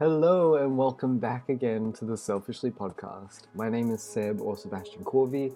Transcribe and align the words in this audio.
Hello 0.00 0.54
and 0.54 0.78
welcome 0.78 1.18
back 1.18 1.50
again 1.50 1.92
to 1.92 2.06
the 2.06 2.16
Selfishly 2.16 2.70
podcast. 2.70 3.42
My 3.54 3.68
name 3.68 3.90
is 3.90 4.02
Seb 4.02 4.40
or 4.40 4.56
Sebastian 4.56 5.04
Corvi. 5.04 5.54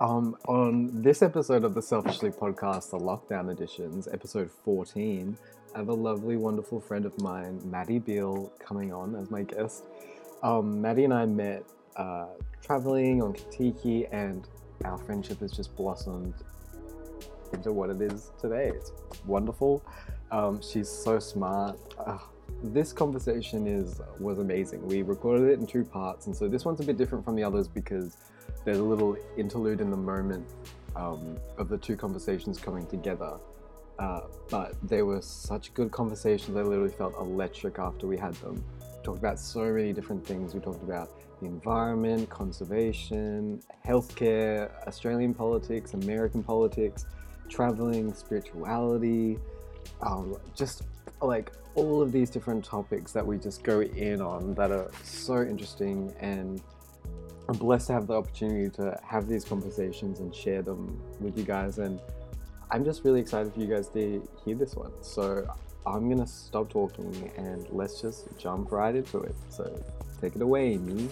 Um, 0.00 0.36
on 0.48 1.00
this 1.00 1.22
episode 1.22 1.62
of 1.62 1.74
the 1.74 1.80
Selfishly 1.80 2.30
podcast, 2.30 2.90
the 2.90 2.98
lockdown 2.98 3.52
editions, 3.52 4.08
episode 4.12 4.50
14, 4.50 5.38
I 5.76 5.78
have 5.78 5.90
a 5.90 5.94
lovely, 5.94 6.36
wonderful 6.36 6.80
friend 6.80 7.06
of 7.06 7.16
mine, 7.20 7.60
Madi 7.70 8.00
Beal, 8.00 8.52
coming 8.58 8.92
on 8.92 9.14
as 9.14 9.30
my 9.30 9.44
guest. 9.44 9.84
Um, 10.42 10.82
Madi 10.82 11.04
and 11.04 11.14
I 11.14 11.26
met 11.26 11.62
uh, 11.94 12.26
traveling 12.60 13.22
on 13.22 13.32
Contiki, 13.32 14.08
and 14.10 14.48
our 14.84 14.98
friendship 14.98 15.38
has 15.38 15.52
just 15.52 15.76
blossomed 15.76 16.34
into 17.52 17.70
what 17.70 17.90
it 17.90 18.02
is 18.02 18.32
today. 18.40 18.72
It's 18.74 18.90
wonderful. 19.24 19.84
Um, 20.32 20.60
she's 20.60 20.88
so 20.88 21.20
smart. 21.20 21.78
This 22.72 22.92
conversation 22.92 23.66
is 23.66 24.00
was 24.18 24.38
amazing. 24.38 24.86
We 24.86 25.02
recorded 25.02 25.50
it 25.50 25.58
in 25.58 25.66
two 25.66 25.84
parts, 25.84 26.26
and 26.26 26.34
so 26.34 26.48
this 26.48 26.64
one's 26.64 26.80
a 26.80 26.84
bit 26.84 26.96
different 26.96 27.24
from 27.24 27.36
the 27.36 27.44
others 27.44 27.68
because 27.68 28.16
there's 28.64 28.78
a 28.78 28.82
little 28.82 29.16
interlude 29.36 29.80
in 29.80 29.90
the 29.90 29.96
moment 29.96 30.46
um, 30.96 31.36
of 31.58 31.68
the 31.68 31.76
two 31.76 31.96
conversations 31.96 32.58
coming 32.58 32.86
together. 32.86 33.34
Uh, 33.98 34.22
but 34.50 34.74
they 34.82 35.02
were 35.02 35.20
such 35.20 35.72
good 35.74 35.90
conversations. 35.92 36.56
I 36.56 36.62
literally 36.62 36.90
felt 36.90 37.14
electric 37.18 37.78
after 37.78 38.06
we 38.06 38.16
had 38.16 38.34
them. 38.34 38.64
We 38.80 39.04
talked 39.04 39.18
about 39.18 39.38
so 39.38 39.60
many 39.60 39.92
different 39.92 40.26
things. 40.26 40.54
We 40.54 40.60
talked 40.60 40.82
about 40.82 41.10
the 41.40 41.46
environment, 41.46 42.28
conservation, 42.30 43.62
healthcare, 43.86 44.70
Australian 44.88 45.34
politics, 45.34 45.94
American 45.94 46.42
politics, 46.42 47.06
traveling, 47.48 48.12
spirituality, 48.14 49.38
um, 50.00 50.36
just 50.56 50.82
like 51.20 51.52
all 51.74 52.02
of 52.02 52.12
these 52.12 52.30
different 52.30 52.64
topics 52.64 53.12
that 53.12 53.26
we 53.26 53.38
just 53.38 53.62
go 53.62 53.80
in 53.80 54.20
on 54.20 54.54
that 54.54 54.70
are 54.70 54.90
so 55.02 55.42
interesting 55.42 56.14
and 56.20 56.62
I'm 57.48 57.56
blessed 57.56 57.88
to 57.88 57.92
have 57.94 58.06
the 58.06 58.14
opportunity 58.14 58.70
to 58.76 58.98
have 59.04 59.26
these 59.26 59.44
conversations 59.44 60.20
and 60.20 60.34
share 60.34 60.62
them 60.62 61.00
with 61.20 61.36
you 61.36 61.44
guys 61.44 61.78
and 61.78 62.00
I'm 62.70 62.84
just 62.84 63.04
really 63.04 63.20
excited 63.20 63.52
for 63.52 63.60
you 63.60 63.66
guys 63.66 63.88
to 63.88 64.26
hear 64.44 64.56
this 64.56 64.74
one. 64.74 64.92
So 65.02 65.46
I'm 65.86 66.08
gonna 66.08 66.26
stop 66.26 66.70
talking 66.70 67.30
and 67.36 67.66
let's 67.70 68.00
just 68.00 68.26
jump 68.38 68.72
right 68.72 68.94
into 68.94 69.18
it. 69.18 69.34
So 69.48 69.82
take 70.20 70.36
it 70.36 70.42
away, 70.42 70.78
me. 70.78 71.08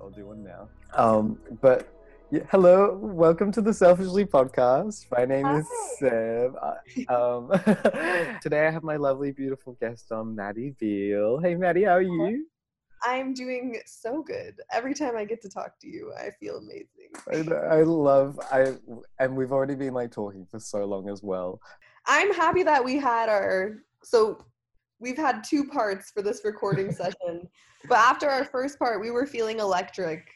I'll 0.00 0.10
do 0.10 0.26
one 0.26 0.44
now. 0.44 0.68
Um, 0.94 1.38
but 1.60 1.95
yeah, 2.30 2.42
hello, 2.50 2.96
welcome 3.00 3.52
to 3.52 3.60
the 3.60 3.72
Selfishly 3.72 4.24
podcast. 4.24 5.06
My 5.16 5.24
name 5.24 5.44
Hi. 5.44 5.58
is 5.58 5.68
Seb. 5.98 6.54
I- 6.56 7.12
Um, 7.12 7.50
today 8.42 8.66
I 8.66 8.70
have 8.70 8.82
my 8.82 8.96
lovely, 8.96 9.32
beautiful 9.32 9.74
guest 9.80 10.10
on, 10.12 10.34
Madi 10.34 10.74
Beal. 10.78 11.38
Hey, 11.38 11.54
Madi, 11.54 11.84
how 11.84 11.92
are 11.92 12.02
you? 12.02 12.46
I'm 13.04 13.34
doing 13.34 13.78
so 13.86 14.22
good. 14.22 14.54
Every 14.72 14.94
time 14.94 15.16
I 15.16 15.24
get 15.24 15.40
to 15.42 15.48
talk 15.48 15.78
to 15.80 15.86
you, 15.88 16.12
I 16.18 16.30
feel 16.40 16.56
amazing. 16.56 17.10
I, 17.30 17.76
I 17.78 17.82
love 17.82 18.40
I 18.50 18.74
and 19.20 19.36
we've 19.36 19.52
already 19.52 19.74
been 19.76 19.94
like 19.94 20.10
talking 20.10 20.46
for 20.50 20.58
so 20.58 20.84
long 20.84 21.08
as 21.08 21.22
well. 21.22 21.60
I'm 22.06 22.32
happy 22.32 22.62
that 22.64 22.82
we 22.84 22.96
had 22.96 23.28
our 23.28 23.76
so 24.02 24.38
we've 24.98 25.16
had 25.18 25.44
two 25.44 25.64
parts 25.66 26.10
for 26.10 26.22
this 26.22 26.40
recording 26.44 26.90
session. 27.00 27.48
But 27.88 27.98
after 27.98 28.28
our 28.28 28.44
first 28.44 28.78
part, 28.78 29.00
we 29.00 29.10
were 29.10 29.26
feeling 29.26 29.60
electric. 29.60 30.26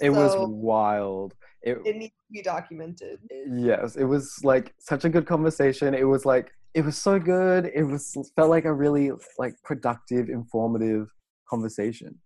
It 0.00 0.10
was 0.10 0.34
wild. 0.38 1.34
It, 1.62 1.78
it 1.84 1.96
needs 1.96 2.14
to 2.14 2.32
be 2.32 2.42
documented. 2.42 3.18
yes, 3.50 3.96
it 3.96 4.04
was 4.04 4.38
like 4.44 4.74
such 4.78 5.04
a 5.04 5.08
good 5.08 5.26
conversation. 5.26 5.94
It 5.94 6.04
was 6.04 6.24
like 6.24 6.52
it 6.74 6.84
was 6.84 6.96
so 6.96 7.18
good. 7.18 7.70
It 7.74 7.82
was 7.82 8.16
felt 8.36 8.50
like 8.50 8.64
a 8.64 8.72
really 8.72 9.10
like 9.38 9.54
productive, 9.64 10.28
informative 10.28 11.08
conversation, 11.48 12.18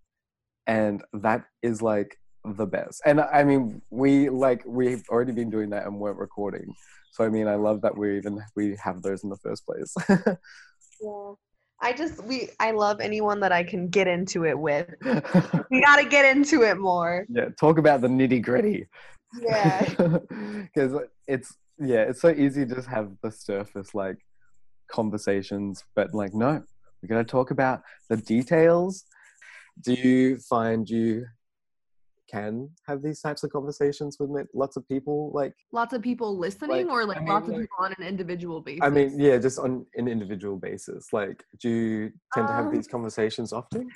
and 0.66 1.02
that 1.14 1.44
is 1.62 1.80
like 1.80 2.18
the 2.44 2.66
best. 2.66 3.00
And 3.06 3.20
I 3.20 3.44
mean, 3.44 3.80
we 3.90 4.28
like 4.28 4.62
we've 4.66 5.04
already 5.08 5.32
been 5.32 5.50
doing 5.50 5.70
that 5.70 5.86
and 5.86 5.98
weren't 5.98 6.18
recording. 6.18 6.74
So 7.12 7.24
I 7.24 7.28
mean, 7.28 7.46
I 7.48 7.54
love 7.54 7.80
that 7.82 7.96
we 7.96 8.16
even 8.16 8.40
we 8.56 8.76
have 8.82 9.02
those 9.02 9.24
in 9.24 9.30
the 9.30 9.38
first 9.38 9.64
place. 9.66 9.94
Yeah. 11.04 11.32
I 11.82 11.92
just 11.92 12.24
we 12.24 12.48
I 12.60 12.70
love 12.70 13.00
anyone 13.00 13.40
that 13.40 13.52
I 13.52 13.64
can 13.64 13.88
get 13.88 14.06
into 14.06 14.44
it 14.46 14.58
with. 14.58 14.88
We 15.70 15.80
gotta 15.80 16.04
get 16.04 16.36
into 16.36 16.62
it 16.62 16.78
more. 16.78 17.26
yeah, 17.28 17.48
talk 17.58 17.78
about 17.78 18.02
the 18.02 18.08
nitty 18.08 18.42
gritty. 18.42 18.86
Yeah. 19.40 19.88
because 20.74 20.98
it's 21.26 21.56
yeah 21.78 22.02
it's 22.02 22.20
so 22.20 22.28
easy 22.28 22.66
to 22.66 22.74
just 22.74 22.88
have 22.88 23.12
the 23.22 23.30
surface 23.30 23.94
like 23.94 24.18
conversations 24.90 25.84
but 25.96 26.12
like 26.14 26.34
no 26.34 26.62
we're 27.02 27.16
to 27.16 27.24
talk 27.24 27.50
about 27.50 27.80
the 28.10 28.16
details 28.16 29.04
do 29.82 29.94
you 29.94 30.36
find 30.36 30.88
you 30.88 31.24
can 32.32 32.68
have 32.86 33.02
these 33.02 33.20
types 33.20 33.42
of 33.44 33.50
conversations 33.50 34.16
with 34.18 34.46
lots 34.54 34.76
of 34.76 34.86
people 34.88 35.30
like 35.34 35.52
lots 35.72 35.92
of 35.92 36.00
people 36.02 36.36
listening 36.38 36.86
Like, 36.86 36.94
or 36.94 37.02
I 37.02 37.04
like 37.04 37.18
mean, 37.18 37.28
lots 37.28 37.48
of 37.48 37.54
like- 37.54 37.62
people 37.62 37.76
on 37.80 37.94
an 37.98 38.04
individual 38.06 38.60
basis 38.60 38.80
i 38.82 38.88
mean 38.90 39.18
yeah 39.20 39.38
just 39.38 39.58
on 39.58 39.84
an 39.96 40.08
individual 40.08 40.56
basis 40.56 41.12
like 41.12 41.44
do 41.60 41.68
you 41.68 42.10
tend 42.32 42.48
to 42.48 42.54
have 42.54 42.66
Um, 42.66 42.74
these 42.74 42.88
conversations 42.88 43.52
often? 43.52 43.88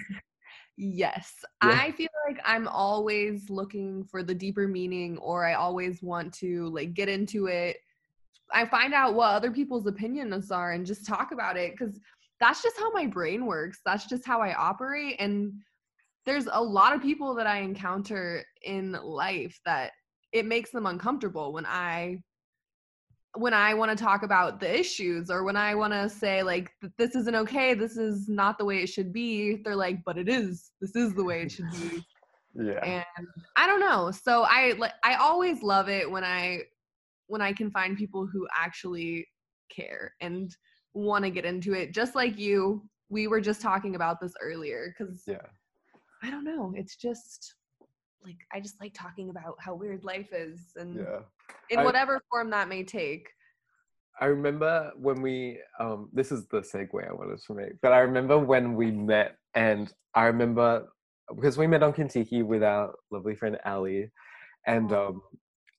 Yes 0.77 1.33
Yeah. 1.65 1.79
i 1.87 1.91
feel 1.93 2.09
like 2.29 2.39
i'm 2.45 2.69
always 2.69 3.49
looking 3.49 4.05
for 4.05 4.23
the 4.23 4.35
deeper 4.35 4.69
meaning 4.69 5.17
or 5.19 5.45
i 5.47 5.55
always 5.55 6.03
want 6.03 6.33
to 6.35 6.69
like 6.69 6.93
get 6.95 7.09
into 7.09 7.47
it. 7.47 7.79
I 8.53 8.65
find 8.67 8.95
out 8.95 9.15
what 9.15 9.31
other 9.35 9.51
people's 9.51 9.87
opinions 9.87 10.53
are 10.53 10.73
and 10.73 10.87
just 10.87 11.05
talk 11.07 11.33
about 11.33 11.57
it 11.57 11.73
because 11.73 11.99
that's 12.39 12.63
just 12.63 12.79
how 12.79 12.93
my 12.93 13.07
brain 13.07 13.47
works 13.47 13.81
that's 13.87 14.07
just 14.07 14.25
how 14.27 14.41
i 14.41 14.55
operate 14.55 15.17
and 15.19 15.53
there's 16.27 16.49
a 16.53 16.63
lot 16.63 16.95
of 16.95 17.01
people 17.01 17.35
that 17.35 17.47
i 17.47 17.59
encounter 17.59 18.45
in 18.63 18.93
life 19.03 19.59
that 19.65 19.93
it 20.33 20.45
makes 20.45 20.71
them 20.71 20.87
uncomfortable 20.87 21.53
when 21.53 21.67
i 21.67 22.19
when 23.37 23.53
I 23.53 23.75
want 23.75 23.97
to 23.97 24.03
talk 24.03 24.23
about 24.23 24.61
the 24.61 24.79
issues 24.79 25.31
or 25.31 25.45
when 25.45 25.57
I 25.57 25.75
want 25.75 25.93
to 25.93 26.09
say 26.09 26.43
like 26.43 26.71
this 26.99 27.15
isn't 27.15 27.35
okay, 27.35 27.75
this 27.75 27.97
is 27.97 28.29
not 28.29 28.59
the 28.59 28.65
way 28.65 28.79
it 28.79 28.89
should 28.89 29.13
be, 29.13 29.57
they're 29.63 29.77
like, 29.77 29.99
but 30.05 30.19
it 30.19 30.29
is. 30.29 30.73
This 30.81 30.97
is 30.97 31.15
the 31.15 31.25
way 31.25 31.43
it 31.43 31.53
should 31.53 31.71
be. 31.71 32.05
yeah 32.55 33.05
And 33.17 33.27
I 33.57 33.67
don't 33.67 33.81
know. 33.81 34.11
So 34.11 34.45
I 34.49 34.73
like 34.79 34.93
I 35.05 35.15
always 35.17 35.63
love 35.63 35.89
it 35.89 36.11
when 36.11 36.25
I 36.25 36.61
when 37.27 37.43
I 37.43 37.53
can 37.53 37.71
find 37.71 37.97
people 37.97 38.27
who 38.27 38.47
actually 38.55 39.27
care 39.71 40.15
and 40.21 40.55
want 40.95 41.25
to 41.25 41.31
get 41.31 41.45
into 41.45 41.75
it 41.75 41.93
just 41.93 42.15
like 42.15 42.39
you. 42.39 42.83
We 43.09 43.29
were 43.29 43.41
just 43.41 43.61
talking 43.61 43.95
about 43.95 44.21
this 44.21 44.33
earlier 44.41 44.95
cuz 44.97 45.25
yeah 45.27 45.47
I 46.23 46.31
don't 46.31 46.45
know, 46.45 46.73
it's 46.77 46.97
just 46.97 47.55
like 48.25 48.37
I 48.53 48.61
just 48.61 48.81
like 48.81 48.95
talking 48.95 49.31
about 49.31 49.57
how 49.61 49.75
weird 49.75 50.05
life 50.05 50.31
is 50.33 50.73
and 50.77 50.97
yeah 50.97 51.21
in 51.71 51.81
I- 51.81 51.85
whatever 51.85 52.21
form 52.31 52.51
that 52.51 52.69
may 52.69 52.83
take. 52.83 53.29
I 54.21 54.27
remember 54.27 54.93
when 54.97 55.21
we 55.21 55.61
um 55.79 56.09
this 56.13 56.33
is 56.33 56.47
the 56.49 56.61
segue 56.61 57.09
I 57.09 57.13
wanted 57.13 57.39
to 57.47 57.55
make, 57.55 57.73
but 57.83 57.93
I 57.93 57.99
remember 58.01 58.39
when 58.39 58.75
we 58.75 58.91
met 58.91 59.37
and 59.55 59.93
I 60.15 60.25
remember 60.27 60.89
because 61.35 61.59
we 61.59 61.67
met 61.67 61.83
on 61.83 61.93
Contiki 61.93 62.45
with 62.45 62.63
our 62.63 62.95
lovely 63.11 63.35
friend 63.35 63.59
Ali 63.65 64.11
and 64.67 64.93
um 64.93 65.23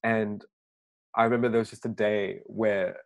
and 0.04 0.44
I 1.14 1.24
remember 1.24 1.48
there 1.48 1.58
was 1.58 1.70
just 1.70 1.86
a 1.86 1.90
day 1.90 2.40
where 2.46 2.96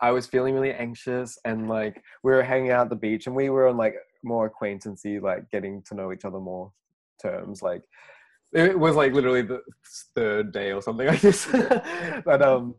I 0.00 0.10
was 0.10 0.26
feeling 0.26 0.54
really 0.54 0.72
anxious 0.72 1.38
and 1.44 1.68
like 1.68 2.02
we 2.22 2.32
were 2.32 2.42
hanging 2.42 2.70
out 2.70 2.82
at 2.82 2.90
the 2.90 2.96
beach 2.96 3.26
and 3.26 3.34
we 3.34 3.48
were 3.48 3.68
on 3.68 3.76
like 3.76 3.94
more 4.22 4.46
acquaintancy, 4.46 5.18
like 5.20 5.50
getting 5.50 5.82
to 5.82 5.94
know 5.94 6.12
each 6.12 6.24
other 6.24 6.40
more 6.40 6.72
terms. 7.20 7.62
Like 7.62 7.82
it 8.52 8.78
was 8.78 8.96
like 8.96 9.12
literally 9.12 9.42
the 9.42 9.62
third 10.14 10.52
day 10.52 10.72
or 10.72 10.82
something 10.82 11.06
like 11.12 11.20
this. 11.20 11.46
but 12.24 12.42
um 12.42 12.74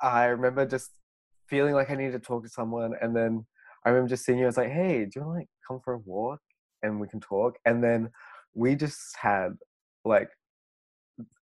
I 0.00 0.26
remember 0.26 0.66
just 0.66 0.90
feeling 1.46 1.74
like 1.74 1.90
I 1.90 1.94
needed 1.94 2.12
to 2.12 2.18
talk 2.18 2.42
to 2.44 2.48
someone, 2.48 2.94
and 3.00 3.14
then 3.14 3.46
I 3.84 3.90
remember 3.90 4.08
just 4.08 4.24
seeing 4.24 4.38
you. 4.38 4.44
I 4.44 4.48
was 4.48 4.56
like, 4.56 4.70
"Hey, 4.70 5.04
do 5.04 5.10
you 5.14 5.26
want 5.26 5.36
to 5.36 5.40
like 5.40 5.48
come 5.66 5.80
for 5.84 5.94
a 5.94 5.98
walk 5.98 6.40
and 6.82 7.00
we 7.00 7.08
can 7.08 7.20
talk?" 7.20 7.56
And 7.64 7.82
then 7.82 8.10
we 8.54 8.74
just 8.74 9.16
had 9.16 9.56
like 10.04 10.30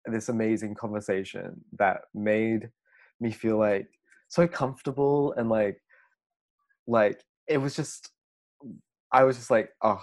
this 0.06 0.28
amazing 0.28 0.74
conversation 0.74 1.64
that 1.78 2.02
made 2.14 2.68
me 3.20 3.32
feel 3.32 3.58
like 3.58 3.88
so 4.28 4.46
comfortable 4.46 5.32
and 5.36 5.48
like 5.48 5.80
like 6.86 7.22
it 7.48 7.58
was 7.58 7.74
just 7.74 8.10
I 9.14 9.24
was 9.24 9.36
just 9.36 9.50
like, 9.50 9.70
"Oh, 9.80 10.02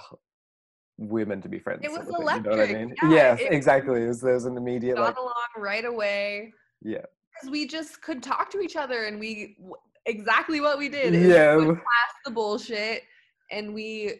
we're 0.98 1.25
meant 1.25 1.44
to 1.44 1.50
be 1.50 1.60
friends." 1.60 1.81
It 1.84 1.92
sort 1.92 2.06
was 2.06 2.10
of 2.10 2.16
thing, 2.16 2.36
You 2.38 2.42
know 2.44 2.50
what 2.52 2.60
I 2.60 2.63
electric, 2.63 2.88
mean? 2.88 2.96
yeah, 3.04 3.10
yes, 3.12 3.42
it- 3.42 3.52
exactly. 3.52 4.04
It 4.04 4.08
was 4.08 4.22
there 4.22 4.34
was 4.34 4.46
an 4.46 4.58
immediate 4.58 4.96
got 4.96 5.04
like, 5.04 5.18
along 5.18 5.34
right 5.58 5.86
away. 5.86 6.54
yeah, 6.81 7.06
because 7.34 7.52
we 7.52 7.68
just 7.68 8.02
could 8.02 8.24
talk 8.24 8.50
to 8.52 8.62
each 8.62 8.75
other 8.75 9.06
and 9.06 9.19
we 9.19 9.58
exactly 10.06 10.62
what 10.62 10.78
we 10.80 10.90
did 10.90 11.13
is 11.13 11.28
yeah, 11.28 11.56
put 11.56 11.75
past 11.75 12.16
the 12.25 12.31
bullshit 12.31 13.04
and 13.52 13.74
we 13.74 14.13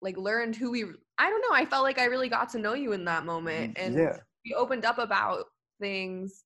like 0.00 0.16
learned 0.16 0.54
who 0.54 0.70
we 0.70 0.84
i 1.18 1.28
don't 1.28 1.40
know 1.40 1.52
i 1.52 1.64
felt 1.64 1.82
like 1.82 1.98
i 1.98 2.04
really 2.04 2.28
got 2.28 2.48
to 2.48 2.58
know 2.60 2.74
you 2.74 2.92
in 2.92 3.04
that 3.04 3.26
moment 3.26 3.76
and 3.76 3.96
yeah. 3.96 4.16
we 4.44 4.54
opened 4.54 4.84
up 4.84 4.98
about 4.98 5.46
things 5.80 6.44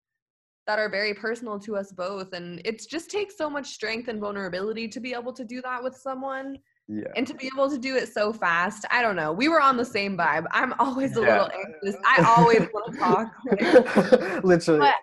that 0.67 0.79
are 0.79 0.89
very 0.89 1.13
personal 1.13 1.59
to 1.61 1.77
us 1.77 1.93
both 1.93 2.33
and 2.33 2.63
it 2.65 2.83
just 2.89 3.11
takes 3.11 3.37
so 3.37 3.51
much 3.51 3.67
strength 3.67 4.09
and 4.09 4.19
vulnerability 4.19 4.89
to 4.89 5.01
be 5.01 5.13
able 5.13 5.35
to 5.35 5.45
do 5.45 5.61
that 5.61 5.83
with 5.83 5.95
someone 5.95 6.57
Yeah. 6.93 7.05
and 7.17 7.27
to 7.27 7.35
be 7.35 7.49
able 7.55 7.71
to 7.71 7.79
do 7.79 7.97
it 7.97 8.13
so 8.13 8.33
fast 8.33 8.85
i 8.91 9.01
don't 9.03 9.17
know 9.17 9.33
we 9.33 9.49
were 9.49 9.61
on 9.61 9.77
the 9.77 9.85
same 9.85 10.17
vibe 10.17 10.45
i'm 10.51 10.75
always 10.79 11.17
a 11.17 11.21
Yeah. 11.23 11.43
little 11.43 11.51
anxious 11.85 12.01
i 12.07 12.35
always 12.37 12.69
want 12.75 12.93
to 12.93 12.99
talk 12.99 14.45
Literally. 14.45 14.81
But- 14.81 14.95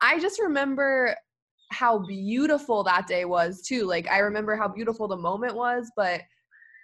I 0.00 0.20
just 0.20 0.38
remember 0.40 1.16
how 1.70 1.98
beautiful 2.06 2.84
that 2.84 3.06
day 3.06 3.24
was 3.24 3.62
too. 3.62 3.84
Like 3.86 4.08
I 4.08 4.18
remember 4.18 4.56
how 4.56 4.68
beautiful 4.68 5.08
the 5.08 5.16
moment 5.16 5.54
was, 5.54 5.90
but 5.96 6.20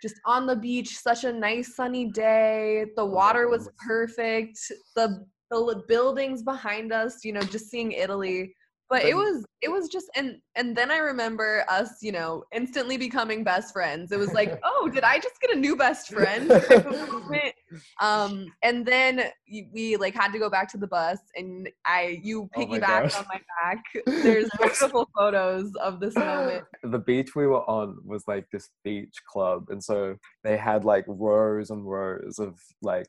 just 0.00 0.16
on 0.26 0.46
the 0.46 0.56
beach, 0.56 0.96
such 0.96 1.24
a 1.24 1.32
nice 1.32 1.76
sunny 1.76 2.10
day. 2.10 2.86
The 2.96 3.02
oh, 3.02 3.06
water 3.06 3.48
was 3.48 3.68
perfect. 3.86 4.58
The 4.96 5.24
the 5.50 5.82
buildings 5.86 6.42
behind 6.42 6.92
us, 6.92 7.24
you 7.24 7.32
know, 7.34 7.42
just 7.42 7.70
seeing 7.70 7.92
Italy. 7.92 8.54
But 8.92 9.04
it 9.04 9.14
was 9.14 9.44
it 9.62 9.70
was 9.70 9.88
just 9.88 10.10
and 10.16 10.36
and 10.54 10.76
then 10.76 10.90
I 10.90 10.98
remember 10.98 11.64
us, 11.68 12.02
you 12.02 12.12
know, 12.12 12.44
instantly 12.52 12.98
becoming 12.98 13.42
best 13.42 13.72
friends. 13.72 14.12
It 14.12 14.18
was 14.18 14.32
like, 14.34 14.60
oh, 14.64 14.90
did 14.92 15.02
I 15.02 15.18
just 15.18 15.40
get 15.40 15.56
a 15.56 15.58
new 15.58 15.76
best 15.76 16.12
friend? 16.12 16.48
type 16.68 16.86
of 16.86 17.10
moment 17.10 17.54
um 18.00 18.46
and 18.62 18.84
then 18.84 19.24
we 19.72 19.96
like 19.96 20.14
had 20.14 20.32
to 20.32 20.38
go 20.38 20.50
back 20.50 20.70
to 20.70 20.78
the 20.78 20.86
bus 20.86 21.18
and 21.36 21.68
i 21.86 22.20
you 22.22 22.48
Oh 22.54 22.66
my 22.66 22.78
piggybacked 22.78 23.18
on 23.18 23.24
my 23.28 23.40
back 23.62 23.82
there's 24.06 24.48
beautiful 24.58 25.08
photos 25.16 25.74
of 25.76 26.00
this 26.00 26.14
moment 26.16 26.64
the 26.82 26.98
beach 26.98 27.34
we 27.34 27.46
were 27.46 27.68
on 27.68 27.98
was 28.04 28.24
like 28.26 28.46
this 28.52 28.68
beach 28.84 29.14
club 29.28 29.66
and 29.68 29.82
so 29.82 30.16
they 30.44 30.56
had 30.56 30.84
like 30.84 31.04
rows 31.06 31.70
and 31.70 31.88
rows 31.88 32.38
of 32.38 32.54
like 32.82 33.06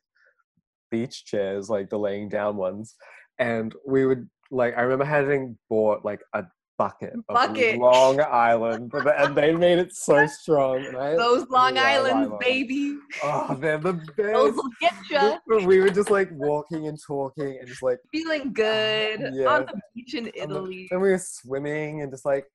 beach 0.92 1.26
chairs 1.26 1.70
like 1.70 1.90
the 1.90 1.98
laying 1.98 2.30
down 2.30 2.56
ones 2.56 2.96
and 3.40 3.74
we 3.86 4.06
would 4.06 4.30
like 4.54 4.78
i 4.78 4.82
remember 4.82 5.06
having 5.06 5.58
bought 5.70 6.04
like 6.06 6.22
a 6.34 6.44
bucket 6.80 7.14
of 7.30 7.58
long 7.78 8.20
island 8.20 8.92
and 8.94 9.36
they 9.36 9.54
made 9.54 9.78
it 9.78 9.94
so 9.94 10.26
strong 10.42 10.84
I 10.96 11.16
those 11.16 11.48
long 11.50 11.78
islands 11.78 12.30
island. 12.30 12.40
baby. 12.40 12.98
Oh 13.24 13.56
they're 13.60 13.78
the 13.78 13.94
those 14.18 14.54
best. 14.54 14.56
will 14.56 14.70
get 14.82 14.94
you 15.12 15.38
But 15.48 15.64
we 15.66 15.80
were 15.80 15.92
just 15.92 16.10
like 16.10 16.30
walking 16.32 16.88
and 16.88 16.98
talking 17.06 17.58
and 17.60 17.68
just 17.68 17.84
like 17.84 18.00
feeling 18.12 18.54
good 18.54 19.20
Yeah. 19.34 19.46
on 19.50 19.66
the 19.68 19.80
beach 19.94 20.16
in 20.16 20.26
and 20.26 20.34
the- 20.34 20.42
italy. 20.42 20.88
and 20.90 21.00
we 21.00 21.10
were 21.12 21.20
swimming 21.20 22.02
and 22.02 22.12
just 22.12 22.26
like 22.26 22.48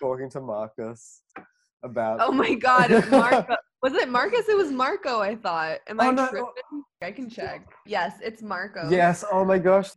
talking 0.00 0.30
to 0.30 0.40
marcus 0.40 1.22
about 1.82 2.20
oh 2.20 2.30
my 2.32 2.54
god 2.54 2.90
marco 3.10 3.56
was 3.82 3.92
it 3.94 4.08
marcus? 4.08 4.48
It 4.48 4.56
was 4.56 4.70
marco 4.70 5.20
i 5.20 5.34
thought. 5.34 5.78
Am 5.88 5.98
Oh, 6.00 6.04
i 6.04 6.10
no. 6.12 6.28
tripping? 6.28 6.84
I 7.02 7.10
can 7.10 7.26
oh. 7.26 7.28
check. 7.28 7.66
Yes 7.86 8.14
it's 8.22 8.40
marco. 8.40 8.88
Yes 8.88 9.24
oh 9.32 9.44
my 9.44 9.58
gosh 9.58 9.90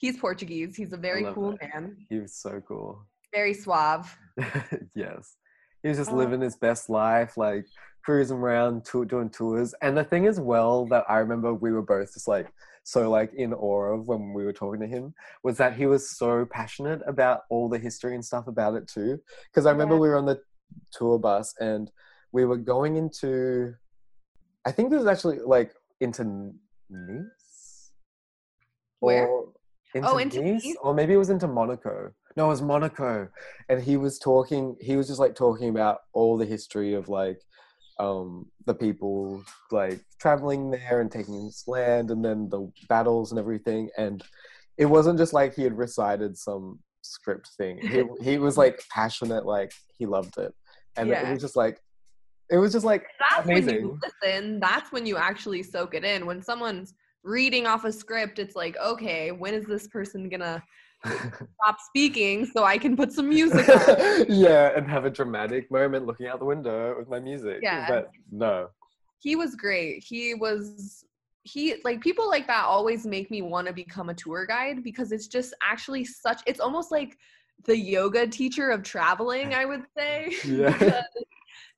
he's 0.00 0.16
portuguese 0.16 0.76
he's 0.76 0.92
a 0.92 0.96
very 0.96 1.24
cool 1.34 1.52
that. 1.52 1.70
man 1.74 1.96
he 2.08 2.18
was 2.18 2.34
so 2.34 2.60
cool 2.66 3.06
very 3.32 3.54
suave 3.54 4.16
yes. 4.94 5.36
He 5.82 5.88
was 5.88 5.96
just 5.96 6.10
Uh, 6.10 6.16
living 6.16 6.42
his 6.42 6.56
best 6.56 6.90
life, 6.90 7.36
like 7.38 7.64
cruising 8.04 8.36
around, 8.36 8.84
to- 8.86 9.06
doing 9.06 9.30
tours. 9.30 9.74
And 9.80 9.96
the 9.96 10.04
thing 10.04 10.26
as 10.26 10.38
well 10.38 10.84
that 10.92 11.04
I 11.08 11.18
remember 11.24 11.54
we 11.54 11.72
were 11.72 11.80
both 11.94 12.12
just 12.12 12.28
like 12.28 12.52
so 12.84 13.08
like 13.10 13.32
in 13.34 13.54
awe 13.54 13.94
of 13.94 14.06
when 14.06 14.34
we 14.34 14.44
were 14.44 14.52
talking 14.52 14.80
to 14.80 14.86
him 14.86 15.14
was 15.42 15.56
that 15.56 15.74
he 15.74 15.86
was 15.86 16.10
so 16.18 16.44
passionate 16.44 17.00
about 17.06 17.42
all 17.50 17.68
the 17.70 17.78
history 17.78 18.14
and 18.14 18.22
stuff 18.24 18.46
about 18.46 18.74
it 18.74 18.88
too. 18.88 19.20
Because 19.50 19.64
I 19.64 19.70
remember 19.70 19.94
Yeah. 19.94 20.00
we 20.02 20.08
were 20.10 20.16
on 20.18 20.26
the 20.26 20.40
tour 20.92 21.18
bus 21.18 21.54
and 21.60 21.90
we 22.32 22.44
were 22.44 22.58
going 22.58 22.96
into, 22.96 23.74
I 24.66 24.72
think 24.72 24.90
this 24.90 24.98
was 24.98 25.06
actually 25.06 25.38
like 25.40 25.72
into 26.00 26.52
Nice. 26.90 27.92
Where? 29.00 29.26
Or 29.28 29.52
into 29.94 30.08
Oh, 30.08 30.18
into 30.18 30.40
Nice, 30.42 30.64
Nice? 30.64 30.76
or 30.82 30.94
maybe 30.94 31.14
it 31.14 31.18
was 31.18 31.30
into 31.30 31.48
Monaco. 31.48 32.12
No, 32.36 32.46
it 32.46 32.48
was 32.48 32.62
Monaco, 32.62 33.28
and 33.68 33.82
he 33.82 33.96
was 33.96 34.18
talking. 34.18 34.76
He 34.80 34.96
was 34.96 35.08
just 35.08 35.20
like 35.20 35.34
talking 35.34 35.68
about 35.68 35.98
all 36.12 36.36
the 36.38 36.46
history 36.46 36.94
of 36.94 37.08
like 37.08 37.40
um, 37.98 38.46
the 38.66 38.74
people 38.74 39.42
like 39.70 40.00
traveling 40.20 40.70
there 40.70 41.00
and 41.00 41.10
taking 41.10 41.44
this 41.44 41.64
land, 41.66 42.10
and 42.10 42.24
then 42.24 42.48
the 42.48 42.70
battles 42.88 43.32
and 43.32 43.38
everything. 43.38 43.90
And 43.98 44.22
it 44.78 44.86
wasn't 44.86 45.18
just 45.18 45.32
like 45.32 45.54
he 45.54 45.62
had 45.62 45.76
recited 45.76 46.38
some 46.38 46.78
script 47.02 47.48
thing. 47.56 47.78
He 47.78 48.04
he 48.22 48.38
was 48.38 48.56
like 48.56 48.80
passionate, 48.92 49.44
like 49.44 49.72
he 49.98 50.06
loved 50.06 50.38
it, 50.38 50.54
and 50.96 51.10
it 51.10 51.28
was 51.30 51.40
just 51.40 51.56
like 51.56 51.80
it 52.50 52.58
was 52.58 52.72
just 52.72 52.84
like 52.84 53.04
that's 53.18 53.46
when 53.46 53.58
Amazing. 53.58 53.80
you 53.80 53.98
listen 54.02 54.60
that's 54.60 54.90
when 54.92 55.06
you 55.06 55.16
actually 55.16 55.62
soak 55.62 55.94
it 55.94 56.04
in 56.04 56.26
when 56.26 56.42
someone's 56.42 56.94
reading 57.22 57.66
off 57.66 57.84
a 57.84 57.92
script 57.92 58.38
it's 58.38 58.56
like 58.56 58.76
okay 58.78 59.30
when 59.30 59.54
is 59.54 59.66
this 59.66 59.86
person 59.88 60.28
gonna 60.28 60.62
stop 61.04 61.78
speaking 61.86 62.46
so 62.46 62.64
i 62.64 62.76
can 62.76 62.96
put 62.96 63.12
some 63.12 63.28
music 63.28 63.68
on 63.68 64.24
yeah, 64.28 64.70
and 64.76 64.88
have 64.88 65.04
a 65.04 65.10
dramatic 65.10 65.70
moment 65.70 66.06
looking 66.06 66.26
out 66.26 66.38
the 66.38 66.44
window 66.44 66.94
with 66.98 67.08
my 67.08 67.18
music. 67.18 67.60
Yeah. 67.62 67.86
But 67.88 68.10
no. 68.30 68.68
he 69.18 69.36
was 69.36 69.54
great 69.54 70.04
he 70.06 70.34
was 70.34 71.04
he 71.42 71.76
like 71.84 72.00
people 72.00 72.28
like 72.28 72.46
that 72.46 72.64
always 72.64 73.06
make 73.06 73.30
me 73.30 73.40
want 73.42 73.66
to 73.66 73.72
become 73.72 74.10
a 74.10 74.14
tour 74.14 74.46
guide 74.46 74.82
because 74.84 75.10
it's 75.10 75.26
just 75.26 75.54
actually 75.62 76.04
such 76.04 76.42
it's 76.46 76.60
almost 76.60 76.90
like 76.92 77.16
the 77.64 77.76
yoga 77.76 78.26
teacher 78.26 78.70
of 78.70 78.82
traveling 78.82 79.54
i 79.54 79.64
would 79.64 79.84
say 79.96 80.32
Yeah. 80.44 81.02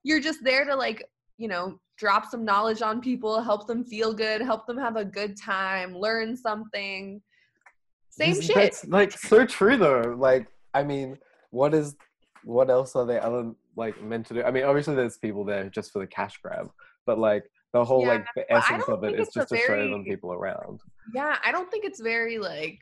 You're 0.04 0.20
just 0.20 0.42
there 0.42 0.64
to 0.64 0.74
like 0.74 1.04
you 1.38 1.48
know 1.48 1.78
drop 2.02 2.24
some 2.32 2.44
knowledge 2.44 2.82
on 2.82 3.00
people 3.00 3.40
help 3.40 3.66
them 3.66 3.84
feel 3.84 4.12
good 4.12 4.40
help 4.40 4.66
them 4.66 4.76
have 4.76 4.96
a 4.96 5.04
good 5.04 5.36
time 5.36 5.96
learn 5.96 6.36
something 6.36 7.22
same 8.12 8.40
shit 8.42 8.54
That's 8.54 8.84
like 8.86 9.12
so 9.12 9.46
true 9.46 9.76
though. 9.78 10.14
Like, 10.18 10.46
I 10.74 10.82
mean, 10.82 11.18
what 11.50 11.72
is 11.74 11.96
what 12.44 12.68
else 12.68 12.94
are 12.94 13.06
they 13.06 13.18
other 13.18 13.52
like 13.74 14.02
meant 14.02 14.26
to 14.26 14.34
do? 14.34 14.42
I 14.42 14.50
mean, 14.50 14.64
obviously 14.64 14.94
there's 14.94 15.16
people 15.16 15.44
there 15.44 15.70
just 15.70 15.92
for 15.92 16.00
the 16.00 16.06
cash 16.06 16.36
grab, 16.42 16.70
but 17.06 17.18
like 17.18 17.44
the 17.72 17.82
whole 17.82 18.02
Yeah, 18.02 18.08
like 18.08 18.26
the 18.36 18.52
essence 18.52 18.84
of 18.88 19.02
it 19.04 19.14
is 19.14 19.28
it's 19.28 19.34
just 19.34 19.48
to 19.48 19.56
show 19.56 19.90
them 19.90 20.04
people 20.04 20.32
around. 20.32 20.80
yeah 21.14 21.36
i 21.44 21.50
don't 21.50 21.70
think 21.70 21.84
it's 21.86 22.00
very 22.00 22.38
like 22.38 22.78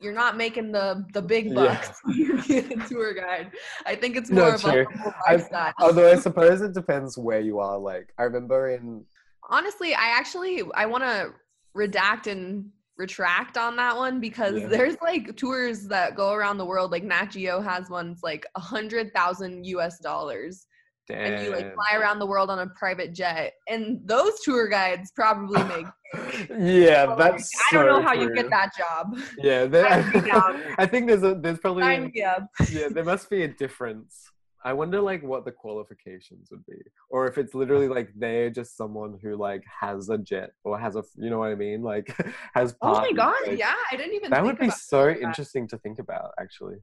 you're 0.00 0.12
not 0.12 0.36
making 0.36 0.72
the 0.72 1.04
the 1.12 1.22
big 1.22 1.54
bucks 1.54 1.90
a 2.50 2.62
tour 2.88 3.14
guide 3.14 3.50
i 3.86 3.94
think 3.94 4.16
it's 4.16 4.30
No, 4.30 4.42
more 4.44 4.54
of 4.54 4.60
true. 4.60 4.86
a 4.94 4.98
humble 4.98 5.50
I- 5.54 5.72
Although 5.80 6.10
I 6.10 6.16
suppose 6.16 6.60
it 6.60 6.74
depends 6.74 7.16
where 7.16 7.40
you 7.40 7.58
are. 7.60 7.78
Like, 7.78 8.12
I 8.18 8.24
remember 8.24 8.70
in 8.70 9.04
honestly 9.48 9.94
i 9.94 10.08
actually 10.08 10.62
i 10.74 10.84
want 10.86 11.04
to 11.04 11.32
redact 11.76 12.26
and 12.26 12.68
retract 12.96 13.56
on 13.56 13.76
that 13.76 13.96
one 13.96 14.18
because 14.20 14.60
Yeah. 14.60 14.66
there's 14.74 14.96
like 15.00 15.36
tours 15.36 15.86
that 15.88 16.16
go 16.16 16.32
around 16.32 16.58
the 16.58 16.64
world 16.64 16.90
like 16.90 17.04
nat 17.04 17.26
geo 17.26 17.60
has 17.60 17.88
ones 17.88 18.20
like 18.22 18.44
a 18.56 18.60
hundred 18.60 19.12
thousand 19.14 19.64
us 19.64 19.98
dollars 19.98 20.66
and 21.10 21.44
you 21.44 21.52
like 21.52 21.74
fly 21.74 21.98
around 21.98 22.18
the 22.18 22.26
world 22.26 22.50
on 22.50 22.58
a 22.58 22.66
private 22.68 23.12
jet 23.12 23.54
and 23.68 24.00
those 24.04 24.40
tour 24.40 24.68
guides 24.68 25.12
probably 25.14 25.62
make 25.64 25.86
yeah, 26.58 27.04
like, 27.04 27.18
that's. 27.18 27.50
i 27.70 27.74
don't 27.74 27.86
know 27.86 27.98
so 27.98 28.02
how 28.02 28.12
you 28.12 28.32
get 28.32 28.48
that 28.48 28.70
job. 28.76 29.18
Yeah, 29.38 29.66
there, 29.66 29.88
Sign 29.88 30.12
me 30.12 30.30
down. 30.30 30.62
I 30.78 30.86
think 30.86 31.08
there's 31.08 31.24
a 31.24 31.34
there's 31.34 31.58
probably 31.58 31.82
sign 31.82 32.12
me 32.14 32.22
up. 32.22 32.48
Yeah 32.70 32.88
there 32.88 33.04
must 33.04 33.28
be 33.28 33.42
a 33.42 33.48
difference. 33.48 34.30
I 34.64 34.72
wonder 34.72 35.00
like 35.00 35.22
what 35.22 35.44
the 35.44 35.52
qualifications 35.52 36.48
would 36.50 36.64
be 36.66 36.78
or 37.10 37.26
if 37.28 37.38
it's 37.38 37.54
literally 37.54 37.88
like 37.88 38.10
they're 38.16 38.50
just 38.50 38.76
someone 38.76 39.18
who 39.22 39.36
like 39.36 39.62
has 39.80 40.08
a 40.08 40.18
jet 40.18 40.50
or 40.64 40.78
has 40.78 40.96
a 40.96 41.04
you 41.16 41.30
know 41.30 41.38
what 41.38 41.50
i 41.50 41.54
mean? 41.54 41.82
Like 41.82 42.16
has 42.54 42.76
oh 42.82 42.94
my 42.94 43.12
god 43.12 43.34
like, 43.46 43.58
yeah 43.58 43.74
i 43.92 43.96
didn't 43.96 44.14
even 44.14 44.30
that 44.30 44.44
would 44.44 44.58
be 44.58 44.70
so 44.70 45.06
that. 45.06 45.20
interesting 45.20 45.68
to 45.68 45.78
think 45.78 45.98
about 45.98 46.30
actually. 46.40 46.76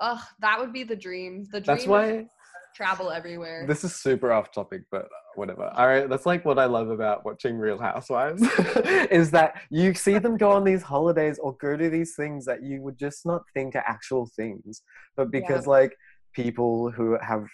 Ugh, 0.00 0.20
that 0.40 0.58
would 0.58 0.72
be 0.72 0.82
the 0.82 0.96
dream. 0.96 1.44
The 1.52 1.60
dream 1.60 1.76
that's 1.76 1.86
why 1.86 2.26
travel 2.74 3.10
everywhere 3.10 3.64
this 3.66 3.84
is 3.84 3.94
super 3.94 4.32
off 4.32 4.50
topic 4.50 4.82
but 4.90 5.06
whatever 5.36 5.70
all 5.76 5.86
right 5.86 6.08
that's 6.08 6.26
like 6.26 6.44
what 6.44 6.58
i 6.58 6.64
love 6.64 6.90
about 6.90 7.24
watching 7.24 7.56
real 7.56 7.78
housewives 7.78 8.42
is 9.10 9.30
that 9.30 9.60
you 9.70 9.94
see 9.94 10.18
them 10.18 10.36
go 10.36 10.50
on 10.50 10.64
these 10.64 10.82
holidays 10.82 11.38
or 11.38 11.52
go 11.60 11.76
to 11.76 11.88
these 11.88 12.14
things 12.16 12.44
that 12.44 12.62
you 12.62 12.82
would 12.82 12.98
just 12.98 13.24
not 13.24 13.42
think 13.54 13.74
are 13.76 13.84
actual 13.86 14.28
things 14.36 14.82
but 15.16 15.28
Yeah. 15.32 15.40
because 15.40 15.66
like 15.66 15.96
people 16.34 16.90
who 16.90 17.16
have 17.22 17.46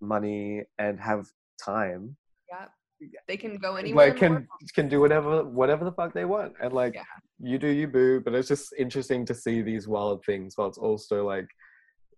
money 0.00 0.62
and 0.78 0.98
have 1.00 1.26
time 1.62 2.16
yeah 2.50 2.66
they 3.26 3.36
can 3.36 3.56
go 3.56 3.76
anywhere 3.76 4.08
like 4.08 4.16
can 4.16 4.46
can 4.74 4.88
do 4.88 5.00
whatever 5.00 5.44
whatever 5.44 5.84
the 5.84 5.92
fuck 5.92 6.14
they 6.14 6.24
want 6.24 6.52
and 6.62 6.72
like 6.72 6.94
Yeah. 6.94 7.02
you 7.40 7.58
do 7.58 7.66
you 7.68 7.88
boo 7.88 8.20
but 8.20 8.34
it's 8.34 8.48
just 8.48 8.72
interesting 8.78 9.26
to 9.26 9.34
see 9.34 9.60
these 9.60 9.86
wild 9.88 10.24
things 10.24 10.56
while 10.56 10.68
it's 10.68 10.78
also 10.78 11.26
like 11.26 11.48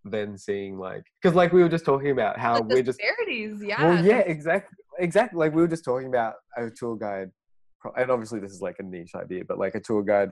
then 0.05 0.37
seeing 0.37 0.79
like 0.79 1.05
because 1.21 1.35
like 1.35 1.53
we 1.53 1.63
were 1.63 1.69
just 1.69 1.85
talking 1.85 2.11
about 2.11 2.39
how 2.39 2.61
we're 2.61 2.83
just 2.83 2.99
disparities 2.99 3.63
yeah 3.63 3.83
well 3.83 4.05
yeah 4.05 4.19
exactly 4.19 4.77
exactly 4.99 5.39
like 5.39 5.55
we 5.55 5.63
were 5.63 5.69
just 5.69 5.85
talking 5.85 6.09
about 6.09 6.35
a 6.57 6.69
tour 6.71 6.97
guide 6.97 7.31
pro- 7.81 7.93
and 7.95 8.11
obviously 8.11 8.39
this 8.39 8.53
is 8.53 8.61
like 8.61 8.77
a 8.79 8.83
niche 8.83 9.15
idea 9.15 9.43
but 9.47 9.59
like 9.59 9.75
a 9.75 9.81
tour 9.81 10.03
guide 10.03 10.31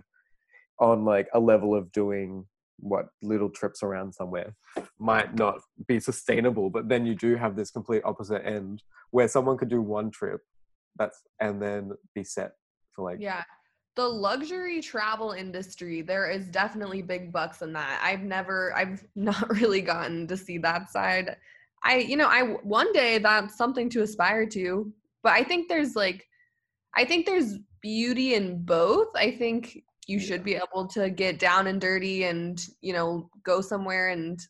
on 0.78 1.04
like 1.04 1.28
a 1.34 1.40
level 1.40 1.74
of 1.74 1.90
doing 1.92 2.44
what 2.78 3.06
little 3.22 3.48
trips 3.48 3.82
around 3.82 4.12
somewhere 4.12 4.54
might 4.98 5.34
not 5.34 5.60
be 5.86 5.98
sustainable 5.98 6.68
but 6.68 6.88
then 6.88 7.06
you 7.06 7.14
do 7.14 7.36
have 7.36 7.56
this 7.56 7.70
complete 7.70 8.02
opposite 8.04 8.44
end 8.44 8.82
where 9.10 9.28
someone 9.28 9.56
could 9.56 9.70
do 9.70 9.80
one 9.80 10.10
trip 10.10 10.40
that's 10.96 11.22
and 11.40 11.62
then 11.62 11.92
be 12.14 12.24
set 12.24 12.52
for 12.94 13.04
like 13.04 13.18
yeah 13.20 13.42
the 13.94 14.08
luxury 14.08 14.80
travel 14.80 15.32
industry 15.32 16.00
there 16.00 16.30
is 16.30 16.46
definitely 16.48 17.02
big 17.02 17.30
bucks 17.32 17.60
in 17.62 17.72
that. 17.74 18.00
I've 18.02 18.22
never 18.22 18.74
i've 18.76 19.04
not 19.14 19.50
really 19.50 19.80
gotten 19.80 20.26
to 20.28 20.36
see 20.36 20.58
that 20.58 20.90
side. 20.90 21.36
I 21.84 21.96
you 21.96 22.16
know 22.16 22.28
i 22.28 22.42
one 22.62 22.92
day 22.92 23.18
that's 23.18 23.56
something 23.56 23.90
to 23.90 24.02
aspire 24.02 24.46
to 24.46 24.92
but 25.22 25.32
i 25.32 25.42
think 25.42 25.68
there's 25.68 25.96
like 25.96 26.24
i 26.94 27.04
think 27.04 27.26
there's 27.26 27.58
beauty 27.82 28.34
in 28.34 28.64
both. 28.64 29.08
I 29.14 29.32
think 29.32 29.82
you 30.06 30.18
should 30.18 30.42
be 30.42 30.54
able 30.54 30.86
to 30.86 31.10
get 31.10 31.38
down 31.38 31.66
and 31.66 31.80
dirty 31.80 32.24
and 32.24 32.64
you 32.80 32.92
know 32.92 33.28
go 33.44 33.60
somewhere 33.60 34.08
and 34.08 34.40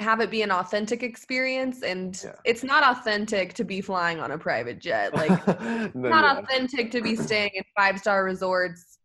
have 0.00 0.20
it 0.20 0.30
be 0.30 0.42
an 0.42 0.50
authentic 0.50 1.02
experience 1.02 1.82
and 1.82 2.20
Yeah. 2.24 2.32
it's 2.44 2.64
not 2.64 2.82
authentic 2.82 3.52
to 3.54 3.64
be 3.64 3.80
flying 3.80 4.18
on 4.18 4.30
a 4.30 4.38
private 4.38 4.78
jet 4.80 5.12
like 5.14 5.46
no, 5.94 6.08
not 6.08 6.24
yeah. 6.24 6.38
authentic 6.38 6.90
to 6.92 7.02
be 7.02 7.14
staying 7.14 7.50
in 7.54 7.62
five 7.76 7.98
star 7.98 8.24
resorts 8.24 8.98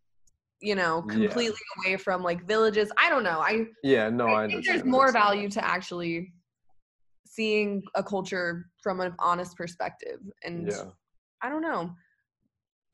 you 0.62 0.74
know 0.76 1.04
Yeah. 1.08 1.14
completely 1.14 1.58
away 1.86 1.98
from 1.98 2.24
like 2.24 2.48
villages 2.48 2.92
i 2.98 3.10
don't 3.10 3.24
know 3.24 3.40
i, 3.42 3.66
yeah, 3.84 4.10
no, 4.10 4.28
I, 4.28 4.46
I 4.46 4.48
think 4.48 4.66
there's 4.66 4.86
more 4.86 5.12
value 5.12 5.50
to 5.50 5.66
actually 5.66 6.32
seeing 7.28 7.84
a 7.96 8.04
culture 8.04 8.68
from 8.82 9.02
an 9.02 9.14
honest 9.20 9.58
perspective 9.58 10.20
and 10.44 10.68
Yeah. 10.70 10.86
i 11.42 11.50
don't 11.50 11.62
know 11.62 11.92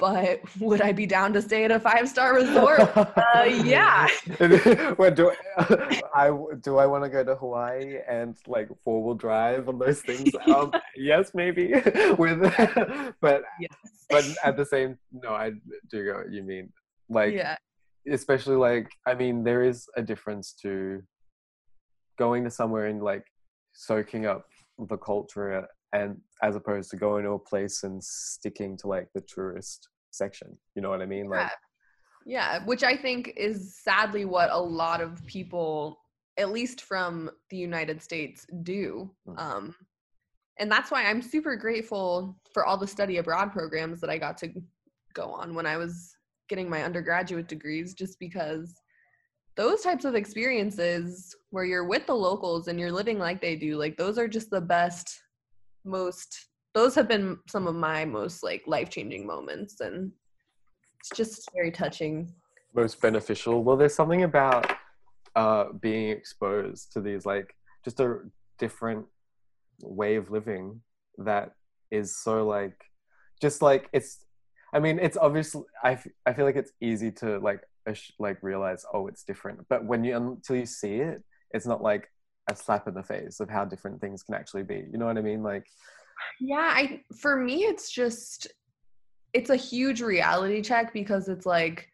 but 0.01 0.41
would 0.59 0.81
i 0.81 0.91
be 0.91 1.05
down 1.05 1.31
to 1.31 1.41
stay 1.41 1.63
at 1.63 1.71
a 1.71 1.79
five 1.79 2.09
star 2.09 2.35
resort 2.35 2.79
uh, 2.97 3.43
yeah 3.63 4.07
well, 4.97 5.11
do 5.11 5.31
I, 5.57 6.01
I 6.13 6.31
do 6.61 6.77
I 6.77 6.85
want 6.85 7.03
to 7.03 7.09
go 7.09 7.23
to 7.23 7.35
Hawaii 7.35 7.99
and 8.09 8.35
like 8.47 8.67
four 8.83 9.03
wheel 9.03 9.15
drive 9.15 9.69
on 9.69 9.79
those 9.79 10.01
things? 10.01 10.29
Um, 10.47 10.71
yes, 10.95 11.31
maybe. 11.33 11.73
With, 12.17 12.41
but 13.21 13.43
yes 13.59 13.75
but 14.11 14.25
at 14.43 14.57
the 14.57 14.65
same, 14.65 14.97
no, 15.11 15.29
I 15.29 15.51
do 15.89 16.05
go. 16.05 16.17
what 16.17 16.31
You 16.31 16.43
mean 16.43 16.73
like 17.09 17.33
yeah 17.33 17.55
especially 18.11 18.55
like 18.55 18.91
I 19.05 19.13
mean 19.13 19.43
there 19.43 19.63
is 19.63 19.87
a 19.95 20.01
difference 20.01 20.53
to 20.63 21.03
going 22.17 22.43
to 22.43 22.51
somewhere 22.51 22.87
and 22.87 23.01
like 23.01 23.25
soaking 23.73 24.25
up 24.25 24.45
the 24.89 24.97
culture 24.97 25.67
and 25.93 26.17
as 26.41 26.55
opposed 26.55 26.89
to 26.91 26.97
going 26.97 27.23
to 27.23 27.31
a 27.31 27.39
place 27.39 27.83
and 27.83 28.03
sticking 28.03 28.77
to 28.77 28.87
like 28.87 29.07
the 29.13 29.21
tourist 29.21 29.89
section. 30.11 30.57
You 30.75 30.81
know 30.81 30.89
what 30.89 31.01
I 31.01 31.05
mean? 31.05 31.29
Like 31.29 31.51
Yeah, 32.25 32.63
which 32.65 32.83
I 32.83 32.95
think 32.95 33.33
is 33.35 33.75
sadly 33.75 34.25
what 34.25 34.51
a 34.51 34.59
lot 34.59 35.01
of 35.01 35.25
people, 35.25 35.99
at 36.37 36.51
least 36.51 36.81
from 36.81 37.29
the 37.49 37.57
United 37.57 38.01
States, 38.01 38.45
do. 38.63 39.09
Mm. 39.27 39.39
Um, 39.39 39.75
and 40.59 40.71
that's 40.71 40.91
why 40.91 41.05
I'm 41.05 41.21
super 41.21 41.55
grateful 41.55 42.37
for 42.53 42.65
all 42.65 42.77
the 42.77 42.87
study 42.87 43.17
abroad 43.17 43.51
programs 43.51 43.99
that 44.01 44.09
I 44.09 44.17
got 44.17 44.37
to 44.39 44.49
go 45.13 45.31
on 45.31 45.55
when 45.55 45.65
I 45.65 45.77
was 45.77 46.15
getting 46.49 46.69
my 46.69 46.83
undergraduate 46.83 47.47
degrees, 47.47 47.93
just 47.93 48.19
because 48.19 48.75
those 49.55 49.81
types 49.81 50.05
of 50.05 50.15
experiences 50.15 51.35
where 51.49 51.65
you're 51.65 51.87
with 51.87 52.05
the 52.05 52.15
locals 52.15 52.67
and 52.67 52.79
you're 52.79 52.91
living 52.91 53.19
like 53.19 53.41
they 53.41 53.55
do, 53.55 53.77
like 53.77 53.97
those 53.97 54.17
are 54.17 54.27
just 54.27 54.49
the 54.49 54.61
best, 54.61 55.19
most, 55.83 56.47
those 56.73 56.95
have 56.95 57.07
been 57.07 57.37
some 57.47 57.67
of 57.67 57.75
my 57.75 58.05
most 58.05 58.43
like 58.43 58.63
life 58.65 58.89
changing 58.89 59.25
moments. 59.25 59.81
And 59.81 60.11
it's 60.99 61.09
just 61.15 61.49
very 61.53 61.71
touching 61.71 62.31
most 62.73 63.01
beneficial. 63.01 63.63
Well, 63.63 63.77
there's 63.77 63.95
something 63.95 64.23
about 64.23 64.71
uh, 65.35 65.65
being 65.79 66.09
exposed 66.09 66.91
to 66.93 67.01
these, 67.01 67.25
like, 67.25 67.55
just 67.83 67.99
a 67.99 68.19
different 68.59 69.05
way 69.81 70.15
of 70.15 70.31
living 70.31 70.81
that 71.17 71.51
is 71.89 72.15
so, 72.15 72.45
like, 72.45 72.79
just 73.41 73.61
like 73.61 73.89
it's. 73.91 74.25
I 74.73 74.79
mean, 74.79 74.99
it's 74.99 75.17
obviously. 75.17 75.63
I, 75.83 75.93
f- 75.93 76.07
I 76.25 76.33
feel 76.33 76.45
like 76.45 76.55
it's 76.55 76.71
easy 76.79 77.11
to 77.13 77.39
like 77.39 77.61
like 78.19 78.41
realize, 78.43 78.85
oh, 78.93 79.07
it's 79.07 79.23
different. 79.23 79.59
But 79.67 79.85
when 79.85 80.03
you 80.03 80.15
until 80.15 80.55
you 80.55 80.65
see 80.65 80.95
it, 80.95 81.23
it's 81.51 81.65
not 81.65 81.81
like 81.81 82.09
a 82.49 82.55
slap 82.55 82.87
in 82.87 82.93
the 82.93 83.03
face 83.03 83.39
of 83.39 83.49
how 83.49 83.65
different 83.65 83.99
things 83.99 84.23
can 84.23 84.35
actually 84.35 84.63
be. 84.63 84.85
You 84.91 84.97
know 84.97 85.07
what 85.07 85.17
I 85.17 85.21
mean? 85.21 85.43
Like, 85.43 85.65
Yeah, 86.39 86.71
I 86.73 87.01
for 87.19 87.37
me 87.37 87.63
it's 87.63 87.91
just 87.91 88.47
it's 89.33 89.49
a 89.49 89.55
huge 89.55 90.01
reality 90.01 90.61
check 90.61 90.93
because 90.93 91.29
it's 91.29 91.45
like 91.45 91.87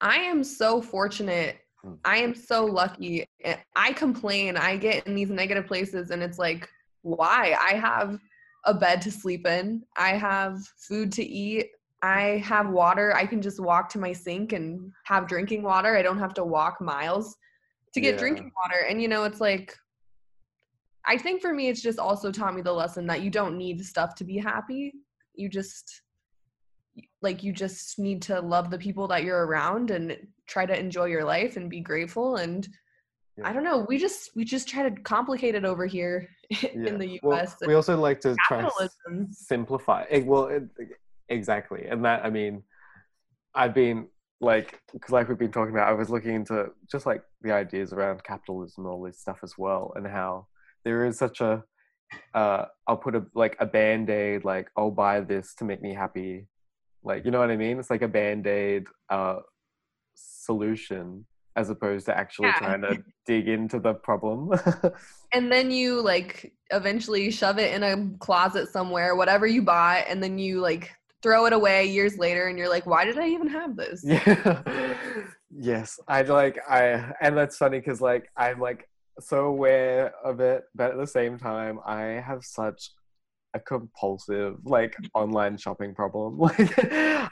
I 0.00 0.16
am 0.16 0.44
so 0.44 0.80
fortunate. 0.82 1.58
Hmm. 1.82 1.94
I 2.04 2.18
am 2.18 2.34
so 2.34 2.64
lucky. 2.64 3.24
Eh, 3.42 3.56
I 3.74 3.92
complain. 3.92 4.56
I 4.56 4.76
get 4.76 5.06
in 5.06 5.14
these 5.14 5.30
negative 5.30 5.66
places 5.66 6.10
and 6.10 6.22
it's 6.22 6.38
like 6.38 6.68
why? 7.02 7.56
I 7.60 7.74
have 7.76 8.18
a 8.64 8.74
bed 8.74 9.00
to 9.02 9.10
sleep 9.10 9.46
in. 9.46 9.82
I 9.96 10.10
have 10.16 10.58
food 10.88 11.12
to 11.12 11.24
eat. 11.24 11.70
I 12.02 12.42
have 12.44 12.68
water. 12.68 13.14
I 13.16 13.24
can 13.24 13.40
just 13.40 13.60
walk 13.60 13.88
to 13.90 13.98
my 13.98 14.12
sink 14.12 14.52
and 14.52 14.92
have 15.04 15.26
drinking 15.28 15.62
water. 15.62 15.96
I 15.96 16.02
don't 16.02 16.18
have 16.18 16.34
to 16.34 16.44
walk 16.44 16.80
miles 16.80 17.36
to 17.94 18.00
get 18.00 18.14
Yeah. 18.14 18.18
drinking 18.20 18.52
water. 18.62 18.80
And 18.88 19.00
you 19.00 19.08
know, 19.08 19.24
it's 19.24 19.40
like 19.40 19.74
I 21.06 21.16
think 21.18 21.40
for 21.40 21.52
me, 21.54 21.68
it's 21.68 21.82
just 21.82 21.98
also 21.98 22.32
taught 22.32 22.54
me 22.54 22.62
the 22.62 22.72
lesson 22.72 23.06
that 23.06 23.22
you 23.22 23.30
don't 23.30 23.56
need 23.56 23.84
stuff 23.84 24.14
to 24.16 24.24
be 24.24 24.36
happy. 24.38 24.92
You 25.34 25.48
just 25.48 26.02
like 27.20 27.42
you 27.42 27.52
just 27.52 27.98
need 27.98 28.22
to 28.22 28.40
love 28.40 28.70
the 28.70 28.78
people 28.78 29.06
that 29.08 29.22
you're 29.22 29.46
around 29.46 29.90
and 29.90 30.16
try 30.46 30.64
to 30.64 30.78
enjoy 30.78 31.04
your 31.06 31.24
life 31.24 31.56
and 31.56 31.68
be 31.68 31.80
grateful 31.80 32.36
and 32.36 32.66
Yeah. 33.36 33.48
I 33.48 33.52
don't 33.52 33.64
know. 33.64 33.84
We 33.86 33.98
just 33.98 34.30
we 34.34 34.44
just 34.44 34.66
try 34.66 34.88
to 34.88 35.02
complicate 35.02 35.54
it 35.54 35.64
over 35.66 35.84
here 35.84 36.26
in 36.72 36.96
the 36.98 37.18
Well, 37.22 37.38
U.S. 37.38 37.56
we 37.66 37.74
also 37.74 37.94
like 37.98 38.18
to 38.22 38.34
try 38.48 38.58
and 38.60 38.66
s- 38.66 38.72
capitalism. 38.72 39.34
simplify. 39.34 40.04
Eh, 40.08 40.22
Well, 40.24 40.46
it, 40.46 40.62
exactly, 41.28 41.84
and 41.86 42.02
that 42.06 42.24
I 42.24 42.30
mean, 42.30 42.62
I've 43.54 43.74
been 43.74 44.08
like 44.40 44.80
because 44.92 45.12
like 45.12 45.28
we've 45.28 45.38
been 45.38 45.52
talking 45.52 45.74
about, 45.74 45.88
I 45.88 45.92
was 45.92 46.08
looking 46.08 46.34
into 46.34 46.70
just 46.90 47.04
like 47.04 47.22
the 47.42 47.52
ideas 47.52 47.92
around 47.92 48.24
capitalism 48.24 48.84
and 48.84 48.90
all 48.92 49.02
this 49.02 49.20
stuff 49.20 49.40
as 49.42 49.58
well, 49.58 49.92
and 49.96 50.06
how 50.06 50.46
there 50.86 51.04
is 51.04 51.18
such 51.18 51.40
a 51.40 51.64
uh, 52.32 52.66
I'll 52.86 52.96
put 52.96 53.16
a 53.16 53.24
like 53.34 53.56
a 53.58 53.66
band 53.66 54.08
aid, 54.08 54.44
like 54.44 54.68
I'll 54.76 54.92
buy 54.92 55.20
this 55.20 55.52
to 55.56 55.64
make 55.64 55.82
me 55.82 55.92
happy, 55.92 56.46
like 57.02 57.24
you 57.24 57.32
know 57.32 57.40
what 57.40 57.50
I 57.50 57.56
mean? 57.56 57.80
It's 57.80 57.90
like 57.90 58.02
a 58.02 58.08
band 58.08 58.46
aid 58.46 58.84
uh, 59.10 59.40
solution 60.14 61.26
as 61.56 61.70
opposed 61.70 62.06
to 62.06 62.16
actually 62.16 62.48
Yeah. 62.48 62.58
trying 62.58 62.82
to 62.82 63.02
dig 63.26 63.48
into 63.48 63.80
the 63.80 63.94
problem. 63.94 64.50
and 65.32 65.50
then 65.50 65.72
you 65.72 66.00
like 66.00 66.52
eventually 66.70 67.32
shove 67.32 67.58
it 67.58 67.74
in 67.74 67.82
a 67.82 68.16
closet 68.18 68.68
somewhere, 68.68 69.16
whatever 69.16 69.46
you 69.46 69.62
bought, 69.62 70.04
and 70.08 70.22
then 70.22 70.38
you 70.38 70.60
like 70.60 70.92
throw 71.20 71.46
it 71.46 71.52
away 71.52 71.86
years 71.86 72.16
later, 72.16 72.46
and 72.46 72.56
you're 72.56 72.68
like, 72.68 72.86
why 72.86 73.04
did 73.04 73.18
I 73.18 73.28
even 73.30 73.48
have 73.48 73.74
this? 73.74 74.04
Yeah. 74.04 74.62
yes, 75.50 75.98
I 76.06 76.22
like 76.22 76.60
I, 76.68 77.12
and 77.20 77.36
that's 77.36 77.56
funny 77.56 77.80
because 77.80 78.00
like 78.00 78.30
I'm 78.36 78.60
like 78.60 78.88
so 79.20 79.46
aware 79.46 80.12
of 80.24 80.40
it, 80.40 80.64
but 80.74 80.92
at 80.92 80.96
the 80.98 81.06
same 81.06 81.38
time, 81.38 81.80
I 81.84 82.00
have 82.00 82.44
such 82.44 82.90
a 83.54 83.60
compulsive 83.60 84.56
like 84.64 84.94
online 85.14 85.56
shopping 85.56 85.94
problem. 85.94 86.38
Like 86.46 86.78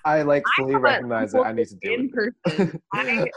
I 0.04 0.22
like 0.22 0.42
fully 0.56 0.74
a 0.74 0.78
recognize 0.78 1.34
it. 1.34 1.40
I 1.40 1.52
need 1.52 1.68
to 1.68 1.76
deal 1.76 1.94
in 1.94 2.10
with 2.12 2.34
person. 2.44 2.80
I 2.92 3.30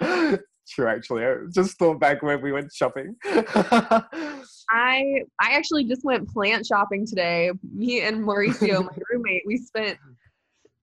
True, 0.68 0.86
actually, 0.86 1.24
I 1.24 1.34
just 1.52 1.76
thought 1.76 1.98
back 1.98 2.22
when 2.22 2.40
we 2.40 2.52
went 2.52 2.72
shopping. 2.72 3.16
I 3.24 5.22
I 5.40 5.52
actually 5.52 5.84
just 5.84 6.04
went 6.04 6.28
plant 6.28 6.64
shopping 6.66 7.04
today. 7.06 7.50
Me 7.74 8.00
and 8.02 8.24
Mauricio, 8.24 8.84
my 8.84 8.96
roommate, 9.10 9.42
we 9.44 9.58
spent 9.58 9.98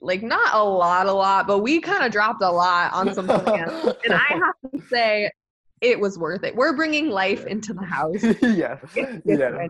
like 0.01 0.21
not 0.21 0.53
a 0.53 0.63
lot, 0.63 1.07
a 1.07 1.13
lot, 1.13 1.47
but 1.47 1.59
we 1.59 1.79
kind 1.79 2.03
of 2.03 2.11
dropped 2.11 2.41
a 2.41 2.51
lot 2.51 2.93
on 2.93 3.13
some 3.13 3.27
plants. 3.27 3.97
And 4.03 4.13
I 4.13 4.25
have 4.29 4.71
to 4.73 4.87
say, 4.87 5.31
it 5.81 5.99
was 5.99 6.17
worth 6.17 6.43
it. 6.43 6.55
We're 6.55 6.75
bringing 6.75 7.09
life 7.09 7.45
into 7.45 7.73
the 7.73 7.85
house. 7.85 8.23
yeah, 8.41 8.77
It's 8.95 9.21
yeah. 9.25 9.67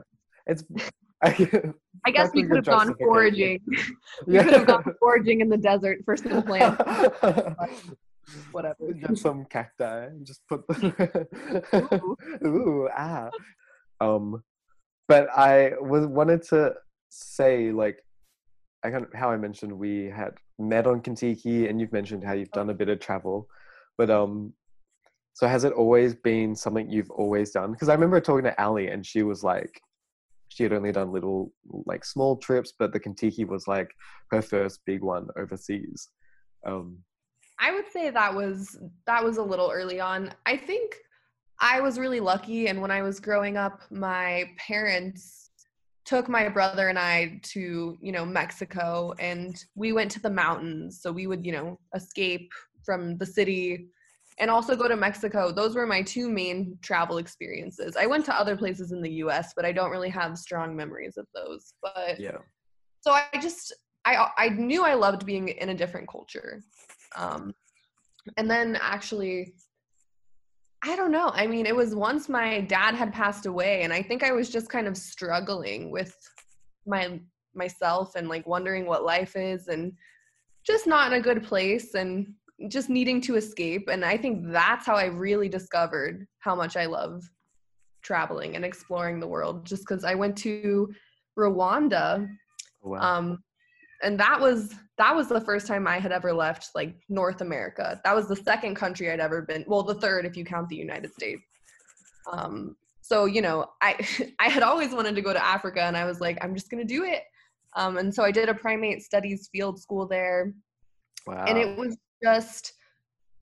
It's. 0.48 0.64
I, 1.22 1.50
I 2.06 2.12
guess 2.12 2.32
we 2.34 2.44
could 2.44 2.56
have 2.56 2.66
gone 2.66 2.96
foraging. 2.98 3.60
We 4.26 4.38
could 4.40 4.54
have 4.54 4.68
gone 4.68 4.96
foraging 5.00 5.42
in 5.42 5.50
the 5.50 5.58
desert 5.58 6.00
for 6.06 6.16
some 6.16 6.44
plants. 6.44 6.82
Whatever. 8.52 8.94
Get 8.94 9.18
some 9.18 9.46
cacti 9.46 10.06
and 10.06 10.26
just 10.26 10.42
put. 10.48 10.62
Ooh. 11.74 12.16
Ooh, 12.46 12.90
ah. 12.96 13.30
Um, 14.00 14.44
but 15.10 15.28
I 15.36 15.74
was 15.82 16.06
wanted 16.06 16.44
to 16.50 16.76
say 17.10 17.72
like, 17.72 17.98
I 18.84 18.92
kind 18.92 19.04
of 19.04 19.14
how 19.14 19.30
I 19.30 19.38
mentioned 19.38 19.78
we 19.78 20.06
had 20.06 20.36
met 20.58 20.88
on 20.88 21.02
Contiki, 21.02 21.70
and 21.70 21.82
you've 21.82 21.92
mentioned 21.92 22.24
how 22.24 22.34
you've 22.34 22.52
done 22.52 22.70
a 22.70 22.74
bit 22.74 22.88
of 22.88 23.00
travel, 23.00 23.48
but 23.98 24.10
um, 24.10 24.54
so 25.40 25.48
has 25.48 25.64
it 25.64 25.72
always 25.72 26.14
been 26.14 26.54
something 26.54 26.90
you've 26.90 27.12
always 27.12 27.52
done? 27.52 27.72
Because 27.72 27.88
I 27.88 27.94
remember 27.94 28.20
talking 28.20 28.44
to 28.44 28.62
Ali, 28.62 28.90
and 28.90 29.06
she 29.06 29.24
was 29.24 29.42
like, 29.42 29.82
she 30.50 30.64
had 30.64 30.74
only 30.74 30.92
done 30.92 31.14
little 31.14 31.54
like 31.86 32.04
small 32.04 32.36
trips, 32.36 32.74
but 32.78 32.92
the 32.92 33.00
Contiki 33.00 33.48
was 33.48 33.66
like 33.66 33.90
her 34.32 34.42
first 34.42 34.82
big 34.86 35.02
one 35.02 35.30
overseas. 35.38 36.10
Um, 36.68 36.98
I 37.58 37.72
would 37.72 37.90
say 37.90 38.10
that 38.10 38.36
was 38.36 38.78
that 39.08 39.24
was 39.24 39.38
a 39.38 39.42
little 39.42 39.72
early 39.74 40.02
on. 40.02 40.34
I 40.46 40.58
think 40.58 40.98
I 41.62 41.80
was 41.80 41.98
really 41.98 42.20
lucky 42.20 42.68
and 42.68 42.82
when 42.82 42.92
I 42.92 43.02
was 43.02 43.22
growing 43.22 43.56
up 43.56 43.80
my 43.90 44.44
parents 44.58 45.52
took 46.04 46.28
my 46.28 46.50
brother 46.50 46.90
and 46.90 47.00
I 47.00 47.40
to, 47.54 47.98
you 48.02 48.12
know, 48.12 48.26
Mexico 48.26 49.14
and 49.20 49.56
we 49.76 49.94
went 49.94 50.12
to 50.12 50.20
the 50.20 50.30
mountains. 50.30 51.00
So 51.02 51.14
we 51.14 51.28
would, 51.28 51.46
you 51.46 51.54
know, 51.54 51.80
escape 51.96 52.52
from 52.84 53.18
the 53.18 53.26
city 53.26 53.88
and 54.40 54.50
also 54.50 54.76
go 54.76 54.88
to 54.88 54.96
Mexico. 54.96 55.52
Those 55.52 55.76
were 55.76 55.86
my 55.86 56.02
two 56.02 56.30
main 56.30 56.78
travel 56.82 57.18
experiences. 57.18 57.96
I 57.98 58.06
went 58.06 58.26
to 58.26 58.40
other 58.40 58.56
places 58.56 58.92
in 58.92 59.02
the 59.02 59.12
US, 59.24 59.54
but 59.56 59.66
I 59.66 59.72
don't 59.72 59.92
really 59.92 60.10
have 60.10 60.38
strong 60.38 60.76
memories 60.76 61.18
of 61.18 61.28
those. 61.36 61.74
But 61.82 62.20
Yeah. 62.20 62.38
so 63.02 63.12
I 63.12 63.28
just 63.42 63.74
I 64.06 64.30
I 64.38 64.50
knew 64.50 64.84
I 64.84 64.94
loved 64.94 65.26
being 65.26 65.50
in 65.50 65.70
a 65.70 65.76
different 65.76 66.10
culture. 66.10 66.64
Um 67.16 67.54
and 68.38 68.50
then 68.50 68.78
actually 68.82 69.54
I 70.82 70.96
don't 70.96 71.12
know. 71.12 71.30
I 71.34 71.46
mean, 71.46 71.66
it 71.66 71.76
was 71.76 71.94
once 71.94 72.30
my 72.30 72.62
dad 72.62 72.96
had 72.96 73.12
passed 73.12 73.46
away 73.46 73.82
and 73.82 73.92
I 73.92 74.02
think 74.02 74.24
I 74.24 74.32
was 74.32 74.50
just 74.50 74.70
kind 74.70 74.88
of 74.88 74.96
struggling 74.96 75.92
with 75.92 76.16
my 76.86 77.20
myself 77.54 78.16
and 78.16 78.30
like 78.30 78.48
wondering 78.48 78.86
what 78.86 79.04
life 79.04 79.36
is 79.36 79.68
and 79.68 79.92
just 80.66 80.88
not 80.88 81.12
in 81.12 81.20
a 81.20 81.22
good 81.22 81.44
place 81.44 81.96
and 81.96 82.34
just 82.68 82.90
needing 82.90 83.22
to 83.22 83.36
escape 83.36 83.88
and 83.90 84.04
I 84.04 84.18
think 84.18 84.52
that's 84.52 84.86
how 84.86 84.96
I 84.96 85.06
really 85.06 85.48
discovered 85.48 86.28
how 86.40 86.56
much 86.56 86.76
I 86.76 86.86
love 86.86 87.24
traveling 88.02 88.56
and 88.56 88.66
exploring 88.66 89.20
the 89.20 89.28
world 89.28 89.66
just 89.66 89.88
cuz 89.88 90.04
I 90.04 90.16
went 90.16 90.38
to 90.40 90.94
Rwanda 91.38 92.28
Oh, 92.84 92.92
wow. 92.92 93.18
um 93.18 93.44
and 94.02 94.20
that 94.20 94.40
was 94.40 94.74
that 94.98 95.16
was 95.16 95.28
the 95.28 95.42
first 95.42 95.68
time 95.68 95.86
i 95.88 96.00
had 96.00 96.12
ever 96.12 96.32
left 96.32 96.70
like 96.76 96.96
north 97.10 97.42
america 97.42 98.00
that 98.04 98.16
was 98.16 98.28
the 98.28 98.36
second 98.36 98.76
country 98.76 99.12
i'd 99.12 99.20
ever 99.20 99.42
been 99.42 99.66
well 99.68 99.84
the 99.84 99.96
third 99.96 100.26
if 100.26 100.38
you 100.38 100.46
count 100.46 100.70
the 100.70 100.76
united 100.76 101.14
states 101.14 101.44
um 102.32 102.76
so 103.02 103.26
you 103.26 103.42
know 103.42 103.66
i 103.82 103.96
i 104.40 104.48
had 104.48 104.64
always 104.64 104.94
wanted 104.94 105.16
to 105.16 105.22
go 105.22 105.34
to 105.34 105.46
africa 105.46 105.82
and 105.82 105.98
i 105.98 106.06
was 106.06 106.22
like 106.22 106.38
i'm 106.42 106.54
just 106.54 106.70
to 106.70 106.84
do 106.84 107.04
it 107.04 107.24
um 107.76 107.98
and 107.98 108.14
so 108.14 108.24
i 108.24 108.32
did 108.32 108.48
a 108.48 108.54
primate 108.54 109.02
studies 109.02 109.50
field 109.52 109.80
school 109.80 110.08
there 110.08 110.54
wow. 111.28 111.46
and 111.48 111.58
it 111.58 111.78
was 111.78 111.98
just 112.24 112.74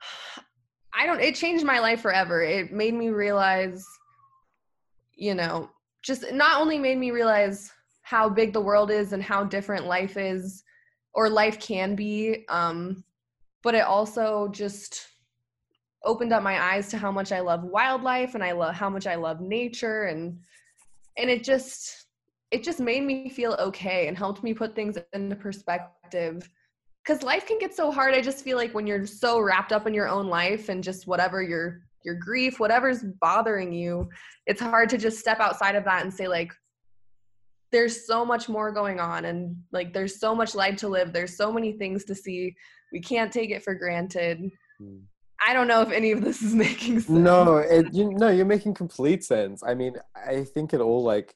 i 0.93 1.05
don't 1.05 1.21
it 1.21 1.35
changed 1.35 1.65
my 1.65 1.79
life 1.79 2.01
forever. 2.01 2.41
It 2.41 2.71
made 2.71 2.93
me 2.93 3.09
realize 3.09 3.85
you 5.15 5.35
know 5.35 5.69
just 6.03 6.31
not 6.31 6.61
only 6.61 6.77
made 6.77 6.97
me 6.97 7.11
realize 7.11 7.71
how 8.03 8.29
big 8.29 8.53
the 8.53 8.61
world 8.61 8.89
is 8.89 9.13
and 9.13 9.21
how 9.21 9.43
different 9.43 9.85
life 9.85 10.15
is 10.15 10.63
or 11.13 11.29
life 11.29 11.59
can 11.59 11.95
be 11.95 12.45
um 12.49 13.03
but 13.63 13.75
it 13.75 13.83
also 13.83 14.47
just 14.49 15.07
opened 16.05 16.31
up 16.31 16.43
my 16.43 16.73
eyes 16.73 16.87
to 16.87 16.97
how 16.97 17.11
much 17.11 17.31
i 17.31 17.39
love 17.39 17.63
wildlife 17.63 18.35
and 18.35 18.43
i 18.43 18.51
love 18.51 18.73
how 18.73 18.89
much 18.89 19.07
i 19.07 19.15
love 19.15 19.41
nature 19.41 20.03
and 20.03 20.39
and 21.17 21.29
it 21.29 21.43
just 21.43 22.05
it 22.51 22.63
just 22.63 22.79
made 22.79 23.03
me 23.03 23.27
feel 23.29 23.53
okay 23.59 24.07
and 24.07 24.17
helped 24.17 24.43
me 24.43 24.53
put 24.53 24.73
things 24.73 24.97
into 25.13 25.35
perspective 25.35 26.49
because 27.07 27.23
life 27.23 27.45
can 27.45 27.57
get 27.57 27.75
so 27.75 27.91
hard 27.91 28.13
i 28.13 28.21
just 28.21 28.43
feel 28.43 28.57
like 28.57 28.73
when 28.73 28.85
you're 28.85 29.05
so 29.05 29.39
wrapped 29.39 29.71
up 29.71 29.87
in 29.87 29.93
your 29.93 30.07
own 30.07 30.27
life 30.27 30.69
and 30.69 30.83
just 30.83 31.07
whatever 31.07 31.41
your 31.41 31.81
your 32.03 32.15
grief 32.15 32.59
whatever's 32.59 33.03
bothering 33.21 33.71
you 33.71 34.07
it's 34.45 34.61
hard 34.61 34.89
to 34.89 34.97
just 34.97 35.19
step 35.19 35.39
outside 35.39 35.75
of 35.75 35.83
that 35.85 36.03
and 36.03 36.13
say 36.13 36.27
like 36.27 36.51
there's 37.71 38.05
so 38.07 38.23
much 38.25 38.47
more 38.47 38.71
going 38.71 38.99
on 38.99 39.25
and 39.25 39.55
like 39.71 39.93
there's 39.93 40.19
so 40.19 40.33
much 40.33 40.55
life 40.55 40.75
to 40.77 40.87
live 40.87 41.11
there's 41.13 41.35
so 41.35 41.51
many 41.51 41.73
things 41.73 42.05
to 42.05 42.15
see 42.15 42.53
we 42.91 42.99
can't 42.99 43.31
take 43.31 43.51
it 43.51 43.63
for 43.63 43.73
granted 43.73 44.51
Hmm. 44.79 44.99
i 45.45 45.53
don't 45.53 45.67
know 45.67 45.81
if 45.81 45.91
any 45.91 46.11
of 46.11 46.23
this 46.23 46.43
is 46.43 46.53
making 46.67 46.99
sense 46.99 47.09
No, 47.09 47.57
it, 47.57 47.87
you 47.93 48.13
no, 48.13 48.29
you're 48.29 48.45
making 48.45 48.75
complete 48.75 49.23
sense. 49.23 49.63
I 49.65 49.73
mean, 49.73 49.95
I 50.15 50.43
think 50.43 50.71
it 50.71 50.81
all 50.81 51.03
like 51.03 51.33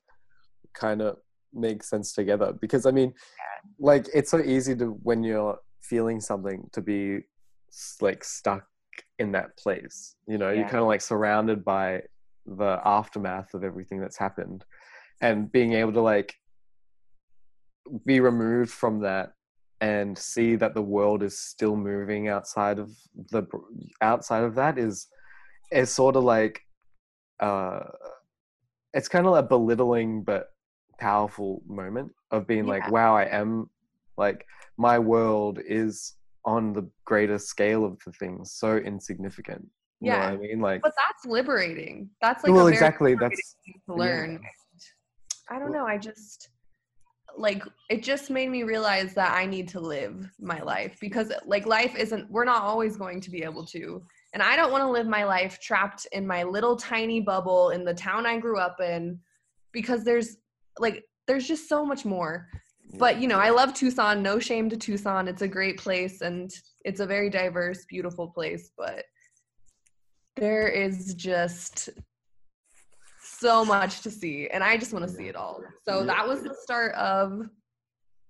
kind 0.75 1.01
of 1.01 1.17
makes 1.53 1.89
sense 1.89 2.13
together 2.13 2.53
because 2.60 2.86
I 2.86 2.91
mean, 2.91 3.13
like 3.79 4.08
it's 4.13 4.31
so 4.31 4.39
easy 4.39 4.75
to 4.77 4.98
when 5.03 5.24
you're 5.24 5.58
feeling 5.81 6.19
something 6.21 6.69
to 6.73 6.82
be 6.82 7.19
like 8.02 8.23
stuck 8.23 8.65
in 9.19 9.32
that 9.34 9.58
place. 9.58 10.15
You 10.28 10.38
know, 10.38 10.52
you're 10.52 10.63
kind 10.63 10.82
of 10.82 10.88
like 10.88 11.02
surrounded 11.02 11.63
by 11.63 12.02
the 12.45 12.80
aftermath 12.84 13.54
of 13.54 13.63
everything 13.63 13.99
that's 13.99 14.17
happened, 14.17 14.65
and 15.21 15.52
being 15.52 15.73
able 15.73 15.93
to 15.93 16.02
like 16.02 16.36
be 18.06 18.19
removed 18.19 18.71
from 18.71 18.99
that 19.02 19.32
and 19.82 20.15
see 20.15 20.56
that 20.56 20.75
the 20.75 20.82
world 20.82 21.23
is 21.23 21.39
still 21.39 21.75
moving 21.75 22.28
outside 22.28 22.78
of 22.78 22.91
the 23.32 23.43
outside 24.02 24.43
of 24.43 24.56
that 24.56 24.78
is 24.78 25.08
is 25.71 25.89
sort 25.89 26.15
of 26.15 26.23
like 26.23 26.62
uh 27.39 27.80
it's 28.93 29.08
kind 29.08 29.25
of 29.25 29.32
like 29.32 29.49
belittling 29.49 30.21
but 30.23 30.50
powerful 31.01 31.61
moment 31.67 32.11
of 32.29 32.45
being 32.47 32.65
Yeah. 32.65 32.73
like 32.75 32.91
wow 32.91 33.15
i 33.17 33.23
am 33.23 33.69
like 34.17 34.45
my 34.77 34.99
world 34.99 35.59
is 35.65 36.15
on 36.45 36.73
the 36.73 36.87
greater 37.05 37.39
scale 37.39 37.83
of 37.83 37.97
the 38.05 38.11
things 38.13 38.51
so 38.53 38.77
insignificant 38.77 39.67
you 39.99 40.11
know 40.11 40.17
Yeah. 40.17 40.31
what 40.31 40.33
i 40.33 40.37
mean 40.37 40.59
like 40.61 40.81
but 40.83 40.93
that's 40.95 41.25
liberating 41.25 42.09
that's 42.21 42.43
like 42.43 42.53
well 42.53 42.67
exactly 42.67 43.15
that's 43.15 43.55
to 43.87 43.95
yeah. 43.97 44.37
i 45.49 45.57
don't 45.59 45.73
know 45.73 45.85
i 45.85 45.97
just 45.97 46.49
like 47.35 47.63
it 47.89 48.03
just 48.03 48.29
made 48.29 48.49
me 48.49 48.61
realize 48.63 49.13
that 49.15 49.31
i 49.33 49.45
need 49.45 49.67
to 49.69 49.79
live 49.79 50.29
my 50.39 50.59
life 50.61 50.97
because 51.01 51.31
like 51.45 51.65
life 51.65 51.95
isn't 51.95 52.29
we're 52.29 52.45
not 52.45 52.61
always 52.61 52.95
going 52.97 53.19
to 53.21 53.31
be 53.31 53.41
able 53.43 53.65
to 53.65 54.03
and 54.33 54.43
i 54.43 54.55
don't 54.55 54.71
want 54.71 54.83
to 54.83 54.89
live 54.89 55.07
my 55.07 55.23
life 55.23 55.59
trapped 55.61 56.05
in 56.11 56.27
my 56.27 56.43
little 56.43 56.75
tiny 56.75 57.19
bubble 57.21 57.69
in 57.71 57.83
the 57.85 57.93
town 57.93 58.25
i 58.25 58.37
grew 58.37 58.59
up 58.59 58.79
in 58.81 59.17
because 59.71 60.03
there's 60.03 60.37
like 60.79 61.03
there's 61.27 61.47
just 61.47 61.69
so 61.69 61.86
much 61.86 62.05
more. 62.05 62.47
But 62.97 63.21
you 63.21 63.27
know 63.27 63.39
i 63.39 63.49
love 63.49 63.73
tucson. 63.73 64.21
No 64.21 64.39
shame 64.39 64.69
to 64.69 64.77
tucson. 64.77 65.27
It's 65.27 65.41
a 65.41 65.47
great 65.47 65.77
place 65.77 66.21
and 66.21 66.51
it's 66.84 66.99
a 66.99 67.05
very 67.05 67.29
diverse 67.29 67.86
beautiful 67.86 68.27
place 68.27 68.71
but 68.77 69.05
there 70.36 70.67
is 70.67 71.13
just 71.13 71.89
so 73.23 73.63
much 73.63 74.01
to 74.01 74.12
see 74.12 74.47
and 74.49 74.63
i 74.63 74.77
just 74.77 74.93
want 74.93 75.07
to 75.07 75.13
see 75.13 75.27
it 75.27 75.36
all. 75.36 75.62
So 75.88 76.03
that 76.05 76.27
was 76.27 76.43
the 76.43 76.55
start 76.63 76.93
of 76.95 77.47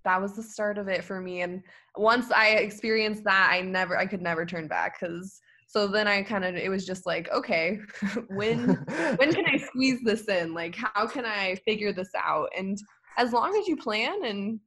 that 0.04 0.22
was 0.22 0.36
the 0.36 0.44
start 0.44 0.78
of 0.78 0.88
it 0.88 1.04
for 1.04 1.22
me 1.22 1.42
and 1.42 1.62
once 1.96 2.32
i 2.32 2.50
experienced 2.50 3.24
that 3.24 3.50
i 3.52 3.62
never 3.62 3.98
i 3.98 4.06
could 4.06 4.22
never 4.22 4.46
turn 4.46 4.68
back 4.68 5.00
because 5.00 5.40
so 5.72 5.88
then 5.88 6.08
i 6.08 6.22
kind 6.22 6.44
of 6.44 6.56
it 6.56 6.70
was 6.70 6.86
just 6.86 7.06
like 7.06 7.32
okay 7.32 7.80
when 8.28 8.68
when 9.18 9.34
can 9.34 9.46
I 9.46 9.58
squeeze 9.58 10.00
this 10.04 10.28
in? 10.28 10.54
Like, 10.54 10.76
how 10.76 11.08
can 11.08 11.26
I 11.26 11.56
figure 11.66 11.94
this 11.94 12.10
out? 12.18 12.50
And 12.58 12.78
as 13.18 13.34
long 13.34 13.56
as 13.58 13.68
you 13.68 13.78
plan 13.78 14.26
and 14.26 14.60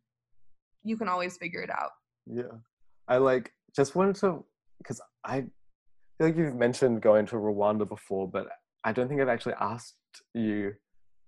you 0.83 0.97
can 0.97 1.09
always 1.09 1.37
figure 1.37 1.63
it 1.63 1.71
out. 1.71 1.91
Yeah. 2.27 2.59
I 3.09 3.19
like 3.19 3.53
just 3.75 3.95
wanted 3.95 4.17
to 4.17 4.45
because 4.79 5.01
I 5.25 5.41
feel 6.19 6.29
like 6.29 6.37
you've 6.37 6.55
mentioned 6.55 7.03
going 7.03 7.27
to 7.27 7.37
Rwanda 7.37 7.89
before, 7.89 8.29
but 8.29 8.47
I 8.85 8.93
don't 8.93 9.09
think 9.09 9.21
I've 9.21 9.29
actually 9.29 9.55
asked 9.61 9.97
you 10.35 10.75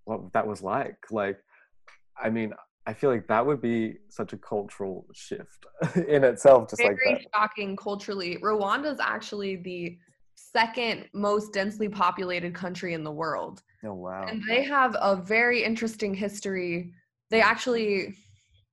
what 0.05 0.33
that 0.33 0.47
was 0.47 0.63
like. 0.63 0.97
Like, 1.11 1.39
I 2.23 2.31
mean, 2.31 2.53
I 2.87 2.95
feel 2.95 3.11
like 3.11 3.27
that 3.27 3.45
would 3.45 3.61
be 3.61 3.97
such 4.09 4.33
a 4.33 4.37
cultural 4.37 5.07
shift 5.13 5.67
in 6.09 6.23
itself, 6.23 6.71
just 6.71 6.83
like 6.83 6.97
Very 7.05 7.27
shocking 7.35 7.77
culturally. 7.77 8.39
Rwanda 8.39 8.93
is 8.93 9.01
actually 9.01 9.57
the 9.57 9.99
second 10.37 11.09
most 11.13 11.53
densely 11.53 11.89
populated 11.89 12.55
country 12.55 12.95
in 12.95 13.03
the 13.03 13.11
world. 13.11 13.63
Oh 13.85 13.95
wow. 13.95 14.27
And 14.29 14.43
they 14.49 14.63
have 14.63 14.97
a 15.01 15.17
very 15.17 15.65
interesting 15.65 16.15
history. 16.15 16.93
They 17.31 17.41
actually 17.41 18.15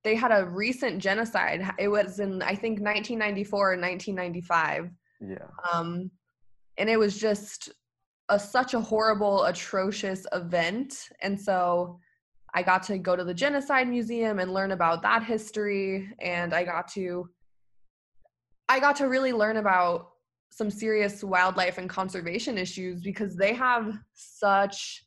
they 0.04 0.14
had 0.14 0.30
a 0.30 0.44
recent 0.44 1.02
genocide. 1.02 1.62
It 1.78 1.88
was 1.88 2.20
in 2.20 2.42
I 2.42 2.54
think 2.54 2.80
1994 2.80 3.72
and 3.72 3.82
1995. 3.82 4.90
Yeah. 5.20 5.38
um, 5.72 6.10
and 6.76 6.90
it 6.90 6.98
was 6.98 7.18
just 7.18 7.70
a 8.28 8.38
such 8.38 8.74
a 8.74 8.80
horrible 8.80 9.44
atrocious 9.44 10.26
event 10.32 11.08
and 11.22 11.40
so 11.40 11.98
i 12.54 12.62
got 12.62 12.82
to 12.82 12.98
go 12.98 13.16
to 13.16 13.24
the 13.24 13.34
genocide 13.34 13.88
museum 13.88 14.38
and 14.38 14.52
learn 14.52 14.72
about 14.72 15.02
that 15.02 15.22
history 15.22 16.08
and 16.20 16.54
i 16.54 16.64
got 16.64 16.88
to 16.88 17.28
i 18.68 18.78
got 18.80 18.96
to 18.96 19.08
really 19.08 19.32
learn 19.32 19.56
about 19.58 20.10
some 20.50 20.70
serious 20.70 21.24
wildlife 21.24 21.78
and 21.78 21.90
conservation 21.90 22.56
issues 22.56 23.02
because 23.02 23.36
they 23.36 23.52
have 23.52 23.98
such 24.14 25.04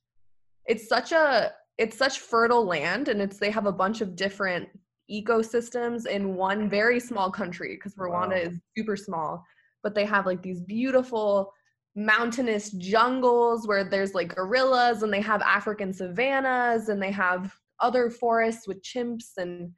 it's 0.66 0.88
such 0.90 1.12
a 1.12 1.52
it's 1.78 1.98
such 1.98 2.20
fertile 2.20 2.66
land 2.66 3.08
and 3.08 3.22
it's 3.22 3.38
they 3.38 3.52
have 3.52 3.66
a 3.66 3.72
bunch 3.72 4.02
of 4.02 4.16
different 4.16 4.68
ecosystems 5.10 6.06
in 6.06 6.36
one 6.36 6.70
very 6.70 7.00
small 7.00 7.32
country 7.32 7.76
because 7.76 7.96
Rwanda 7.96 8.32
Wow. 8.32 8.50
is 8.50 8.60
super 8.78 8.98
small 8.98 9.44
but 9.84 9.96
they 9.96 10.04
have 10.06 10.26
like 10.26 10.42
these 10.42 10.60
beautiful 10.60 11.54
mountainous 11.98 12.70
jungles 12.74 13.68
where 13.68 13.84
there's 13.84 14.14
like 14.14 14.36
gorillas 14.36 15.02
and 15.02 15.12
they 15.12 15.20
have 15.20 15.42
African 15.42 15.92
savannas 15.92 16.90
and 16.90 17.02
they 17.02 17.10
have 17.10 17.56
other 17.80 18.12
forests 18.12 18.68
with 18.68 18.84
chimps 18.84 19.38
and 19.38 19.72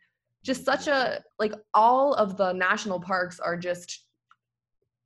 just 0.43 0.65
such 0.65 0.87
a 0.87 1.23
like 1.39 1.53
all 1.73 2.13
of 2.15 2.35
the 2.35 2.51
national 2.51 2.99
parks 2.99 3.39
are 3.39 3.55
just 3.55 4.03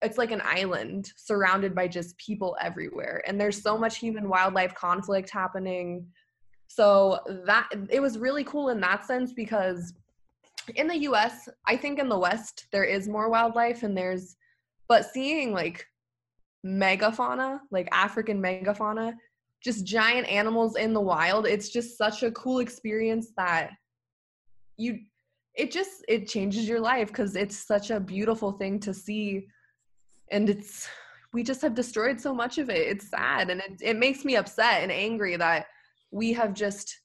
it's 0.02 0.18
like 0.18 0.32
an 0.32 0.42
island 0.44 1.12
surrounded 1.16 1.76
by 1.76 1.88
just 1.88 2.18
people 2.18 2.58
everywhere 2.60 3.22
and 3.28 3.40
there's 3.40 3.62
so 3.62 3.78
much 3.78 4.00
human 4.00 4.28
wildlife 4.28 4.74
conflict 4.74 5.30
happening. 5.30 6.08
So 6.68 7.20
that 7.46 7.70
it 7.92 8.00
was 8.00 8.18
really 8.18 8.44
cool 8.44 8.70
in 8.70 8.82
that 8.82 9.06
sense 9.06 9.34
because 9.34 9.94
in 10.76 10.88
the 10.88 10.98
US, 11.10 11.48
I 11.68 11.78
think 11.78 12.00
in 12.00 12.10
the 12.10 12.18
West 12.18 12.66
there 12.72 12.86
is 12.86 13.08
more 13.08 13.30
wildlife 13.30 13.84
and 13.84 13.96
there's 13.96 14.36
but 14.88 15.06
seeing 15.06 15.54
like 15.54 15.86
megafauna, 16.66 17.60
like 17.72 17.90
African 17.92 18.42
megafauna, 18.42 19.14
just 19.64 19.86
giant 19.86 20.28
animals 20.28 20.76
in 20.76 20.94
the 20.94 21.02
wild, 21.02 21.46
it's 21.46 21.70
just 21.70 21.98
such 21.98 22.24
a 22.24 22.32
cool 22.32 22.60
experience 22.60 23.32
that 23.38 23.72
you 24.78 25.00
it 25.56 25.72
just 25.72 26.04
it 26.08 26.28
changes 26.28 26.68
your 26.68 26.80
life 26.80 27.10
because 27.10 27.36
it's 27.36 27.56
such 27.56 27.92
a 27.92 28.00
beautiful 28.00 28.52
thing 28.54 28.80
to 28.80 28.94
see. 28.94 29.48
And 30.32 30.50
it's 30.50 30.90
we 31.32 31.44
just 31.44 31.62
have 31.62 31.76
destroyed 31.76 32.20
so 32.20 32.34
much 32.34 32.58
of 32.58 32.70
it. 32.70 32.88
It's 32.88 33.10
sad 33.10 33.50
and 33.50 33.62
it, 33.62 33.82
it 33.82 33.98
makes 33.98 34.26
me 34.26 34.36
upset 34.36 34.82
and 34.82 34.92
angry 34.92 35.36
that 35.38 35.68
we 36.12 36.34
have 36.34 36.54
just 36.54 37.00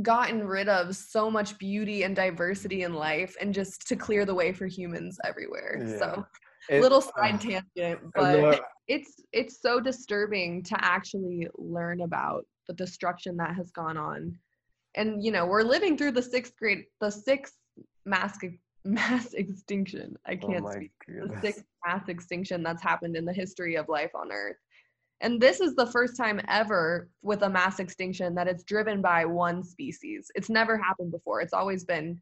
gotten 0.00 0.46
rid 0.46 0.68
of 0.68 0.96
so 0.96 1.30
much 1.30 1.58
beauty 1.58 2.04
and 2.04 2.16
diversity 2.16 2.82
in 2.82 2.94
life 2.94 3.36
and 3.40 3.52
just 3.52 3.86
to 3.88 3.96
clear 3.96 4.24
the 4.24 4.34
way 4.34 4.52
for 4.52 4.66
humans 4.66 5.18
everywhere. 5.24 5.84
Yeah. 5.86 5.98
so 5.98 6.26
It- 6.68 6.80
little 6.80 6.98
uh, 6.98 7.10
side 7.22 7.40
tangent 7.40 7.64
but 8.14 8.62
it's 8.88 9.22
it's 9.32 9.60
so 9.60 9.80
disturbing 9.80 10.62
to 10.64 10.76
actually 10.84 11.48
learn 11.56 12.02
about 12.02 12.44
the 12.66 12.74
destruction 12.74 13.36
that 13.36 13.54
has 13.54 13.70
gone 13.70 13.96
on. 13.96 14.38
And 14.94 15.22
you 15.22 15.30
know 15.30 15.46
we're 15.46 15.62
living 15.62 15.96
through 15.96 16.12
the 16.12 16.22
sixth 16.22 16.56
grade 16.56 16.84
the 17.00 17.10
sixth 17.10 17.56
mass 18.04 18.38
mass 18.84 19.32
extinction. 19.34 20.16
I 20.26 20.38
oh 20.42 20.46
can't 20.46 20.64
my 20.64 20.72
speak 20.72 20.92
the 21.06 21.40
sixth 21.40 21.64
mass 21.86 22.08
extinction 22.08 22.62
that's 22.62 22.82
happened 22.82 23.16
in 23.16 23.24
the 23.24 23.32
history 23.32 23.76
of 23.76 23.88
life 23.88 24.14
on 24.14 24.32
earth. 24.32 24.56
And 25.20 25.40
this 25.40 25.60
is 25.60 25.76
the 25.76 25.86
first 25.86 26.16
time 26.16 26.40
ever 26.48 27.08
with 27.22 27.42
a 27.42 27.48
mass 27.48 27.78
extinction 27.78 28.34
that 28.34 28.48
it's 28.48 28.64
driven 28.64 29.00
by 29.00 29.24
one 29.24 29.62
species. 29.62 30.32
It's 30.34 30.50
never 30.50 30.76
happened 30.76 31.12
before. 31.12 31.40
It's 31.40 31.52
always 31.52 31.84
been 31.84 32.20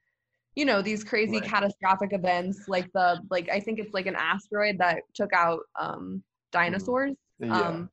you 0.55 0.65
know 0.65 0.83
these 0.83 1.05
crazy 1.05 1.41
Right. 1.41 1.49
catastrophic 1.49 2.13
events 2.13 2.69
like 2.69 2.91
the 2.93 3.21
like 3.31 3.49
i 3.51 3.61
think 3.61 3.79
it's 3.79 3.95
like 3.95 4.07
an 4.07 4.17
asteroid 4.17 4.79
that 4.79 5.03
took 5.15 5.33
out 5.33 5.61
um 5.79 6.23
dinosaurs 6.53 7.17
yeah. 7.39 7.69
um 7.69 7.91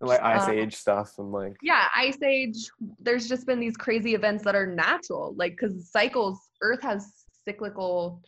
like 0.00 0.20
ice 0.22 0.48
uh, 0.48 0.52
age 0.52 0.74
stuff 0.74 1.12
and 1.18 1.30
like 1.32 1.56
yeah 1.62 1.88
ice 1.94 2.20
age 2.22 2.56
there's 3.00 3.28
just 3.28 3.46
been 3.46 3.60
these 3.60 3.76
crazy 3.76 4.14
events 4.14 4.44
that 4.44 4.54
are 4.54 4.66
natural 4.66 5.34
like 5.36 5.52
because 5.52 5.90
cycles 5.90 6.38
earth 6.62 6.82
has 6.82 7.24
cyclical 7.44 8.22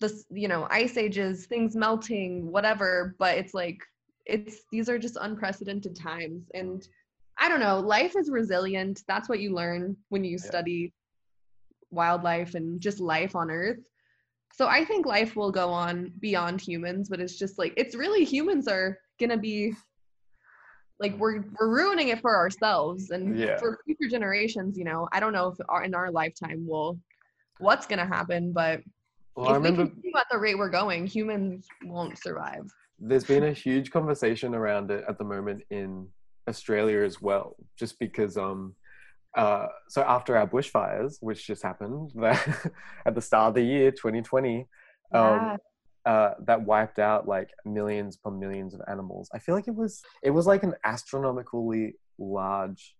this 0.00 0.24
you 0.30 0.48
know 0.48 0.66
ice 0.70 0.96
ages 0.96 1.46
things 1.46 1.74
melting 1.76 2.50
whatever 2.50 3.14
but 3.18 3.38
it's 3.38 3.54
like 3.54 3.78
it's 4.26 4.62
these 4.70 4.88
are 4.88 4.98
just 4.98 5.16
unprecedented 5.20 5.96
times 5.96 6.50
and 6.54 6.88
i 7.38 7.48
don't 7.48 7.60
know 7.60 7.80
life 7.80 8.14
is 8.16 8.30
resilient 8.30 9.00
that's 9.08 9.28
what 9.28 9.40
you 9.40 9.54
learn 9.54 9.96
when 10.10 10.24
you 10.24 10.32
Yeah. 10.32 10.48
study 10.48 10.92
wildlife 11.92 12.54
and 12.54 12.80
just 12.80 13.00
life 13.00 13.36
on 13.36 13.50
earth. 13.50 13.78
So 14.54 14.66
i 14.68 14.84
think 14.84 15.06
life 15.06 15.34
will 15.34 15.50
go 15.50 15.70
on 15.70 16.12
beyond 16.20 16.60
humans 16.60 17.08
but 17.08 17.20
it's 17.20 17.38
just 17.38 17.58
like 17.58 17.72
it's 17.76 17.94
really 17.94 18.24
humans 18.24 18.68
are 18.68 18.98
gonna 19.18 19.38
be 19.38 19.72
like 21.00 21.16
we're 21.18 21.42
we're 21.58 21.74
ruining 21.74 22.08
it 22.08 22.20
for 22.20 22.36
ourselves 22.36 23.10
and 23.10 23.38
Yeah. 23.38 23.56
for 23.58 23.78
future 23.84 24.10
generations 24.10 24.76
you 24.76 24.84
know? 24.84 25.08
I 25.12 25.20
don't 25.20 25.32
know 25.32 25.48
if 25.48 25.56
our, 25.68 25.84
in 25.84 25.94
our 25.94 26.10
lifetime 26.10 26.66
will 26.66 26.98
what's 27.58 27.86
gonna 27.86 28.06
happen 28.06 28.52
but 28.52 28.80
well, 29.34 29.48
I 29.48 29.52
if 29.52 29.56
we 29.56 29.64
remember 29.64 29.86
continue 29.86 30.16
at 30.18 30.26
the 30.30 30.38
rate 30.38 30.58
we're 30.58 30.68
going 30.68 31.06
humans 31.06 31.66
won't 31.84 32.18
survive. 32.18 32.64
There's 32.98 33.24
been 33.24 33.44
a 33.44 33.52
huge 33.52 33.90
conversation 33.90 34.54
around 34.54 34.90
it 34.90 35.04
at 35.08 35.16
the 35.18 35.24
moment 35.24 35.62
in 35.70 36.08
Australia 36.48 37.00
as 37.02 37.20
well, 37.22 37.56
just 37.78 37.98
because 37.98 38.36
um 38.36 38.74
uh 39.36 39.66
so 39.88 40.02
after 40.02 40.36
our 40.36 40.46
bushfires, 40.46 41.16
which 41.20 41.46
just 41.46 41.62
happened 41.62 42.12
at 43.06 43.14
the 43.14 43.20
start 43.20 43.48
of 43.48 43.54
the 43.54 43.62
year 43.62 43.90
2020, 43.90 44.66
Yeah. 45.12 45.32
um 45.34 45.56
uh 46.04 46.30
that 46.46 46.60
wiped 46.64 46.98
out 46.98 47.28
like 47.28 47.50
millions 47.64 48.16
upon 48.16 48.38
millions 48.38 48.74
of 48.74 48.80
animals. 48.88 49.30
I 49.32 49.38
feel 49.38 49.54
like 49.54 49.68
it 49.68 49.74
was 49.74 50.02
it 50.22 50.30
was 50.30 50.46
like 50.46 50.62
an 50.62 50.74
astronomically 50.84 51.94
large 52.18 52.94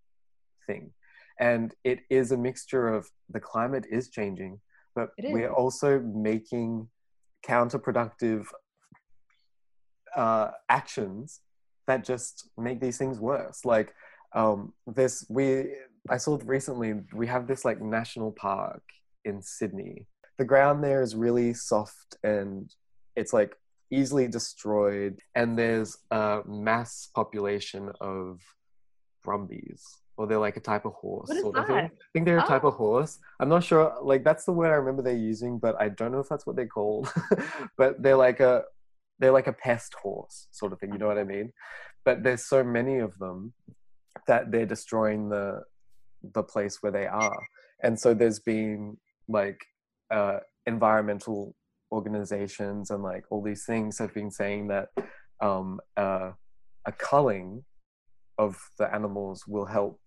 thing. 0.67 0.93
And 1.41 1.75
it 1.85 2.01
is 2.11 2.31
a 2.33 2.37
mixture 2.37 2.89
of 2.89 3.11
the 3.29 3.41
climate 3.41 3.87
is 3.91 4.09
changing, 4.11 4.61
but 4.95 5.09
is. 5.19 5.33
we're 5.33 5.51
also 5.53 5.99
making 6.01 6.89
counterproductive 7.47 8.47
uh, 10.15 10.51
actions 10.69 11.41
that 11.87 12.05
just 12.05 12.51
make 12.57 12.81
these 12.81 12.99
things 12.99 13.19
worse. 13.19 13.65
Like 13.65 13.95
um, 14.35 14.73
this, 14.87 15.27
we 15.29 15.75
I 16.11 16.17
saw 16.17 16.39
recently 16.45 16.95
we 17.15 17.27
have 17.29 17.47
this 17.47 17.65
like 17.65 17.81
national 17.81 18.33
park 18.33 18.83
in 19.25 19.41
Sydney. 19.43 20.07
The 20.39 20.45
ground 20.45 20.83
there 20.83 21.03
is 21.03 21.15
really 21.15 21.55
soft 21.55 22.17
and 22.23 22.71
it's 23.17 23.33
like 23.33 23.55
easily 23.91 24.27
destroyed, 24.27 25.21
and 25.35 25.59
there's 25.59 25.99
a 26.11 26.41
mass 26.47 27.09
population 27.15 27.91
of 28.01 28.41
brumbies. 29.23 29.85
Or 30.19 30.27
they're 30.27 30.39
like 30.39 30.57
a 30.57 30.61
type 30.61 30.85
of 30.85 30.93
horse, 30.95 31.29
What 31.29 31.37
is 31.37 31.43
sort 31.43 31.57
of 31.57 31.67
thing. 31.67 31.77
that? 31.77 31.85
I 31.85 31.91
think 32.13 32.27
they're 32.27 32.39
a 32.39 32.43
type 32.47 32.65
Oh. 32.65 32.69
of 32.69 32.75
horse. 32.75 33.19
I'm 33.41 33.49
not 33.49 33.65
sure. 33.65 33.95
Like 34.03 34.25
that's 34.25 34.45
the 34.45 34.53
word 34.53 34.71
I 34.71 34.75
remember 34.77 35.03
they're 35.03 35.17
using, 35.17 35.59
but 35.59 35.75
I 35.81 35.89
don't 35.89 36.13
know 36.13 36.21
if 36.21 36.29
that's 36.29 36.47
what 36.47 36.55
they're 36.57 36.67
called. 36.67 37.13
but 37.79 38.03
they're 38.03 38.17
like 38.17 38.41
a 38.41 38.65
they're 39.19 39.33
like 39.33 39.47
a 39.47 39.53
pest 39.53 39.95
horse 40.03 40.49
sort 40.51 40.73
of 40.73 40.81
thing. 40.81 40.93
You 40.93 40.99
know 40.99 41.07
what 41.07 41.19
I 41.19 41.25
mean? 41.25 41.53
But 42.05 42.23
there's 42.23 42.45
so 42.45 42.63
many 42.65 42.99
of 42.99 43.17
them 43.19 43.53
that 44.27 44.51
they're 44.51 44.67
destroying 44.67 45.29
the 45.31 45.63
the 46.35 46.43
place 46.43 46.79
where 46.83 46.93
they 46.93 47.07
are, 47.07 47.47
and 47.83 47.99
so 47.99 48.15
there's 48.15 48.41
been 48.41 48.97
like 49.29 49.61
uh, 50.11 50.39
environmental 50.67 51.55
organizations 51.91 52.91
and 52.91 53.03
like 53.03 53.25
all 53.31 53.43
these 53.43 53.65
things 53.65 53.99
have 53.99 54.15
been 54.15 54.31
saying 54.31 54.69
that 54.69 54.89
um, 55.41 55.81
uh, 55.97 56.31
a 56.87 56.93
culling 56.93 57.65
of 58.39 58.57
the 58.79 58.93
animals 58.95 59.47
will 59.47 59.67
help 59.67 60.01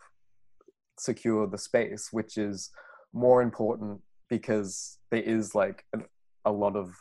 secure 0.97 1.47
the 1.47 1.57
space, 1.57 2.09
which 2.11 2.37
is 2.37 2.71
more 3.13 3.41
important 3.41 4.01
because 4.29 4.97
there 5.11 5.21
is 5.21 5.53
like 5.53 5.85
an, 5.93 6.05
a 6.45 6.51
lot 6.51 6.75
of 6.75 6.95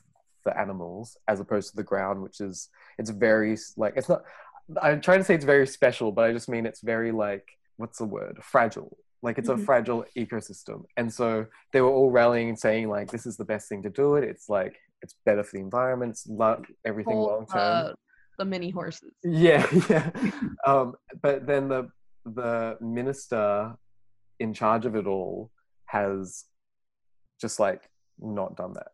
the 0.44 0.58
animals 0.58 1.16
as 1.28 1.40
opposed 1.40 1.70
to 1.70 1.76
the 1.76 1.82
ground, 1.82 2.22
which 2.22 2.40
is 2.40 2.68
it's 2.98 3.10
very 3.10 3.56
like 3.76 3.94
it's 3.96 4.08
not. 4.08 4.22
I'm 4.80 5.00
trying 5.00 5.18
to 5.18 5.24
say 5.24 5.34
it's 5.34 5.44
very 5.44 5.66
special, 5.66 6.12
but 6.12 6.24
I 6.24 6.32
just 6.32 6.48
mean 6.48 6.66
it's 6.66 6.80
very 6.80 7.12
like 7.12 7.46
what's 7.76 7.98
the 7.98 8.04
word 8.04 8.38
fragile. 8.42 8.96
Like 9.22 9.38
it's 9.38 9.48
Mhm. 9.48 9.62
a 9.62 9.64
fragile 9.64 10.04
ecosystem, 10.16 10.84
and 10.96 11.12
so 11.12 11.46
they 11.72 11.80
were 11.80 11.90
all 11.90 12.10
rallying 12.10 12.48
and 12.50 12.58
saying 12.58 12.88
like 12.88 13.10
this 13.10 13.24
is 13.26 13.36
the 13.36 13.44
best 13.44 13.68
thing 13.68 13.82
to 13.82 13.90
do 13.90 14.16
it. 14.16 14.24
It's 14.24 14.48
like 14.48 14.76
it's 15.02 15.14
better 15.24 15.42
for 15.42 15.56
the 15.56 15.62
environment. 15.62 16.10
It's 16.12 16.26
lo- 16.26 16.62
everything 16.84 17.16
long 17.16 17.46
term. 17.46 17.86
uh, 17.88 17.92
the 18.38 18.44
mini 18.44 18.70
horses 18.70 19.12
Yeah, 19.22 19.66
yeah. 19.88 20.10
Um, 20.66 20.94
but 21.22 21.46
then 21.46 21.68
the 21.68 21.88
the 22.26 22.76
minister 22.80 23.76
in 24.40 24.52
charge 24.54 24.84
of 24.86 24.94
it 24.96 25.06
all 25.06 25.50
has 25.86 26.44
just 27.40 27.60
like 27.60 27.88
not 28.18 28.56
done 28.56 28.72
that. 28.74 28.88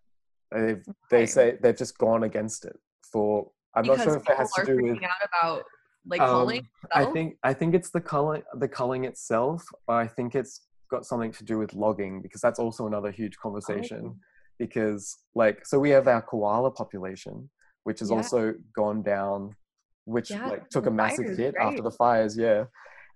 They've, 0.52 0.84
they 1.10 1.18
Right. 1.20 1.28
say 1.28 1.58
they've 1.62 1.76
just 1.76 1.96
gone 1.98 2.22
against 2.24 2.64
it 2.64 2.76
for. 3.12 3.50
I'm 3.74 3.84
not 3.86 4.00
sure 4.00 4.16
if 4.16 4.28
it 4.28 4.36
has 4.36 4.50
to 4.52 4.64
do 4.64 4.76
with. 4.82 5.02
out 5.02 5.10
about 5.28 5.62
like 6.06 6.20
Um, 6.20 6.28
culling 6.28 6.68
I 6.92 7.04
think 7.04 7.36
I 7.42 7.52
think 7.52 7.74
it's 7.74 7.90
the 7.90 8.00
culling 8.00 8.42
the 8.54 8.68
culling 8.68 9.04
itself. 9.04 9.64
I 9.88 10.06
think 10.06 10.34
it's 10.34 10.66
got 10.90 11.04
something 11.04 11.32
to 11.32 11.44
do 11.44 11.58
with 11.58 11.72
logging 11.74 12.20
because 12.22 12.40
that's 12.40 12.58
also 12.58 12.86
another 12.86 13.10
huge 13.10 13.36
conversation. 13.38 14.02
Oh. 14.06 14.16
Because 14.58 15.18
like 15.34 15.64
so 15.66 15.78
we 15.78 15.90
have 15.90 16.08
our 16.08 16.22
koala 16.22 16.70
population, 16.70 17.50
which 17.84 18.00
has 18.00 18.10
Yeah. 18.10 18.16
also 18.16 18.54
gone 18.74 19.02
down, 19.02 19.56
which 20.04 20.30
Yeah, 20.30 20.48
like 20.48 20.68
took 20.70 20.86
a 20.86 20.90
massive 20.90 21.26
fires, 21.26 21.38
hit 21.38 21.54
after 21.60 21.82
the 21.82 21.90
fires. 21.90 22.36
Yeah, 22.36 22.64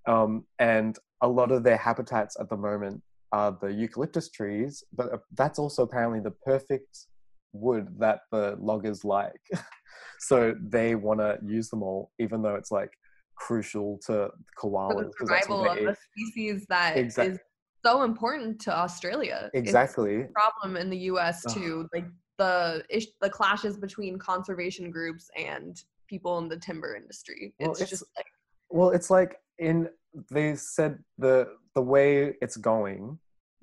um, 0.07 0.47
and 0.59 0.99
a 1.21 1.29
lot 1.29 1.51
of 1.51 1.63
their 1.63 1.77
habitats 1.77 2.37
at 2.39 2.49
the 2.49 2.57
moment 2.57 3.03
are 3.33 3.57
the 3.61 3.73
eucalyptus 3.73 4.31
trees, 4.31 4.85
but 4.93 5.13
uh, 5.13 5.19
that's 5.35 5.59
also 5.59 5.83
apparently 5.83 6.21
the 6.21 6.31
perfect 6.31 7.07
wood 7.55 7.89
that 7.99 8.21
the 8.31 8.57
loggers 8.61 9.05
like. 9.05 9.41
so 10.21 10.55
they 10.61 10.95
want 10.95 11.21
to 11.21 11.39
use 11.47 11.71
them 11.71 11.83
all, 11.83 12.11
even 12.19 12.43
though 12.43 12.57
it's 12.57 12.71
like 12.71 12.91
crucial 13.37 13.99
to 14.07 14.29
koalas. 14.59 14.89
for 14.93 15.03
the 15.05 15.11
'cause 15.19 15.29
that's 15.29 15.49
what 15.49 15.59
survival 15.65 15.71
of 15.71 15.77
the 15.79 15.97
species 16.13 16.67
that 16.69 16.97
is 16.97 17.05
Exact- 17.19 17.39
so 17.85 18.03
important 18.03 18.61
to 18.63 18.77
Australia. 18.77 19.51
Exactly. 19.55 20.27
problem 20.35 20.77
in 20.77 20.91
the 20.91 20.99
U.S. 21.13 21.43
Too, 21.53 21.89
like 21.95 22.07
the 22.39 22.85
ish, 22.91 23.07
the 23.21 23.31
clashes 23.31 23.77
between 23.77 24.19
conservation 24.19 24.91
groups 24.91 25.31
and 25.37 25.77
people 26.09 26.39
in 26.39 26.49
the 26.49 26.57
timber 26.59 26.95
industry. 26.97 27.55
Well, 27.61 27.71
It's, 27.73 27.81
it's- 27.81 27.91
just 27.91 28.05
like 28.17 28.27
Well, 28.71 28.91
it's 28.91 29.11
like 29.11 29.37
in 29.59 29.89
they 30.31 30.55
said 30.57 30.99
the 31.19 31.57
the 31.75 31.83
way 31.83 32.37
it's 32.41 32.57
going 32.57 33.19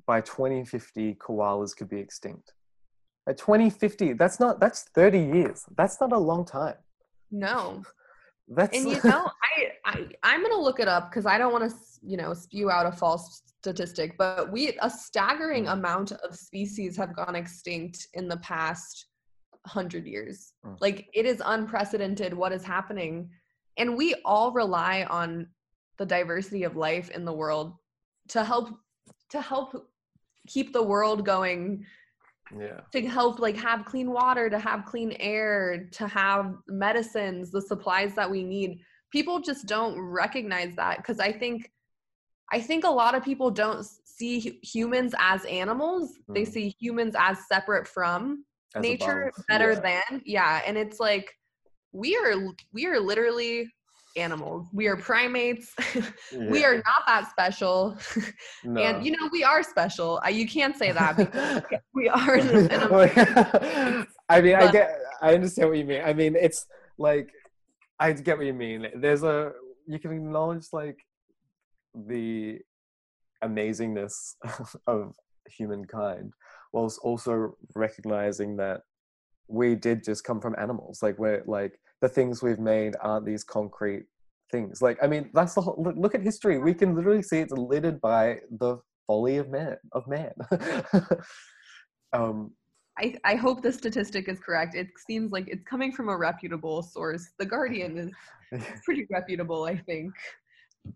by 0.06 0.20
2050 0.22 1.16
koalas 1.16 1.76
could 1.76 1.88
be 1.90 2.00
extinct. 2.00 2.54
By 3.26 3.34
2050, 3.34 4.14
that's 4.14 4.40
not 4.40 4.60
that's 4.60 4.84
30 4.96 5.20
years. 5.20 5.66
That's 5.78 6.00
not 6.02 6.12
a 6.12 6.18
long 6.18 6.46
time. 6.46 6.76
no, 7.30 7.84
That's 8.48 8.76
And 8.78 8.90
you 8.90 9.02
know, 9.04 9.30
I, 9.44 9.68
I 9.86 10.08
I'm 10.24 10.42
gonna 10.42 10.58
look 10.60 10.80
it 10.80 10.88
up 10.88 11.10
because 11.10 11.26
I 11.26 11.38
don't 11.38 11.52
want 11.54 11.70
to, 11.70 11.76
you 12.02 12.18
know, 12.18 12.34
spew 12.34 12.72
out 12.72 12.86
a 12.86 12.92
false 12.92 13.44
statistic. 13.62 14.18
But 14.18 14.52
we 14.52 14.78
a 14.82 14.90
staggering 14.90 15.66
Mm. 15.66 15.74
amount 15.74 16.12
of 16.12 16.36
species 16.36 16.98
have 16.98 17.16
gone 17.16 17.36
extinct 17.36 18.08
in 18.14 18.28
the 18.28 18.38
past 18.38 19.06
hundred 19.68 20.08
years. 20.08 20.54
Mm. 20.66 20.78
Like 20.82 21.08
it 21.14 21.26
is 21.28 21.42
unprecedented 21.46 22.34
what 22.34 22.52
is 22.52 22.64
happening, 22.64 23.30
and 23.78 23.96
we 23.96 24.16
all 24.26 24.52
rely 24.52 25.06
on 25.10 25.48
the 25.98 26.06
diversity 26.06 26.64
of 26.64 26.76
life 26.76 27.12
in 27.12 27.24
the 27.26 27.34
world 27.34 27.76
to 28.30 28.44
help 28.44 28.70
to 29.30 29.42
help 29.42 29.88
keep 30.48 30.74
the 30.74 30.82
world 30.82 31.24
going 31.24 31.86
yeah. 32.60 32.82
to 32.92 33.08
help 33.08 33.40
like 33.40 33.56
have 33.58 33.86
clean 33.86 34.12
water 34.12 34.50
to 34.50 34.60
have 34.60 34.86
clean 34.86 35.12
air 35.20 35.88
to 35.92 36.08
have 36.08 36.56
medicines 36.68 37.52
the 37.52 37.62
supplies 37.62 38.16
that 38.16 38.30
we 38.30 38.44
need 38.44 38.80
people 39.12 39.40
just 39.40 39.66
don't 39.68 40.00
recognize 40.00 40.76
that 40.76 40.98
because 40.98 41.20
i 41.20 41.32
think 41.32 41.72
i 42.52 42.60
think 42.60 42.84
a 42.84 42.90
lot 42.90 43.16
of 43.16 43.24
people 43.24 43.52
don't 43.52 43.86
see 44.06 44.60
humans 44.64 45.14
as 45.20 45.44
animals 45.46 46.14
they 46.30 46.44
Mm. 46.44 46.52
see 46.52 46.76
humans 46.80 47.16
as 47.18 47.38
separate 47.48 47.88
from 47.88 48.46
As 48.76 48.82
nature 48.82 49.32
better 49.48 49.72
yeah. 49.74 50.02
than 50.10 50.22
yeah 50.26 50.62
and 50.66 50.78
it's 50.78 51.00
like 51.00 51.34
we 51.94 52.16
are 52.18 52.36
we 52.74 52.86
are 52.86 53.00
literally 53.00 53.70
animals 54.18 54.68
we 54.74 54.88
are 54.88 54.98
primates 54.98 55.74
we 56.50 56.66
are 56.66 56.76
not 56.76 57.04
that 57.08 57.30
special 57.30 57.98
No. 58.64 58.82
and 58.82 59.06
you 59.06 59.12
know 59.12 59.30
we 59.32 59.44
are 59.44 59.64
special 59.64 60.20
I, 60.24 60.30
you 60.30 60.48
can't 60.48 60.76
say 60.76 60.92
that 60.92 61.16
because 61.18 61.80
we 61.94 62.10
are 62.10 64.06
I 64.32 64.40
mean, 64.40 64.56
I 64.56 64.72
get, 64.72 64.98
I 65.22 65.34
understand 65.34 65.68
what 65.68 65.78
you 65.78 65.84
mean. 65.84 66.02
I 66.06 66.14
mean, 66.14 66.38
it's 66.38 66.66
like, 66.98 67.30
I 68.00 68.14
get 68.14 68.38
what 68.38 68.48
you 68.48 68.54
mean. 68.54 68.88
There's 68.96 69.24
a, 69.24 69.52
you 69.86 70.00
can 70.00 70.14
acknowledge 70.14 70.68
like 70.72 70.98
the 71.94 72.60
amazingness 73.44 74.36
of 74.88 75.16
humankind, 75.50 76.32
whilst 76.72 77.00
also 77.04 77.58
recognizing 77.76 78.56
that 78.56 78.84
we 79.50 79.76
did 79.76 80.02
just 80.02 80.24
come 80.24 80.40
from 80.40 80.56
animals. 80.58 81.04
Like 81.04 81.20
we're 81.20 81.44
like 81.46 81.78
the 82.02 82.10
things 82.10 82.42
we've 82.42 82.60
made 82.60 82.96
aren't 83.02 83.26
these 83.26 83.44
concrete 83.44 84.06
things. 84.52 84.82
Like 84.82 84.98
I 85.02 85.08
mean, 85.08 85.30
that's 85.34 85.54
the 85.54 85.62
whole. 85.62 85.76
Look, 85.78 85.96
look 85.98 86.16
at 86.16 86.22
history. 86.22 86.60
We 86.60 86.74
can 86.74 86.96
literally 86.96 87.24
see 87.24 87.40
it's 87.40 87.54
littered 87.54 88.02
by 88.02 88.40
the 88.60 88.78
folly 89.08 89.38
of 89.38 89.50
man. 89.50 89.78
Of 89.94 90.08
man. 90.08 90.34
um, 92.14 92.52
I, 93.00 93.16
I 93.24 93.36
hope 93.36 93.62
the 93.62 93.72
statistic 93.72 94.28
is 94.28 94.40
correct. 94.40 94.76
It 94.76 94.88
seems 95.08 95.32
like 95.32 95.48
it's 95.48 95.64
coming 95.64 95.92
from 95.92 96.10
a 96.10 96.18
reputable 96.18 96.84
source. 96.84 97.32
The 97.40 97.46
Guardian 97.46 97.98
is 98.52 98.64
pretty 98.86 99.08
reputable, 99.10 99.64
I 99.64 99.78
think. 99.78 100.14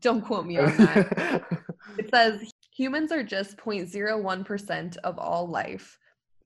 Don't 0.02 0.22
quote 0.22 0.46
me 0.46 0.58
on 0.58 0.76
that. 0.78 1.46
It 1.98 2.10
says 2.10 2.52
humans 2.76 3.12
are 3.12 3.24
just 3.24 3.58
0.01% 3.58 4.98
of 4.98 5.20
all 5.20 5.48
life, 5.48 5.98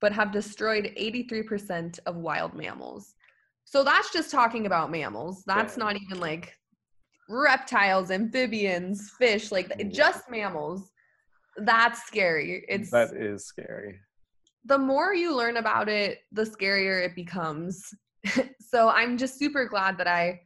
but 0.01 0.11
have 0.11 0.31
destroyed 0.31 0.93
83% 0.99 1.97
of 2.05 2.17
wild 2.17 2.53
mammals. 2.53 3.15
So 3.71 3.83
that's 3.83 4.11
just 4.11 4.31
talking 4.31 4.65
about 4.65 4.89
mammals. 4.89 5.43
That's 5.45 5.77
Yeah. 5.77 5.83
not 5.83 5.95
even 6.01 6.19
like 6.19 6.55
reptiles, 7.29 8.09
amphibians, 8.09 9.11
fish, 9.19 9.51
like 9.51 9.71
Yeah. 9.77 9.89
just 9.89 10.27
mammals. 10.27 10.91
That's 11.55 12.01
scary. 12.07 12.65
It's 12.67 12.89
that 12.89 13.13
is 13.15 13.45
scary. 13.45 13.99
the 14.65 14.77
more 14.79 15.13
you 15.13 15.35
learn 15.35 15.57
about 15.57 15.87
it, 15.87 16.19
the 16.31 16.43
scarier 16.43 17.05
it 17.05 17.15
becomes. 17.15 17.93
so 18.59 18.89
I'm 18.89 19.17
just 19.17 19.37
super 19.37 19.65
glad 19.65 19.97
that 19.99 20.07
I 20.07 20.41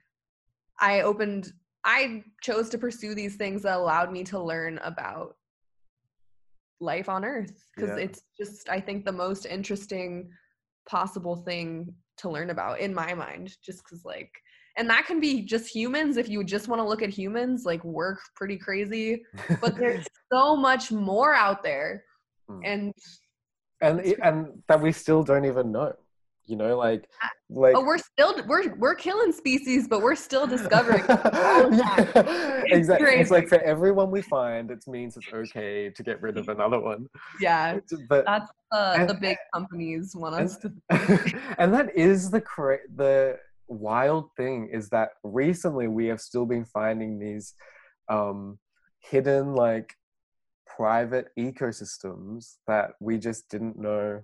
I 0.82 1.02
opened 1.02 1.54
I 1.86 2.24
chose 2.42 2.68
to 2.70 2.78
pursue 2.78 3.16
these 3.16 3.38
things 3.38 3.62
that 3.64 3.78
allowed 3.78 4.12
me 4.12 4.24
to 4.26 4.40
learn 4.40 4.80
about 4.80 5.38
life 6.82 7.08
on 7.08 7.24
earth 7.24 7.70
because 7.74 7.96
Yeah. 7.98 8.04
it's 8.04 8.22
just 8.38 8.68
I 8.70 8.82
think 8.82 9.06
the 9.06 9.12
most 9.14 9.46
interesting 9.46 10.30
possible 10.86 11.38
thing 11.38 11.96
to 12.18 12.30
learn 12.30 12.50
about 12.50 12.80
in 12.80 12.94
my 12.94 13.14
mind 13.14 13.56
just 13.64 13.84
cuz 13.88 14.04
like 14.06 14.32
and 14.78 14.90
that 14.90 15.06
can 15.06 15.20
be 15.20 15.42
just 15.42 15.68
humans 15.68 16.18
if 16.18 16.28
you 16.30 16.44
just 16.44 16.68
want 16.68 16.80
to 16.80 16.88
look 16.88 17.02
at 17.02 17.10
humans 17.10 17.66
like 17.66 17.84
work 17.84 18.20
pretty 18.36 18.58
crazy 18.58 19.24
but 19.62 19.76
there's 19.78 20.06
so 20.32 20.56
much 20.56 20.92
more 20.92 21.34
out 21.34 21.64
there 21.64 22.04
Mm. 22.50 22.62
and 22.66 22.94
and 23.82 24.00
and 24.22 24.64
that 24.68 24.82
we 24.82 24.92
still 24.92 25.24
don't 25.24 25.46
even 25.46 25.72
know. 25.72 25.94
You 26.46 26.58
know, 26.58 26.78
like 26.78 27.08
like 27.50 27.74
oh 27.78 27.84
we're 27.86 27.98
still 27.98 28.36
we're 28.48 28.76
we're 28.76 28.96
killing 28.96 29.32
species 29.32 29.88
but 29.88 30.02
we're 30.02 30.16
still 30.16 30.46
discovering 30.46 31.02
all 31.10 31.70
the 31.70 31.78
time. 31.82 32.08
yeah, 32.16 32.64
It's 32.66 32.74
exactly. 32.76 33.12
It's 33.16 33.32
like 33.32 33.48
for 33.48 33.60
everyone 33.62 34.12
we 34.12 34.22
find, 34.22 34.70
it 34.70 34.84
means 34.86 35.16
it's 35.16 35.32
okay 35.34 35.90
to 35.90 36.04
get 36.04 36.22
rid 36.22 36.38
of 36.38 36.50
another 36.50 36.80
one. 36.82 37.08
yeah 37.40 37.80
But 38.10 38.26
that's 38.26 38.52
uh, 38.74 38.96
And- 38.98 39.10
the 39.10 39.14
big 39.14 39.38
companies 39.54 40.16
want 40.16 40.36
and, 40.36 40.46
us 40.46 40.58
to 40.58 40.74
and 41.58 41.74
that 41.74 41.96
is 41.96 42.30
the 42.30 42.42
cra- 42.42 42.88
the 42.94 43.38
wild 43.70 44.30
thing 44.36 44.68
is 44.72 44.90
that 44.90 45.12
recently 45.24 45.88
we 45.88 46.08
have 46.08 46.20
still 46.20 46.46
been 46.46 46.66
finding 46.66 47.20
these 47.20 47.54
um, 48.10 48.60
hidden 49.00 49.54
like 49.56 49.94
private 50.68 51.28
ecosystems 51.40 52.56
that 52.68 52.92
we 53.00 53.18
just 53.18 53.48
didn't 53.50 53.80
know 53.80 54.22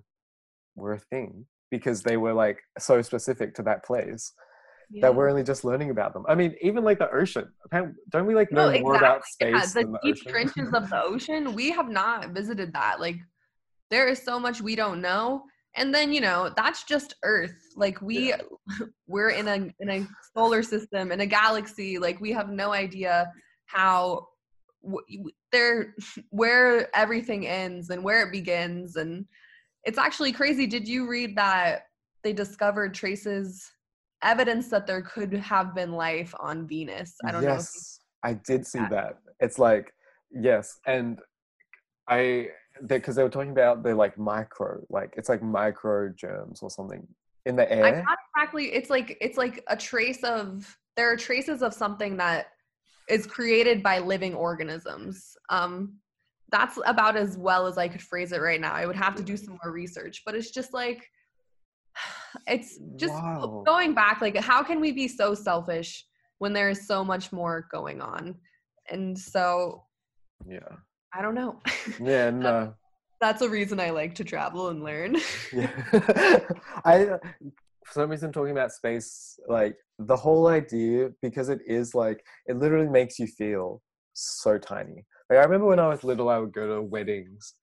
were 0.74 0.92
a 0.92 0.98
thing 0.98 1.46
because 1.70 2.02
they 2.02 2.16
were 2.16 2.32
like 2.32 2.58
so 2.78 3.00
specific 3.02 3.54
to 3.54 3.62
that 3.62 3.84
place 3.84 4.32
Yeah. 4.90 5.02
that 5.02 5.14
we're 5.14 5.28
only 5.30 5.44
just 5.44 5.64
learning 5.64 5.90
about 5.90 6.12
them. 6.12 6.24
I 6.28 6.34
mean, 6.34 6.54
even 6.62 6.82
like 6.84 6.98
the 6.98 7.10
ocean. 7.12 7.48
Don't 8.10 8.26
we 8.26 8.34
like 8.34 8.50
know 8.52 8.70
no 8.70 8.80
more 8.80 8.96
about 8.96 9.18
exactly 9.18 9.50
yeah, 9.52 9.60
space 9.60 9.74
the 9.74 9.80
than 9.82 9.92
the 9.92 9.98
deep 10.02 10.16
ocean? 10.16 10.32
trenches 10.32 10.74
of 10.74 10.90
the 10.90 11.02
ocean 11.10 11.54
we 11.54 11.70
have 11.70 11.88
not 11.88 12.30
visited 12.30 12.72
that 12.72 13.00
like 13.00 13.18
there 13.90 14.08
is 14.08 14.22
so 14.22 14.38
much 14.38 14.60
we 14.60 14.74
don't 14.76 15.00
know 15.00 15.42
and 15.76 15.94
then 15.94 16.12
you 16.12 16.20
know 16.20 16.50
that's 16.56 16.82
just 16.84 17.14
earth 17.22 17.54
like 17.76 18.00
we 18.02 18.34
we're 19.06 19.30
in 19.30 19.46
a 19.48 19.58
in 19.80 19.90
a 19.90 20.06
solar 20.34 20.62
system 20.62 21.12
in 21.12 21.20
a 21.20 21.26
galaxy 21.26 21.98
like 21.98 22.20
we 22.20 22.32
have 22.32 22.50
no 22.50 22.72
idea 22.72 23.30
how 23.66 24.26
w- 24.82 25.30
there 25.52 25.94
where 26.30 26.94
everything 26.96 27.46
ends 27.46 27.90
and 27.90 28.02
where 28.02 28.22
it 28.26 28.32
begins 28.32 28.96
and 28.96 29.24
it's 29.84 29.98
actually 29.98 30.32
crazy 30.32 30.66
did 30.66 30.86
you 30.86 31.08
read 31.08 31.36
that 31.36 31.86
they 32.22 32.32
discovered 32.32 32.94
traces 32.94 33.70
evidence 34.22 34.68
that 34.68 34.86
there 34.86 35.02
could 35.02 35.32
have 35.32 35.74
been 35.74 35.92
life 35.92 36.34
on 36.40 36.66
venus 36.66 37.14
i 37.26 37.32
don't 37.32 37.42
know 37.42 37.54
yes, 37.54 38.00
I 38.22 38.34
did 38.34 38.66
see 38.66 38.78
that. 38.78 38.90
that. 38.90 39.18
It's 39.40 39.58
like 39.58 39.92
yes, 40.30 40.78
and 40.86 41.20
I 42.08 42.48
because 42.86 43.16
they 43.16 43.22
were 43.22 43.30
talking 43.30 43.50
about 43.50 43.82
the 43.82 43.94
like 43.94 44.18
micro, 44.18 44.84
like 44.90 45.14
it's 45.16 45.28
like 45.28 45.42
micro 45.42 46.10
germs 46.10 46.60
or 46.62 46.70
something 46.70 47.06
in 47.46 47.56
the 47.56 47.70
air. 47.72 47.84
I 47.84 47.88
air. 47.90 48.04
not 48.04 48.18
exactly. 48.36 48.72
It's 48.72 48.90
like 48.90 49.16
it's 49.20 49.38
like 49.38 49.62
a 49.68 49.76
trace 49.76 50.22
of 50.22 50.76
there 50.96 51.10
are 51.10 51.16
traces 51.16 51.62
of 51.62 51.72
something 51.72 52.16
that 52.18 52.48
is 53.08 53.26
created 53.26 53.82
by 53.82 53.98
living 53.98 54.34
organisms. 54.34 55.36
Um, 55.48 55.94
that's 56.50 56.78
about 56.86 57.16
as 57.16 57.36
well 57.36 57.66
as 57.66 57.78
I 57.78 57.88
could 57.88 58.02
phrase 58.02 58.32
it 58.32 58.40
right 58.40 58.60
now. 58.60 58.72
I 58.72 58.86
would 58.86 58.96
have 58.96 59.14
to 59.16 59.22
do 59.22 59.36
some 59.36 59.58
more 59.62 59.72
research, 59.72 60.22
but 60.24 60.34
it's 60.34 60.50
just 60.50 60.72
like 60.72 61.08
it's 62.46 62.78
just 62.96 63.14
Wow. 63.14 63.62
going 63.66 63.94
back. 63.94 64.20
Like, 64.20 64.36
how 64.36 64.62
can 64.62 64.80
we 64.80 64.92
be 64.92 65.08
so 65.08 65.34
selfish 65.34 66.06
when 66.38 66.52
there 66.52 66.70
is 66.70 66.86
so 66.86 67.04
much 67.04 67.32
more 67.32 67.68
going 67.70 68.00
on? 68.00 68.36
And 68.90 69.18
so 69.18 69.84
Yeah, 70.48 70.76
I 71.14 71.22
don't 71.22 71.34
know. 71.34 71.60
yeah, 72.02 72.30
no, 72.34 72.48
uh, 72.48 72.72
that's 73.20 73.42
a 73.42 73.48
reason 73.48 73.78
I 73.80 73.90
like 73.90 74.14
to 74.16 74.24
travel 74.24 74.68
and 74.68 74.82
learn. 74.82 75.16
yeah. 75.52 75.70
I 76.84 77.06
uh, 77.06 77.18
for 77.84 77.92
some 77.92 78.10
reason 78.10 78.32
talking 78.32 78.52
about 78.52 78.72
space, 78.72 79.38
like 79.48 79.76
the 79.98 80.16
whole 80.16 80.46
idea, 80.48 81.10
because 81.22 81.48
it 81.48 81.60
is 81.66 81.94
like 81.94 82.24
it 82.46 82.56
literally 82.56 82.88
makes 82.88 83.18
you 83.18 83.26
feel 83.26 83.82
so 84.14 84.58
tiny. 84.58 85.04
Like 85.30 85.38
I 85.38 85.42
remember 85.42 85.66
when 85.66 85.78
I 85.78 85.88
was 85.88 86.04
little, 86.04 86.28
I 86.28 86.38
would 86.38 86.52
go 86.52 86.66
to 86.66 86.82
weddings 86.82 87.54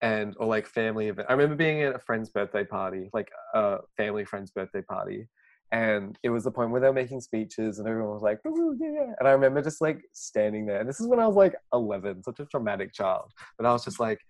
and 0.00 0.34
or 0.38 0.46
like 0.46 0.66
family 0.66 1.08
event. 1.08 1.26
I 1.28 1.32
remember 1.32 1.56
being 1.56 1.82
at 1.82 1.96
a 1.96 1.98
friend's 1.98 2.30
birthday 2.30 2.64
party, 2.64 3.10
like 3.12 3.30
a 3.54 3.78
family 3.96 4.24
friend's 4.24 4.52
birthday 4.52 4.82
party, 4.82 5.26
and 5.72 6.18
it 6.22 6.30
was 6.30 6.44
the 6.44 6.50
point 6.50 6.70
where 6.70 6.80
they 6.80 6.86
were 6.86 6.92
making 6.92 7.20
speeches 7.20 7.78
and 7.78 7.88
everyone 7.88 8.12
was 8.12 8.22
like, 8.22 8.38
"Ooh, 8.46 8.76
yeah. 8.80 9.14
And 9.18 9.26
I 9.26 9.32
remember 9.32 9.62
just 9.62 9.80
like 9.80 10.02
standing 10.12 10.66
there. 10.66 10.80
And 10.80 10.88
this 10.88 11.00
is 11.00 11.08
when 11.08 11.18
I 11.18 11.26
was 11.26 11.36
like 11.36 11.54
11, 11.72 12.22
such 12.22 12.40
a 12.40 12.46
traumatic 12.46 12.92
child. 12.92 13.32
But 13.58 13.66
I 13.66 13.72
was 13.72 13.84
just 13.84 13.98
like, 13.98 14.20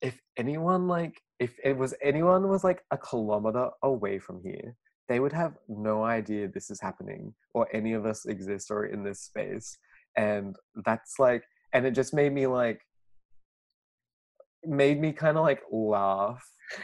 if 0.00 0.20
anyone 0.36 0.88
like 0.88 1.20
if 1.38 1.54
it 1.64 1.76
was 1.76 1.94
anyone 2.02 2.48
was 2.48 2.64
like 2.64 2.82
a 2.90 2.98
kilometer 2.98 3.70
away 3.82 4.18
from 4.18 4.40
here, 4.42 4.76
they 5.08 5.20
would 5.20 5.32
have 5.32 5.54
no 5.68 6.04
idea 6.04 6.48
this 6.48 6.70
is 6.70 6.80
happening 6.80 7.34
or 7.54 7.68
any 7.72 7.92
of 7.92 8.06
us 8.06 8.26
exist 8.26 8.70
or 8.70 8.86
in 8.86 9.04
this 9.04 9.20
space. 9.20 9.76
And 10.16 10.56
that's 10.84 11.18
like 11.18 11.42
and 11.72 11.84
it 11.86 11.92
just 11.92 12.14
made 12.14 12.32
me 12.32 12.46
like 12.46 12.80
made 14.64 15.00
me 15.00 15.12
kind 15.12 15.36
of 15.36 15.42
like 15.44 15.60
laugh 15.70 16.42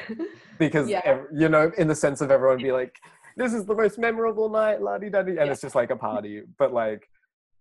because 0.58 0.88
Yeah. 0.88 1.22
you 1.32 1.48
know 1.48 1.70
in 1.78 1.88
the 1.88 1.94
sense 1.94 2.20
of 2.20 2.30
everyone 2.30 2.58
be 2.58 2.72
like 2.72 2.94
this 3.36 3.54
is 3.54 3.64
the 3.64 3.74
most 3.74 3.98
memorable 3.98 4.50
night, 4.50 4.82
la 4.82 4.98
di 4.98 5.08
da 5.08 5.20
and 5.20 5.28
Yeah. 5.36 5.44
it's 5.44 5.60
just 5.62 5.74
like 5.74 5.90
a 5.90 5.96
party. 5.96 6.42
But 6.58 6.74
like, 6.74 7.08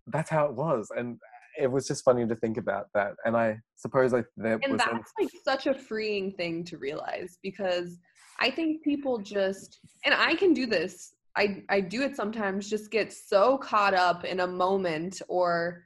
that's 0.08 0.29
how 0.29 0.45
it 0.47 0.53
was, 0.55 0.91
and 0.97 1.17
it 1.58 1.67
was 1.71 1.88
just 1.88 2.03
funny 2.03 2.27
to 2.27 2.36
think 2.36 2.58
about 2.58 2.88
that. 2.95 3.13
And 3.23 3.38
I 3.38 3.60
suppose 3.77 4.12
like 4.12 4.25
there 4.36 4.60
and 4.63 4.73
was 4.73 4.82
an- 4.82 4.88
that's 4.97 5.12
like 5.19 5.29
such 5.43 5.67
a 5.67 5.73
freeing 5.73 6.32
thing 6.34 6.63
to 6.65 6.77
realize 6.77 7.38
because 7.43 7.97
i 8.41 8.49
think 8.49 8.82
people 8.84 9.17
just 9.19 9.79
and 10.05 10.13
i 10.15 10.34
can 10.34 10.53
do 10.53 10.65
this 10.65 11.13
i 11.39 11.63
i 11.69 11.80
do 11.80 12.02
it 12.02 12.15
sometimes 12.15 12.69
just 12.69 12.91
get 12.91 13.12
so 13.12 13.58
caught 13.58 13.93
up 13.93 14.25
in 14.25 14.41
a 14.41 14.47
moment 14.47 15.21
or 15.28 15.84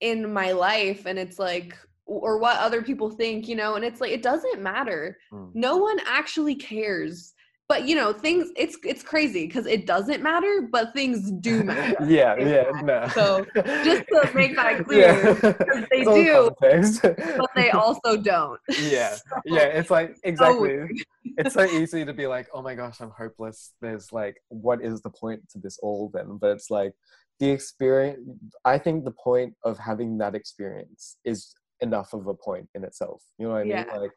in 0.00 0.32
my 0.32 0.52
life 0.52 1.06
and 1.06 1.18
it's 1.18 1.38
like 1.38 1.76
or 2.06 2.38
what 2.38 2.58
other 2.58 2.82
people 2.82 3.10
think 3.10 3.48
you 3.48 3.54
know 3.54 3.74
and 3.76 3.84
it's 3.84 4.00
like 4.00 4.10
it 4.12 4.22
doesn't 4.22 4.62
matter 4.62 5.18
Mm. 5.32 5.50
no 5.54 5.76
one 5.76 5.98
actually 6.06 6.54
cares 6.54 7.34
but 7.68 7.86
you 7.86 7.94
know 7.94 8.12
things 8.12 8.50
it's 8.56 8.76
it's 8.82 9.02
crazy 9.02 9.46
because 9.46 9.66
it 9.66 9.86
doesn't 9.86 10.22
matter 10.22 10.68
but 10.72 10.92
things 10.94 11.30
do 11.30 11.62
matter 11.64 11.96
yeah, 12.06 12.36
yeah, 12.36 12.80
no. 12.82 13.06
So, 13.14 13.44
just 13.84 14.04
to 14.08 14.30
make 14.34 14.54
that 14.56 14.84
clear, 14.84 15.34
because 15.34 15.84
they 15.90 16.04
do, 16.04 16.50
but 16.60 17.50
they 17.54 17.70
also 17.70 18.16
don't 18.16 18.60
yeah, 18.68 19.14
So, 19.14 19.40
yeah. 19.44 19.64
It's 19.64 19.90
like 19.90 20.16
exactly. 20.24 20.60
weird. 20.60 20.92
it's 21.24 21.54
so 21.54 21.64
easy 21.64 22.04
to 22.04 22.12
be 22.12 22.26
like, 22.26 22.48
oh 22.54 22.62
my 22.62 22.74
gosh, 22.74 23.00
I'm 23.00 23.10
hopeless. 23.10 23.72
There's 23.80 24.12
like, 24.12 24.36
what 24.48 24.82
is 24.82 25.00
the 25.02 25.10
point 25.10 25.48
to 25.50 25.58
this 25.58 25.78
all 25.82 26.10
then? 26.12 26.38
But 26.40 26.52
it's 26.52 26.70
like 26.70 26.92
the 27.40 27.50
experience. 27.50 28.20
I 28.64 28.78
think 28.78 29.04
the 29.04 29.10
point 29.12 29.54
of 29.64 29.78
having 29.78 30.18
that 30.18 30.34
experience 30.34 31.16
is 31.24 31.54
enough 31.80 32.12
of 32.12 32.26
a 32.26 32.34
point 32.34 32.68
in 32.74 32.84
itself. 32.84 33.22
You 33.38 33.46
know 33.46 33.52
what 33.54 33.60
I 33.60 33.64
mean? 33.64 33.72
Yeah. 33.72 33.96
Like, 33.96 34.12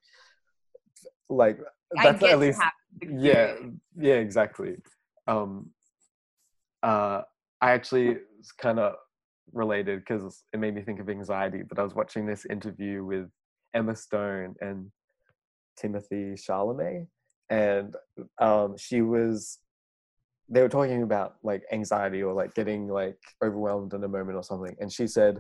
like 1.32 1.60
that's 2.04 2.24
at 2.24 2.40
least 2.40 2.62
yeah 3.08 3.56
yeah 3.98 4.16
exactly. 4.16 4.76
Um 5.28 5.72
uh 6.84 7.22
i 7.62 7.72
actually 7.72 8.18
kind 8.58 8.80
of 8.80 8.96
related 9.54 10.00
because 10.00 10.44
it 10.52 10.60
made 10.60 10.74
me 10.74 10.82
think 10.82 11.00
of 11.00 11.10
anxiety 11.10 11.62
but 11.68 11.78
i 11.78 11.84
was 11.84 11.94
watching 11.94 12.26
this 12.26 12.44
interview 12.46 13.06
with 13.06 13.30
emma 13.76 13.96
stone 13.96 14.56
and 14.62 14.92
timothée 15.80 16.34
chalamet 16.34 17.06
and 17.52 17.96
um 18.40 18.76
she 18.78 19.02
was 19.02 19.60
they 20.50 20.62
were 20.62 20.70
talking 20.70 21.04
about 21.04 21.36
like 21.44 21.62
anxiety 21.72 22.24
or 22.24 22.34
like 22.34 22.54
getting 22.56 22.88
like 22.88 23.20
overwhelmed 23.44 23.94
in 23.94 24.04
a 24.04 24.08
moment 24.08 24.36
or 24.36 24.44
something 24.44 24.76
and 24.80 24.92
she 24.92 25.06
said 25.06 25.40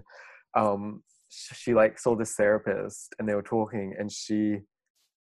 um 0.55 1.01
sh- 1.29 1.55
she 1.55 1.73
like 1.73 1.97
saw 1.97 2.15
this 2.15 2.35
therapist 2.35 3.15
and 3.17 3.27
they 3.27 3.33
were 3.33 3.41
talking 3.41 3.95
and 3.97 4.11
she 4.11 4.59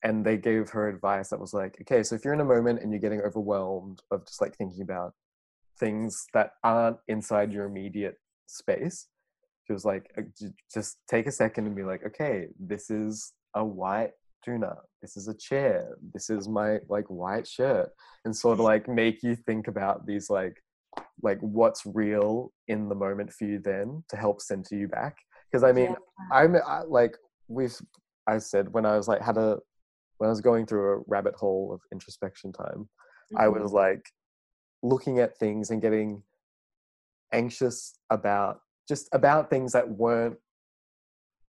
and 0.03 0.25
they 0.25 0.37
gave 0.37 0.69
her 0.69 0.89
advice 0.89 1.29
that 1.29 1.39
was 1.39 1.53
like 1.53 1.77
okay 1.81 2.03
so 2.03 2.15
if 2.15 2.23
you're 2.23 2.33
in 2.33 2.41
a 2.41 2.45
moment 2.45 2.81
and 2.81 2.91
you're 2.91 2.99
getting 2.99 3.21
overwhelmed 3.21 4.01
of 4.11 4.25
just 4.25 4.41
like 4.41 4.55
thinking 4.55 4.81
about 4.81 5.13
things 5.79 6.25
that 6.33 6.51
aren't 6.63 6.97
inside 7.07 7.51
your 7.51 7.65
immediate 7.65 8.15
space 8.47 9.07
she 9.65 9.73
was 9.73 9.85
like 9.85 10.11
uh, 10.17 10.21
just 10.73 10.97
take 11.07 11.27
a 11.27 11.31
second 11.31 11.65
and 11.65 11.75
be 11.75 11.83
like 11.83 12.05
okay 12.05 12.47
this 12.59 12.89
is 12.89 13.33
a 13.55 13.63
white 13.63 14.11
tuna. 14.43 14.75
This 15.01 15.17
is 15.17 15.27
a 15.27 15.37
chair. 15.37 15.95
This 16.13 16.29
is 16.29 16.47
my 16.47 16.79
like 16.89 17.05
white 17.07 17.47
shirt 17.47 17.89
and 18.25 18.35
sort 18.35 18.59
of 18.59 18.65
like 18.65 18.87
make 18.87 19.23
you 19.23 19.35
think 19.35 19.67
about 19.67 20.05
these 20.05 20.29
like 20.29 20.61
like 21.21 21.39
what's 21.39 21.83
real 21.85 22.51
in 22.67 22.89
the 22.89 22.95
moment 22.95 23.31
for 23.31 23.45
you 23.45 23.59
then 23.59 24.03
to 24.09 24.17
help 24.17 24.41
center 24.41 24.75
you 24.75 24.87
back. 24.87 25.17
Because 25.51 25.63
i 25.63 25.71
mean 25.71 25.91
Yeah. 25.91 25.95
i'm 26.31 26.55
I, 26.55 26.81
like 26.87 27.15
we've 27.47 27.75
i 28.27 28.39
said 28.39 28.73
when 28.73 28.85
i 28.85 28.97
was 28.97 29.07
like 29.07 29.21
had 29.21 29.37
a 29.37 29.59
when 30.17 30.27
i 30.27 30.31
was 30.31 30.41
going 30.41 30.65
through 30.65 30.93
a 30.93 31.03
rabbit 31.07 31.35
hole 31.35 31.71
of 31.73 31.81
introspection 31.91 32.51
time 32.51 32.89
i 33.37 33.45
Mhm. 33.45 33.61
was 33.61 33.71
like 33.73 34.05
looking 34.81 35.19
at 35.19 35.37
things 35.37 35.69
and 35.71 35.81
getting 35.81 36.23
anxious 37.31 37.97
about 38.09 38.61
just 38.87 39.07
about 39.13 39.49
things 39.49 39.71
that 39.71 39.89
weren't 39.89 40.37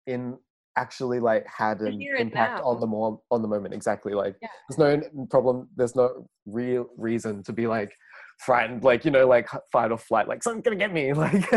in 0.06 0.38
actually 0.78 1.20
like 1.20 1.46
had 1.48 1.82
an 1.82 2.00
impact 2.20 2.62
on 2.63 2.80
the 2.80 2.88
more 2.88 3.20
on 3.32 3.41
the 3.41 3.48
moment 3.48 3.74
exactly 3.74 4.13
like 4.13 4.36
Yeah. 4.41 4.48
there's 4.70 5.02
no 5.04 5.26
problem 5.30 5.70
there's 5.76 5.96
no 5.96 6.28
real 6.46 6.88
reason 6.98 7.43
to 7.43 7.54
be 7.54 7.67
like 7.67 7.91
frightened 8.38 8.84
like 8.84 9.04
you 9.04 9.12
know 9.12 9.28
like 9.28 9.47
fight 9.71 9.91
or 9.91 9.97
flight 9.97 10.28
like 10.28 10.43
something's 10.43 10.63
gonna 10.63 10.76
get 10.76 10.93
me 10.93 11.13
like 11.13 11.50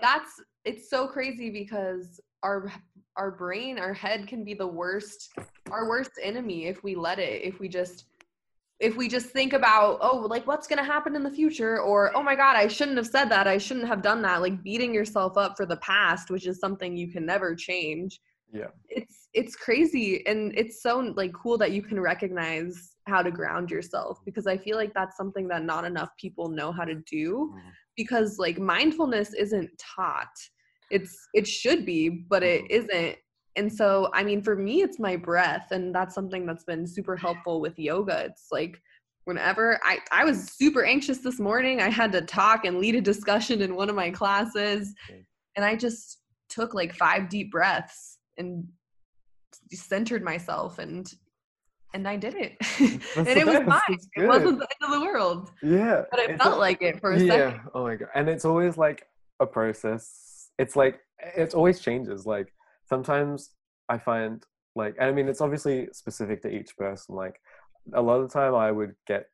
that's 0.00 0.40
it's 0.64 0.90
so 0.90 1.06
crazy 1.06 1.50
because 1.50 2.20
our 2.42 2.70
our 3.16 3.30
brain 3.30 3.78
our 3.78 3.92
head 3.92 4.26
can 4.26 4.44
be 4.44 4.54
the 4.54 4.66
worst 4.66 5.30
our 5.70 5.88
worst 5.88 6.12
enemy 6.22 6.66
if 6.66 6.82
we 6.82 6.94
let 6.94 7.18
it 7.18 7.42
if 7.42 7.58
we 7.60 7.68
just 7.68 8.04
if 8.78 8.96
we 8.96 9.08
just 9.08 9.26
think 9.26 9.52
about 9.52 9.98
oh 10.00 10.26
like 10.28 10.46
what's 10.46 10.66
to 10.66 10.84
happen 10.84 11.14
in 11.14 11.22
the 11.22 11.30
future? 11.30 11.80
or 11.80 12.16
oh 12.16 12.22
my 12.22 12.34
god 12.34 12.56
i 12.56 12.66
shouldn't 12.66 12.96
have 12.96 13.06
said 13.06 13.26
that 13.26 13.46
i 13.46 13.58
shouldn't 13.58 13.86
have 13.86 14.02
done 14.02 14.22
that 14.22 14.40
like 14.40 14.62
beating 14.62 14.94
yourself 14.94 15.36
up 15.36 15.54
for 15.56 15.66
the 15.66 15.76
past 15.76 16.30
which 16.30 16.46
is 16.46 16.58
something 16.58 16.96
you 16.96 17.08
can 17.08 17.24
never 17.24 17.54
change. 17.54 18.20
Yeah. 18.52 18.68
It's 18.88 19.28
it's 19.32 19.54
crazy 19.54 20.26
and 20.26 20.52
it's 20.56 20.82
so 20.82 20.98
like 20.98 21.32
cool 21.32 21.56
that 21.58 21.70
you 21.70 21.82
can 21.82 22.00
recognize 22.00 22.96
how 23.10 23.22
to 23.22 23.30
ground 23.40 23.70
yourself 23.70 24.18
because 24.24 24.46
i 24.46 24.56
feel 24.64 24.76
like 24.76 24.92
that's 24.94 25.16
something 25.16 25.46
that 25.48 25.64
not 25.64 25.84
enough 25.84 26.10
people 26.24 26.48
know 26.48 26.70
how 26.78 26.84
to 26.92 26.96
do 27.18 27.30
Mhm. 27.54 27.72
because 27.96 28.38
like 28.38 28.58
mindfulness 28.58 29.34
isn't 29.44 29.70
taught 29.96 30.36
it's 30.90 31.14
it 31.34 31.46
should 31.46 31.84
be 31.84 32.02
but 32.32 32.42
it 32.52 32.62
Mhm. 32.62 32.70
isn't 32.78 33.16
and 33.56 33.68
so 33.80 33.86
i 34.18 34.22
mean 34.28 34.40
for 34.48 34.56
me 34.66 34.74
it's 34.86 35.00
my 35.08 35.16
breath 35.16 35.68
and 35.76 35.84
that's 35.96 36.14
something 36.14 36.46
that's 36.46 36.64
been 36.72 36.86
super 36.96 37.16
helpful 37.16 37.56
with 37.64 37.76
yoga 37.78 38.18
it's 38.28 38.46
like 38.58 38.74
whenever 39.24 39.66
i 39.82 39.98
i 40.20 40.22
was 40.24 40.38
super 40.60 40.82
anxious 40.94 41.18
this 41.26 41.38
morning 41.48 41.76
i 41.80 41.90
had 42.00 42.12
to 42.12 42.22
talk 42.22 42.64
and 42.64 42.78
lead 42.78 42.94
a 42.94 43.00
discussion 43.12 43.60
in 43.66 43.74
one 43.74 43.90
of 43.90 43.96
my 44.04 44.10
classes 44.20 44.94
and 45.56 45.64
i 45.70 45.74
just 45.86 46.04
took 46.48 46.74
like 46.80 46.92
five 46.94 47.28
deep 47.28 47.50
breaths 47.50 48.18
and 48.38 48.64
centered 49.72 50.22
myself 50.22 50.78
and 50.78 51.14
and 51.94 52.06
i 52.06 52.16
did 52.16 52.34
it. 52.34 52.56
And 53.16 53.26
it 53.28 53.46
was 53.46 53.56
fine. 53.56 53.98
It 54.16 54.26
wasn't 54.28 54.58
the 54.60 54.68
end 54.74 54.82
of 54.86 54.90
the 55.00 55.04
world. 55.06 55.50
Yeah 55.62 56.02
but 56.10 56.20
it 56.20 56.40
felt 56.42 56.56
a- 56.56 56.58
like 56.66 56.80
it 56.82 57.00
for 57.00 57.12
a 57.12 57.18
yeah 57.20 57.50
second. 57.50 57.60
oh 57.74 57.82
my 57.84 57.96
god. 57.96 58.08
And 58.14 58.28
it's 58.28 58.44
always 58.44 58.76
like 58.76 59.06
a 59.40 59.46
process. 59.46 60.48
It's 60.58 60.76
like 60.76 61.00
it 61.36 61.54
always 61.54 61.80
changes. 61.80 62.26
Like 62.26 62.52
sometimes 62.88 63.50
i 63.88 63.98
find 63.98 64.44
like 64.76 64.94
and 64.98 65.08
i 65.10 65.12
mean 65.12 65.28
it's 65.28 65.40
obviously 65.40 65.88
specific 65.92 66.42
to 66.42 66.48
each 66.48 66.76
person. 66.76 67.14
Like 67.14 67.36
a 67.94 68.02
lot 68.02 68.20
of 68.20 68.28
the 68.28 68.32
time 68.40 68.54
i 68.54 68.70
would 68.70 68.94
get 69.06 69.24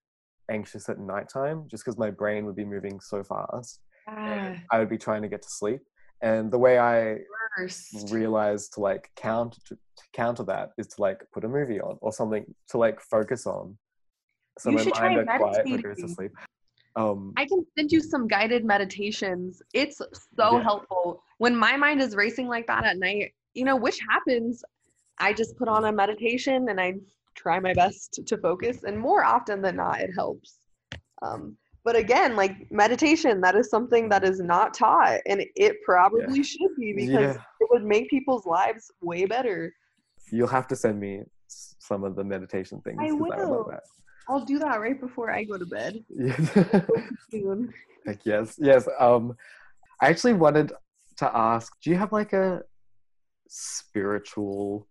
anxious 0.50 0.88
at 0.88 0.98
nighttime 0.98 1.58
just 1.70 1.84
because 1.84 1.98
my 1.98 2.10
brain 2.10 2.46
would 2.46 2.56
be 2.56 2.64
moving 2.64 3.00
so 3.00 3.22
fast. 3.24 3.80
Ah, 4.08 4.12
and 4.26 4.60
i 4.70 4.78
would 4.78 4.88
be 4.88 4.98
trying 4.98 5.22
to 5.22 5.28
get 5.28 5.42
to 5.42 5.48
sleep 5.50 5.80
and 6.22 6.50
the 6.50 6.58
way 6.58 6.78
i 6.78 7.18
first. 7.56 8.10
realized 8.10 8.74
to 8.74 8.80
like 8.80 9.10
count 9.16 9.56
to, 9.66 9.74
to 9.74 10.04
counter 10.12 10.42
that 10.44 10.70
is 10.78 10.86
to 10.88 11.00
like 11.00 11.22
put 11.32 11.44
a 11.44 11.48
movie 11.48 11.80
on 11.80 11.96
or 12.00 12.12
something 12.12 12.44
to 12.68 12.78
like 12.78 13.00
focus 13.00 13.46
on 13.46 13.76
so 14.58 14.70
You 14.70 14.76
my 14.78 14.84
should 14.84 14.94
try 14.94 15.14
mind 15.14 15.28
are 15.28 15.36
quiet 15.38 15.64
goes 15.64 15.66
to 15.66 15.70
meditating. 15.70 16.08
sleep 16.08 16.30
um 16.96 17.32
I 17.36 17.44
can 17.46 17.64
send 17.76 17.92
you 17.92 18.00
some 18.00 18.26
guided 18.28 18.64
meditations. 18.64 19.60
It's 19.74 19.98
so 19.98 20.56
Yeah. 20.56 20.62
helpful. 20.62 21.22
When 21.36 21.54
my 21.54 21.76
mind 21.76 22.00
is 22.00 22.16
racing 22.16 22.48
like 22.48 22.66
that 22.68 22.84
at 22.84 22.98
night, 22.98 23.34
you 23.52 23.64
know, 23.64 23.76
which 23.76 23.98
happens, 24.08 24.64
I 25.18 25.34
just 25.34 25.56
put 25.58 25.68
on 25.68 25.84
a 25.84 25.92
meditation 25.92 26.68
and 26.70 26.80
I 26.80 26.94
try 27.34 27.60
my 27.60 27.74
best 27.74 28.20
to 28.26 28.38
focus. 28.38 28.84
And 28.84 28.98
more 28.98 29.22
often 29.22 29.60
than 29.60 29.76
not, 29.76 30.00
it 30.00 30.10
helps. 30.14 30.58
Um, 31.20 31.56
but 31.86 31.94
again, 31.94 32.34
like 32.34 32.54
meditation, 32.70 33.40
that 33.42 33.54
is 33.54 33.70
something 33.70 34.08
that 34.10 34.24
is 34.24 34.40
not 34.40 34.74
taught, 34.74 35.20
and 35.30 35.38
it 35.54 35.76
probably 35.84 36.42
should 36.42 36.72
be 36.76 36.92
because 36.94 37.36
yeah 37.36 37.42
it 37.60 37.68
would 37.70 37.84
make 37.84 38.10
people's 38.10 38.44
lives 38.44 38.90
way 39.00 39.24
better. 39.24 39.72
you'll 40.32 40.48
have 40.58 40.66
to 40.66 40.76
send 40.76 40.98
me 41.00 41.22
some 41.88 42.02
of 42.02 42.16
the 42.16 42.24
meditation 42.24 42.80
things 42.82 42.98
I 43.00 43.06
'cause 43.08 43.30
I 43.32 43.36
love 43.42 43.50
will. 43.50 43.70
that 43.70 43.84
I'll 44.28 44.44
do 44.44 44.58
that 44.58 44.80
right 44.80 45.00
before 45.00 45.30
I 45.30 45.44
go 45.44 45.56
to 45.56 45.68
bed 45.78 46.04
Yeah. 46.10 46.36
soon. 47.30 47.72
Heck 48.04 48.26
yes, 48.26 48.58
yes. 48.58 48.88
Um, 48.98 49.36
I 50.02 50.08
actually 50.08 50.34
wanted 50.34 50.72
to 51.18 51.26
ask: 51.36 51.72
Do 51.82 51.90
you 51.90 51.96
have 52.02 52.12
like 52.20 52.32
a 52.32 52.62
spiritual 53.48 54.88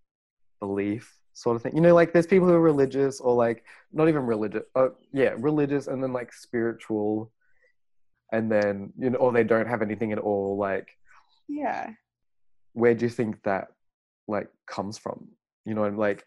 belief 0.62 1.06
sort 1.36 1.56
of 1.56 1.62
thing? 1.62 1.76
You 1.76 1.82
know, 1.82 1.94
like 1.94 2.12
there's 2.14 2.26
people 2.26 2.48
who 2.48 2.54
are 2.56 2.62
religious, 2.62 3.20
or 3.22 3.36
like 3.36 3.64
not 3.94 4.10
even 4.10 4.26
religious. 4.26 4.64
Uh, 4.76 4.90
yeah, 5.14 5.36
religious, 5.38 5.86
and 5.88 6.02
then 6.02 6.12
like 6.14 6.34
spiritual, 6.34 7.32
and 8.32 8.52
then 8.52 8.92
you 8.98 9.12
know, 9.12 9.20
or 9.20 9.32
they 9.32 9.44
don't 9.44 9.68
have 9.68 9.84
anything 9.84 10.12
at 10.12 10.18
all. 10.20 10.58
Like, 10.58 10.88
Yeah. 11.48 11.92
where 12.74 12.96
do 12.96 13.06
you 13.06 13.10
think 13.10 13.44
that 13.44 13.68
like 14.28 14.48
comes 14.66 14.98
from? 14.98 15.28
You 15.66 15.76
know, 15.76 15.84
and 15.84 15.98
like, 16.00 16.26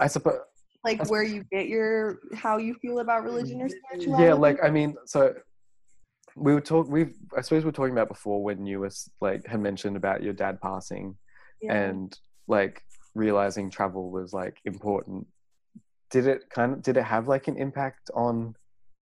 I 0.00 0.06
suppose 0.06 0.38
like 0.84 1.04
where 1.10 1.24
you 1.24 1.44
get 1.50 1.66
your 1.68 2.20
how 2.34 2.56
you 2.56 2.72
feel 2.74 3.00
about 3.00 3.24
religion 3.24 3.60
or 3.60 3.68
spirituality. 3.68 4.22
yeah 4.24 4.32
like 4.32 4.62
i 4.62 4.70
mean 4.70 4.94
so 5.06 5.34
we 6.36 6.54
were 6.54 6.60
talk 6.60 6.86
we've 6.88 7.16
i 7.36 7.40
suppose 7.40 7.64
we 7.64 7.68
are 7.68 7.72
talking 7.72 7.92
about 7.92 8.06
before 8.06 8.44
when 8.44 8.64
you 8.64 8.78
was 8.78 9.10
like 9.20 9.44
had 9.44 9.58
mentioned 9.60 9.96
about 9.96 10.22
your 10.22 10.32
dad 10.32 10.60
passing 10.62 11.16
Yeah. 11.60 11.74
and 11.74 12.16
like 12.46 12.80
realizing 13.18 13.68
travel 13.68 14.10
was 14.10 14.32
like 14.32 14.56
important 14.64 15.26
did 16.10 16.26
it 16.26 16.48
kind 16.50 16.72
of 16.72 16.82
did 16.82 16.96
it 16.96 17.02
have 17.02 17.28
like 17.28 17.48
an 17.48 17.56
impact 17.56 18.10
on 18.14 18.54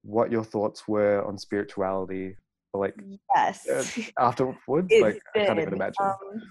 what 0.04 0.32
your 0.32 0.43
thoughts 0.43 0.88
were 0.88 1.24
on 1.26 1.38
spirituality, 1.38 2.36
or 2.74 2.82
like 2.82 2.95
yes. 3.36 3.68
uh, 3.68 3.84
afterwards? 4.20 4.58
It 4.89 5.02
like 5.02 5.22
I 5.36 5.45
can't 5.45 5.60
even 5.60 5.74
imagine. 5.74 5.95
Um, 6.00 6.41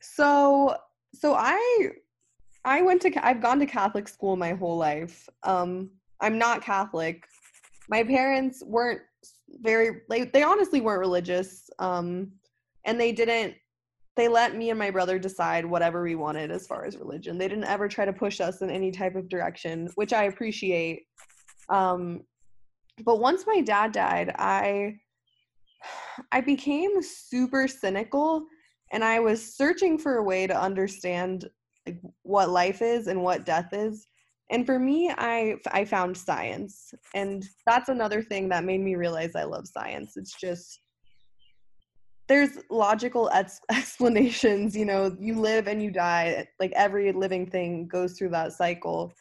so 0.00 0.76
so 1.14 1.34
I 1.34 1.90
I 2.64 2.82
went 2.82 3.02
to 3.02 3.26
I've 3.26 3.40
gone 3.40 3.58
to 3.60 3.66
Catholic 3.66 4.08
school 4.08 4.36
my 4.36 4.52
whole 4.52 4.76
life. 4.76 5.28
Um, 5.42 5.90
I'm 6.20 6.38
not 6.38 6.62
Catholic. 6.62 7.24
My 7.88 8.02
parents 8.02 8.62
weren't 8.64 9.00
very 9.60 10.02
like 10.08 10.32
they 10.32 10.42
honestly 10.42 10.80
weren't 10.80 11.00
religious. 11.00 11.70
Um, 11.78 12.32
and 12.84 13.00
they 13.00 13.12
didn't 13.12 13.54
they 14.16 14.28
let 14.28 14.54
me 14.56 14.70
and 14.70 14.78
my 14.78 14.90
brother 14.90 15.18
decide 15.18 15.64
whatever 15.64 16.02
we 16.02 16.14
wanted 16.14 16.50
as 16.50 16.66
far 16.66 16.84
as 16.84 16.98
religion. 16.98 17.38
They 17.38 17.48
didn't 17.48 17.64
ever 17.64 17.88
try 17.88 18.04
to 18.04 18.12
push 18.12 18.40
us 18.40 18.60
in 18.60 18.70
any 18.70 18.90
type 18.90 19.16
of 19.16 19.28
direction, 19.28 19.88
which 19.94 20.12
I 20.12 20.24
appreciate. 20.24 21.04
Um, 21.68 22.22
but 23.04 23.20
once 23.20 23.44
my 23.46 23.62
dad 23.62 23.92
died, 23.92 24.34
I 24.38 24.96
I 26.30 26.40
became 26.40 27.02
super 27.02 27.66
cynical 27.66 28.44
and 28.92 29.02
I 29.02 29.18
was 29.20 29.56
searching 29.56 29.98
for 29.98 30.16
a 30.16 30.22
way 30.22 30.46
to 30.46 30.60
understand 30.60 31.48
like 31.86 31.98
what 32.22 32.50
life 32.50 32.82
is 32.82 33.06
and 33.06 33.22
what 33.22 33.46
death 33.46 33.70
is. 33.72 34.06
And 34.50 34.66
for 34.66 34.78
me, 34.78 35.10
I 35.16 35.56
I 35.68 35.86
found 35.86 36.16
science, 36.16 36.92
and 37.14 37.42
that's 37.66 37.88
another 37.88 38.22
thing 38.22 38.50
that 38.50 38.64
made 38.64 38.82
me 38.82 38.94
realize 38.96 39.34
I 39.34 39.44
love 39.44 39.66
science. 39.66 40.16
It's 40.16 40.38
just 40.38 40.80
there's 42.28 42.58
logical 42.70 43.30
ex- 43.32 43.60
explanations. 43.70 44.76
You 44.76 44.84
know, 44.84 45.16
you 45.18 45.38
live 45.38 45.66
and 45.66 45.82
you 45.82 45.90
die. 45.90 46.46
Like 46.60 46.72
every 46.72 47.12
living 47.12 47.46
thing 47.46 47.88
goes 47.88 48.14
through 48.14 48.30
that 48.30 48.52
cycle. 48.52 49.12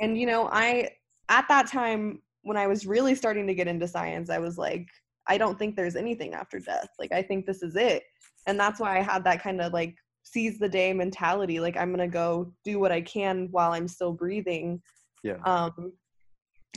And 0.00 0.18
you 0.18 0.26
know, 0.26 0.48
I 0.52 0.90
at 1.28 1.46
that 1.48 1.66
time 1.66 2.20
when 2.42 2.56
I 2.56 2.66
was 2.66 2.86
really 2.86 3.14
starting 3.14 3.46
to 3.46 3.54
get 3.54 3.68
into 3.68 3.86
science, 3.86 4.30
I 4.30 4.38
was 4.38 4.58
like, 4.58 4.86
I 5.28 5.38
don't 5.38 5.58
think 5.58 5.76
there's 5.76 5.96
anything 5.96 6.34
after 6.34 6.58
death. 6.58 6.88
Like 6.98 7.12
I 7.12 7.22
think 7.22 7.46
this 7.46 7.62
is 7.62 7.76
it. 7.76 8.02
And 8.46 8.58
that's 8.58 8.80
why 8.80 8.98
I 8.98 9.02
had 9.02 9.22
that 9.24 9.42
kind 9.42 9.60
of 9.60 9.72
like 9.72 9.94
seize 10.24 10.58
the 10.58 10.68
day 10.68 10.92
mentality. 10.92 11.60
Like 11.60 11.76
I'm 11.76 11.90
gonna 11.90 12.08
go 12.08 12.52
do 12.64 12.80
what 12.80 12.92
I 12.92 13.00
can 13.00 13.48
while 13.50 13.72
I'm 13.72 13.88
still 13.88 14.12
breathing. 14.12 14.82
yeah. 15.22 15.36
Um 15.44 15.92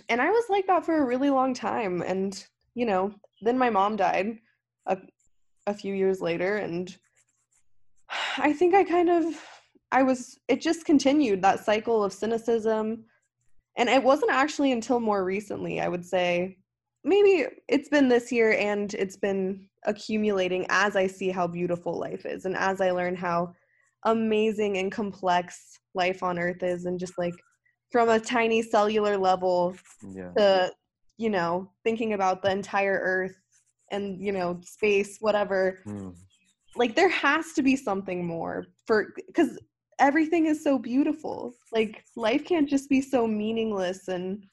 and 0.09 0.22
I 0.22 0.30
was 0.30 0.43
like 0.49 0.68
that 0.68 0.86
for 0.86 0.97
a 0.97 1.05
really 1.05 1.30
long 1.30 1.53
time. 1.53 2.01
And, 2.01 2.45
you 2.74 2.86
know, 2.86 3.13
then 3.41 3.57
my 3.57 3.70
mom 3.70 3.95
died 3.95 4.39
a, 4.88 4.97
a 5.68 5.74
few 5.74 5.93
years 5.93 6.22
later 6.22 6.57
and 6.57 6.95
I 8.38 8.53
think 8.53 8.76
I 8.76 8.84
kind 8.84 9.09
of 9.09 9.26
I 9.91 10.03
was 10.03 10.38
it 10.47 10.61
just 10.61 10.86
continued 10.86 11.41
that 11.41 11.63
cycle 11.63 12.03
of 12.03 12.13
cynicism. 12.13 13.05
And 13.78 13.89
it 13.89 14.03
wasn't 14.03 14.32
actually 14.32 14.72
until 14.72 14.99
more 14.99 15.26
recently, 15.26 15.82
I 15.82 15.89
would 15.89 16.05
say, 16.05 16.57
maybe 17.03 17.45
it's 17.68 17.89
been 17.89 18.07
this 18.07 18.32
year 18.32 18.53
and 18.53 18.93
it's 18.93 19.18
been 19.18 19.68
accumulating 19.86 20.66
as 20.70 20.95
I 20.95 21.07
see 21.07 21.30
how 21.30 21.45
beautiful 21.45 21.99
life 21.99 22.26
is 22.26 22.45
and 22.45 22.55
as 22.55 22.82
I 22.82 22.91
learn 22.91 23.16
how 23.16 23.53
amazing 24.03 24.78
and 24.78 24.91
complex 24.91 25.80
life 25.93 26.24
on 26.24 26.39
earth 26.39 26.63
is 26.63 26.86
and 26.86 26.99
just 26.99 27.18
like 27.18 27.36
from 27.91 28.09
a 28.09 28.20
tiny 28.20 28.61
cellular 28.61 29.18
level 29.18 29.76
yeah. 30.11 30.32
to 30.32 30.72
you 31.18 31.30
know 31.30 31.70
thinking 31.84 32.13
about 32.13 32.41
the 32.41 32.51
entire 32.51 32.99
earth 33.03 33.38
and 33.91 34.21
you 34.21 34.31
know 34.31 34.59
space 34.63 35.17
whatever 35.19 35.79
Mm. 35.86 36.15
like 36.75 36.95
there 36.95 37.09
has 37.09 37.53
to 37.53 37.61
be 37.61 37.75
something 37.75 38.25
more 38.25 38.65
for 38.86 39.13
because 39.27 39.59
everything 39.99 40.47
is 40.47 40.61
so 40.61 40.77
beautiful. 40.77 41.53
Like 41.71 42.03
life 42.17 42.43
can't 42.43 42.69
just 42.69 42.89
be 42.89 43.01
so 43.01 43.25
meaningless 43.25 44.09
and 44.09 44.43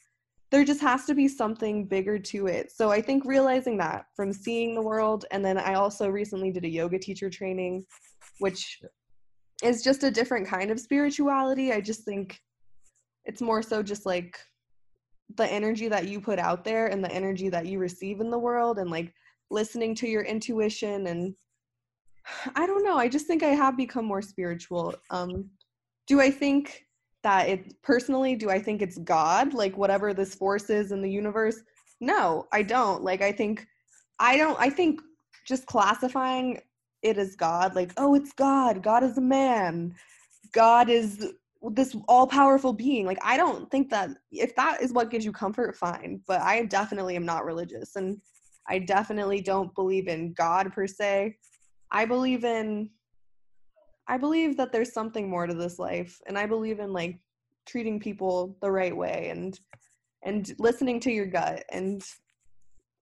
there 0.52 0.64
just 0.64 0.80
has 0.82 1.04
to 1.06 1.14
be 1.14 1.26
something 1.26 1.86
bigger 1.86 2.18
to 2.18 2.46
it. 2.46 2.70
So 2.70 2.90
i 2.90 3.00
think 3.00 3.24
realizing 3.24 3.76
that 3.78 4.04
from 4.14 4.32
seeing 4.32 4.74
the 4.74 4.82
world 4.82 5.24
and 5.32 5.44
then 5.44 5.58
i 5.58 5.74
also 5.74 6.08
recently 6.08 6.52
did 6.52 6.64
a 6.64 6.68
yoga 6.68 6.98
teacher 6.98 7.30
training 7.30 7.84
which 8.38 8.80
is 9.62 9.82
just 9.82 10.02
a 10.02 10.10
different 10.10 10.46
kind 10.46 10.70
of 10.70 10.80
spirituality. 10.80 11.72
I 11.72 11.80
just 11.80 12.04
think 12.04 12.40
it's 13.24 13.40
more 13.40 13.62
so 13.62 13.82
just 13.82 14.04
like 14.04 14.38
the 15.36 15.46
energy 15.50 15.88
that 15.88 16.08
you 16.08 16.20
put 16.20 16.38
out 16.38 16.64
there 16.64 16.88
and 16.88 17.02
the 17.02 17.12
energy 17.12 17.48
that 17.48 17.66
you 17.66 17.78
receive 17.78 18.20
in 18.20 18.30
the 18.30 18.38
world 18.38 18.78
and 18.78 18.90
like 18.90 19.14
listening 19.52 19.94
to 19.96 20.08
your 20.08 20.22
intuition 20.22 21.06
and 21.06 21.34
I 22.54 22.66
don't 22.66 22.84
know. 22.84 22.96
I 22.96 23.08
just 23.08 23.26
think 23.26 23.42
I 23.42 23.48
have 23.48 23.76
become 23.76 24.04
more 24.04 24.22
spiritual. 24.22 24.94
Um, 25.10 25.50
do 26.06 26.20
I 26.20 26.30
think 26.30 26.86
that 27.22 27.48
it 27.48 27.82
personally? 27.82 28.34
Do 28.36 28.50
I 28.50 28.60
think 28.60 28.82
it's 28.82 28.98
God, 28.98 29.54
like 29.54 29.76
whatever 29.76 30.14
this 30.14 30.34
force 30.34 30.70
is 30.70 30.92
in 30.92 31.02
the 31.02 31.10
universe? 31.10 31.60
No, 32.00 32.46
I 32.52 32.62
don't. 32.62 33.02
Like 33.02 33.22
I 33.22 33.32
think, 33.32 33.66
I 34.18 34.36
don't. 34.36 34.58
I 34.60 34.70
think 34.70 35.00
just 35.46 35.66
classifying 35.66 36.60
it 37.02 37.18
as 37.18 37.34
God, 37.36 37.74
like 37.74 37.92
oh, 37.96 38.14
it's 38.14 38.32
God. 38.32 38.82
God 38.82 39.02
is 39.02 39.18
a 39.18 39.22
man. 39.22 39.94
God 40.52 40.88
is 40.88 41.32
this 41.70 41.96
all-powerful 42.08 42.72
being. 42.72 43.06
Like 43.06 43.18
I 43.22 43.36
don't 43.36 43.70
think 43.70 43.90
that 43.90 44.10
if 44.30 44.54
that 44.56 44.82
is 44.82 44.92
what 44.92 45.10
gives 45.10 45.24
you 45.24 45.32
comfort, 45.32 45.76
fine. 45.76 46.20
But 46.26 46.40
I 46.40 46.64
definitely 46.66 47.16
am 47.16 47.26
not 47.26 47.44
religious, 47.44 47.96
and 47.96 48.20
I 48.68 48.78
definitely 48.78 49.40
don't 49.40 49.74
believe 49.74 50.08
in 50.08 50.32
God 50.34 50.72
per 50.72 50.86
se. 50.86 51.36
I 51.90 52.04
believe 52.04 52.44
in 52.44 52.90
I 54.08 54.18
believe 54.18 54.56
that 54.56 54.72
there's 54.72 54.92
something 54.92 55.30
more 55.30 55.46
to 55.46 55.54
this 55.54 55.78
life 55.78 56.20
and 56.26 56.36
I 56.36 56.46
believe 56.46 56.80
in 56.80 56.92
like 56.92 57.20
treating 57.66 58.00
people 58.00 58.56
the 58.60 58.70
right 58.70 58.96
way 58.96 59.28
and 59.30 59.58
and 60.24 60.52
listening 60.58 61.00
to 61.00 61.10
your 61.10 61.26
gut 61.26 61.64
and 61.70 62.02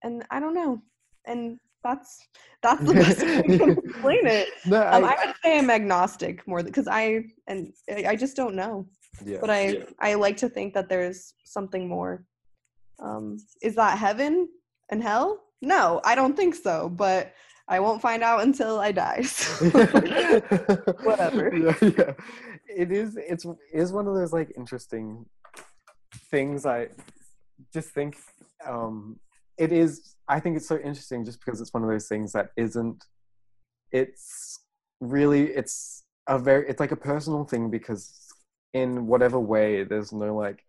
and 0.03 0.23
I 0.31 0.39
don't 0.39 0.53
know. 0.53 0.81
And 1.25 1.59
that's 1.83 2.19
that's 2.61 2.83
the 2.83 2.93
best 2.93 3.23
way 3.23 3.37
I 3.37 3.57
can 3.57 3.69
explain 3.85 4.27
it. 4.27 4.49
No, 4.65 4.81
Um, 4.81 5.03
I, 5.03 5.13
I 5.13 5.25
would 5.25 5.35
say 5.43 5.57
I'm 5.57 5.69
agnostic 5.69 6.47
more 6.47 6.63
because 6.63 6.87
I 6.87 7.23
and 7.47 7.73
I 7.89 8.05
I 8.09 8.15
just 8.15 8.35
don't 8.35 8.55
know. 8.55 8.87
yeah. 9.25 9.37
But 9.41 9.49
I 9.49 9.77
I 9.99 10.13
like 10.15 10.37
to 10.37 10.49
think 10.49 10.73
that 10.73 10.89
there's 10.89 11.33
something 11.43 11.87
more. 11.87 12.25
Um, 12.99 13.37
is 13.61 13.75
that 13.75 13.97
heaven 13.97 14.47
and 14.89 15.01
hell? 15.01 15.39
No, 15.61 16.01
I 16.03 16.15
don't 16.15 16.35
think 16.35 16.55
so. 16.55 16.89
But 16.89 17.33
I 17.67 17.79
won't 17.79 18.01
find 18.01 18.23
out 18.23 18.41
until 18.41 18.79
I 18.79 18.91
die. 18.91 19.21
so- 19.21 19.65
Whatever. 21.03 21.55
Yeah, 21.55 21.75
yeah. 21.81 22.13
It 22.67 22.91
is. 22.91 23.17
It's 23.17 23.45
it 23.45 23.57
is 23.73 23.91
one 23.91 24.07
of 24.07 24.15
those 24.15 24.33
like 24.33 24.51
interesting 24.57 25.25
things. 26.29 26.65
I 26.65 26.87
just 27.73 27.89
think 27.89 28.17
um, 28.65 29.19
it 29.57 29.71
is. 29.71 30.15
I 30.27 30.39
think 30.39 30.57
it's 30.57 30.67
so 30.67 30.77
interesting 30.77 31.25
just 31.25 31.43
because 31.43 31.61
it's 31.61 31.73
one 31.73 31.83
of 31.83 31.89
those 31.89 32.07
things 32.07 32.31
that 32.33 32.49
isn't. 32.57 33.03
It's 33.91 34.59
really. 34.99 35.43
It's 35.51 36.03
a 36.27 36.39
very. 36.39 36.67
It's 36.69 36.79
like 36.79 36.91
a 36.91 36.95
personal 36.97 37.43
thing 37.43 37.69
because 37.69 38.11
in 38.73 39.05
whatever 39.07 39.39
way, 39.39 39.83
there's 39.83 40.13
no 40.13 40.35
like 40.35 40.63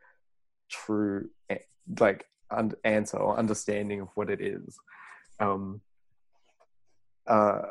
true 0.71 1.29
like 2.01 2.25
un- 2.59 2.73
answer 2.85 3.17
or 3.17 3.39
understanding 3.39 4.01
of 4.01 4.09
what 4.15 4.31
it 4.31 4.41
is. 4.41 4.79
Um, 5.41 5.81
uh, 7.27 7.63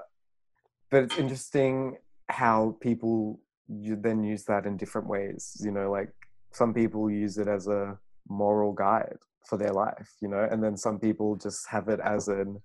but 0.89 1.03
it's 1.03 1.17
interesting 1.17 1.97
how 2.29 2.77
people 2.82 3.39
you 3.67 3.95
then 3.95 4.23
use 4.23 4.43
that 4.45 4.65
in 4.65 4.77
different 4.77 5.07
ways 5.07 5.57
you 5.63 5.71
know 5.71 5.89
like 5.89 6.11
some 6.51 6.73
people 6.73 7.09
use 7.09 7.38
it 7.38 7.47
as 7.47 7.67
a 7.67 7.97
moral 8.27 8.73
guide 8.73 9.17
for 9.47 9.57
their 9.57 9.71
life 9.71 10.11
you 10.21 10.27
know 10.27 10.47
and 10.51 10.63
then 10.63 10.75
some 10.77 10.99
people 10.99 11.36
just 11.36 11.67
have 11.67 11.88
it 11.88 11.99
as 12.01 12.27
an 12.27 12.61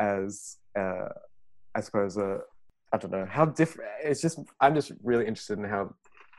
as 0.00 0.56
uh 0.78 1.08
i 1.74 1.80
suppose 1.80 2.16
a 2.16 2.38
i 2.92 2.96
don't 2.96 3.12
know 3.12 3.26
how 3.28 3.44
different 3.44 3.90
it's 4.02 4.20
just 4.20 4.40
i'm 4.60 4.74
just 4.74 4.92
really 5.02 5.26
interested 5.26 5.58
in 5.58 5.64
how 5.64 5.92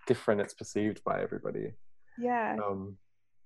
different 0.08 0.42
it's 0.42 0.54
perceived 0.54 1.02
by 1.04 1.22
everybody 1.22 1.72
yeah. 2.18 2.58
um 2.66 2.98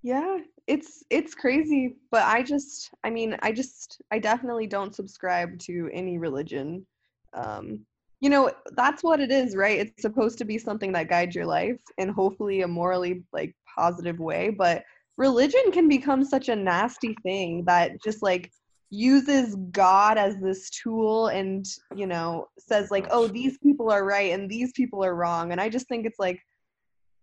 Yeah, 0.06 0.38
it's 0.68 1.03
it's 1.10 1.34
crazy, 1.34 1.95
but 2.12 2.22
I 2.22 2.43
just 2.43 2.91
I 3.03 3.10
mean, 3.10 3.36
I 3.41 3.51
just 3.51 3.99
I 4.12 4.20
definitely 4.20 4.68
don't 4.68 4.93
subscribe 4.93 5.58
to 5.62 5.89
any 5.91 6.20
religion. 6.20 6.86
Um 7.34 7.84
you 8.22 8.30
know, 8.30 8.51
that's 8.74 9.01
what 9.03 9.20
it 9.20 9.32
is, 9.32 9.56
right? 9.56 9.80
It's 9.80 10.03
supposed 10.03 10.38
to 10.38 10.45
be 10.45 10.60
something 10.60 10.91
that 10.91 11.10
guides 11.10 11.36
your 11.36 11.47
life 11.47 11.80
and 11.97 12.12
hopefully 12.12 12.62
a 12.62 12.68
morally 12.68 13.24
like 13.34 13.56
positive 13.76 14.20
way, 14.20 14.51
but 14.51 14.84
religion 15.18 15.72
can 15.72 15.89
become 15.89 16.24
such 16.24 16.49
a 16.49 16.56
nasty 16.56 17.16
thing 17.24 17.64
that 17.66 17.93
just 18.03 18.22
like 18.22 18.51
uses 18.91 19.56
God 19.72 20.20
as 20.20 20.38
this 20.39 20.70
tool 20.70 21.28
and, 21.30 21.66
you 21.95 22.06
know, 22.06 22.45
says 22.60 22.91
like, 22.91 23.08
"Oh, 23.10 23.28
these 23.28 23.58
people 23.58 23.89
are 23.89 24.06
right 24.06 24.32
and 24.34 24.47
these 24.51 24.72
people 24.74 25.03
are 25.03 25.16
wrong." 25.16 25.51
And 25.51 25.60
I 25.60 25.68
just 25.68 25.88
think 25.88 26.06
it's 26.06 26.20
like 26.20 26.39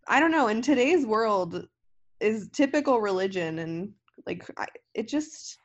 I 0.09 0.19
don't 0.21 0.33
know, 0.33 0.49
in 0.49 0.63
today's 0.63 1.07
world 1.07 1.69
is 2.23 2.49
typical 2.53 3.01
religion 3.01 3.59
and 3.59 3.93
like 4.27 4.49
I, 4.57 4.67
it 4.95 5.09
just 5.09 5.59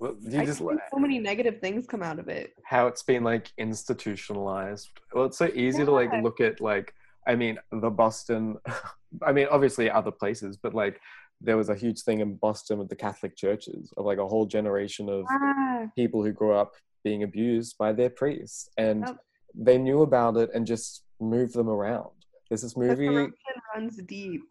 well, 0.00 0.16
you 0.20 0.44
just 0.44 0.58
so 0.58 0.98
many 0.98 1.18
negative 1.18 1.60
things 1.60 1.86
come 1.86 2.02
out 2.02 2.18
of 2.18 2.28
it. 2.28 2.52
how 2.64 2.88
it's 2.88 3.02
been 3.02 3.22
like 3.22 3.52
institutionalized. 3.58 4.88
Well, 5.12 5.26
it's 5.26 5.38
so 5.38 5.50
easy 5.54 5.84
to 5.84 5.90
like 5.90 6.10
look 6.22 6.40
at 6.40 6.60
like 6.60 6.92
I 7.26 7.36
mean 7.36 7.58
the 7.70 7.90
Boston. 7.90 8.56
I 9.22 9.32
mean, 9.32 9.46
obviously 9.50 9.88
other 9.88 10.10
places, 10.10 10.56
but 10.56 10.74
like 10.74 11.00
there 11.40 11.56
was 11.56 11.68
a 11.68 11.74
huge 11.74 12.00
thing 12.02 12.20
in 12.20 12.34
Boston 12.34 12.78
with 12.78 12.88
the 12.88 12.96
Catholic 12.96 13.36
churches 13.36 13.92
of 13.96 14.04
like 14.04 14.18
a 14.18 14.26
whole 14.26 14.46
generation 14.46 15.08
of 15.08 15.24
Ah, 15.30 15.86
people 15.94 16.24
who 16.24 16.32
grew 16.32 16.52
up 16.52 16.72
being 17.04 17.22
abused 17.22 17.76
by 17.78 17.92
their 17.92 18.10
priests 18.10 18.68
and 18.78 19.16
they 19.54 19.78
knew 19.78 20.02
about 20.02 20.36
it 20.36 20.50
and 20.54 20.66
just 20.66 21.04
moved 21.20 21.54
them 21.54 21.68
around. 21.68 22.10
There's 22.48 22.62
this 22.62 22.76
movie 22.76 23.30
runs 23.74 23.96
deep. 24.06 24.42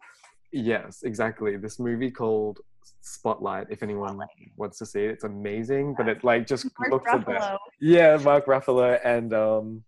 Yes, 0.54 1.02
exactly. 1.02 1.58
This 1.58 1.80
movie 1.80 2.12
called 2.12 2.60
Spotlight. 3.02 3.68
If 3.72 3.82
anyone 3.82 4.20
wants 4.56 4.78
to 4.78 4.86
see 4.86 5.04
it, 5.04 5.10
it's 5.10 5.24
amazing. 5.24 5.96
But 5.98 6.08
it 6.08 6.24
like 6.24 6.46
just 6.46 6.68
Mark 6.80 6.92
looks 6.92 7.12
at 7.12 7.26
that. 7.26 7.58
Yeah, 7.82 8.18
Mark 8.18 8.46
Ruffalo 8.46 9.00
and 9.04 9.34
um, 9.34 9.84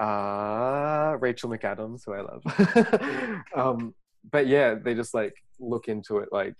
uh, 0.00 1.16
Rachel 1.20 1.48
McAdams, 1.50 2.02
who 2.04 2.14
I 2.14 2.20
love. 2.20 3.42
um, 3.56 3.94
but 4.28 4.48
yeah, 4.48 4.74
they 4.74 4.94
just 4.94 5.14
like 5.14 5.34
look 5.60 5.86
into 5.86 6.18
it, 6.18 6.30
like 6.32 6.56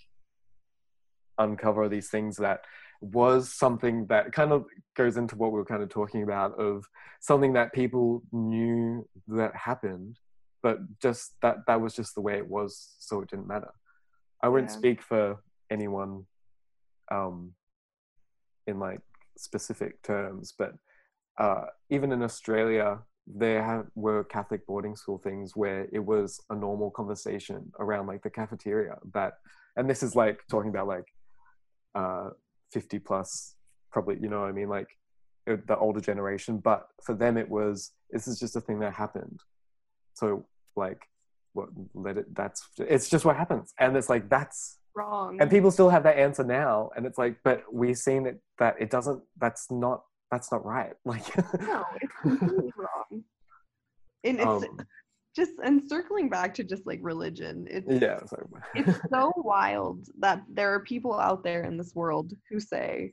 uncover 1.37 1.89
these 1.89 2.09
things 2.09 2.37
that 2.37 2.61
was 3.01 3.53
something 3.53 4.07
that 4.07 4.33
kind 4.33 4.53
of 4.53 4.67
goes 4.95 5.17
into 5.17 5.35
what 5.35 5.51
we 5.51 5.59
were 5.59 5.65
kind 5.65 5.83
of 5.83 5.89
talking 5.89 6.23
about 6.23 6.59
of 6.61 6.85
something 7.19 7.53
that 7.55 7.73
people 7.73 8.23
knew 8.33 9.07
that 9.27 9.55
happened 9.55 10.17
but 10.67 10.79
just 11.01 11.25
that 11.43 11.57
that 11.69 11.81
was 11.81 11.95
just 12.01 12.13
the 12.17 12.21
way 12.29 12.37
it 12.43 12.49
was 12.59 12.71
so 12.99 13.21
it 13.23 13.31
didn't 13.31 13.47
matter. 13.55 13.73
I 14.45 14.49
wouldn't 14.49 14.73
Yeah. 14.73 14.79
speak 14.81 14.99
for 15.11 15.25
anyone 15.77 16.13
um 17.17 17.37
in 18.71 18.77
like 18.87 19.01
specific 19.47 19.93
terms 20.03 20.45
but 20.61 20.73
uh 21.45 21.65
even 21.97 22.09
in 22.17 22.21
australia 22.31 22.89
there 23.45 23.63
have, 23.71 23.87
were 23.95 24.23
catholic 24.37 24.63
boarding 24.67 24.97
school 24.97 25.19
things 25.19 25.49
where 25.63 25.83
it 25.99 26.05
was 26.13 26.29
a 26.55 26.57
normal 26.67 26.91
conversation 26.91 27.59
around 27.85 28.05
like 28.13 28.23
the 28.25 28.31
cafeteria 28.41 28.95
that 29.15 29.33
and 29.77 29.89
this 29.91 30.03
is 30.07 30.13
like 30.25 30.39
talking 30.51 30.71
about 30.75 30.89
like 30.97 31.09
uh 31.95 32.29
50 32.73 32.99
plus 33.09 33.55
probably 33.93 34.17
you 34.23 34.29
know 34.33 34.41
what 34.41 34.49
i 34.49 34.53
mean? 34.61 34.71
Like 34.79 34.91
it- 35.47 35.67
the 35.71 35.77
older 35.87 36.01
generation 36.11 36.53
but 36.71 36.83
for 37.07 37.15
them 37.23 37.35
it 37.43 37.49
was 37.59 37.77
this 38.13 38.27
is 38.31 38.37
just 38.43 38.57
a 38.61 38.63
thing 38.67 38.79
that 38.81 38.95
happened. 39.05 39.39
So 40.21 40.27
like 40.77 41.09
what 41.53 41.69
let 41.95 42.19
it 42.19 42.35
that's 42.35 42.69
it's 42.79 43.09
just 43.09 43.25
what 43.25 43.37
happens 43.37 43.73
and 43.79 43.97
it's 43.97 44.09
like 44.09 44.29
that's 44.29 44.79
Wrong. 44.95 45.39
and 45.41 45.51
people 45.51 45.71
still 45.71 45.91
have 45.91 46.05
that 46.05 46.19
answer 46.19 46.45
now 46.45 46.91
and 46.97 47.07
it's 47.07 47.19
like 47.19 47.39
but 47.45 47.63
we've 47.73 47.99
seen 47.99 48.27
it 48.27 48.41
that 48.59 48.77
it 48.81 48.91
doesn't 48.91 49.23
that's 49.39 49.71
not 49.71 50.03
that's 50.31 50.51
not 50.51 50.65
right 50.65 50.95
like 51.05 51.37
no, 51.61 51.85
it's 52.01 52.13
completely 52.23 52.73
wrong. 52.77 53.25
And 54.25 54.39
it's 54.39 54.47
um, 54.47 54.81
just 55.37 55.53
and 55.63 55.83
circling 55.89 56.29
back 56.29 56.55
to 56.55 56.65
just 56.65 56.87
like 56.87 56.99
religion. 57.03 57.67
It's 57.71 57.87
yeah 58.03 58.19
it's 58.75 58.99
so 59.11 59.33
wild 59.37 60.07
that 60.19 60.43
there 60.49 60.73
are 60.73 60.81
people 60.81 61.19
out 61.19 61.45
there 61.45 61.65
in 61.65 61.77
this 61.77 61.95
world 61.95 62.33
who 62.51 62.59
say 62.59 63.05
"M- 63.05 63.13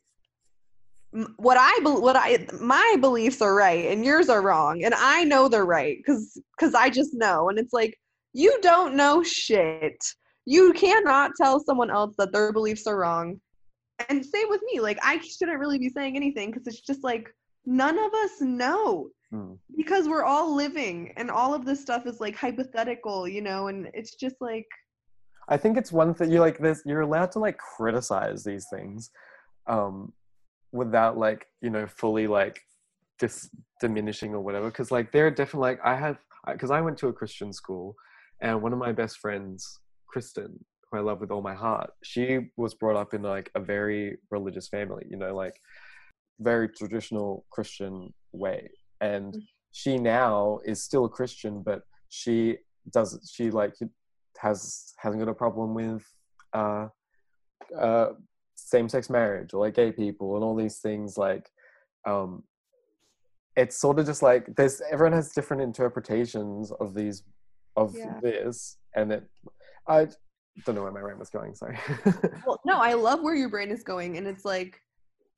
what 1.37 1.57
I 1.59 1.79
what 1.83 2.15
I 2.15 2.45
my 2.59 2.95
beliefs 2.99 3.41
are 3.41 3.53
right 3.53 3.85
and 3.85 4.03
yours 4.03 4.29
are 4.29 4.41
wrong 4.41 4.83
and 4.83 4.95
I 4.95 5.23
know 5.25 5.47
they're 5.47 5.65
right 5.65 6.03
cuz 6.05 6.39
cuz 6.59 6.73
I 6.73 6.89
just 6.89 7.13
know 7.13 7.49
and 7.49 7.59
it's 7.59 7.73
like 7.73 7.95
you 8.33 8.59
don't 8.61 8.95
know 8.95 9.21
shit. 9.21 10.03
You 10.45 10.73
cannot 10.73 11.31
tell 11.39 11.59
someone 11.59 11.91
else 11.91 12.15
that 12.17 12.33
their 12.33 12.51
beliefs 12.51 12.87
are 12.87 12.97
wrong. 12.97 13.39
And 14.09 14.25
same 14.25 14.49
with 14.49 14.61
me. 14.63 14.79
Like 14.79 14.97
I 15.03 15.19
shouldn't 15.19 15.59
really 15.59 15.77
be 15.77 15.89
saying 15.89 16.15
anything 16.15 16.51
cuz 16.51 16.65
it's 16.65 16.81
just 16.81 17.03
like 17.03 17.29
none 17.65 17.97
of 17.99 18.13
us 18.13 18.41
know 18.41 19.09
Hmm. 19.29 19.53
because 19.75 20.07
we're 20.07 20.23
all 20.23 20.53
living 20.53 21.13
and 21.17 21.31
all 21.31 21.53
of 21.53 21.65
this 21.65 21.81
stuff 21.81 22.05
is 22.05 22.19
like 22.19 22.35
hypothetical, 22.35 23.27
you 23.27 23.41
know, 23.41 23.67
and 23.67 23.89
it's 23.93 24.15
just 24.15 24.35
like 24.41 24.67
I 25.47 25.57
think 25.57 25.77
it's 25.77 25.91
one 25.91 26.13
thing 26.13 26.31
you 26.31 26.39
like 26.39 26.57
this 26.57 26.83
you're 26.85 27.01
allowed 27.01 27.31
to 27.33 27.39
like 27.39 27.57
criticize 27.57 28.43
these 28.43 28.67
things 28.69 29.11
um 29.67 30.13
without 30.73 31.17
like 31.17 31.45
you 31.61 31.69
know 31.69 31.87
fully 31.87 32.27
like 32.27 32.59
dis 33.19 33.49
diminishing 33.79 34.33
or 34.33 34.41
whatever 34.41 34.67
because 34.69 34.91
like 34.91 35.11
there 35.11 35.27
are 35.27 35.31
definitely 35.31 35.69
like 35.69 35.79
I 35.83 35.95
have 35.95 36.17
because 36.51 36.71
I 36.71 36.81
went 36.81 36.97
to 36.99 37.07
a 37.07 37.13
Christian 37.13 37.53
school 37.53 37.95
and 38.41 38.61
one 38.61 38.73
of 38.73 38.79
my 38.79 38.91
best 38.91 39.19
friends 39.19 39.79
Kristen 40.07 40.59
who 40.91 40.97
I 40.97 41.01
love 41.01 41.21
with 41.21 41.31
all 41.31 41.41
my 41.41 41.53
heart 41.53 41.91
she 42.03 42.49
was 42.57 42.73
brought 42.73 42.97
up 42.97 43.13
in 43.13 43.21
like 43.21 43.49
a 43.55 43.59
very 43.59 44.17
religious 44.31 44.67
family 44.67 45.05
you 45.09 45.17
know 45.17 45.33
like 45.33 45.55
very 46.39 46.69
traditional 46.69 47.45
Christian 47.49 48.13
way. 48.31 48.69
And 49.01 49.35
she 49.71 49.97
now 49.97 50.59
is 50.65 50.83
still 50.83 51.05
a 51.05 51.09
Christian 51.09 51.63
but 51.63 51.81
she 52.09 52.57
does 52.91 53.31
she 53.33 53.49
like 53.49 53.73
has 54.37 54.93
hasn't 54.97 55.21
got 55.23 55.31
a 55.31 55.33
problem 55.33 55.73
with 55.73 56.03
uh, 56.53 56.87
uh, 57.79 58.09
same-sex 58.73 59.09
marriage 59.19 59.53
or 59.53 59.59
like 59.65 59.75
gay 59.75 59.91
people 59.91 60.29
and 60.35 60.43
all 60.43 60.55
these 60.55 60.79
things 60.87 61.09
like 61.17 61.45
um, 62.11 62.43
it's 63.55 63.77
sort 63.85 63.99
of 63.99 64.05
just 64.05 64.23
like 64.29 64.43
there's 64.57 64.81
everyone 64.91 65.13
has 65.13 65.31
different 65.31 65.61
interpretations 65.61 66.71
of 66.83 66.93
these 66.95 67.17
of 67.75 67.89
Yeah. 67.95 68.19
this 68.21 68.77
and 68.95 69.11
it 69.15 69.23
i 69.87 69.99
don't 70.65 70.75
know 70.75 70.83
where 70.85 70.91
my 70.99 71.01
brain 71.05 71.19
was 71.19 71.29
going 71.37 71.53
sorry 71.61 71.77
well 72.47 72.59
no 72.65 72.75
i 72.89 72.93
love 72.93 73.19
where 73.21 73.35
your 73.35 73.49
brain 73.49 73.69
is 73.77 73.83
going 73.83 74.17
and 74.17 74.25
it's 74.27 74.45
like 74.45 74.79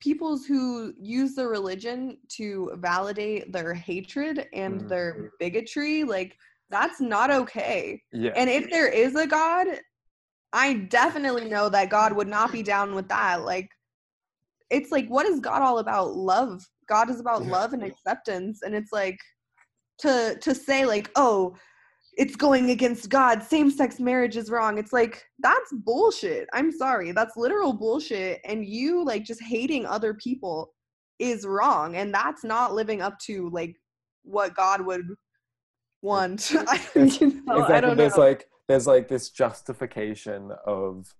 peoples 0.00 0.44
who 0.50 0.92
use 1.00 1.34
their 1.34 1.48
religion 1.48 2.18
to 2.38 2.70
validate 2.90 3.52
their 3.52 3.72
hatred 3.88 4.36
and 4.62 4.82
Mhm. 4.82 4.88
their 4.92 5.30
bigotry 5.38 6.04
like 6.04 6.32
that's 6.76 7.00
not 7.00 7.30
okay 7.30 8.02
yeah 8.12 8.32
and 8.36 8.48
if 8.58 8.64
there 8.70 8.88
is 9.04 9.14
a 9.14 9.26
god 9.26 9.66
i 10.56 10.72
definitely 11.00 11.44
know 11.54 11.68
that 11.68 11.90
god 11.90 12.12
would 12.16 12.26
not 12.28 12.50
be 12.50 12.62
down 12.62 12.94
with 12.94 13.08
that 13.08 13.44
like 13.44 13.68
it's 14.70 14.90
like 14.90 15.06
what 15.06 15.26
is 15.26 15.38
god 15.38 15.62
all 15.62 15.78
about? 15.78 16.16
Love. 16.16 16.60
God 16.88 17.08
is 17.08 17.20
about 17.20 17.44
Yeah. 17.44 17.52
love 17.52 17.72
and 17.72 17.84
acceptance 17.84 18.62
and 18.64 18.74
it's 18.74 18.92
like 18.92 19.16
to 20.00 20.36
to 20.40 20.54
say 20.56 20.84
like 20.84 21.08
oh 21.14 21.54
it's 22.18 22.34
going 22.34 22.70
against 22.70 23.08
god. 23.08 23.42
Same-sex 23.44 24.00
marriage 24.00 24.36
is 24.36 24.50
wrong. 24.50 24.78
It's 24.78 24.92
like 24.92 25.22
that's 25.38 25.70
bullshit. 25.72 26.48
I'm 26.52 26.72
sorry. 26.72 27.12
That's 27.12 27.36
literal 27.36 27.74
bullshit 27.74 28.40
and 28.44 28.64
you 28.66 29.04
like 29.04 29.22
just 29.24 29.40
hating 29.42 29.86
other 29.86 30.14
people 30.14 30.72
is 31.20 31.46
wrong 31.46 31.94
and 31.96 32.12
that's 32.12 32.42
not 32.42 32.74
living 32.74 33.00
up 33.02 33.16
to 33.26 33.48
like 33.50 33.76
what 34.24 34.56
god 34.56 34.80
would 34.84 35.06
want. 36.02 36.50
I, 36.66 36.76
It's- 36.96 37.20
you 37.20 37.28
know, 37.46 37.54
I 37.54 37.60
exactly 37.60 37.80
don't 37.88 37.96
there's 37.96 38.16
know. 38.16 38.22
like 38.24 38.48
there's 38.68 38.86
like 38.86 39.08
this 39.08 39.30
justification 39.30 40.50
of 40.66 41.14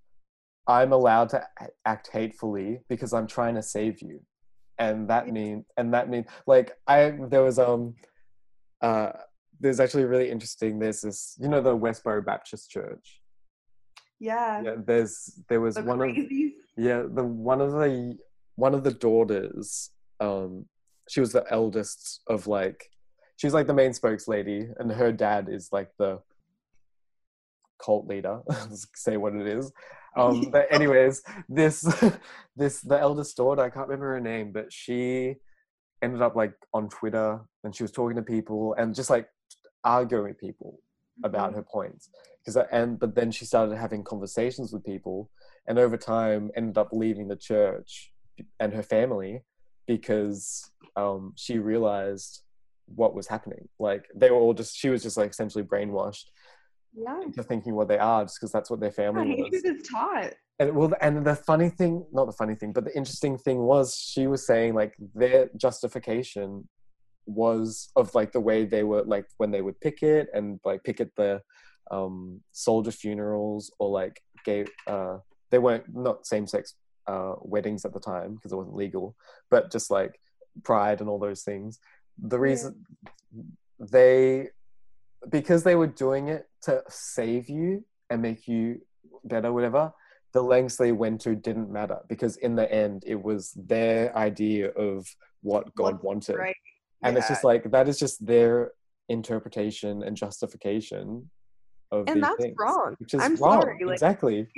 i'm 0.66 0.92
allowed 0.92 1.28
to 1.28 1.42
act 1.84 2.10
hatefully 2.12 2.80
because 2.88 3.12
i'm 3.12 3.26
trying 3.26 3.54
to 3.54 3.62
save 3.62 4.02
you. 4.02 4.20
And 4.78 5.08
that 5.08 5.28
mean 5.28 5.64
and 5.78 5.94
that 5.94 6.10
mean 6.10 6.26
like 6.46 6.72
i 6.86 7.14
there 7.30 7.42
was 7.42 7.58
um 7.58 7.94
uh 8.82 9.12
there's 9.58 9.80
actually 9.80 10.04
really 10.04 10.30
interesting 10.30 10.78
there's 10.78 11.00
this 11.00 11.34
you 11.40 11.48
know 11.48 11.62
the 11.62 11.76
westboro 11.76 12.24
baptist 12.24 12.70
church? 12.70 13.22
Yeah, 14.20 14.62
yeah 14.62 14.74
there's 14.84 15.40
there 15.48 15.60
was 15.62 15.76
the 15.76 15.82
one 15.82 16.02
of 16.02 16.16
yeah 16.76 17.04
the 17.08 17.24
one 17.24 17.62
of 17.62 17.72
the 17.72 18.18
one 18.56 18.74
of 18.74 18.84
the 18.84 18.92
daughters 18.92 19.90
um 20.20 20.66
she 21.08 21.20
was 21.20 21.32
the 21.32 21.44
eldest 21.50 22.20
of 22.26 22.46
like 22.46 22.90
she's 23.36 23.54
like 23.54 23.66
the 23.66 23.74
main 23.74 23.92
spokes 23.92 24.28
lady 24.28 24.68
and 24.78 24.90
her 24.92 25.12
dad 25.12 25.48
is 25.50 25.70
like 25.72 25.90
the 25.98 26.20
cult 27.84 28.06
leader 28.06 28.40
say 28.94 29.16
what 29.16 29.34
it 29.34 29.46
is. 29.46 29.72
Um 30.16 30.48
but 30.50 30.66
anyways 30.72 31.22
this 31.46 31.82
this 32.56 32.80
the 32.80 32.98
eldest 32.98 33.36
daughter 33.36 33.60
i 33.60 33.68
can't 33.68 33.86
remember 33.86 34.14
her 34.14 34.20
name 34.20 34.50
but 34.50 34.72
she 34.72 35.34
ended 36.00 36.22
up 36.22 36.34
like 36.34 36.54
on 36.72 36.88
twitter 36.88 37.38
and 37.64 37.76
she 37.76 37.82
was 37.82 37.92
talking 37.92 38.16
to 38.16 38.22
people 38.22 38.74
and 38.78 38.94
just 38.94 39.10
like 39.10 39.28
arguing 39.84 40.28
with 40.28 40.38
people 40.38 40.80
about 41.24 41.54
her 41.54 41.62
points. 41.62 42.10
Because 42.44 42.62
and 42.70 42.98
but 42.98 43.14
then 43.14 43.30
she 43.30 43.44
started 43.44 43.76
having 43.76 44.04
conversations 44.04 44.72
with 44.72 44.84
people 44.84 45.30
and 45.66 45.78
over 45.78 45.96
time 45.96 46.50
ended 46.56 46.78
up 46.78 46.90
leaving 46.92 47.28
the 47.28 47.36
church 47.36 48.12
and 48.60 48.72
her 48.72 48.82
family 48.82 49.42
because 49.86 50.70
um, 50.96 51.32
she 51.36 51.58
realized 51.58 52.42
what 52.86 53.14
was 53.14 53.26
happening. 53.26 53.68
Like 53.78 54.06
they 54.14 54.30
were 54.30 54.36
all 54.36 54.54
just 54.54 54.76
she 54.76 54.90
was 54.90 55.02
just 55.02 55.16
like 55.16 55.30
essentially 55.30 55.64
brainwashed 55.64 56.26
yeah. 56.96 57.22
into 57.22 57.42
thinking 57.42 57.74
what 57.74 57.88
they 57.88 57.98
are 57.98 58.24
just 58.24 58.38
because 58.40 58.52
that's 58.52 58.70
what 58.70 58.80
their 58.80 58.90
yeah, 58.90 59.12
family 59.12 59.42
was. 59.42 59.50
hatred 59.52 59.76
is 59.76 59.88
taught? 59.88 60.32
And 60.58 60.74
well 60.74 60.92
and 61.00 61.24
the 61.24 61.36
funny 61.36 61.68
thing 61.68 62.04
not 62.12 62.26
the 62.26 62.32
funny 62.32 62.54
thing 62.54 62.72
but 62.72 62.84
the 62.84 62.96
interesting 62.96 63.36
thing 63.38 63.58
was 63.58 63.96
she 63.96 64.26
was 64.26 64.46
saying 64.46 64.74
like 64.74 64.94
their 65.14 65.50
justification 65.56 66.68
was 67.26 67.90
of 67.96 68.14
like 68.14 68.32
the 68.32 68.40
way 68.40 68.64
they 68.64 68.82
were 68.82 69.02
like 69.02 69.26
when 69.36 69.50
they 69.50 69.60
would 69.60 69.78
picket 69.80 70.28
and 70.32 70.60
like 70.64 70.82
picket 70.84 71.10
the 71.16 71.42
um 71.90 72.40
soldier 72.52 72.90
funerals 72.90 73.70
or 73.78 73.90
like 73.90 74.20
gay 74.44 74.64
uh 74.86 75.18
they 75.50 75.58
weren't 75.58 75.84
not 75.94 76.26
same-sex 76.26 76.74
uh 77.06 77.34
weddings 77.42 77.84
at 77.84 77.92
the 77.92 78.00
time 78.00 78.34
because 78.34 78.52
it 78.52 78.56
wasn't 78.56 78.74
legal 78.74 79.14
but 79.50 79.70
just 79.70 79.90
like 79.90 80.18
pride 80.62 81.00
and 81.00 81.08
all 81.08 81.18
those 81.18 81.42
things. 81.42 81.78
The 82.18 82.38
reason 82.38 82.84
they 83.78 84.48
because 85.28 85.64
they 85.64 85.74
were 85.74 85.86
doing 85.86 86.28
it 86.28 86.46
to 86.66 86.82
save 86.88 87.48
you 87.48 87.84
and 88.10 88.22
make 88.22 88.46
you 88.46 88.80
better, 89.24 89.52
whatever, 89.52 89.92
the 90.32 90.42
lengths 90.42 90.76
they 90.76 90.92
went 90.92 91.20
to 91.22 91.34
didn't 91.34 91.70
matter 91.70 91.98
because 92.08 92.36
in 92.36 92.54
the 92.54 92.70
end, 92.72 93.02
it 93.06 93.20
was 93.22 93.52
their 93.56 94.16
idea 94.16 94.70
of 94.70 95.06
what 95.42 95.74
God 95.74 96.02
wanted. 96.02 96.36
right. 96.36 96.56
And 97.02 97.16
it's 97.16 97.28
just 97.28 97.44
like, 97.44 97.70
that 97.70 97.88
is 97.88 97.98
just 97.98 98.24
their 98.26 98.72
interpretation 99.08 100.02
and 100.02 100.16
justification 100.16 101.30
of 101.92 102.08
And 102.08 102.22
that's 102.22 102.36
things, 102.42 102.56
wrong. 102.58 102.96
Which 102.98 103.14
is 103.14 103.22
I'm 103.22 103.36
wrong. 103.36 103.62
sorry, 103.62 103.84
like- 103.84 103.94
exactly. 103.94 104.48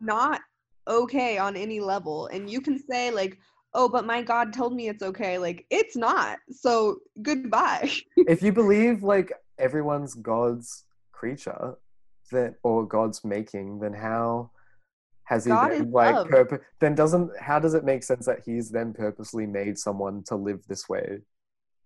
not 0.00 0.40
okay 0.88 1.36
on 1.38 1.56
any 1.56 1.80
level. 1.80 2.28
And 2.28 2.48
you 2.48 2.60
can 2.60 2.78
say, 2.78 3.10
like, 3.10 3.38
oh, 3.74 3.88
but 3.88 4.06
my 4.06 4.22
God 4.22 4.52
told 4.52 4.74
me 4.74 4.88
it's 4.88 5.02
okay. 5.02 5.36
Like, 5.36 5.66
it's 5.70 5.96
not. 5.96 6.38
So 6.50 6.98
goodbye. 7.22 7.90
if 8.16 8.42
you 8.42 8.52
believe 8.52 9.02
like 9.02 9.32
everyone's 9.58 10.14
God's 10.14 10.84
creature, 11.20 11.74
that 12.32 12.54
or 12.62 12.86
God's 12.86 13.24
making, 13.24 13.80
then 13.80 13.92
how 13.94 14.50
has 15.24 15.44
he 15.44 15.50
God 15.50 15.70
then, 15.72 15.90
like 15.90 16.14
love. 16.14 16.28
purpo- 16.28 16.60
then 16.80 16.94
doesn't 16.94 17.30
how 17.40 17.58
does 17.58 17.74
it 17.74 17.84
make 17.84 18.02
sense 18.04 18.26
that 18.26 18.40
he's 18.44 18.70
then 18.70 18.92
purposely 18.92 19.46
made 19.46 19.76
someone 19.78 20.22
to 20.28 20.36
live 20.36 20.60
this 20.68 20.88
way 20.88 21.18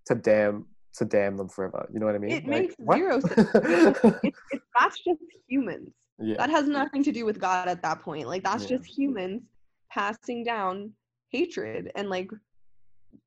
to 0.07 0.15
damn 0.15 0.67
to 0.99 1.05
damn 1.05 1.37
them 1.37 1.49
forever? 1.49 1.89
You 1.93 2.01
know 2.01 2.07
what 2.07 2.15
I 2.15 2.19
mean? 2.19 2.33
It 2.33 2.45
Like, 2.47 2.51
makes 2.63 2.75
what? 2.79 2.97
zero 2.99 3.21
sense. 3.21 3.99
that's 4.79 4.99
just 5.07 5.21
humans. 5.49 5.91
yeah. 6.19 6.37
That 6.37 6.51
has 6.51 6.67
nothing 6.69 7.03
to 7.05 7.13
do 7.13 7.25
with 7.25 7.39
God 7.41 7.69
at 7.69 7.83
that 7.83 8.01
point. 8.01 8.27
Like, 8.29 8.43
that's 8.45 8.65
Yeah. 8.65 8.77
just 8.77 8.87
humans 8.99 9.43
passing 9.91 10.45
down 10.45 10.93
hatred 11.31 11.91
and 11.97 12.09
like 12.11 12.31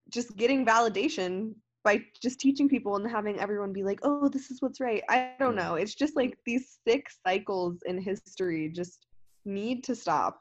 just 0.10 0.36
getting 0.38 0.66
validation 0.66 1.54
by 1.84 2.02
just 2.22 2.40
teaching 2.40 2.70
people 2.70 2.96
and 2.96 3.10
having 3.10 3.40
everyone 3.40 3.74
be 3.74 3.84
like, 3.84 4.00
oh, 4.04 4.30
this 4.30 4.50
is 4.52 4.62
what's 4.62 4.80
right. 4.80 5.04
I 5.10 5.32
don't 5.40 5.56
know. 5.56 5.76
It's 5.76 5.96
just 5.96 6.16
like 6.16 6.38
these 6.46 6.80
sick 6.88 7.08
cycles 7.28 7.80
in 7.86 8.02
history 8.02 8.72
just 8.74 9.06
need 9.46 9.84
to 9.84 9.94
stop. 9.96 10.40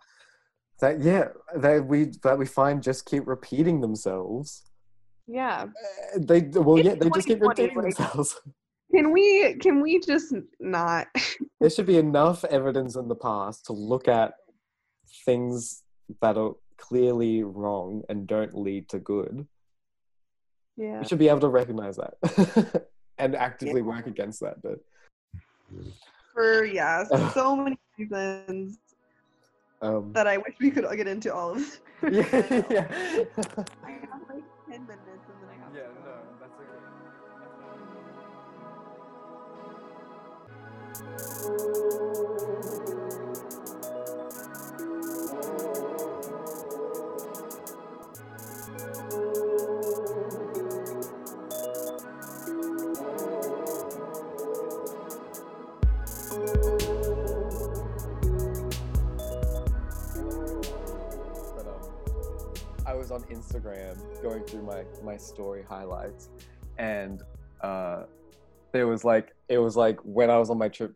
that 0.80 1.00
yeah 1.02 1.28
that 1.56 1.84
we 1.86 2.10
that 2.22 2.38
we 2.38 2.46
find 2.46 2.82
just 2.82 3.04
keep 3.06 3.26
repeating 3.26 3.80
themselves. 3.80 4.62
Yeah. 5.26 5.66
Uh, 6.14 6.18
They 6.20 6.40
well 6.54 6.76
It's 6.78 6.86
yeah 6.88 6.94
they 6.94 7.10
just 7.10 7.26
keep 7.26 7.40
repeating 7.40 7.76
like- 7.76 7.96
themselves. 7.96 8.40
Can 8.94 9.10
we 9.10 9.54
can 9.54 9.80
we 9.80 10.00
just 10.00 10.34
not 10.60 11.06
there 11.60 11.70
should 11.70 11.86
be 11.86 11.96
enough 11.96 12.44
evidence 12.44 12.94
in 12.94 13.08
the 13.08 13.14
past 13.14 13.64
to 13.66 13.72
look 13.72 14.06
at 14.06 14.34
things 15.24 15.82
that 16.20 16.36
are 16.36 16.52
clearly 16.76 17.42
wrong 17.42 18.02
and 18.10 18.26
don't 18.26 18.54
lead 18.54 18.90
to 18.90 18.98
good. 18.98 19.46
Yeah. 20.76 21.00
We 21.00 21.06
should 21.06 21.18
be 21.18 21.28
able 21.28 21.40
to 21.40 21.48
recognize 21.48 21.96
that 21.96 22.86
and 23.18 23.36
actively 23.36 23.82
work 23.82 24.06
against 24.06 24.40
that. 24.40 24.62
But 24.62 24.78
For 26.34 26.64
yeah, 26.64 27.04
so 27.34 27.56
many 27.56 27.78
reasons 27.98 28.78
um, 29.82 30.12
that 30.12 30.26
I 30.26 30.38
wish 30.38 30.54
we 30.60 30.70
could 30.70 30.86
get 30.96 31.06
into 31.06 31.34
all 31.34 31.50
of. 31.50 31.80
yeah, 32.10 32.62
yeah, 32.70 33.66
my 65.02 65.12
my 65.12 65.16
story 65.16 65.64
highlights, 65.68 66.28
and 66.78 67.22
uh, 67.62 68.04
there 68.72 68.86
was 68.86 69.04
like 69.04 69.34
it 69.48 69.58
was 69.58 69.76
like 69.76 69.98
when 70.02 70.30
I 70.30 70.38
was 70.38 70.50
on 70.50 70.58
my 70.58 70.68
trip 70.68 70.94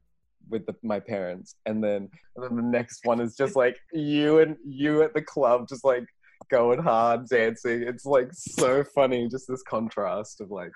with 0.49 0.67
the, 0.67 0.75
my 0.83 1.01
parents, 1.01 1.57
and 1.67 1.83
then 1.83 2.09
and 2.37 2.45
then 2.45 2.57
the 2.57 2.63
next 2.63 3.01
one 3.05 3.21
is 3.21 3.37
just 3.37 3.57
like 3.57 3.77
you 3.93 4.41
and 4.41 4.57
you 4.65 5.03
at 5.03 5.15
the 5.15 5.23
club, 5.23 5.69
just 5.69 5.85
like 5.85 6.05
going 6.51 6.81
hard 6.81 7.27
dancing. 7.29 7.83
It's 7.83 8.05
like 8.05 8.29
so 8.33 8.85
funny, 8.95 9.29
just 9.29 9.47
this 9.49 9.63
contrast 9.63 10.41
of 10.41 10.51
like 10.51 10.73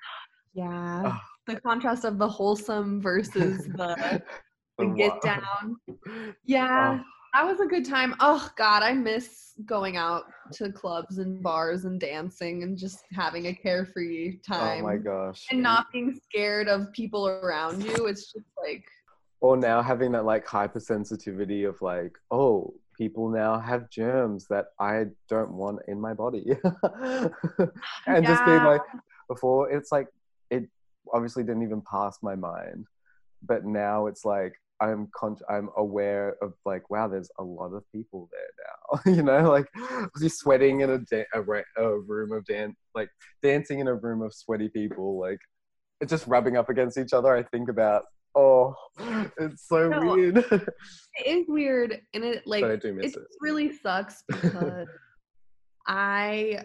Yeah. 0.55 1.03
Ah. 1.07 1.23
The 1.47 1.61
contrast 1.61 2.05
of 2.05 2.19
the 2.19 2.29
wholesome 2.29 3.01
versus 3.01 3.65
the, 3.77 4.23
the 4.79 4.87
the 4.87 4.95
get 4.95 5.21
down. 5.23 5.77
Yeah. 6.45 7.01
Oh. 7.01 7.05
That 7.35 7.47
was 7.47 7.61
a 7.61 7.67
good 7.67 7.85
time. 7.85 8.15
Oh 8.21 8.51
God, 8.57 8.83
I 8.83 8.93
miss 8.93 9.53
going 9.67 9.97
out 9.97 10.25
to 10.53 10.73
clubs 10.73 11.19
and 11.19 11.43
bars 11.43 11.85
and 11.85 12.01
dancing 12.01 12.63
and 12.63 12.77
just 12.77 13.05
having 13.13 13.47
a 13.47 13.55
carefree 13.55 14.39
time. 14.39 14.85
Oh 14.85 14.89
my 14.89 14.97
gosh! 14.97 15.47
And 15.51 15.63
not 15.63 15.87
being 15.93 16.19
scared 16.25 16.69
of 16.69 16.93
people 16.93 17.29
around 17.29 17.85
you. 17.85 18.07
It's 18.07 18.33
just 18.33 18.47
like 18.61 18.85
or 19.41 19.57
now 19.57 19.83
having 19.83 20.13
that 20.13 20.25
like 20.25 20.47
hypersensitivity 20.47 21.69
of 21.69 21.81
like 21.83 22.17
oh 22.31 22.73
people 22.97 23.29
now 23.29 23.59
have 23.59 23.91
germs 23.91 24.47
that 24.49 24.67
i 24.79 25.05
don't 25.29 25.53
want 25.53 25.81
in 25.89 26.01
my 26.01 26.13
body 26.13 26.45
and 28.07 28.27
just 28.27 28.45
being 28.45 28.63
like 28.65 28.83
before 29.29 29.71
it's 29.71 29.91
like 29.91 30.09
it 30.51 30.69
obviously 31.13 31.43
didn't 31.43 31.63
even 31.63 31.83
pass 31.83 32.19
my 32.23 32.35
mind 32.35 32.87
but 33.43 33.65
now 33.65 34.07
it's 34.07 34.25
like 34.25 34.53
i'm 34.81 35.09
con- 35.15 35.37
i'm 35.49 35.69
aware 35.77 36.37
of 36.43 36.53
like 36.65 36.89
wow 36.91 37.07
there's 37.07 37.31
a 37.39 37.43
lot 37.43 37.73
of 37.73 37.83
people 37.93 38.29
there 38.33 38.51
now 38.67 39.13
you 39.17 39.23
know 39.23 39.51
like 39.51 39.67
was 40.15 40.23
he 40.23 40.29
sweating 40.29 40.81
in 40.81 40.91
a, 40.91 40.99
da- 40.99 41.27
a, 41.35 41.43
ra- 41.43 41.61
a 41.77 41.99
room 42.01 42.33
of 42.33 42.45
dance 42.47 42.77
like 42.95 43.09
dancing 43.43 43.79
in 43.81 43.89
a 43.89 43.95
room 43.95 44.23
of 44.23 44.33
sweaty 44.35 44.69
people 44.69 45.19
like 45.21 45.39
just 46.07 46.27
rubbing 46.27 46.57
up 46.57 46.71
against 46.71 46.97
each 46.97 47.13
other? 47.13 47.37
I 47.37 47.43
think 47.43 47.69
about 47.69 48.05
oh 48.35 48.75
it's 49.39 49.69
so 49.69 49.91
No, 49.91 50.15
weird. 50.15 50.39
it 50.51 50.73
is 51.27 51.45
weird 51.49 52.01
and 52.15 52.25
it 52.25 52.47
like 52.47 52.63
but 52.63 52.71
i 52.71 52.77
do 52.77 52.95
miss 52.95 53.13
it 53.15 53.19
it. 53.19 53.25
really 53.41 53.71
sucks 53.73 54.23
because 54.29 54.89
I 55.87 56.61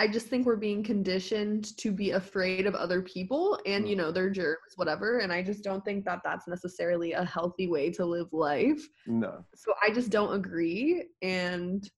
I 0.00 0.08
just 0.08 0.28
think 0.28 0.46
we're 0.46 0.56
being 0.56 0.82
conditioned 0.82 1.76
to 1.76 1.92
be 1.92 2.12
afraid 2.12 2.66
of 2.66 2.74
other 2.74 3.02
people 3.02 3.58
and 3.66 3.86
you 3.88 3.94
Mm. 3.94 3.98
know 3.98 4.12
their 4.12 4.30
germs 4.30 4.72
whatever 4.76 5.18
and 5.18 5.30
I 5.32 5.42
just 5.42 5.62
don't 5.62 5.84
think 5.84 6.04
that 6.06 6.20
that's 6.24 6.48
necessarily 6.48 7.12
a 7.12 7.24
healthy 7.24 7.66
way 7.68 7.90
to 7.92 8.04
live 8.04 8.32
life. 8.32 8.82
no 9.06 9.44
So 9.54 9.74
I 9.82 9.90
just 9.92 10.10
don't 10.10 10.34
agree 10.34 11.04
and 11.22 11.88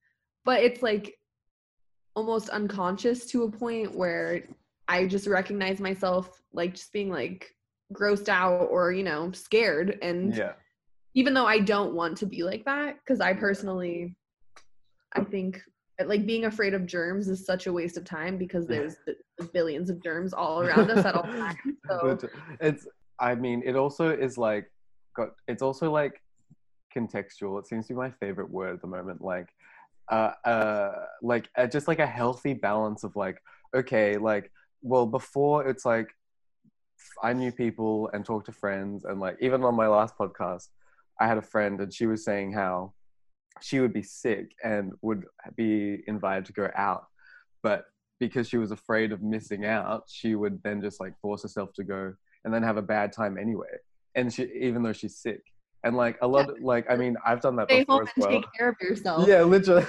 but 0.44 0.58
it's 0.66 0.82
like 0.82 1.14
almost 2.16 2.48
unconscious 2.48 3.26
to 3.30 3.44
a 3.44 3.50
point 3.50 3.94
where 3.94 4.48
I 4.88 5.06
just 5.06 5.26
recognize 5.26 5.78
myself 5.80 6.42
like 6.52 6.74
just 6.74 6.92
being 6.92 7.08
like 7.08 7.54
grossed 7.94 8.28
out 8.28 8.68
or 8.70 8.92
you 8.92 9.04
know 9.04 9.30
scared 9.32 9.98
and 10.02 10.34
yeah 10.36 10.54
even 11.14 11.34
though 11.34 11.46
I 11.46 11.58
don't 11.58 11.94
want 11.94 12.16
to 12.18 12.26
be 12.26 12.42
like 12.42 12.64
that, 12.64 12.96
because 12.96 13.20
I 13.20 13.34
personally, 13.34 14.16
I 15.14 15.22
think 15.24 15.60
like 16.06 16.26
being 16.26 16.46
afraid 16.46 16.74
of 16.74 16.86
germs 16.86 17.28
is 17.28 17.44
such 17.44 17.66
a 17.66 17.72
waste 17.72 17.96
of 17.96 18.04
time 18.04 18.38
because 18.38 18.66
there's 18.68 18.96
billions 19.52 19.90
of 19.90 20.02
germs 20.02 20.32
all 20.32 20.60
around 20.62 20.90
us 20.90 21.04
at 21.04 21.14
all 21.14 21.22
times. 21.22 21.58
So 21.88 22.18
it's 22.60 22.86
i 23.18 23.34
mean 23.34 23.62
it 23.64 23.76
also 23.76 24.10
is 24.10 24.38
like 24.38 24.70
got 25.14 25.30
it's 25.46 25.62
also 25.62 25.90
like 25.90 26.20
contextual 26.94 27.58
it 27.58 27.66
seems 27.66 27.86
to 27.86 27.94
be 27.94 27.98
my 27.98 28.10
favorite 28.10 28.50
word 28.50 28.74
at 28.74 28.80
the 28.80 28.86
moment 28.86 29.20
like 29.20 29.48
uh 30.10 30.32
uh 30.44 30.92
like 31.22 31.48
uh, 31.56 31.66
just 31.66 31.88
like 31.88 31.98
a 31.98 32.06
healthy 32.06 32.54
balance 32.54 33.04
of 33.04 33.14
like 33.16 33.38
okay 33.74 34.16
like 34.16 34.50
well 34.82 35.06
before 35.06 35.66
it's 35.68 35.84
like 35.84 36.08
i 37.22 37.32
knew 37.32 37.52
people 37.52 38.10
and 38.12 38.24
talked 38.24 38.46
to 38.46 38.52
friends 38.52 39.04
and 39.04 39.20
like 39.20 39.36
even 39.40 39.62
on 39.64 39.74
my 39.74 39.86
last 39.86 40.16
podcast 40.16 40.68
i 41.20 41.26
had 41.26 41.38
a 41.38 41.42
friend 41.42 41.80
and 41.80 41.92
she 41.92 42.06
was 42.06 42.24
saying 42.24 42.52
how 42.52 42.92
she 43.60 43.80
would 43.80 43.92
be 43.92 44.02
sick 44.02 44.52
and 44.64 44.92
would 45.02 45.24
be 45.56 46.02
invited 46.06 46.44
to 46.46 46.52
go 46.52 46.68
out. 46.76 47.06
But 47.62 47.84
because 48.18 48.48
she 48.48 48.56
was 48.56 48.70
afraid 48.70 49.10
of 49.10 49.20
missing 49.20 49.64
out 49.64 50.04
she 50.06 50.36
would 50.36 50.62
then 50.62 50.80
just 50.80 51.00
like 51.00 51.12
force 51.20 51.42
herself 51.42 51.72
to 51.74 51.82
go 51.82 52.14
and 52.44 52.54
then 52.54 52.62
have 52.62 52.76
a 52.76 52.82
bad 52.82 53.12
time 53.12 53.36
anyway. 53.36 53.66
And 54.14 54.32
she 54.32 54.44
even 54.60 54.82
though 54.82 54.92
she's 54.92 55.16
sick. 55.16 55.42
And 55.84 55.96
like 55.96 56.16
a 56.22 56.28
lot 56.28 56.48
like 56.62 56.88
i 56.88 56.94
mean 56.94 57.16
i've 57.26 57.40
done 57.40 57.56
that 57.56 57.66
stay 57.66 57.80
before 57.80 57.96
home 57.96 58.06
as 58.06 58.12
well. 58.16 58.30
take 58.30 58.44
care 58.56 58.68
of 58.68 58.76
yourself. 58.80 59.26
yeah 59.26 59.42
literally. 59.42 59.84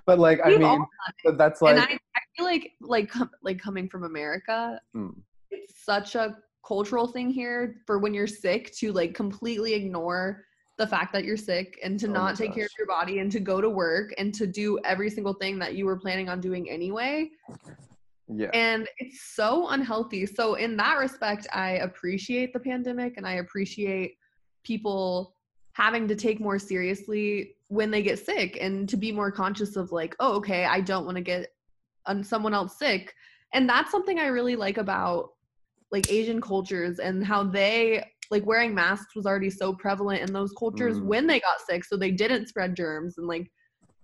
But 0.06 0.20
like 0.20 0.40
i 0.44 0.48
We've 0.50 0.62
all 0.62 0.78
mean 0.78 0.86
but 1.24 1.36
that's 1.36 1.60
like 1.60 1.76
and 1.76 1.80
I, 1.80 1.98
I 2.16 2.20
feel 2.36 2.46
like 2.46 2.72
like 2.80 3.08
com- 3.10 3.30
like 3.42 3.58
coming 3.58 3.88
from 3.88 4.04
America, 4.04 4.80
mm, 4.96 5.12
it's 5.50 5.84
such 5.84 6.14
a 6.14 6.36
cultural 6.66 7.06
thing 7.08 7.30
here 7.30 7.82
for 7.86 7.98
when 7.98 8.14
you're 8.14 8.26
sick 8.26 8.72
to 8.76 8.92
like 8.92 9.14
completely 9.14 9.74
ignore 9.74 10.44
the 10.76 10.86
fact 10.86 11.12
that 11.12 11.24
you're 11.24 11.36
sick 11.36 11.78
and 11.84 11.98
to 12.00 12.08
Oh 12.08 12.12
not 12.12 12.36
take 12.36 12.54
care 12.54 12.64
of 12.64 12.72
your 12.76 12.86
body 12.86 13.20
and 13.20 13.30
to 13.32 13.40
go 13.40 13.60
to 13.60 13.68
work 13.68 14.12
and 14.18 14.34
to 14.34 14.46
do 14.46 14.78
every 14.84 15.08
single 15.08 15.34
thing 15.34 15.58
that 15.60 15.74
you 15.74 15.86
were 15.86 15.96
planning 15.96 16.28
on 16.28 16.40
doing 16.40 16.68
anyway. 16.68 17.30
yeah. 18.28 18.50
And 18.54 18.88
it's 18.98 19.20
so 19.34 19.68
unhealthy. 19.68 20.26
So 20.26 20.54
in 20.54 20.76
that 20.78 20.98
respect 20.98 21.46
i 21.52 21.72
appreciate 21.72 22.52
the 22.52 22.60
pandemic 22.60 23.16
and 23.16 23.26
i 23.26 23.34
appreciate 23.34 24.16
people 24.64 25.34
having 25.72 26.08
to 26.08 26.16
take 26.16 26.40
more 26.40 26.58
seriously 26.58 27.56
when 27.68 27.90
they 27.90 28.02
get 28.02 28.18
sick 28.18 28.56
and 28.60 28.88
to 28.88 28.96
be 28.96 29.12
more 29.12 29.30
conscious 29.30 29.76
of 29.76 29.92
like 29.92 30.16
oh 30.20 30.34
okay 30.34 30.64
i 30.64 30.80
don't 30.80 31.04
want 31.04 31.16
to 31.16 31.22
get 31.22 31.52
someone 32.22 32.52
else 32.52 32.78
sick. 32.78 33.14
And 33.52 33.68
that's 33.68 33.90
something 33.90 34.18
i 34.18 34.26
really 34.26 34.56
like 34.56 34.78
about 34.78 35.30
like 35.92 36.10
asian 36.10 36.40
cultures 36.40 36.98
and 36.98 37.24
how 37.24 37.44
they 37.44 38.04
like 38.30 38.44
wearing 38.46 38.74
masks 38.74 39.14
was 39.14 39.26
already 39.26 39.50
so 39.50 39.72
prevalent 39.74 40.22
in 40.22 40.32
those 40.32 40.52
cultures 40.58 40.98
Mm. 40.98 41.04
when 41.04 41.26
they 41.26 41.40
got 41.40 41.60
sick 41.60 41.84
so 41.84 41.96
they 41.96 42.10
didn't 42.10 42.48
spread 42.48 42.74
germs 42.76 43.18
and 43.18 43.26
like 43.26 43.50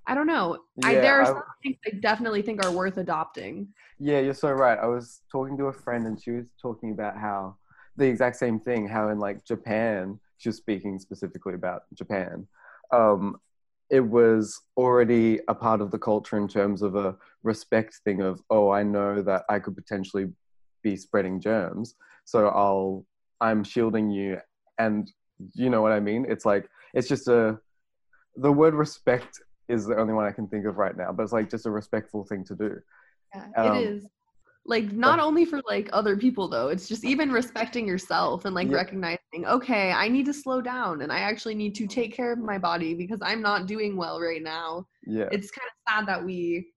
i 0.07 0.15
don't 0.15 0.27
know 0.27 0.59
I, 0.85 0.95
there 0.95 1.19
are 1.21 1.23
I- 1.23 1.27
some 1.27 1.43
things 1.63 1.77
i 1.87 1.91
definitely 2.01 2.43
think 2.43 2.65
are 2.65 2.73
worth 2.73 2.97
adopting 2.97 3.69
Yeah, 3.99 4.21
you're 4.21 4.35
so 4.35 4.51
right. 4.53 4.79
I 4.79 4.87
was 4.87 5.21
talking 5.31 5.59
to 5.59 5.67
a 5.67 5.73
friend 5.73 6.07
and 6.07 6.21
she 6.23 6.31
was 6.31 6.49
talking 6.61 6.93
about 6.93 7.17
how 7.19 7.57
the 7.99 8.07
exact 8.07 8.37
same 8.37 8.59
thing, 8.59 8.89
how 8.89 9.11
in 9.11 9.19
like 9.19 9.45
Japan, 9.45 10.19
she 10.39 10.49
was 10.49 10.57
speaking 10.57 10.99
specifically 10.99 11.53
about 11.55 11.83
Japan. 11.95 12.47
Um, 12.93 13.37
it 13.91 14.01
was 14.01 14.59
already 14.77 15.41
a 15.49 15.55
part 15.55 15.81
of 15.83 15.91
the 15.91 15.99
culture 15.99 16.39
in 16.39 16.49
terms 16.49 16.81
of 16.81 16.95
a 16.97 17.15
respect 17.43 17.93
thing 18.05 18.23
of, 18.23 18.41
oh, 18.49 18.71
I 18.71 18.83
know 18.85 19.21
that 19.23 19.43
I 19.51 19.59
could 19.59 19.77
potentially 19.77 20.27
be 20.83 20.97
spreading 20.97 21.41
germs. 21.41 21.95
So 22.25 22.49
I'll, 22.49 23.05
I'm 23.41 23.65
shielding 23.65 24.11
you. 24.11 24.39
And 24.79 25.11
you 25.55 25.71
know 25.71 25.83
what 25.83 25.93
I 25.93 26.01
mean? 26.01 26.27
It's 26.29 26.45
like, 26.45 26.69
it's 26.95 27.09
just 27.09 27.29
a, 27.29 27.59
the 28.37 28.53
word 28.53 28.75
respect 28.75 29.41
is 29.69 29.87
the 29.87 29.97
only 29.97 30.13
one 30.15 30.27
I 30.27 30.33
can 30.33 30.49
think 30.49 30.67
of 30.67 30.77
right 30.77 30.97
now, 30.97 31.13
but 31.13 31.23
it's 31.23 31.33
like 31.33 31.51
just 31.51 31.67
a 31.67 31.71
respectful 31.71 32.25
thing 32.25 32.45
to 32.47 32.55
do. 32.55 32.79
Yeah, 33.35 33.47
Um, 33.57 33.77
it 33.77 33.83
is. 33.85 34.07
Like 34.67 34.93
not 34.93 35.21
only 35.21 35.47
for 35.47 35.61
like 35.67 35.89
other 35.93 36.17
people 36.17 36.47
though, 36.49 36.69
it's 36.69 36.87
just 36.87 37.05
even 37.05 37.33
respecting 37.33 37.89
yourself 37.89 38.45
and 38.45 38.55
like 38.55 38.69
Yeah. 38.69 38.77
recognizing, 38.77 39.47
okay, 39.47 39.91
I 39.91 40.09
need 40.09 40.27
to 40.27 40.35
slow 40.35 40.61
down 40.61 41.01
and 41.01 41.11
I 41.11 41.21
actually 41.21 41.55
need 41.55 41.75
to 41.77 41.87
take 41.87 42.15
care 42.15 42.33
of 42.33 42.39
my 42.39 42.59
body 42.59 42.95
because 42.95 43.21
I'm 43.23 43.41
not 43.41 43.67
doing 43.67 43.97
well 43.97 44.21
right 44.21 44.43
now. 44.43 44.87
Yeah. 45.07 45.29
It's 45.33 45.51
kind 45.51 45.67
of 45.67 45.93
sad 45.93 46.07
that 46.09 46.25
we 46.25 46.69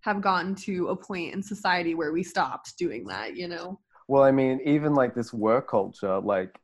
have 0.00 0.20
gotten 0.20 0.54
to 0.56 0.88
a 0.88 0.96
point 0.96 1.32
in 1.34 1.42
society 1.42 1.94
where 1.94 2.12
we 2.12 2.22
stopped 2.22 2.76
doing 2.78 3.04
that, 3.06 3.36
you 3.36 3.46
know? 3.48 3.78
Well, 4.10 4.24
I 4.24 4.32
mean, 4.32 4.60
even 4.64 4.94
like 4.94 5.14
this 5.14 5.32
work 5.32 5.68
culture, 5.68 6.18
like 6.18 6.58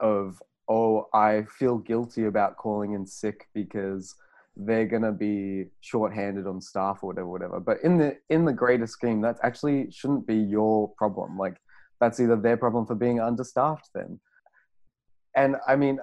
of 0.00 0.42
oh, 0.68 1.06
I 1.14 1.44
feel 1.56 1.78
guilty 1.78 2.24
about 2.24 2.56
calling 2.56 2.94
in 2.94 3.06
sick 3.06 3.46
because 3.54 4.16
they're 4.56 4.84
gonna 4.86 5.12
be 5.12 5.66
shorthanded 5.82 6.48
on 6.48 6.60
staff 6.60 6.98
or 7.04 7.06
whatever, 7.06 7.28
whatever. 7.28 7.60
But 7.60 7.78
in 7.84 7.96
the 7.96 8.16
in 8.28 8.44
the 8.44 8.52
greater 8.52 8.88
scheme, 8.88 9.20
that 9.20 9.38
actually 9.44 9.92
shouldn't 9.92 10.26
be 10.26 10.34
your 10.34 10.88
problem. 10.98 11.38
Like 11.38 11.58
that's 12.00 12.18
either 12.18 12.34
their 12.34 12.56
problem 12.56 12.86
for 12.86 12.96
being 12.96 13.20
understaffed 13.20 13.90
then. 13.94 14.18
And 15.36 15.58
I 15.68 15.76
mean, 15.76 16.00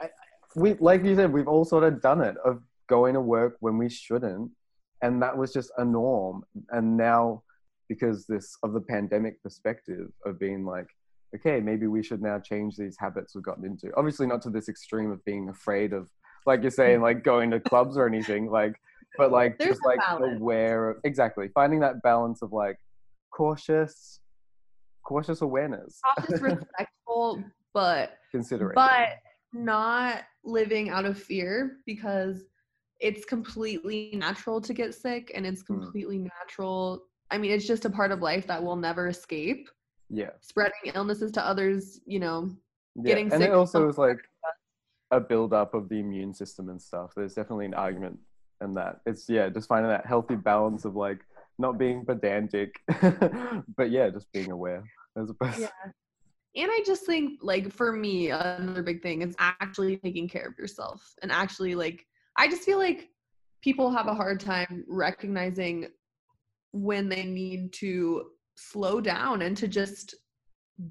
I, 0.00 0.08
we 0.56 0.74
like 0.80 1.04
you 1.04 1.14
said, 1.14 1.32
we've 1.32 1.46
all 1.46 1.64
sort 1.64 1.84
of 1.84 2.02
done 2.02 2.20
it 2.20 2.34
of 2.44 2.64
going 2.88 3.14
to 3.14 3.20
work 3.20 3.58
when 3.60 3.78
we 3.78 3.88
shouldn't, 3.88 4.50
and 5.02 5.22
that 5.22 5.36
was 5.36 5.52
just 5.52 5.70
a 5.78 5.84
norm. 5.84 6.42
And 6.70 6.96
now 6.96 7.44
because 7.88 8.26
this 8.26 8.56
of 8.62 8.72
the 8.72 8.80
pandemic 8.80 9.42
perspective 9.42 10.08
of 10.24 10.38
being 10.38 10.64
like 10.64 10.86
okay 11.34 11.60
maybe 11.60 11.86
we 11.86 12.02
should 12.02 12.22
now 12.22 12.38
change 12.38 12.76
these 12.76 12.96
habits 12.98 13.34
we've 13.34 13.44
gotten 13.44 13.64
into 13.64 13.90
obviously 13.96 14.26
not 14.26 14.40
to 14.42 14.50
this 14.50 14.68
extreme 14.68 15.10
of 15.10 15.24
being 15.24 15.48
afraid 15.48 15.92
of 15.92 16.08
like 16.46 16.62
you're 16.62 16.70
saying 16.70 17.00
like 17.00 17.22
going 17.24 17.50
to 17.50 17.60
clubs 17.60 17.96
or 17.96 18.06
anything 18.06 18.50
like 18.50 18.74
but 19.16 19.30
like 19.30 19.56
There's 19.58 19.70
just 19.76 19.84
like 19.84 19.98
balance. 19.98 20.36
aware 20.40 20.90
of 20.90 20.96
exactly 21.04 21.48
finding 21.54 21.80
that 21.80 22.02
balance 22.02 22.42
of 22.42 22.52
like 22.52 22.76
cautious 23.30 24.20
cautious 25.04 25.42
awareness 25.42 26.00
Cautious, 26.16 26.40
respectful, 26.40 27.42
but 27.74 28.18
consideration 28.30 28.74
but 28.74 29.08
not 29.52 30.22
living 30.44 30.88
out 30.90 31.04
of 31.04 31.18
fear 31.20 31.76
because 31.86 32.44
it's 33.00 33.24
completely 33.24 34.12
natural 34.14 34.60
to 34.60 34.72
get 34.72 34.94
sick 34.94 35.30
and 35.34 35.46
it's 35.46 35.62
Mm. 35.62 35.66
completely 35.66 36.18
natural 36.18 37.02
i 37.34 37.38
mean 37.38 37.50
it's 37.50 37.66
just 37.66 37.84
a 37.84 37.90
part 37.90 38.12
of 38.12 38.20
life 38.20 38.46
that 38.46 38.62
we'll 38.62 38.76
never 38.76 39.08
escape. 39.08 39.68
Yeah. 40.10 40.30
Spreading 40.40 40.92
illnesses 40.94 41.32
to 41.32 41.44
others 41.44 42.00
you 42.06 42.20
know 42.20 42.50
yeah 42.94 43.08
Getting 43.10 43.24
and 43.24 43.32
sick 43.32 43.40
And 43.42 43.52
it 43.52 43.56
also 43.56 43.88
is 43.88 43.98
like 43.98 44.18
a 45.10 45.20
build 45.20 45.52
up 45.52 45.74
of 45.74 45.88
the 45.88 45.98
immune 45.98 46.32
system 46.34 46.68
and 46.68 46.80
stuff. 46.80 47.12
There's 47.16 47.34
definitely 47.34 47.66
an 47.66 47.74
argument 47.74 48.18
in 48.62 48.74
that. 48.74 49.00
It's 49.06 49.28
yeah 49.28 49.48
just 49.48 49.68
finding 49.68 49.90
that 49.90 50.06
healthy 50.06 50.36
balance 50.36 50.84
of 50.84 50.94
like 50.94 51.20
not 51.58 51.78
being 51.78 52.04
pedantic 52.04 52.80
but 53.76 53.90
yeah 53.90 54.10
just 54.10 54.30
being 54.32 54.50
aware 54.50 54.84
as 55.16 55.30
opposed 55.30 55.60
Yeah. 55.60 55.68
and 56.56 56.70
i 56.70 56.80
just 56.84 57.06
think 57.06 57.38
like 57.42 57.72
for 57.72 57.92
me 57.92 58.30
another 58.30 58.82
big 58.82 59.02
thing 59.02 59.22
is 59.22 59.36
actually 59.38 59.96
taking 59.98 60.28
care 60.28 60.48
of 60.48 60.58
yourself 60.58 61.14
and 61.22 61.30
actually 61.30 61.74
like 61.74 62.04
i 62.36 62.48
just 62.48 62.64
feel 62.64 62.78
like 62.78 63.08
people 63.62 63.90
have 63.90 64.08
a 64.08 64.14
hard 64.14 64.40
time 64.40 64.84
recognizing 64.88 65.86
when 66.74 67.08
they 67.08 67.22
need 67.22 67.72
to 67.72 68.30
slow 68.56 69.00
down 69.00 69.42
and 69.42 69.56
to 69.56 69.68
just 69.68 70.16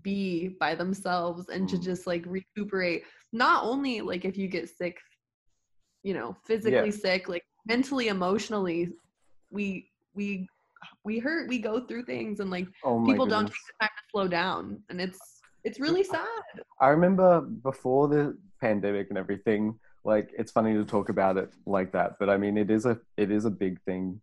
be 0.02 0.56
by 0.60 0.74
themselves 0.74 1.50
and 1.50 1.68
to 1.68 1.78
Mm. 1.78 1.84
just 1.84 2.08
like 2.08 2.24
recuperate 2.26 3.04
not 3.34 3.66
only 3.66 4.00
like 4.00 4.24
if 4.24 4.38
you 4.38 4.48
get 4.48 4.70
sick 4.70 4.98
you 6.04 6.14
know 6.14 6.38
physically 6.48 6.90
sick 6.90 7.28
like 7.28 7.44
mentally 7.68 8.08
emotionally 8.08 8.90
we 9.50 9.90
we 10.14 10.48
we 11.04 11.20
hurt 11.20 11.50
we 11.50 11.60
go 11.60 11.86
through 11.86 12.06
things 12.06 12.40
and 12.40 12.50
like 12.50 12.68
oh 12.86 13.06
people 13.06 13.26
don't 13.26 13.44
goodness. 13.44 13.58
take 13.58 13.68
the 13.68 13.86
time 13.86 13.96
to 13.98 14.04
slow 14.12 14.28
down 14.28 14.82
and 14.90 15.02
it's 15.02 15.42
it's 15.66 15.82
really 15.82 16.04
sad 16.04 16.64
I 16.80 16.90
remember 16.90 17.42
before 17.42 18.08
the 18.08 18.38
pandemic 18.60 19.08
and 19.10 19.18
everything, 19.18 19.80
like 20.04 20.32
it's 20.38 20.52
funny 20.52 20.74
to 20.74 20.84
talk 20.84 21.10
about 21.10 21.38
it 21.38 21.54
like 21.66 21.92
that, 21.94 22.14
but 22.20 22.30
I 22.30 22.38
mean 22.38 22.58
it 22.58 22.70
is 22.70 22.86
a 22.86 23.00
it 23.18 23.32
is 23.32 23.46
a 23.46 23.50
big 23.50 23.82
thing 23.84 24.22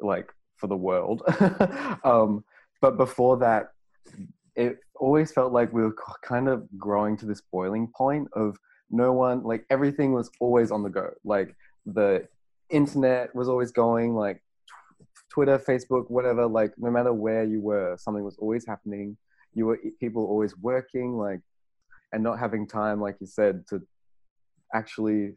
like 0.00 0.32
for 0.62 0.68
the 0.68 0.76
world. 0.76 1.22
um 2.04 2.44
but 2.80 2.96
before 2.96 3.36
that 3.38 3.72
it 4.56 4.78
always 4.96 5.32
felt 5.32 5.52
like 5.52 5.72
we 5.72 5.82
were 5.82 5.96
kind 6.22 6.48
of 6.48 6.58
growing 6.78 7.16
to 7.16 7.26
this 7.26 7.42
boiling 7.56 7.86
point 8.02 8.28
of 8.34 8.56
no 8.90 9.12
one 9.12 9.42
like 9.42 9.64
everything 9.70 10.12
was 10.12 10.30
always 10.40 10.70
on 10.70 10.82
the 10.82 10.90
go. 10.90 11.10
Like 11.24 11.56
the 11.84 12.28
internet 12.70 13.34
was 13.34 13.48
always 13.48 13.72
going 13.72 14.14
like 14.14 14.38
tw- 14.68 15.30
Twitter, 15.34 15.58
Facebook, 15.58 16.10
whatever, 16.10 16.46
like 16.46 16.72
no 16.78 16.90
matter 16.90 17.12
where 17.12 17.44
you 17.44 17.60
were, 17.60 17.96
something 17.98 18.24
was 18.24 18.38
always 18.38 18.64
happening 18.66 19.16
you 19.54 19.66
were 19.66 19.78
people 20.00 20.24
always 20.24 20.56
working 20.58 21.16
like 21.16 21.40
and 22.12 22.22
not 22.22 22.38
having 22.38 22.66
time 22.66 23.00
like 23.00 23.16
you 23.20 23.26
said 23.26 23.66
to 23.68 23.80
actually 24.74 25.32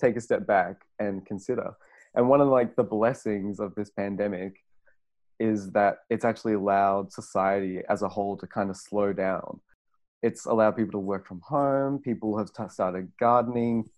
take 0.00 0.16
a 0.16 0.20
step 0.20 0.46
back 0.46 0.76
and 0.98 1.24
consider 1.26 1.72
and 2.14 2.28
one 2.28 2.40
of 2.40 2.48
like 2.48 2.76
the 2.76 2.82
blessings 2.82 3.60
of 3.60 3.74
this 3.74 3.90
pandemic 3.90 4.56
is 5.38 5.70
that 5.72 5.98
it's 6.10 6.24
actually 6.24 6.54
allowed 6.54 7.12
society 7.12 7.80
as 7.88 8.02
a 8.02 8.08
whole 8.08 8.36
to 8.36 8.46
kind 8.46 8.68
of 8.68 8.76
slow 8.76 9.12
down. 9.12 9.60
It's 10.22 10.44
allowed 10.44 10.76
people 10.76 10.92
to 10.92 10.98
work 10.98 11.26
from 11.26 11.40
home 11.40 11.98
people 11.98 12.36
have 12.36 12.52
t- 12.52 12.62
started 12.68 13.10
gardening 13.18 13.88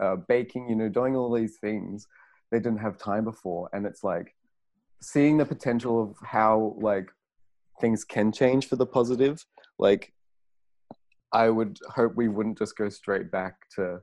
uh, 0.00 0.16
baking 0.28 0.68
you 0.68 0.76
know 0.76 0.88
doing 0.88 1.16
all 1.16 1.32
these 1.32 1.58
things 1.58 2.06
they 2.50 2.58
didn't 2.58 2.78
have 2.78 2.98
time 2.98 3.24
before. 3.24 3.68
And 3.72 3.86
it's 3.86 4.04
like 4.04 4.34
seeing 5.02 5.36
the 5.36 5.44
potential 5.44 6.02
of 6.02 6.16
how 6.24 6.76
like 6.80 7.08
things 7.80 8.04
can 8.04 8.30
change 8.30 8.68
for 8.68 8.76
the 8.76 8.86
positive 8.86 9.44
like 9.78 10.12
i 11.32 11.48
would 11.48 11.78
hope 11.88 12.14
we 12.14 12.28
wouldn't 12.28 12.56
just 12.56 12.76
go 12.76 12.88
straight 12.88 13.30
back 13.30 13.54
to 13.74 14.00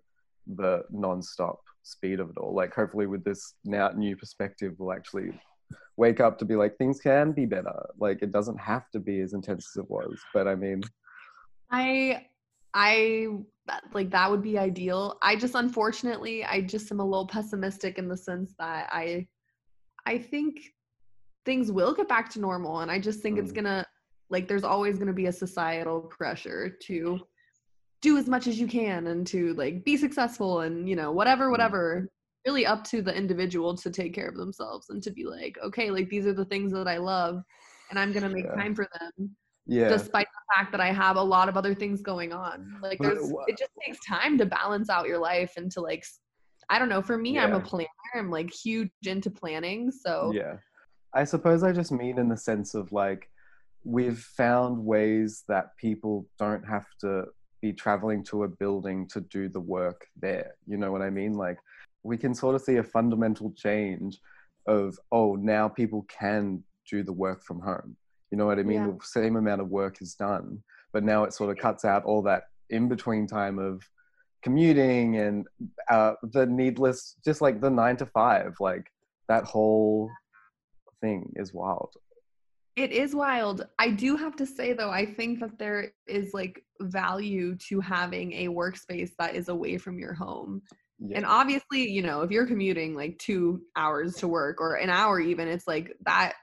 the 0.57 0.83
non-stop 0.91 1.61
speed 1.89 2.19
of 2.19 2.29
it 2.29 2.37
all. 2.37 2.53
Like 2.53 2.73
hopefully 2.73 3.07
with 3.07 3.23
this 3.23 3.55
now 3.65 3.89
new 3.89 4.15
perspective 4.15 4.73
we'll 4.77 4.93
actually 4.93 5.31
wake 5.97 6.19
up 6.19 6.37
to 6.39 6.45
be 6.45 6.55
like 6.55 6.77
things 6.77 6.99
can 6.99 7.31
be 7.31 7.45
better. 7.45 7.75
Like 7.99 8.21
it 8.21 8.31
doesn't 8.31 8.57
have 8.59 8.89
to 8.91 8.99
be 8.99 9.19
as 9.21 9.33
intense 9.33 9.67
as 9.75 9.83
it 9.83 9.89
was. 9.89 10.19
But 10.33 10.47
i 10.47 10.55
mean 10.55 10.81
i 11.71 12.25
i 12.73 13.27
like 13.93 14.09
that 14.11 14.29
would 14.31 14.41
be 14.41 14.57
ideal. 14.57 15.17
I 15.21 15.35
just 15.35 15.55
unfortunately 15.55 16.43
i 16.45 16.61
just 16.61 16.91
am 16.91 16.99
a 16.99 17.05
little 17.05 17.27
pessimistic 17.27 17.97
in 17.97 18.07
the 18.07 18.17
sense 18.17 18.53
that 18.59 18.89
i 18.91 19.27
i 20.05 20.17
think 20.17 20.61
things 21.45 21.71
will 21.71 21.93
get 21.93 22.07
back 22.07 22.29
to 22.31 22.39
normal. 22.39 22.79
And 22.79 22.91
i 22.91 22.99
just 22.99 23.21
think 23.21 23.37
it's 23.37 23.51
Mm. 23.51 23.55
gonna 23.55 23.85
like 24.29 24.47
there's 24.47 24.63
always 24.63 24.97
gonna 24.97 25.13
be 25.13 25.27
a 25.27 25.31
societal 25.31 26.01
pressure 26.01 26.69
to 26.83 27.19
do 28.01 28.17
as 28.17 28.27
much 28.27 28.47
as 28.47 28.59
you 28.59 28.67
can 28.67 29.07
and 29.07 29.27
to 29.27 29.53
like 29.55 29.83
be 29.83 29.97
successful 29.97 30.61
and 30.61 30.87
you 30.89 30.95
know 30.95 31.11
whatever 31.11 31.47
Mm. 31.47 31.51
whatever 31.51 32.09
really 32.47 32.65
up 32.65 32.83
to 32.85 33.01
the 33.01 33.13
individual 33.13 33.75
to 33.75 33.89
take 33.91 34.13
care 34.13 34.29
of 34.29 34.35
themselves 34.37 34.89
and 34.89 35.03
to 35.03 35.11
be 35.11 35.25
like 35.25 35.57
okay 35.63 35.91
like 35.91 36.09
these 36.09 36.25
are 36.25 36.33
the 36.33 36.45
things 36.45 36.71
that 36.71 36.87
i 36.87 36.97
love 36.97 37.41
and 37.89 37.99
i'm 37.99 38.13
gonna 38.13 38.29
make 38.29 38.45
Yeah. 38.45 38.55
time 38.61 38.73
for 38.75 38.87
them 38.99 39.35
yeah 39.65 39.89
despite 39.89 40.25
the 40.27 40.55
fact 40.55 40.71
that 40.71 40.81
I 40.81 40.91
have 40.91 41.15
a 41.15 41.21
lot 41.21 41.47
of 41.47 41.55
other 41.55 41.75
things 41.75 42.01
going 42.01 42.33
on. 42.33 42.73
Like 42.81 42.97
there's 42.99 43.31
it 43.47 43.55
just 43.57 43.71
takes 43.85 43.99
time 44.07 44.35
to 44.39 44.45
balance 44.47 44.89
out 44.89 45.07
your 45.07 45.19
life 45.19 45.53
and 45.57 45.69
to 45.73 45.81
like 45.81 46.03
i 46.71 46.79
don't 46.79 46.89
know, 46.89 47.03
for 47.03 47.17
me 47.19 47.37
I'm 47.37 47.53
a 47.53 47.59
planner. 47.59 47.87
I'm 48.15 48.31
like 48.31 48.51
huge 48.51 48.89
into 49.05 49.29
planning. 49.29 49.91
So 49.91 50.31
Yeah. 50.33 50.55
I 51.13 51.23
suppose 51.23 51.61
I 51.61 51.71
just 51.71 51.91
mean 51.91 52.17
in 52.17 52.29
the 52.29 52.37
sense 52.37 52.73
of 52.73 52.91
like 52.91 53.29
we've 53.83 54.17
found 54.19 54.83
ways 54.83 55.43
that 55.49 55.77
people 55.77 56.27
don't 56.39 56.63
have 56.67 56.87
to 57.01 57.25
be 57.61 57.73
traveling 57.73 58.23
to 58.25 58.43
a 58.43 58.47
building 58.47 59.07
to 59.09 59.21
do 59.21 59.49
the 59.49 59.59
work 59.59 60.07
there. 60.19 60.55
You 60.67 60.77
know 60.77 60.91
what 60.91 61.01
I 61.01 61.09
mean? 61.09 61.33
Like 61.33 61.57
we 62.03 62.17
can 62.17 62.33
sort 62.33 62.55
of 62.55 62.61
see 62.61 62.77
a 62.77 62.83
fundamental 62.83 63.51
change 63.57 64.19
of 64.67 64.97
oh 65.11 65.35
now 65.35 65.67
people 65.67 66.05
can 66.07 66.63
do 66.89 67.03
the 67.03 67.13
work 67.13 67.43
from 67.43 67.59
home. 67.59 67.95
You 68.31 68.37
know 68.37 68.45
what 68.45 68.59
I 68.59 68.63
mean? 68.63 68.85
Yeah. 68.85 68.91
The 68.91 69.21
same 69.21 69.35
amount 69.35 69.61
of 69.61 69.69
work 69.69 70.01
is 70.01 70.15
done, 70.15 70.61
but 70.93 71.03
now 71.03 71.23
it 71.23 71.33
sort 71.33 71.49
of 71.49 71.57
cuts 71.57 71.85
out 71.85 72.03
all 72.03 72.21
that 72.23 72.43
in 72.69 72.87
between 72.87 73.25
time 73.25 73.57
of 73.57 73.81
commuting 74.41 75.17
and 75.17 75.47
uh, 75.89 76.13
the 76.23 76.45
needless, 76.45 77.15
just 77.25 77.41
like 77.41 77.59
the 77.59 77.69
nine 77.69 77.97
to 77.97 78.05
five, 78.05 78.53
like 78.59 78.91
that 79.27 79.43
whole 79.43 80.09
thing 81.01 81.31
is 81.35 81.53
wild. 81.53 81.93
It 82.79 82.93
is 82.93 83.13
wild. 83.13 83.67
I 83.77 83.89
do 83.89 84.15
have 84.15 84.37
to 84.37 84.45
say 84.45 84.71
though, 84.71 84.89
I 84.89 85.05
think 85.05 85.41
that 85.41 85.59
there 85.59 85.91
is 86.07 86.33
like 86.33 86.63
value 86.79 87.57
to 87.67 87.81
having 87.81 88.31
a 88.31 88.47
workspace 88.47 89.11
that 89.19 89.35
is 89.35 89.49
away 89.49 89.77
from 89.77 89.99
your 89.99 90.13
home. 90.13 90.61
Yeah. 90.97 91.17
And 91.17 91.25
obviously, 91.25 91.89
you 91.91 92.01
know, 92.01 92.21
if 92.21 92.31
you're 92.31 92.47
commuting 92.47 92.95
like 92.95 93.19
2 93.19 93.59
hours 93.75 94.15
to 94.17 94.29
work 94.29 94.61
or 94.61 94.75
an 94.75 94.89
hour 94.89 95.19
even, 95.19 95.49
it's 95.49 95.67
like 95.67 95.91
that 96.05 96.35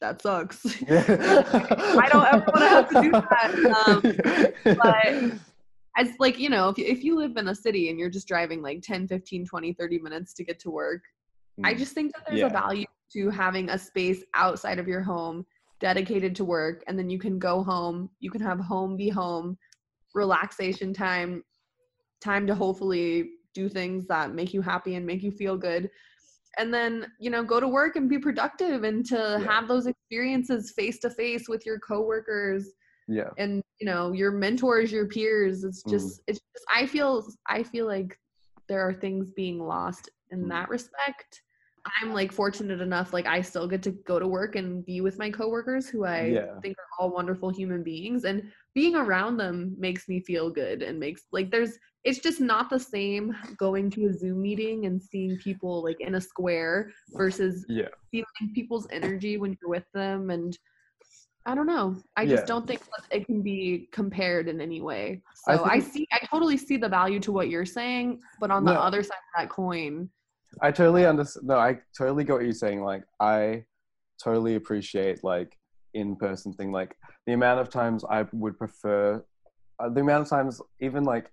that 0.00 0.22
sucks. 0.22 0.64
I 0.90 2.08
don't 2.10 2.26
ever 2.26 2.42
want 2.54 2.62
to 2.62 2.68
have 2.70 2.88
to 2.88 3.00
do 3.02 3.12
that. 3.12 3.52
Um, 3.86 4.78
but 4.78 5.40
as 5.98 6.14
like, 6.18 6.38
you 6.38 6.48
know, 6.48 6.70
if 6.70 6.78
you, 6.78 6.86
if 6.86 7.04
you 7.04 7.18
live 7.18 7.36
in 7.36 7.48
a 7.48 7.54
city 7.54 7.90
and 7.90 7.98
you're 7.98 8.08
just 8.08 8.26
driving 8.26 8.62
like 8.62 8.80
10, 8.80 9.08
15, 9.08 9.44
20, 9.44 9.74
30 9.74 9.98
minutes 9.98 10.32
to 10.34 10.42
get 10.44 10.58
to 10.60 10.70
work, 10.70 11.02
I 11.62 11.74
Mm. 11.74 11.78
just 11.78 11.92
think 11.92 12.14
that 12.14 12.22
there's 12.26 12.40
Yeah. 12.40 12.46
a 12.46 12.50
value 12.50 12.86
to 13.12 13.28
having 13.28 13.68
a 13.68 13.78
space 13.78 14.24
outside 14.32 14.78
of 14.78 14.88
your 14.88 15.02
home 15.02 15.44
dedicated 15.82 16.34
to 16.36 16.44
work 16.44 16.82
and 16.86 16.96
then 16.98 17.10
you 17.10 17.18
can 17.18 17.38
go 17.38 17.62
home, 17.62 18.08
you 18.20 18.30
can 18.30 18.40
have 18.40 18.60
home 18.60 18.96
be 18.96 19.08
home, 19.10 19.58
relaxation 20.14 20.94
time, 20.94 21.42
time 22.22 22.46
to 22.46 22.54
hopefully 22.54 23.30
do 23.52 23.68
things 23.68 24.06
that 24.06 24.32
make 24.32 24.54
you 24.54 24.62
happy 24.62 24.94
and 24.94 25.04
make 25.04 25.22
you 25.22 25.32
feel 25.32 25.56
good. 25.58 25.90
And 26.56 26.72
then, 26.72 27.06
you 27.18 27.30
know, 27.30 27.42
go 27.42 27.58
to 27.58 27.66
work 27.66 27.96
and 27.96 28.08
be 28.08 28.18
productive 28.18 28.84
and 28.84 29.04
to 29.06 29.16
Yeah. 29.16 29.38
have 29.50 29.66
those 29.68 29.86
experiences 29.88 30.72
face 30.76 30.98
to 31.00 31.10
face 31.10 31.48
with 31.48 31.66
your 31.66 31.80
coworkers 31.80 32.64
yeah. 33.08 33.30
and 33.38 33.62
you 33.80 33.86
know 33.90 34.12
your 34.12 34.30
mentors 34.30 34.92
your 34.92 35.06
peers 35.08 35.64
it's 35.64 35.82
Mm. 35.82 35.90
just 35.90 36.20
it's 36.28 36.40
just 36.54 36.64
i 36.72 36.86
feel 36.86 37.26
i 37.48 37.62
feel 37.62 37.86
like 37.86 38.16
there 38.68 38.80
are 38.86 38.94
things 38.94 39.32
being 39.32 39.58
lost 39.58 40.08
in 40.30 40.40
Mm. 40.44 40.48
that 40.50 40.68
respect 40.68 41.42
i'm 42.00 42.12
like 42.12 42.30
fortunate 42.32 42.80
enough 42.80 43.12
like 43.12 43.26
i 43.26 43.40
still 43.40 43.66
get 43.66 43.82
to 43.82 43.90
go 44.06 44.18
to 44.18 44.26
work 44.26 44.54
and 44.56 44.84
be 44.86 45.00
with 45.00 45.18
my 45.18 45.30
coworkers 45.30 45.88
who 45.88 46.04
i 46.04 46.26
Yeah. 46.26 46.58
think 46.60 46.76
are 46.78 46.86
all 46.98 47.10
wonderful 47.12 47.50
human 47.50 47.82
beings 47.82 48.24
and 48.24 48.50
being 48.74 48.94
around 48.94 49.36
them 49.36 49.74
makes 49.78 50.08
me 50.08 50.20
feel 50.20 50.50
good 50.50 50.82
and 50.82 50.98
makes 51.00 51.22
like 51.32 51.50
there's 51.50 51.76
it's 52.04 52.18
just 52.18 52.40
not 52.40 52.68
the 52.70 52.78
same 52.78 53.34
going 53.58 53.90
to 53.90 54.06
a 54.06 54.12
zoom 54.12 54.40
meeting 54.42 54.86
and 54.86 55.00
seeing 55.02 55.36
people 55.38 55.82
like 55.82 56.00
in 56.00 56.16
a 56.16 56.20
square 56.20 56.90
versus 57.10 57.64
Yeah. 57.68 57.88
feeling 58.10 58.54
people's 58.54 58.86
energy 58.90 59.36
when 59.38 59.56
you're 59.60 59.70
with 59.70 59.86
them 59.94 60.30
and 60.30 60.56
I 61.44 61.56
don't 61.56 61.66
know. 61.66 61.96
I 62.16 62.24
just 62.24 62.42
Yeah. 62.42 62.46
don't 62.46 62.68
think 62.68 62.82
it 63.10 63.26
can 63.26 63.42
be 63.42 63.88
compared 63.90 64.46
in 64.48 64.60
any 64.60 64.80
way. 64.80 65.22
I 65.48 65.56
So 65.56 65.64
I, 65.64 65.80
think- 65.80 65.92
see 65.92 66.06
I 66.12 66.24
totally 66.26 66.56
see 66.56 66.76
the 66.76 66.88
value 66.88 67.18
to 67.18 67.32
what 67.32 67.48
you're 67.50 67.66
saying, 67.66 68.20
but 68.38 68.52
on 68.52 68.64
the 68.64 68.70
other 68.72 69.02
side 69.02 69.16
of 69.16 69.40
that 69.42 69.48
coin, 69.50 70.08
I 70.60 70.70
totally 70.70 71.06
understand. 71.06 71.46
No, 71.46 71.56
I 71.56 71.78
totally 71.96 72.24
get 72.24 72.34
what 72.34 72.42
you're 72.42 72.52
saying. 72.52 72.82
Like, 72.82 73.04
I 73.20 73.64
totally 74.22 74.54
appreciate 74.54 75.24
like 75.24 75.56
in-person 75.94 76.54
thing. 76.54 76.72
Like 76.72 76.96
the 77.26 77.32
amount 77.32 77.60
of 77.60 77.70
times 77.70 78.04
I 78.08 78.26
would 78.32 78.58
prefer, 78.58 79.24
uh, 79.78 79.88
the 79.88 80.00
amount 80.00 80.22
of 80.22 80.28
times, 80.28 80.60
even 80.80 81.04
like 81.04 81.30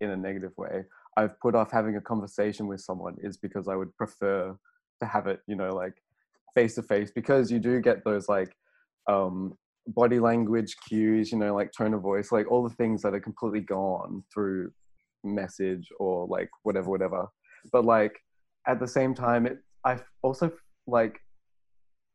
in 0.00 0.10
a 0.10 0.16
negative 0.16 0.52
way, 0.56 0.84
I've 1.16 1.38
put 1.40 1.54
off 1.54 1.72
having 1.72 1.96
a 1.96 2.00
conversation 2.00 2.66
with 2.66 2.80
someone 2.80 3.16
is 3.20 3.36
because 3.36 3.68
I 3.68 3.74
would 3.74 3.94
prefer 3.96 4.56
to 5.00 5.06
have 5.06 5.26
it, 5.26 5.40
you 5.46 5.56
know, 5.56 5.74
like 5.74 5.94
face 6.54 6.74
to 6.76 6.82
face 6.82 7.10
because 7.14 7.50
you 7.50 7.58
do 7.58 7.80
get 7.80 8.04
those 8.04 8.28
like 8.28 8.54
um 9.08 9.56
body 9.88 10.20
language 10.20 10.76
cues, 10.86 11.32
you 11.32 11.38
know, 11.38 11.54
like 11.54 11.72
tone 11.72 11.94
of 11.94 12.02
voice, 12.02 12.30
like 12.30 12.50
all 12.50 12.62
the 12.62 12.74
things 12.74 13.02
that 13.02 13.14
are 13.14 13.20
completely 13.20 13.60
gone 13.60 14.22
through 14.32 14.70
message 15.24 15.88
or 15.98 16.26
like 16.26 16.50
whatever, 16.62 16.90
whatever. 16.90 17.26
But 17.72 17.84
like 17.84 18.20
at 18.66 18.80
the 18.80 18.88
same 18.88 19.14
time, 19.14 19.46
it 19.46 19.58
I 19.84 19.98
also 20.22 20.50
like 20.86 21.20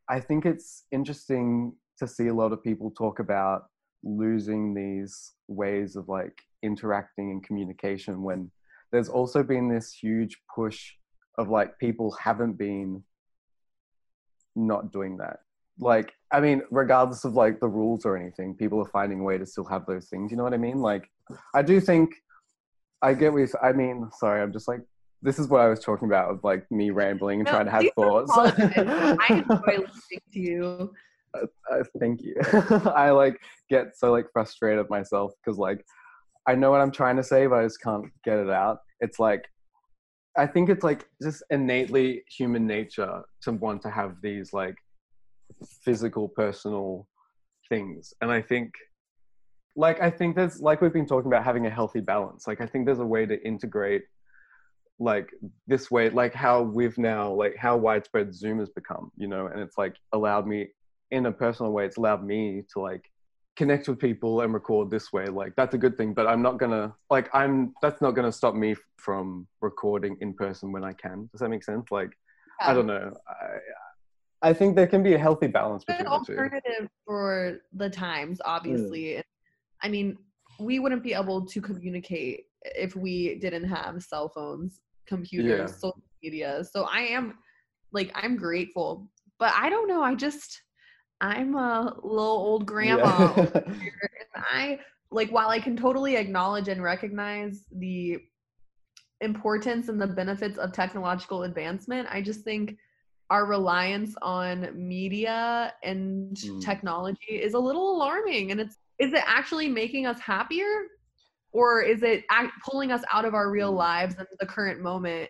I 0.09 0.19
think 0.19 0.45
it's 0.45 0.85
interesting 0.91 1.73
to 1.99 2.07
see 2.07 2.27
a 2.27 2.33
lot 2.33 2.51
of 2.51 2.63
people 2.63 2.91
talk 2.91 3.19
about 3.19 3.65
losing 4.03 4.73
these 4.73 5.33
ways 5.47 5.95
of 5.95 6.09
like 6.09 6.37
interacting 6.61 7.31
and 7.31 7.43
communication 7.43 8.21
when 8.21 8.51
there's 8.91 9.09
also 9.09 9.43
been 9.43 9.69
this 9.69 9.93
huge 9.93 10.37
push 10.53 10.93
of 11.37 11.49
like 11.49 11.79
people 11.79 12.11
haven't 12.11 12.53
been 12.53 13.03
not 14.55 14.91
doing 14.91 15.17
that. 15.17 15.39
Like 15.79 16.13
i 16.31 16.39
mean 16.39 16.61
regardless 16.69 17.25
of 17.25 17.33
like 17.33 17.59
the 17.59 17.67
rules 17.67 18.05
or 18.05 18.15
anything 18.15 18.55
people 18.55 18.79
are 18.79 18.89
finding 18.89 19.19
a 19.21 19.23
way 19.23 19.39
to 19.39 19.45
still 19.45 19.65
have 19.65 19.85
those 19.87 20.07
things 20.07 20.29
you 20.29 20.37
know 20.37 20.43
what 20.43 20.53
i 20.53 20.57
mean? 20.57 20.81
Like 20.81 21.09
i 21.55 21.63
do 21.63 21.79
think 21.79 22.13
i 23.01 23.13
get 23.13 23.33
what 23.33 23.49
i 23.61 23.71
mean 23.73 24.07
sorry 24.19 24.41
i'm 24.41 24.53
just 24.53 24.67
like 24.67 24.81
this 25.23 25.39
is 25.39 25.47
what 25.47 25.61
i 25.61 25.67
was 25.67 25.79
talking 25.79 26.07
about 26.07 26.29
of 26.29 26.43
like 26.43 26.69
me 26.71 26.91
rambling 26.91 27.39
and 27.39 27.45
No, 27.45 27.51
trying 27.53 27.65
to 27.65 27.71
have 27.71 27.85
thoughts. 27.95 28.31
I 28.37 29.25
enjoy 29.29 29.85
listening 29.87 30.21
to 30.33 30.39
you. 30.39 30.93
uh, 31.33 31.83
thank 31.99 32.21
you. 32.21 32.35
I 32.95 33.09
like 33.09 33.39
get 33.69 33.97
so 33.97 34.11
like 34.11 34.27
frustrated 34.31 34.87
myself 34.89 35.31
because 35.43 35.57
like 35.57 35.83
i 36.45 36.53
know 36.53 36.69
what 36.71 36.81
i'm 36.81 36.91
trying 36.91 37.15
to 37.15 37.23
say 37.23 37.47
but 37.47 37.59
i 37.59 37.63
just 37.63 37.81
can't 37.81 38.05
get 38.23 38.37
it 38.37 38.49
out. 38.49 38.77
It's 38.99 39.19
like 39.19 39.43
i 40.37 40.45
think 40.45 40.69
it's 40.69 40.83
like 40.83 41.05
just 41.21 41.41
innately 41.49 42.23
human 42.37 42.67
nature 42.67 43.23
to 43.43 43.51
want 43.53 43.81
to 43.83 43.89
have 43.89 44.17
these 44.21 44.51
like 44.53 44.75
physical 45.85 46.27
personal 46.27 47.07
things. 47.69 48.13
And 48.21 48.29
i 48.31 48.41
think 48.41 48.71
like 49.75 50.01
i 50.01 50.09
think 50.09 50.35
there's 50.35 50.59
like 50.59 50.81
we've 50.81 50.93
been 50.93 51.07
talking 51.07 51.31
about 51.31 51.43
having 51.45 51.65
a 51.65 51.69
healthy 51.69 52.01
balance. 52.01 52.45
Like 52.47 52.61
i 52.61 52.67
think 52.67 52.85
there's 52.85 52.99
a 52.99 53.05
way 53.15 53.25
to 53.25 53.41
integrate 53.47 54.03
like 54.99 55.29
this 55.67 55.89
way 55.89 56.09
like 56.09 56.33
how 56.33 56.61
we've 56.61 56.97
now 56.97 57.31
like 57.31 57.55
how 57.57 57.75
widespread 57.75 58.33
zoom 58.33 58.59
has 58.59 58.69
become 58.69 59.11
you 59.17 59.27
know 59.27 59.47
and 59.47 59.59
it's 59.59 59.77
like 59.77 59.95
allowed 60.13 60.47
me 60.47 60.67
in 61.11 61.25
a 61.25 61.31
personal 61.31 61.71
way 61.71 61.85
it's 61.85 61.97
allowed 61.97 62.23
me 62.23 62.63
to 62.71 62.79
like 62.79 63.09
connect 63.55 63.87
with 63.87 63.99
people 63.99 64.41
and 64.41 64.53
record 64.53 64.89
this 64.89 65.11
way 65.11 65.25
like 65.25 65.53
that's 65.55 65.73
a 65.73 65.77
good 65.77 65.97
thing 65.97 66.13
but 66.13 66.27
i'm 66.27 66.41
not 66.41 66.57
gonna 66.57 66.93
like 67.09 67.29
i'm 67.33 67.73
that's 67.81 68.01
not 68.01 68.11
gonna 68.11 68.31
stop 68.31 68.55
me 68.55 68.75
from 68.97 69.47
recording 69.61 70.17
in 70.21 70.33
person 70.33 70.71
when 70.71 70.83
i 70.83 70.93
can 70.93 71.29
does 71.31 71.41
that 71.41 71.49
make 71.49 71.63
sense? 71.63 71.85
Like 71.91 72.11
i 72.61 72.73
don't 72.73 72.87
know 72.87 73.11
i 73.27 74.49
i 74.49 74.53
think 74.53 74.75
there 74.75 74.87
can 74.87 75.03
be 75.03 75.13
a 75.13 75.17
healthy 75.17 75.47
balance 75.47 75.83
between 75.83 76.05
two. 76.05 76.11
alternative 76.11 76.87
for 77.05 77.59
the 77.73 77.89
times, 77.89 78.39
hmm. 78.43 78.51
obviously. 78.51 79.15
And, 79.15 79.25
I 79.81 79.89
mean, 79.89 80.17
we 80.59 80.79
wouldn't 80.79 81.03
be 81.03 81.13
able 81.13 81.45
to 81.45 81.61
communicate 81.61 82.45
if 82.63 82.95
we 82.95 83.35
didn't 83.39 83.65
have 83.65 84.01
cell 84.03 84.29
phones, 84.29 84.79
computers, 85.07 85.59
Yeah. 85.59 85.67
social 85.67 86.03
media. 86.21 86.63
So 86.63 86.83
I 86.83 87.01
am 87.01 87.37
like 87.91 88.11
I'm 88.15 88.35
grateful. 88.35 89.09
But 89.39 89.53
I 89.55 89.69
don't 89.69 89.87
know, 89.87 90.01
I 90.03 90.15
just 90.15 90.61
I'm 91.21 91.55
a 91.55 91.95
little 92.03 92.25
old 92.25 92.65
grandma 92.65 93.33
Yeah. 93.35 93.61
and 93.65 94.43
I 94.51 94.79
like 95.11 95.29
while 95.29 95.49
I 95.49 95.59
can 95.59 95.77
totally 95.77 96.15
acknowledge 96.15 96.67
and 96.67 96.81
recognize 96.81 97.65
the 97.71 98.17
importance 99.21 99.89
and 99.89 100.01
the 100.01 100.07
benefits 100.07 100.57
of 100.57 100.73
technological 100.73 101.43
advancement, 101.43 102.07
I 102.11 102.21
just 102.21 102.41
think 102.41 102.77
our 103.29 103.45
reliance 103.45 104.15
on 104.21 104.69
media 104.75 105.73
and 105.83 106.35
Mm. 106.37 106.61
technology 106.61 107.31
is 107.31 107.53
a 107.53 107.59
little 107.59 107.95
alarming 107.95 108.51
and 108.51 108.59
it's 108.59 108.77
is 108.99 109.13
it 109.13 109.23
actually 109.25 109.67
making 109.69 110.05
us 110.05 110.19
happier 110.19 110.87
or 111.53 111.81
is 111.81 112.03
it 112.03 112.25
act- 112.29 112.53
pulling 112.65 112.91
us 112.91 113.03
out 113.11 113.25
of 113.25 113.33
our 113.33 113.49
real 113.49 113.71
Mm. 113.71 113.77
lives 113.77 114.15
and 114.17 114.27
the 114.39 114.45
current 114.45 114.81
moment 114.81 115.29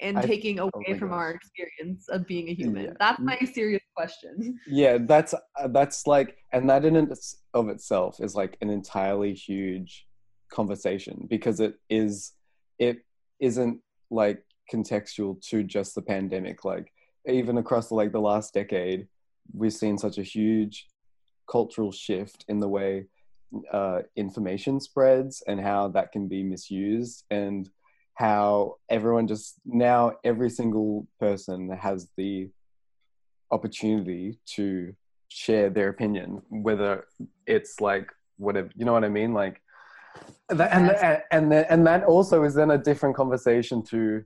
and 0.00 0.18
I- 0.18 0.22
taking 0.22 0.58
oh 0.60 0.70
away 0.74 0.84
my 0.92 0.98
from 0.98 1.12
our 1.12 1.30
experience 1.30 2.08
of 2.08 2.26
being 2.26 2.48
a 2.48 2.54
human 2.54 2.84
Yeah. 2.86 2.92
that's 2.98 3.20
my 3.20 3.38
serious 3.52 3.82
question 3.96 4.58
yeah 4.66 4.98
that's 5.00 5.32
uh, 5.34 5.68
that's 5.68 6.06
like 6.06 6.36
and 6.52 6.68
that 6.68 6.84
in 6.84 6.96
and 6.96 7.12
of 7.54 7.68
itself 7.68 8.20
is 8.20 8.34
like 8.34 8.56
an 8.60 8.70
entirely 8.70 9.32
huge 9.34 10.06
conversation 10.50 11.26
because 11.30 11.60
it 11.60 11.74
is 11.88 12.32
it 12.78 12.98
isn't 13.40 13.80
like 14.10 14.42
contextual 14.72 15.40
to 15.48 15.62
just 15.62 15.94
the 15.94 16.02
pandemic 16.02 16.64
like 16.64 16.92
even 17.26 17.58
across 17.58 17.90
like 17.90 18.12
the 18.12 18.20
last 18.20 18.52
decade 18.54 19.06
we've 19.52 19.72
seen 19.72 19.96
such 19.98 20.18
a 20.18 20.22
huge 20.22 20.88
cultural 21.50 21.92
shift 21.92 22.44
in 22.48 22.60
the 22.60 22.68
way 22.68 23.06
uh, 23.72 24.00
information 24.16 24.80
spreads 24.80 25.42
and 25.46 25.60
how 25.60 25.88
that 25.88 26.12
can 26.12 26.28
be 26.28 26.42
misused 26.42 27.24
and 27.30 27.68
how 28.14 28.76
everyone 28.88 29.26
just 29.26 29.54
now 29.64 30.12
every 30.24 30.50
single 30.50 31.06
person 31.18 31.68
has 31.70 32.08
the 32.16 32.48
opportunity 33.50 34.38
to 34.46 34.94
share 35.28 35.68
their 35.70 35.88
opinion 35.88 36.40
whether 36.48 37.04
it's 37.46 37.80
like 37.80 38.08
whatever 38.36 38.70
you 38.76 38.84
know 38.84 38.92
what 38.92 39.04
i 39.04 39.08
mean? 39.08 39.32
Like 39.32 39.60
That- 40.48 40.72
and 40.72 40.90
and 40.90 41.22
and, 41.30 41.52
then, 41.52 41.64
and 41.68 41.86
that 41.86 42.04
also 42.04 42.44
is 42.44 42.54
then 42.54 42.70
a 42.70 42.78
different 42.78 43.16
conversation 43.16 43.82
to 43.84 44.24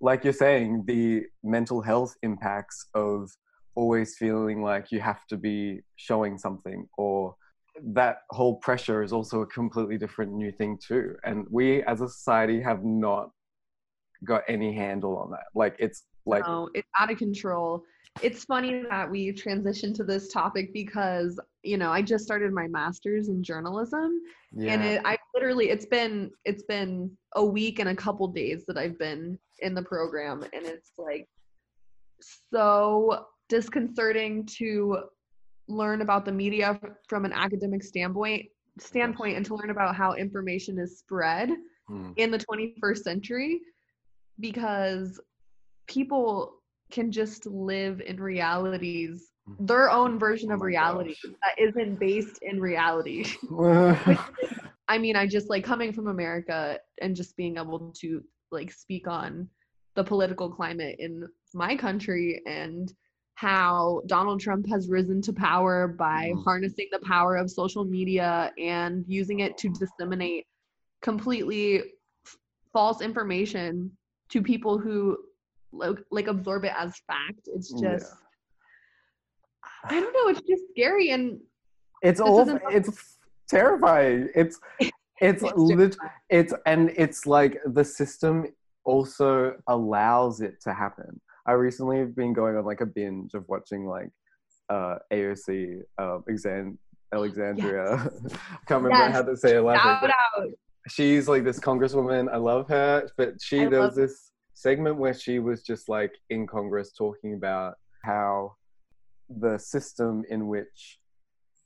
like 0.00 0.24
you're 0.24 0.32
saying 0.32 0.84
the 0.86 1.24
mental 1.44 1.80
health 1.82 2.16
impacts 2.22 2.86
of 2.94 3.30
always 3.74 4.16
feeling 4.16 4.62
like 4.62 4.90
you 4.90 5.00
have 5.00 5.26
to 5.26 5.36
be 5.36 5.80
showing 5.96 6.38
something 6.38 6.88
or 6.96 7.34
that 7.94 8.18
whole 8.30 8.56
pressure 8.56 9.02
is 9.02 9.12
also 9.12 9.42
a 9.42 9.46
completely 9.46 9.98
different 9.98 10.32
new 10.32 10.52
thing 10.52 10.78
too. 10.78 11.16
And 11.24 11.46
we 11.50 11.82
as 11.84 12.00
a 12.00 12.08
society 12.08 12.60
have 12.60 12.84
not 12.84 13.30
got 14.24 14.42
any 14.48 14.74
handle 14.74 15.16
on 15.16 15.30
that. 15.30 15.46
Like 15.54 15.76
it's 15.78 16.04
like 16.26 16.46
no, 16.46 16.68
it's 16.74 16.88
out 16.98 17.10
of 17.10 17.18
control. 17.18 17.82
It's 18.22 18.44
funny 18.44 18.82
that 18.90 19.10
we 19.10 19.32
transitioned 19.32 19.94
to 19.96 20.04
this 20.04 20.28
topic 20.28 20.72
because, 20.72 21.38
you 21.62 21.78
know, 21.78 21.90
I 21.92 22.02
just 22.02 22.24
started 22.24 22.52
my 22.52 22.66
master's 22.66 23.28
in 23.28 23.42
journalism 23.42 24.20
yeah. 24.52 24.72
and 24.72 24.82
it 24.82 25.02
I 25.04 25.16
literally 25.34 25.70
it's 25.70 25.86
been 25.86 26.30
it's 26.44 26.64
been 26.64 27.10
a 27.36 27.44
week 27.44 27.78
and 27.78 27.88
a 27.88 27.94
couple 27.94 28.26
days 28.28 28.64
that 28.66 28.76
I've 28.76 28.98
been 28.98 29.38
in 29.60 29.74
the 29.74 29.82
program 29.82 30.42
and 30.52 30.66
it's 30.66 30.92
like 30.98 31.28
so 32.52 33.26
disconcerting 33.48 34.46
to 34.46 35.04
learn 35.70 36.02
about 36.02 36.24
the 36.24 36.32
media 36.32 36.78
from 37.08 37.24
an 37.24 37.32
academic 37.32 37.82
standpoint 37.82 38.46
standpoint 38.78 39.36
and 39.36 39.44
to 39.46 39.54
learn 39.54 39.70
about 39.70 39.94
how 39.94 40.14
information 40.14 40.78
is 40.78 40.98
spread 40.98 41.50
Mm. 41.90 42.12
in 42.16 42.30
the 42.30 42.38
21st 42.38 42.98
century 43.02 43.60
because 44.38 45.20
people 45.88 46.54
can 46.92 47.10
just 47.10 47.46
live 47.46 48.00
in 48.00 48.20
realities 48.20 49.26
their 49.58 49.90
own 49.90 50.16
version 50.16 50.52
Oh 50.52 50.54
of 50.54 50.60
reality 50.62 51.14
gosh. 51.24 51.34
that 51.42 51.58
isn't 51.58 51.98
based 51.98 52.38
in 52.42 52.60
reality 52.60 53.24
I 54.88 54.98
mean, 54.98 55.14
I 55.14 55.26
just 55.26 55.48
like 55.50 55.64
coming 55.64 55.92
from 55.92 56.08
America 56.08 56.78
and 57.00 57.14
just 57.14 57.36
being 57.36 57.58
able 57.58 57.92
to 58.00 58.22
like 58.50 58.72
speak 58.72 59.06
on 59.06 59.48
the 59.94 60.02
political 60.04 60.50
climate 60.50 60.96
in 60.98 61.28
my 61.54 61.76
country 61.76 62.42
and 62.46 62.92
how 63.40 64.02
Donald 64.04 64.38
Trump 64.38 64.68
has 64.68 64.90
risen 64.90 65.22
to 65.22 65.32
power 65.32 65.88
by 65.88 66.30
Mm. 66.34 66.44
harnessing 66.44 66.88
the 66.92 66.98
power 66.98 67.36
of 67.36 67.50
social 67.50 67.86
media 67.86 68.52
and 68.58 69.02
using 69.08 69.40
it 69.40 69.56
to 69.56 69.70
disseminate 69.70 70.46
completely 71.00 71.78
f- 72.26 72.36
false 72.70 73.00
information 73.00 73.96
to 74.28 74.42
people 74.42 74.76
who 74.78 75.16
like, 75.72 75.96
like 76.10 76.26
absorb 76.26 76.66
it 76.66 76.74
as 76.76 76.98
fact. 77.06 77.42
It's 77.46 77.72
Yeah. 77.72 77.96
just 77.96 78.12
I 79.84 79.98
don't 80.00 80.12
know, 80.12 80.28
it's 80.28 80.42
just 80.42 80.64
scary 80.72 81.08
and 81.10 81.40
it's 82.02 82.20
all 82.20 82.46
it's 82.70 83.16
terrifying 83.48 84.28
it's 84.34 84.60
it's 85.28 85.42
It's 85.42 85.56
lit, 85.56 85.96
it's 86.28 86.52
and 86.66 86.90
it's 86.90 87.26
like 87.26 87.52
the 87.64 87.84
system 87.84 88.34
also 88.84 89.56
allows 89.66 90.42
it 90.42 90.60
to 90.64 90.74
happen 90.74 91.20
i 91.50 91.52
recently 91.52 91.98
have 91.98 92.14
been 92.14 92.32
going 92.32 92.56
on 92.56 92.64
like 92.64 92.80
a 92.80 92.86
binge 92.86 93.34
of 93.34 93.44
watching 93.48 93.82
like 93.96 94.10
uh 94.76 94.96
aoc 95.12 95.48
um 95.98 96.22
exan 96.30 96.76
alexandria 97.12 97.84
i 97.96 98.58
can't 98.68 98.82
remember 98.84 99.04
Yes. 99.04 99.12
how 99.16 99.22
to 99.22 99.36
say 99.36 99.56
it 99.56 99.62
last 99.62 99.84
name, 99.84 99.94
shout 99.94 100.00
but 100.02 100.42
out. 100.42 100.48
she's 100.88 101.26
like 101.32 101.42
this 101.48 101.58
congresswoman 101.58 102.24
i 102.32 102.36
love 102.36 102.68
her 102.68 103.08
but 103.18 103.30
she 103.42 103.62
I 103.62 103.66
there 103.68 103.80
was 103.80 103.96
this 103.96 104.30
segment 104.54 104.96
where 105.02 105.14
she 105.24 105.34
was 105.48 105.58
just 105.70 105.88
like 105.88 106.12
in 106.34 106.46
congress 106.46 106.92
talking 106.92 107.34
about 107.34 107.74
how 108.04 108.54
the 109.44 109.58
system 109.58 110.22
in 110.28 110.46
which 110.48 110.98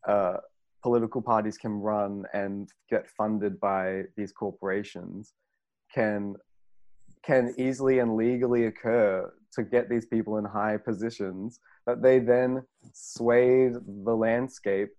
uh, 0.08 0.36
political 0.82 1.22
parties 1.22 1.56
can 1.64 1.72
run 1.92 2.24
and 2.34 2.68
get 2.90 3.04
funded 3.18 3.58
by 3.58 4.02
these 4.16 4.32
corporations 4.32 5.32
can 5.94 6.34
can 7.24 7.54
easily 7.56 8.00
and 8.00 8.16
legally 8.16 8.66
occur 8.66 9.32
to 9.54 9.62
get 9.62 9.88
these 9.88 10.06
people 10.06 10.38
in 10.38 10.44
high 10.44 10.76
positions 10.76 11.60
that 11.86 12.02
they 12.02 12.18
then 12.18 12.62
sway 12.92 13.68
the 13.68 14.14
landscape 14.14 14.90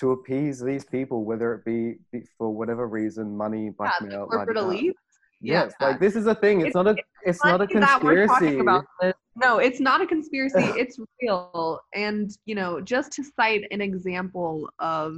to 0.00 0.12
appease 0.12 0.60
these 0.60 0.84
people 0.84 1.24
whether 1.24 1.54
it 1.54 1.64
be, 1.64 1.96
be 2.12 2.24
for 2.38 2.50
whatever 2.50 2.88
reason 2.88 3.36
money 3.36 3.66
Yeah, 3.66 3.70
blackmail 3.78 4.26
corporate 4.26 4.56
la-di-da. 4.56 4.70
elite. 4.70 4.96
yes 5.40 5.72
like 5.80 6.00
this 6.00 6.16
is 6.16 6.26
a 6.26 6.34
thing 6.34 6.60
it's, 6.60 6.68
It's- 6.68 6.74
not 6.74 6.86
a 6.88 6.96
it's 7.24 7.44
not 7.44 7.60
a 7.60 7.66
funny 7.68 7.80
that 7.80 8.02
we're 8.02 8.26
conspiracy 8.26 8.58
about 8.58 8.84
this. 9.00 9.14
No, 9.36 9.58
it's 9.58 9.78
not 9.80 10.00
a 10.02 10.06
conspiracy. 10.06 10.56
it's 10.82 10.98
real. 11.22 11.80
And 11.94 12.30
you 12.46 12.54
know, 12.56 12.80
just 12.80 13.12
to 13.12 13.22
cite 13.24 13.64
an 13.70 13.80
example 13.80 14.68
of 14.80 15.14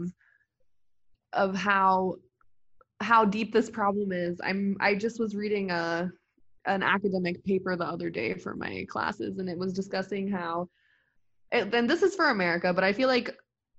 of 1.33 1.57
how 1.57 2.17
how 3.01 3.25
deep 3.25 3.53
this 3.55 3.71
problem 3.71 4.13
is, 4.13 4.39
I'm 4.45 4.77
I 4.81 4.95
just 4.95 5.19
was 5.19 5.35
reading 5.35 5.71
a 5.71 6.13
an 6.67 6.83
academic 6.83 7.45
paper 7.45 7.77
the 7.77 7.85
other 7.85 8.11
day 8.11 8.35
for 8.35 8.55
my 8.55 8.87
classes, 8.89 9.39
and 9.39 9.49
it 9.49 9.59
was 9.59 9.73
discussing 9.73 10.29
how. 10.29 10.69
And 11.53 11.71
then 11.71 11.87
this 11.87 12.03
is 12.03 12.15
for 12.15 12.31
America, 12.31 12.73
but 12.73 12.85
I 12.85 12.93
feel 12.93 13.09
like, 13.09 13.37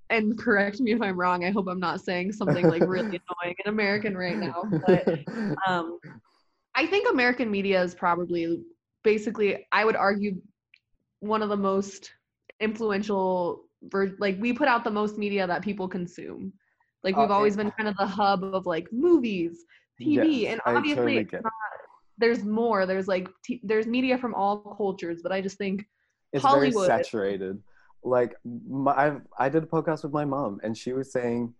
and 0.09 0.37
correct 0.37 0.79
me 0.79 0.93
if 0.93 1.01
I'm 1.01 1.19
wrong. 1.19 1.43
I 1.43 1.51
hope 1.51 1.67
I'm 1.67 1.79
not 1.79 2.01
saying 2.01 2.31
something 2.33 2.67
like 2.67 2.83
really 2.85 3.19
annoying 3.43 3.55
in 3.65 3.69
American 3.71 4.15
right 4.15 4.37
now, 4.37 4.63
but 4.85 5.05
um, 5.67 5.99
I 6.75 6.85
think 6.85 7.09
American 7.11 7.49
media 7.51 7.81
is 7.81 7.95
probably 7.95 8.61
basically, 9.03 9.65
I 9.71 9.83
would 9.83 9.95
argue, 9.95 10.41
one 11.19 11.41
of 11.41 11.49
the 11.49 11.57
most 11.57 12.11
influential. 12.59 13.65
Like 14.19 14.37
we 14.39 14.53
put 14.53 14.67
out 14.67 14.83
the 14.83 14.91
most 14.91 15.17
media 15.17 15.45
that 15.47 15.61
people 15.61 15.87
consume. 15.87 16.53
Like 17.03 17.15
we've 17.17 17.29
Uh, 17.29 17.33
always 17.33 17.55
been 17.55 17.71
kind 17.71 17.87
of 17.89 17.95
the 17.97 18.07
hub 18.07 18.43
of 18.43 18.65
like 18.65 18.87
movies, 18.91 19.65
TV, 20.01 20.41
Yes, 20.41 20.51
and 20.51 20.61
obviously 20.65 20.95
totally 20.95 21.17
it's 21.17 21.33
not, 21.33 21.51
there's 22.17 22.43
more. 22.43 22.85
There's 22.85 23.07
like 23.07 23.29
t- 23.43 23.61
there's 23.63 23.87
media 23.87 24.17
from 24.17 24.33
all 24.33 24.57
cultures, 24.77 25.21
but 25.21 25.31
I 25.31 25.41
just 25.41 25.57
think 25.57 25.85
it's 26.33 26.43
Hollywood. 26.43 26.87
very 26.87 27.03
saturated. 27.03 27.61
Like 28.03 28.35
my, 28.43 28.91
I, 28.91 29.17
I 29.39 29.49
did 29.49 29.63
a 29.63 29.67
podcast 29.67 30.03
with 30.03 30.13
my 30.13 30.25
mom, 30.25 30.59
and 30.63 30.77
she 30.77 30.93
was 30.93 31.11
saying, 31.11 31.53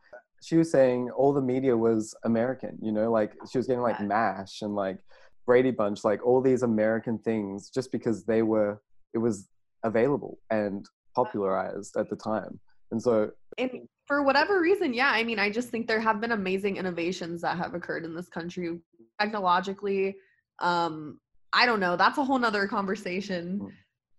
she 0.44 0.58
was 0.58 0.72
saying 0.72 1.10
all 1.12 1.34
the 1.34 1.42
media 1.42 1.76
was 1.76 2.16
American. 2.24 2.78
You 2.82 2.92
know, 2.92 3.12
like 3.12 3.34
she 3.52 3.58
was 3.58 3.68
getting 3.68 3.82
like 3.82 4.00
Yeah. 4.00 4.06
Mash 4.06 4.62
and 4.62 4.76
like 4.76 5.00
Brady 5.46 5.72
Bunch, 5.72 6.04
like 6.04 6.26
all 6.26 6.42
these 6.42 6.64
American 6.64 7.18
things, 7.20 7.70
just 7.70 7.92
because 7.92 8.26
they 8.26 8.42
were, 8.42 8.82
it 9.14 9.18
was 9.18 9.48
available 9.84 10.40
and 10.50 10.86
popularized 11.16 11.98
at 11.98 12.10
the 12.10 12.16
time. 12.16 12.60
And 12.92 13.02
so, 13.02 13.32
and 13.58 13.88
for 14.06 14.22
whatever 14.24 14.62
reason, 14.62 14.94
yeah, 14.94 15.10
I 15.10 15.24
mean, 15.24 15.40
I 15.40 15.50
just 15.50 15.70
think 15.70 15.88
there 15.88 16.00
have 16.00 16.22
been 16.22 16.32
amazing 16.32 16.78
innovations 16.78 17.42
that 17.42 17.58
have 17.58 17.74
occurred 17.74 18.06
in 18.06 18.14
this 18.14 18.28
country 18.28 18.80
technologically. 19.20 20.16
Um, 20.60 21.20
I 21.54 21.66
don't 21.66 21.80
know, 21.80 21.96
that's 21.96 22.18
a 22.18 22.24
whole 22.24 22.40
nother 22.40 22.68
conversation. 22.68 23.60
Mm. 23.64 23.72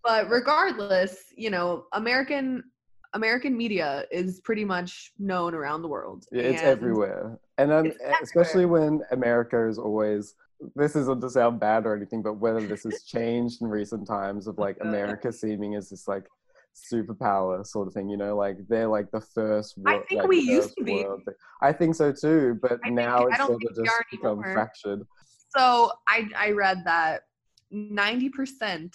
But 0.03 0.31
regardless, 0.31 1.17
you 1.37 1.51
know, 1.51 1.87
American 1.93 2.63
American 3.13 3.57
media 3.57 4.05
is 4.11 4.41
pretty 4.41 4.65
much 4.65 5.13
known 5.19 5.55
around 5.55 5.83
the 5.83 5.89
world. 5.89 6.27
yeah, 6.31 6.43
it's 6.43 6.63
everywhere. 6.63 7.39
And 7.59 7.73
um, 7.73 7.93
especially 8.23 8.67
when 8.67 9.03
America 9.11 9.69
is 9.69 9.79
always. 9.79 10.35
This 10.75 10.97
isn't 10.97 11.21
to 11.21 11.29
sound 11.29 11.61
bad 11.61 11.85
or 11.85 11.95
anything, 11.95 12.23
but 12.23 12.35
whether 12.35 12.67
this 12.67 12.85
has 12.85 13.03
changed 13.03 13.61
in 13.61 13.69
recent 13.69 14.07
times 14.07 14.47
of 14.47 14.59
like. 14.59 14.79
America 14.81 15.31
seeming 15.31 15.75
as 15.75 15.91
this 15.91 16.09
like 16.09 16.25
superpower 16.77 17.67
sort 17.67 17.89
of 17.89 17.95
thing, 17.95 18.09
you 18.09 18.17
know, 18.17 18.37
like 18.37 18.59
they're 18.69 18.89
like 18.89 19.11
the 19.11 19.21
first. 19.21 19.79
I 19.87 19.99
think 20.09 20.21
like, 20.21 20.29
we 20.29 20.41
used 20.41 20.77
to 20.77 20.85
be. 20.85 21.03
thing. 21.03 21.19
I 21.63 21.73
think 21.73 21.95
so 21.95 22.13
too, 22.13 22.59
but 22.61 22.79
I 22.85 22.91
now 22.91 23.27
I 23.27 23.29
it's 23.29 23.39
sort 23.39 23.63
of 23.63 23.85
just 23.85 23.91
become 24.11 24.39
anymore. 24.39 24.53
fractured. 24.53 25.07
So 25.57 25.93
I 26.07 26.29
I 26.37 26.51
read 26.51 26.83
that 26.85 27.23
90% 27.73 28.95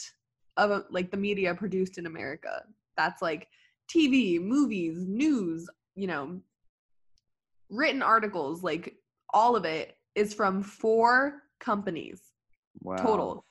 of 0.57 0.83
like 0.89 1.11
the 1.11 1.17
media 1.17 1.55
produced 1.55 1.97
in 1.97 2.05
America, 2.05 2.63
that's 2.97 3.21
like 3.21 3.47
TV, 3.89 4.39
movies, 4.39 4.97
news, 5.07 5.69
you 5.95 6.07
know, 6.07 6.39
written 7.69 8.01
articles, 8.01 8.63
like 8.63 8.95
all 9.33 9.55
of 9.55 9.65
it 9.65 9.97
is 10.15 10.33
from 10.33 10.61
four 10.61 11.43
companies 11.59 12.21
Wow. 12.81 12.97
total. 12.97 13.45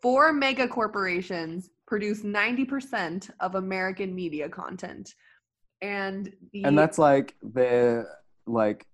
Four 0.00 0.32
mega 0.32 0.66
corporations 0.66 1.70
produce 1.86 2.22
90% 2.22 3.30
of 3.40 3.54
American 3.54 4.14
media 4.14 4.48
content. 4.48 5.14
And 5.80 6.32
the 6.52 6.64
And 6.64 6.76
that's 6.78 6.98
like 6.98 7.36
the 7.42 8.06
like 8.46 8.86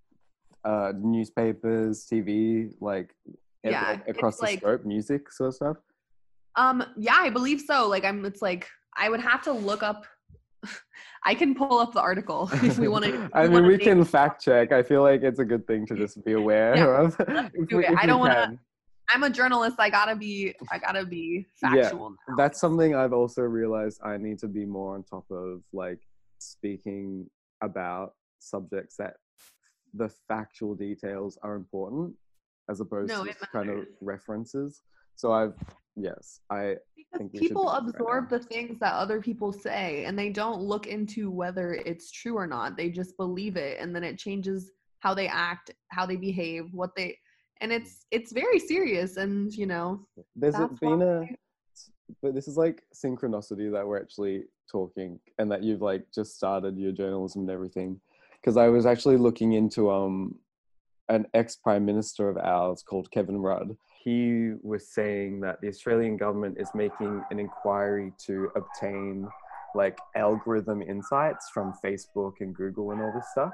uh 0.64 0.92
newspapers, 0.98 2.06
TV, 2.10 2.72
like 2.80 3.14
Yeah, 3.62 3.98
across 4.08 4.36
the 4.38 4.44
like- 4.44 4.60
scope, 4.60 4.84
music 4.84 5.30
sort 5.32 5.48
of 5.48 5.54
stuff. 5.54 5.76
Um, 6.56 6.82
yeah, 6.96 7.16
I 7.16 7.30
believe 7.30 7.60
so. 7.60 7.88
Like, 7.88 8.04
I'm. 8.04 8.24
It's 8.24 8.42
like 8.42 8.68
I 8.96 9.08
would 9.08 9.20
have 9.20 9.42
to 9.42 9.52
look 9.52 9.82
up. 9.82 10.06
I 11.24 11.34
can 11.34 11.54
pull 11.54 11.78
up 11.78 11.92
the 11.92 12.00
article 12.00 12.48
if 12.64 12.78
we 12.78 12.88
want 12.88 13.04
to. 13.04 13.30
I 13.34 13.46
mean, 13.46 13.64
we 13.66 13.78
can 13.78 14.02
fact 14.04 14.42
check. 14.42 14.72
I 14.72 14.82
feel 14.82 15.02
like 15.02 15.22
it's 15.22 15.38
a 15.38 15.44
good 15.44 15.66
thing 15.68 15.86
to 15.86 15.94
just 15.94 16.24
be 16.24 16.32
aware 16.32 16.76
Yeah, 16.76 17.02
of. 17.02 17.16
if 17.54 17.68
do 17.68 17.76
we- 17.78 17.86
if 17.86 17.96
I 17.96 18.06
don't 18.06 18.18
wanna- 18.20 18.58
I'm 19.10 19.22
a 19.22 19.30
journalist. 19.30 19.76
I 19.78 19.88
gotta 19.88 20.16
be. 20.16 20.54
I 20.72 20.78
gotta 20.78 21.06
be 21.06 21.46
Yeah, 21.62 21.70
factual. 21.84 22.10
now. 22.10 22.34
That's 22.36 22.60
something 22.60 22.94
I've 22.94 23.12
also 23.14 23.42
realized 23.42 24.00
I 24.04 24.16
need 24.18 24.38
to 24.40 24.48
be 24.48 24.66
more 24.66 24.94
on 24.96 25.02
top 25.04 25.24
of, 25.30 25.62
like 25.72 26.00
speaking 26.40 27.30
about 27.62 28.14
subjects 28.40 28.96
that 28.96 29.14
the 29.94 30.08
factual 30.28 30.74
details 30.74 31.38
are 31.42 31.56
important 31.56 32.14
as 32.70 32.80
opposed 32.80 33.08
No, 33.08 33.24
to 33.24 33.34
kind 33.52 33.70
of 33.70 33.86
references. 34.00 34.82
So 35.16 35.32
I've 35.32 35.54
yes, 35.96 36.40
I 36.50 36.76
Because 36.96 37.18
think 37.18 37.32
people 37.32 37.66
that 37.66 37.82
right 37.82 37.88
absorb 37.88 38.30
the 38.30 38.38
things 38.38 38.78
that 38.78 38.92
other 38.92 39.20
people 39.20 39.52
say 39.52 40.04
and 40.04 40.18
they 40.18 40.30
don't 40.30 40.60
look 40.60 40.86
into 40.86 41.30
whether 41.30 41.74
it's 41.74 42.10
true 42.10 42.36
or 42.36 42.46
not. 42.46 42.76
They 42.76 42.90
just 42.90 43.16
believe 43.16 43.56
it 43.56 43.80
and 43.80 43.94
then 43.94 44.04
it 44.04 44.18
changes 44.18 44.70
how 45.00 45.14
they 45.14 45.28
act, 45.28 45.70
how 45.90 46.06
they 46.06 46.16
behave, 46.16 46.72
what 46.72 46.94
they 46.96 47.16
and 47.60 47.72
it's 47.72 48.06
it's 48.10 48.32
very 48.32 48.58
serious 48.58 49.16
and 49.16 49.52
you 49.52 49.66
know 49.66 50.06
there's 50.36 50.54
been 50.80 51.02
a 51.02 51.26
but 52.22 52.34
this 52.34 52.48
is 52.48 52.56
like 52.56 52.82
synchronicity 52.94 53.70
that 53.70 53.86
we're 53.86 54.00
actually 54.00 54.44
talking 54.70 55.18
and 55.38 55.50
that 55.50 55.62
you've 55.62 55.82
like 55.82 56.04
just 56.14 56.36
started 56.36 56.78
your 56.78 56.92
journalism 56.92 57.42
and 57.42 57.50
everything 57.50 58.00
because 58.48 58.56
i 58.56 58.66
was 58.68 58.86
actually 58.86 59.18
looking 59.18 59.52
into 59.52 59.90
um 59.90 60.34
an 61.10 61.26
ex 61.34 61.56
prime 61.56 61.84
minister 61.84 62.30
of 62.30 62.38
ours 62.38 62.82
called 62.82 63.10
kevin 63.10 63.36
rudd 63.36 63.76
he 64.02 64.52
was 64.62 64.88
saying 64.94 65.38
that 65.38 65.60
the 65.60 65.68
australian 65.68 66.16
government 66.16 66.56
is 66.58 66.70
making 66.74 67.22
an 67.30 67.38
inquiry 67.38 68.10
to 68.18 68.48
obtain 68.56 69.28
like 69.74 69.98
algorithm 70.16 70.80
insights 70.80 71.50
from 71.52 71.74
facebook 71.84 72.32
and 72.40 72.54
google 72.54 72.92
and 72.92 73.02
all 73.02 73.12
this 73.14 73.28
stuff 73.32 73.52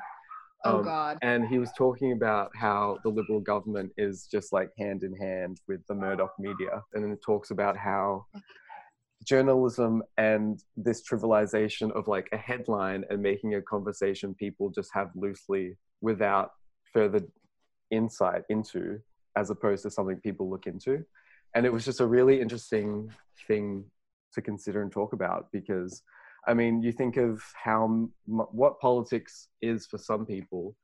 oh 0.65 0.79
Um, 0.79 0.85
god. 0.85 1.19
and 1.23 1.45
he 1.49 1.59
was 1.59 1.73
talking 1.77 2.13
about 2.13 2.53
how 2.55 2.99
the 3.03 3.09
liberal 3.11 3.41
government 3.41 3.91
is 3.97 4.29
just 4.31 4.53
like 4.53 4.71
hand 4.79 5.03
in 5.03 5.15
hand 5.17 5.61
with 5.69 5.81
the 5.89 5.95
Murdoch 5.95 6.35
media. 6.39 6.75
And 6.95 7.03
then 7.05 7.11
it 7.13 7.21
talks 7.21 7.51
about 7.51 7.77
how 7.77 8.25
journalism 9.27 10.03
and 10.19 10.63
this 10.77 11.03
trivialization 11.03 11.91
of 11.93 12.09
like 12.09 12.29
a 12.33 12.37
headline 12.37 13.05
and 13.11 13.23
making 13.23 13.55
a 13.55 13.63
conversation 13.63 14.35
people 14.35 14.71
just 14.71 14.91
have 14.93 15.11
loosely 15.15 15.77
without 16.01 16.53
further 16.93 17.21
insight 17.91 18.43
into, 18.49 19.01
as 19.37 19.51
opposed 19.51 19.83
to 19.83 19.91
something 19.91 20.17
people 20.17 20.51
look 20.51 20.67
into. 20.67 21.05
And 21.55 21.65
it 21.65 21.73
was 21.73 21.85
just 21.85 22.01
a 22.01 22.07
really 22.07 22.41
interesting 22.41 23.11
thing 23.47 23.85
to 24.35 24.43
consider 24.43 24.83
and 24.83 24.91
talk 24.91 25.13
about 25.13 25.47
because 25.53 26.03
I 26.47 26.55
mean, 26.55 26.83
you 26.83 26.93
think 26.93 27.17
of 27.17 27.43
how 27.55 28.09
what 28.27 28.81
politics 28.81 29.49
is 29.63 29.87
for 29.87 29.99
some 29.99 30.27
people 30.27 30.77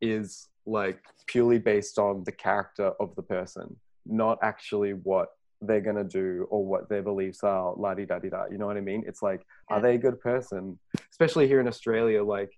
is 0.00 0.48
like 0.66 1.02
purely 1.26 1.58
based 1.58 1.98
on 1.98 2.22
the 2.24 2.32
character 2.32 2.92
of 3.00 3.14
the 3.16 3.22
person, 3.22 3.76
not 4.04 4.38
actually 4.42 4.92
what 4.92 5.28
they're 5.62 5.80
gonna 5.80 6.04
do 6.04 6.46
or 6.50 6.64
what 6.64 6.88
their 6.88 7.02
beliefs 7.02 7.42
are. 7.44 7.74
La 7.76 7.94
di 7.94 8.06
da 8.06 8.18
di 8.18 8.28
da. 8.30 8.44
You 8.50 8.58
know 8.58 8.66
what 8.66 8.76
I 8.76 8.80
mean? 8.80 9.04
It's 9.06 9.22
like, 9.22 9.42
are 9.68 9.80
they 9.80 9.94
a 9.94 9.98
good 9.98 10.20
person? 10.20 10.78
Especially 11.10 11.46
here 11.46 11.60
in 11.60 11.68
Australia, 11.68 12.22
like 12.24 12.50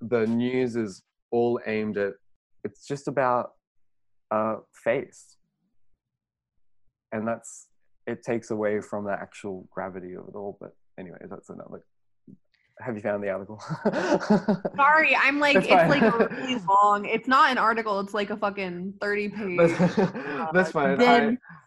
the 0.00 0.26
news 0.26 0.76
is 0.76 1.02
all 1.30 1.60
aimed 1.66 1.98
at. 1.98 2.14
It's 2.64 2.86
just 2.86 3.08
about 3.08 3.52
uh, 4.30 4.56
face, 4.84 5.36
and 7.12 7.26
that's 7.26 7.68
it 8.06 8.22
takes 8.22 8.50
away 8.50 8.80
from 8.80 9.04
the 9.04 9.12
actual 9.12 9.68
gravity 9.70 10.14
of 10.14 10.26
it 10.28 10.34
all. 10.34 10.56
But 10.60 10.74
anyway, 10.98 11.18
that's 11.28 11.50
another. 11.50 11.82
Have 12.80 12.96
you 12.96 13.02
found 13.02 13.22
the 13.22 13.28
article? 13.30 13.60
Sorry, 14.76 15.14
I'm 15.14 15.38
like 15.38 15.54
That's 15.54 15.66
it's 15.66 16.02
like 16.02 16.02
really 16.30 16.56
long. 16.68 17.04
It's 17.04 17.28
not 17.28 17.50
an 17.52 17.58
article, 17.58 18.00
it's 18.00 18.14
like 18.14 18.30
a 18.30 18.36
fucking 18.36 18.94
30 19.00 19.28
page. 19.28 19.58
that's, 19.58 19.96
that's 20.52 20.70
fine. 20.72 20.98
then- 20.98 21.38
I, 21.38 21.61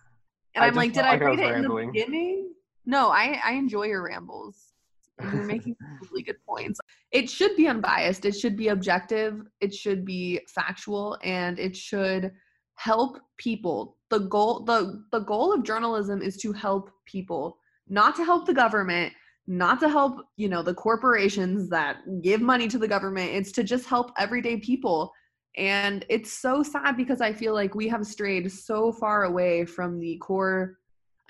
and 0.56 0.64
I 0.64 0.68
I'm 0.68 0.76
like, 0.76 0.94
did 0.94 1.04
I 1.04 1.18
read 1.18 1.40
it 1.40 1.44
rambling. 1.44 1.90
in 1.90 1.94
the 1.94 2.00
beginning? 2.00 2.54
No, 2.86 3.10
I 3.10 3.40
I 3.44 3.52
enjoy 3.54 3.84
your 3.84 4.04
rambles. 4.04 4.74
You're 5.22 5.44
making 5.44 5.76
really 6.02 6.24
good 6.24 6.38
points. 6.46 6.80
It 7.12 7.30
should 7.30 7.56
be 7.56 7.68
unbiased. 7.68 8.26
It 8.26 8.36
should 8.36 8.58
be 8.58 8.70
objective. 8.70 9.42
It 9.62 9.74
should 9.74 10.06
be 10.06 10.42
factual, 10.48 11.18
and 11.24 11.60
it 11.60 11.76
should 11.76 12.32
help 12.76 13.18
people. 13.38 13.98
The 14.10 14.20
goal 14.20 14.64
the 14.64 15.04
the 15.12 15.20
goal 15.20 15.54
of 15.54 15.64
journalism 15.64 16.22
is 16.22 16.38
to 16.38 16.52
help 16.52 16.92
people, 17.06 17.58
not 17.88 18.16
to 18.18 18.24
help 18.24 18.46
the 18.46 18.54
government, 18.54 19.14
not 19.48 19.80
to 19.80 19.90
help 19.90 20.22
you 20.38 20.50
know 20.50 20.62
the 20.62 20.74
corporations 20.74 21.70
that 21.70 21.98
give 22.22 22.42
money 22.42 22.68
to 22.68 22.78
the 22.78 22.88
government. 22.88 23.32
It's 23.32 23.52
to 23.54 23.64
just 23.64 23.88
help 23.88 24.12
everyday 24.18 24.58
people. 24.58 25.12
And 25.58 26.06
it's 26.10 26.34
so 26.34 26.64
sad 26.64 26.98
because 26.98 27.22
I 27.22 27.32
feel 27.34 27.54
like 27.54 27.76
we 27.76 27.88
have 27.88 28.06
strayed 28.06 28.52
so 28.52 28.92
far 28.92 29.24
away 29.24 29.66
from 29.66 30.00
the 30.00 30.18
core 30.18 30.78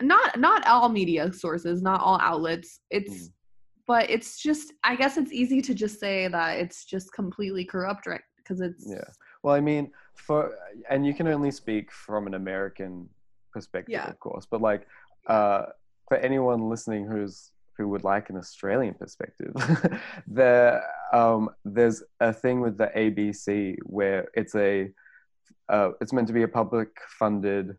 not 0.02 0.38
not 0.40 0.68
all 0.68 0.90
media 0.90 1.32
sources, 1.32 1.82
not 1.82 2.02
all 2.02 2.20
outlets. 2.22 2.82
It's 2.90 3.14
Mm. 3.14 3.32
but 3.88 4.10
it's 4.10 4.42
just 4.42 4.74
I 4.84 4.96
guess 4.96 5.16
it's 5.18 5.32
easy 5.32 5.62
to 5.62 5.74
just 5.74 6.00
say 6.00 6.28
that 6.28 6.58
it's 6.60 6.86
just 6.86 7.14
completely 7.14 7.64
corrupt 7.66 8.06
right 8.08 8.22
because 8.38 8.62
it's 8.62 8.86
Yeah. 8.90 9.04
Well, 9.44 9.54
I 9.56 9.62
mean, 9.62 9.92
for 10.16 10.54
and 10.90 11.06
you 11.06 11.14
can 11.14 11.28
only 11.28 11.52
speak 11.52 11.92
from 11.92 12.28
an 12.28 12.34
American 12.34 13.08
perspective, 13.54 13.94
Yeah. 13.94 14.10
of 14.10 14.20
course. 14.20 14.46
But 14.50 14.62
like, 14.62 14.86
uh, 15.28 15.68
for 16.10 16.18
anyone 16.18 16.68
listening 16.70 17.06
who's 17.08 17.52
who 17.78 17.88
would 17.90 18.04
like 18.04 18.30
an 18.30 18.38
Australian 18.38 18.94
perspective, 18.94 19.54
there 20.28 20.84
um, 21.14 21.50
there's 21.64 22.04
a 22.20 22.32
thing 22.34 22.62
with 22.62 22.78
the 22.78 22.92
ABC 22.96 23.78
where 23.84 24.30
it's 24.34 24.56
a 24.56 24.90
uh, 25.70 25.92
it's 26.02 26.14
meant 26.14 26.28
to 26.28 26.34
be 26.34 26.44
a 26.44 26.48
public 26.48 26.90
funded 27.20 27.76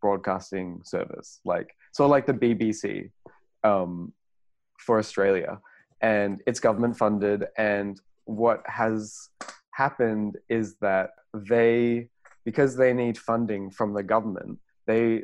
broadcasting 0.00 0.80
service, 0.84 1.40
like 1.44 1.74
so 1.92 2.06
like 2.06 2.26
the 2.26 2.32
BBC 2.34 3.10
um, 3.64 4.12
for 4.78 4.98
Australia, 4.98 5.58
and 6.00 6.42
it's 6.46 6.60
government 6.60 6.96
funded. 6.96 7.46
And 7.58 8.00
what 8.24 8.62
has 8.66 9.28
happened 9.72 10.38
is 10.48 10.76
that 10.80 11.10
they, 11.34 12.08
because 12.44 12.76
they 12.76 12.92
need 12.92 13.18
funding 13.18 13.70
from 13.70 13.94
the 13.94 14.02
government, 14.02 14.58
they 14.86 15.22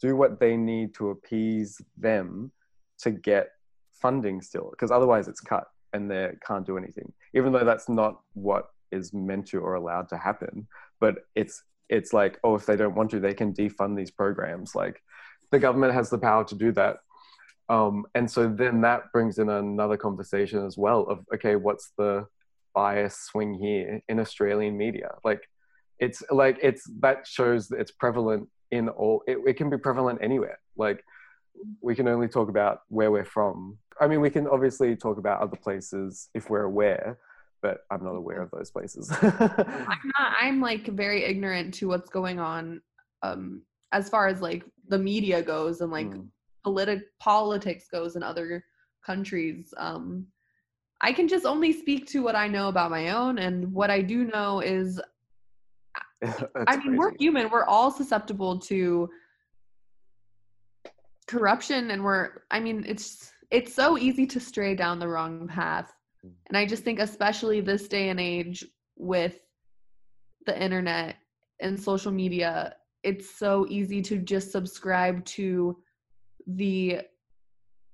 do 0.00 0.16
what 0.16 0.40
they 0.40 0.56
need 0.56 0.94
to 0.94 1.10
appease 1.10 1.80
them 1.96 2.50
to 3.02 3.10
get 3.10 3.50
funding 3.92 4.40
still, 4.40 4.68
because 4.70 4.90
otherwise 4.90 5.28
it's 5.28 5.40
cut 5.40 5.64
and 5.92 6.10
they 6.10 6.32
can't 6.46 6.66
do 6.66 6.76
anything, 6.76 7.12
even 7.34 7.52
though 7.52 7.64
that's 7.64 7.88
not 7.88 8.20
what 8.34 8.68
is 8.92 9.12
meant 9.12 9.46
to 9.48 9.58
or 9.58 9.74
allowed 9.74 10.08
to 10.08 10.16
happen. 10.16 10.66
But 11.00 11.16
it's 11.34 11.62
it's 11.88 12.12
like, 12.12 12.38
oh, 12.44 12.54
if 12.54 12.66
they 12.66 12.76
don't 12.76 12.94
want 12.94 13.10
to, 13.10 13.20
they 13.20 13.34
can 13.34 13.52
defund 13.52 13.96
these 13.96 14.12
programs. 14.12 14.74
Like 14.74 15.02
the 15.50 15.58
government 15.58 15.92
has 15.94 16.08
the 16.08 16.18
power 16.18 16.44
to 16.44 16.54
do 16.54 16.72
that. 16.72 16.98
Um, 17.68 18.06
and 18.14 18.30
so 18.30 18.48
then 18.48 18.80
that 18.82 19.12
brings 19.12 19.38
in 19.38 19.48
another 19.48 19.96
conversation 19.96 20.64
as 20.64 20.76
well 20.76 21.02
of 21.02 21.24
okay, 21.34 21.56
what's 21.56 21.92
the 21.98 22.26
bias 22.74 23.16
swing 23.16 23.54
here 23.54 24.00
in 24.08 24.20
Australian 24.20 24.76
media? 24.76 25.10
Like 25.24 25.48
it's 25.98 26.22
like 26.30 26.58
it's 26.62 26.84
that 27.00 27.26
shows 27.26 27.68
that 27.68 27.80
it's 27.80 27.92
prevalent 27.92 28.48
in 28.70 28.88
all 28.88 29.22
it, 29.26 29.38
it 29.46 29.56
can 29.56 29.70
be 29.70 29.78
prevalent 29.78 30.20
anywhere. 30.22 30.58
Like 30.76 31.04
we 31.80 31.94
can 31.94 32.08
only 32.08 32.28
talk 32.28 32.48
about 32.48 32.82
where 32.88 33.10
we're 33.10 33.24
from. 33.24 33.78
I 34.00 34.06
mean, 34.06 34.20
we 34.20 34.30
can 34.30 34.46
obviously 34.46 34.96
talk 34.96 35.18
about 35.18 35.40
other 35.40 35.56
places 35.56 36.28
if 36.34 36.48
we're 36.48 36.62
aware, 36.62 37.18
but 37.62 37.80
I'm 37.90 38.02
not 38.04 38.14
aware 38.14 38.40
of 38.40 38.50
those 38.50 38.70
places. 38.70 39.10
I'm 39.22 40.10
not 40.18 40.34
I'm 40.40 40.60
like 40.60 40.86
very 40.86 41.24
ignorant 41.24 41.74
to 41.74 41.88
what's 41.88 42.10
going 42.10 42.38
on 42.38 42.80
um 43.22 43.62
as 43.92 44.08
far 44.08 44.28
as 44.28 44.40
like 44.40 44.64
the 44.88 44.98
media 44.98 45.42
goes 45.42 45.80
and 45.80 45.90
like 45.92 46.06
Mm. 46.06 46.28
politic 46.64 47.02
politics 47.18 47.88
goes 47.90 48.16
in 48.16 48.22
other 48.22 48.64
countries. 49.04 49.74
Um 49.76 50.26
I 51.02 51.12
can 51.12 51.28
just 51.28 51.46
only 51.46 51.72
speak 51.72 52.06
to 52.08 52.22
what 52.22 52.36
I 52.36 52.46
know 52.48 52.68
about 52.68 52.90
my 52.90 53.10
own 53.10 53.38
and 53.38 53.72
what 53.72 53.90
I 53.90 54.02
do 54.02 54.24
know 54.24 54.60
is 54.60 55.00
I 56.66 56.76
mean, 56.76 56.96
we're 56.96 57.14
human. 57.18 57.48
We're 57.50 57.64
all 57.64 57.90
susceptible 57.90 58.58
to 58.60 59.08
corruption, 61.30 61.90
and 61.92 62.02
we're. 62.02 62.42
I 62.50 62.58
mean, 62.60 62.84
it's 62.86 63.32
it's 63.50 63.74
so 63.74 63.96
easy 63.98 64.26
to 64.26 64.40
stray 64.40 64.74
down 64.74 64.98
the 64.98 65.08
wrong 65.08 65.46
path, 65.48 65.92
Mm. 66.26 66.32
and 66.48 66.56
I 66.58 66.66
just 66.66 66.84
think, 66.84 66.98
especially 66.98 67.60
this 67.62 67.88
day 67.88 68.10
and 68.10 68.20
age 68.20 68.58
with 68.96 69.36
the 70.46 70.62
internet 70.66 71.16
and 71.60 71.80
social 71.80 72.12
media, 72.12 72.74
it's 73.02 73.38
so 73.38 73.66
easy 73.70 74.02
to 74.02 74.18
just 74.18 74.52
subscribe 74.52 75.24
to 75.36 75.78
the 76.46 77.00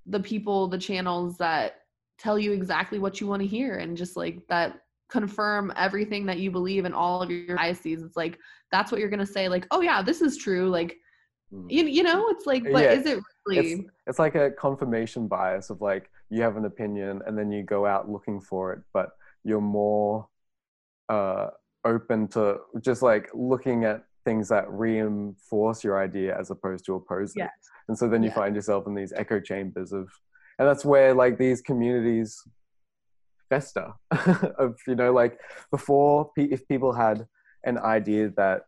the 0.07 0.21
people, 0.21 0.69
the 0.69 0.79
channels 0.79 1.37
that 1.39 1.83
tell 2.19 2.39
you 2.39 2.53
exactly 2.53 2.99
what 2.99 3.21
you 3.21 3.27
want 3.27 3.43
to 3.43 3.47
hear, 3.57 3.79
and 3.79 3.97
just 3.97 4.17
like 4.17 4.39
that 4.49 4.81
confirm 5.09 5.73
everything 5.77 6.27
that 6.27 6.39
you 6.39 6.51
believe 6.51 6.85
and 6.85 6.95
all 6.95 7.23
of 7.23 7.31
your 7.31 7.57
biases. 7.57 8.03
It's 8.03 8.17
like 8.17 8.39
that's 8.73 8.91
what 8.91 9.01
you're 9.01 9.11
gonna 9.11 9.27
say. 9.27 9.49
Like, 9.49 9.67
oh 9.71 9.83
yeah, 9.83 10.03
this 10.03 10.21
is 10.23 10.37
true. 10.37 10.69
Like. 10.71 10.97
You 11.51 11.85
you 11.85 12.03
know, 12.03 12.29
it's 12.31 12.47
like, 12.47 12.65
but 12.73 12.85
Yeah, 12.85 12.93
is 12.93 13.07
it 13.07 13.19
really? 13.47 13.73
it's 13.73 13.91
it's 14.07 14.19
like 14.19 14.35
a 14.35 14.51
confirmation 14.51 15.29
bias 15.29 15.71
of 15.71 15.81
like 15.81 16.11
you 16.31 16.43
have 16.43 16.57
an 16.57 16.65
opinion 16.65 17.23
and 17.27 17.37
then 17.39 17.51
you 17.51 17.63
go 17.63 17.87
out 17.87 18.09
looking 18.11 18.41
for 18.41 18.73
it 18.73 18.81
but 18.93 19.11
you're 19.45 19.61
more 19.61 20.27
uh 21.09 21.49
open 21.85 22.27
to 22.27 22.57
just 22.81 23.03
like 23.03 23.29
looking 23.35 23.85
at 23.85 24.03
things 24.25 24.49
that 24.49 24.69
reinforce 24.69 25.85
your 25.85 26.03
idea 26.03 26.37
as 26.37 26.51
opposed 26.51 26.85
to 26.85 26.95
oppose 26.95 27.31
it 27.37 27.39
Yes. 27.43 27.51
and 27.89 27.97
so 27.97 28.09
then 28.09 28.23
you 28.25 28.29
Yes. 28.31 28.37
find 28.37 28.57
yourself 28.57 28.87
in 28.89 28.95
these 28.95 29.13
echo 29.13 29.39
chambers 29.39 29.93
of 29.93 30.09
and 30.59 30.67
that's 30.67 30.85
where 30.85 31.15
like 31.15 31.39
these 31.39 31.61
communities 31.61 32.43
fester 33.49 33.93
of 34.59 34.77
you 34.89 34.97
know 34.97 35.13
like 35.13 35.39
before 35.71 36.31
if 36.37 36.67
people 36.67 36.93
had 36.93 37.27
an 37.65 37.79
idea 37.79 38.31
that 38.37 38.63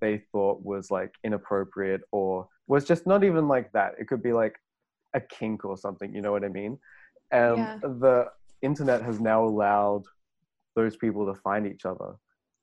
they 0.00 0.18
thought 0.32 0.64
was 0.64 0.90
like 0.90 1.14
inappropriate 1.24 2.02
or 2.12 2.48
was 2.66 2.84
just 2.84 3.06
not 3.06 3.24
even 3.24 3.48
like 3.48 3.72
that 3.72 3.92
it 3.98 4.06
could 4.06 4.22
be 4.22 4.32
like 4.32 4.54
a 5.14 5.20
kink 5.20 5.64
or 5.64 5.76
something 5.76 6.14
you 6.14 6.22
know 6.22 6.32
what 6.32 6.44
i 6.44 6.48
mean 6.48 6.78
um, 7.32 7.56
Yeah. 7.56 7.78
the 7.82 8.26
internet 8.62 9.02
has 9.02 9.20
now 9.20 9.44
allowed 9.44 10.02
those 10.76 10.96
people 10.96 11.26
to 11.26 11.34
find 11.40 11.66
each 11.66 11.84
other 11.84 12.14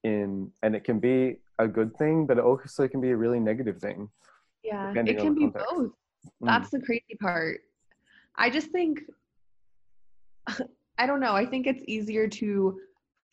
in 0.04 0.52
and 0.64 0.76
it 0.76 0.84
can 0.84 1.00
be 1.00 1.38
a 1.60 1.68
good 1.68 1.96
thing 1.98 2.26
but 2.26 2.38
it 2.38 2.44
also 2.44 2.88
can 2.88 3.02
be 3.02 3.12
a 3.12 3.18
really 3.18 3.40
negative 3.40 3.80
thing 3.80 4.10
Yeah, 4.64 4.94
it 4.96 5.20
can 5.20 5.34
be 5.34 5.48
both. 5.48 5.92
Mm. 6.42 6.48
That's 6.48 6.70
the 6.70 6.82
crazy 6.82 7.16
part. 7.20 7.62
I 8.36 8.50
just 8.50 8.70
think 8.72 9.02
I 10.98 11.06
don't 11.06 11.20
know. 11.20 11.34
I 11.34 11.46
think 11.46 11.68
it's 11.68 11.84
easier 11.88 12.28
to 12.28 12.80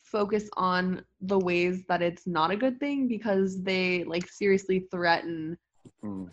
focus 0.05 0.49
on 0.55 1.03
the 1.21 1.37
ways 1.37 1.83
that 1.89 2.01
it's 2.01 2.25
not 2.27 2.51
a 2.51 2.55
good 2.55 2.79
thing 2.79 3.07
because 3.07 3.61
they 3.63 4.03
like 4.05 4.27
seriously 4.29 4.87
threaten 4.91 5.57
Mm. 6.03 6.29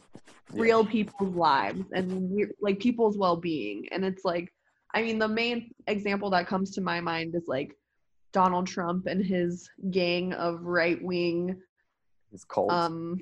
Yeah. 0.54 0.62
real 0.62 0.84
people's 0.84 1.34
lives 1.34 1.84
and 1.92 2.38
like 2.60 2.78
people's 2.78 3.16
well-being 3.18 3.86
and 3.92 4.02
it's 4.04 4.24
like 4.24 4.52
i 4.94 5.02
mean 5.02 5.18
the 5.18 5.28
main 5.28 5.70
example 5.86 6.30
that 6.30 6.46
comes 6.46 6.70
to 6.72 6.80
my 6.80 7.00
mind 7.00 7.34
is 7.34 7.44
like 7.46 7.74
donald 8.32 8.66
trump 8.66 9.06
and 9.06 9.24
his 9.24 9.68
gang 9.90 10.32
of 10.34 10.62
right-wing 10.62 11.56
it's 12.32 12.44
cold 12.44 12.70
um 12.70 13.18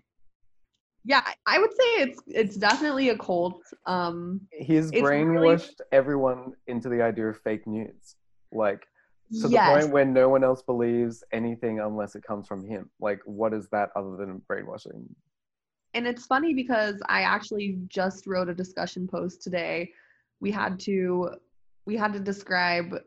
yeah 1.05 1.23
I- 1.47 1.59
would 1.59 1.73
say 1.73 1.89
it's 2.05 2.21
it's 2.27 2.57
definitely 2.57 3.09
a 3.11 3.19
cult 3.19 3.63
um 3.87 4.41
he's 4.53 4.91
it's 4.91 5.03
really- 5.03 5.25
brainwashed 5.25 5.81
everyone 5.93 6.55
into 6.69 6.89
the 6.89 7.03
idea 7.03 7.29
of 7.29 7.39
fake 7.41 7.67
news 7.67 8.17
like 8.53 8.87
to 9.33 9.49
the 9.49 9.59
point 9.59 9.91
where 9.91 10.05
no 10.05 10.29
one 10.29 10.43
else 10.43 10.63
believes 10.63 11.23
anything 11.33 11.81
unless 11.81 12.15
it 12.15 12.23
comes 12.23 12.49
from 12.49 12.67
him. 12.67 12.91
Like 13.01 13.21
what 13.25 13.55
is 13.55 13.69
that 13.71 13.91
other 13.95 14.17
than 14.17 14.43
brainwashing? 14.47 15.09
And 15.95 16.07
it's 16.07 16.27
funny 16.27 16.55
because 16.55 17.01
I 17.09 17.23
actually 17.23 17.79
just 17.89 18.27
wrote 18.27 18.49
a 18.49 18.55
discussion 18.55 19.09
post 19.09 19.43
today. 19.43 19.93
We 20.41 20.51
had 20.51 20.79
to 20.81 21.31
we 21.87 21.97
had 21.97 22.13
to 22.13 22.21
describe 22.21 23.01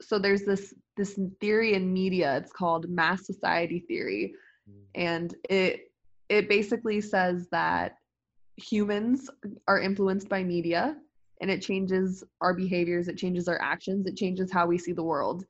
so 0.00 0.18
there's 0.18 0.42
this 0.42 0.74
this 0.96 1.18
theory 1.40 1.74
in 1.74 1.92
media. 1.92 2.36
It's 2.36 2.52
called 2.52 2.88
mass 2.88 3.26
society 3.26 3.80
theory. 3.80 4.34
Mm. 4.68 4.84
And 4.94 5.34
it 5.48 5.92
it 6.28 6.48
basically 6.48 7.00
says 7.00 7.48
that 7.50 7.96
humans 8.56 9.30
are 9.68 9.80
influenced 9.80 10.28
by 10.28 10.42
media 10.42 10.96
and 11.40 11.50
it 11.50 11.62
changes 11.62 12.24
our 12.40 12.54
behaviors 12.54 13.08
it 13.08 13.16
changes 13.16 13.48
our 13.48 13.60
actions 13.60 14.06
it 14.06 14.16
changes 14.16 14.52
how 14.52 14.66
we 14.66 14.78
see 14.78 14.92
the 14.92 15.02
world. 15.02 15.44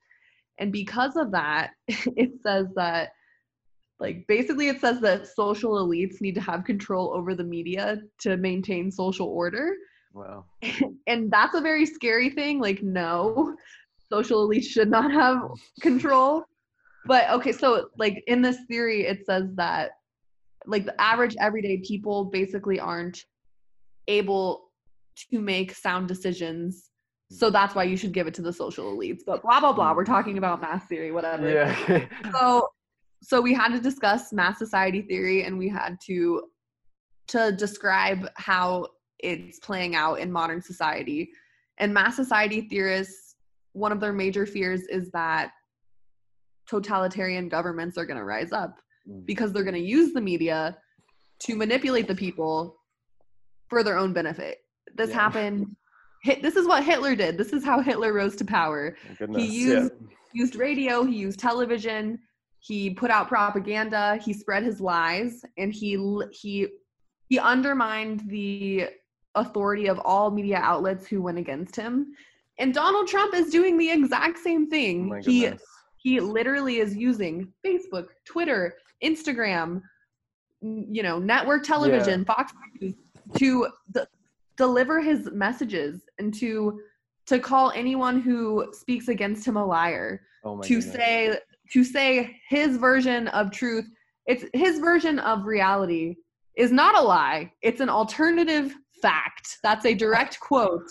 And 0.58 0.72
because 0.72 1.16
of 1.16 1.30
that 1.32 1.70
it 1.88 2.32
says 2.42 2.66
that 2.76 3.10
like 3.98 4.26
basically 4.28 4.68
it 4.68 4.80
says 4.80 5.00
that 5.00 5.26
social 5.26 5.72
elites 5.72 6.20
need 6.20 6.34
to 6.34 6.40
have 6.40 6.64
control 6.64 7.12
over 7.14 7.34
the 7.34 7.44
media 7.44 7.98
to 8.20 8.36
maintain 8.36 8.90
social 8.90 9.28
order. 9.28 9.74
Wow. 10.12 10.44
And 11.08 11.30
that's 11.30 11.54
a 11.54 11.60
very 11.60 11.86
scary 11.86 12.30
thing 12.30 12.60
like 12.60 12.82
no 12.82 13.54
social 14.10 14.48
elites 14.48 14.64
should 14.64 14.90
not 14.90 15.12
have 15.12 15.40
control. 15.80 16.44
But 17.06 17.30
okay 17.30 17.52
so 17.52 17.88
like 17.96 18.22
in 18.26 18.42
this 18.42 18.58
theory 18.68 19.06
it 19.06 19.24
says 19.24 19.54
that 19.54 19.92
like 20.66 20.84
the 20.84 21.00
average 21.00 21.36
everyday 21.40 21.78
people 21.78 22.24
basically 22.24 22.80
aren't 22.80 23.24
able 24.08 24.65
to 25.30 25.38
make 25.40 25.74
sound 25.74 26.08
decisions. 26.08 26.90
So 27.30 27.50
that's 27.50 27.74
why 27.74 27.84
you 27.84 27.96
should 27.96 28.12
give 28.12 28.26
it 28.26 28.34
to 28.34 28.42
the 28.42 28.52
social 28.52 28.94
elites 28.96 29.22
but 29.26 29.42
blah 29.42 29.58
blah 29.60 29.72
blah 29.72 29.92
we're 29.94 30.04
talking 30.04 30.38
about 30.38 30.60
mass 30.60 30.86
theory 30.86 31.10
whatever. 31.10 31.50
Yeah. 31.50 32.06
So 32.32 32.68
so 33.22 33.40
we 33.40 33.52
had 33.54 33.72
to 33.72 33.80
discuss 33.80 34.32
mass 34.32 34.58
society 34.58 35.02
theory 35.02 35.44
and 35.44 35.58
we 35.58 35.68
had 35.68 35.96
to 36.06 36.42
to 37.28 37.52
describe 37.52 38.28
how 38.36 38.86
it's 39.18 39.58
playing 39.58 39.96
out 39.96 40.20
in 40.20 40.30
modern 40.30 40.62
society. 40.62 41.30
And 41.78 41.92
mass 41.92 42.14
society 42.16 42.68
theorists 42.68 43.36
one 43.72 43.92
of 43.92 44.00
their 44.00 44.12
major 44.12 44.46
fears 44.46 44.82
is 44.82 45.10
that 45.10 45.50
totalitarian 46.68 47.48
governments 47.48 47.98
are 47.98 48.06
going 48.06 48.18
to 48.18 48.24
rise 48.24 48.52
up 48.52 48.76
Mm. 49.08 49.24
because 49.24 49.52
they're 49.52 49.64
going 49.64 49.74
to 49.74 49.80
use 49.80 50.12
the 50.12 50.20
media 50.20 50.76
to 51.40 51.54
manipulate 51.54 52.08
the 52.08 52.14
people 52.14 52.76
for 53.68 53.82
their 53.82 53.96
own 53.96 54.12
benefit 54.12 54.58
this 54.96 55.10
Yeah. 55.10 55.16
happened. 55.16 55.76
Hit, 56.22 56.42
this 56.42 56.56
is 56.56 56.66
what 56.66 56.82
hitler 56.84 57.14
did. 57.14 57.38
This 57.38 57.52
is 57.52 57.64
how 57.64 57.80
hitler 57.80 58.12
rose 58.12 58.36
to 58.36 58.44
power. 58.44 58.96
Goodness. 59.18 59.50
Used- 59.50 59.92
used 60.32 60.56
radio, 60.56 61.04
he 61.04 61.16
used 61.16 61.38
television, 61.38 62.18
he 62.58 62.90
put 62.90 63.10
out 63.10 63.28
propaganda, 63.28 64.16
he 64.16 64.32
spread 64.32 64.62
his 64.64 64.80
lies, 64.80 65.44
and 65.56 65.72
he 65.72 65.96
he 66.32 66.68
he 67.28 67.38
undermined 67.38 68.22
the 68.28 68.88
authority 69.34 69.86
of 69.86 69.98
all 70.00 70.30
media 70.30 70.56
outlets 70.58 71.06
who 71.06 71.20
went 71.22 71.38
against 71.38 71.74
him. 71.76 72.14
And 72.58 72.72
Donald 72.74 73.06
Trump 73.08 73.34
is 73.34 73.50
doing 73.50 73.76
the 73.78 73.90
exact 73.90 74.38
same 74.38 74.68
thing. 74.68 75.08
my 75.08 75.20
he 75.20 75.50
he 75.96 76.20
literally 76.20 76.78
is 76.78 76.96
using 76.96 77.52
Facebook, 77.64 78.08
Twitter, 78.24 78.74
Instagram, 79.02 79.82
you 80.60 81.02
know, 81.02 81.18
network 81.18 81.64
television, 81.64 82.24
Fox 82.24 82.52
News 82.80 82.94
to 83.38 83.68
d- 83.92 84.00
deliver 84.56 85.00
his 85.00 85.28
messages 85.32 86.02
and 86.18 86.32
to 86.34 86.80
to 87.26 87.38
call 87.40 87.72
anyone 87.72 88.20
who 88.20 88.68
speaks 88.72 89.08
against 89.08 89.46
him 89.46 89.56
a 89.56 89.64
liar. 89.64 90.22
Oh 90.44 90.56
my 90.56 90.62
to 90.62 90.76
goodness. 90.76 90.94
say 90.94 91.38
to 91.72 91.84
say 91.84 92.36
his 92.48 92.76
version 92.76 93.28
of 93.28 93.50
truth 93.50 93.84
it's 94.26 94.44
his 94.54 94.78
version 94.78 95.18
of 95.20 95.44
reality 95.44 96.16
is 96.56 96.72
not 96.72 96.96
a 96.96 97.00
lie. 97.00 97.52
It's 97.62 97.80
an 97.80 97.88
alternative 97.88 98.74
fact. 99.02 99.58
That's 99.62 99.84
a 99.86 99.94
direct 99.94 100.40
quote 100.48 100.90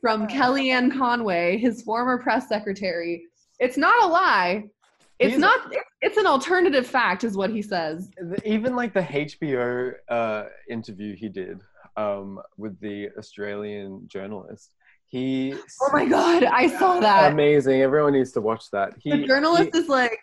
from 0.00 0.26
kellyanne 0.26 0.96
conway 0.96 1.56
his 1.58 1.82
former 1.82 2.18
press 2.18 2.48
secretary. 2.48 3.24
It's 3.60 3.76
not 3.76 4.02
a 4.02 4.06
lie. 4.06 4.64
It's 5.20 5.30
He's- 5.30 5.40
not 5.40 5.72
it's 6.00 6.16
an 6.16 6.26
alternative 6.26 6.86
fact 6.86 7.22
is 7.24 7.36
what 7.36 7.50
he 7.50 7.62
says. 7.62 8.10
Even 8.44 8.74
like 8.74 8.92
the 8.92 9.02
HBO 9.02 9.92
uh, 10.08 10.44
interview 10.68 11.14
he 11.16 11.28
did 11.28 11.60
um, 11.96 12.40
with 12.56 12.78
the 12.80 13.10
Australian 13.18 14.06
journalist, 14.08 14.74
he 15.06 15.54
oh 15.82 15.90
my 15.92 16.06
god 16.06 16.42
i 16.44 16.66
saw 16.66 16.98
that 16.98 17.30
amazing. 17.30 17.82
Everyone 17.82 18.14
needs 18.14 18.32
to 18.32 18.40
watch 18.40 18.64
that. 18.72 18.94
He 18.98 19.10
the 19.10 19.26
journalist 19.26 19.70
is 19.74 19.88
like 19.88 20.18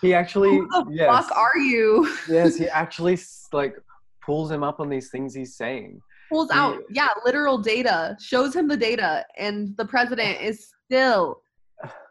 he, 0.00 0.08
he 0.08 0.14
actually 0.14 0.50
who 0.50 0.68
the 0.68 0.86
yes 0.90 1.08
fuck 1.26 1.36
are 1.36 1.58
you 1.58 2.14
yes 2.28 2.56
he 2.56 2.68
actually 2.68 3.18
like 3.52 3.74
pulls 4.22 4.50
him 4.50 4.62
up 4.62 4.78
on 4.80 4.88
these 4.88 5.08
things 5.10 5.34
he's 5.34 5.56
saying. 5.56 6.00
pulls 6.30 6.50
He- 6.52 6.58
out 6.58 6.78
yeah 6.90 7.08
literal 7.24 7.58
data 7.58 8.16
shows 8.20 8.54
him 8.54 8.68
the 8.68 8.76
data 8.76 9.24
and 9.38 9.76
the 9.76 9.84
president 9.86 10.40
is 10.50 10.68
still 10.84 11.40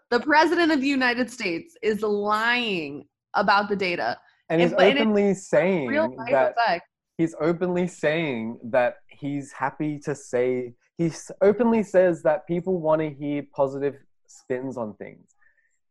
the 0.10 0.20
president 0.20 0.72
of 0.72 0.82
the 0.82 0.88
united 0.88 1.30
states 1.32 1.78
is 1.82 2.02
lying 2.02 3.06
about 3.36 3.70
the 3.70 3.76
data 3.76 4.18
And 4.50 4.60
And- 4.62 4.70
he's 4.72 4.76
but- 4.76 4.88
and 4.88 5.00
openly 5.00 5.34
saying 5.36 5.92
that 5.92 6.56
effect 6.58 6.88
he's 7.18 7.36
openly 7.40 7.88
saying 7.88 8.60
that 8.64 8.96
he's 9.08 9.52
happy 9.52 10.00
to 10.00 10.14
say 10.16 10.74
he 10.98 11.12
openly 11.42 11.84
says 11.84 12.24
that 12.24 12.48
people 12.48 12.80
want 12.80 13.02
to 13.02 13.10
hear 13.10 13.44
positive 13.56 13.96
spins 14.28 14.78
on 14.78 14.94
things 14.96 15.28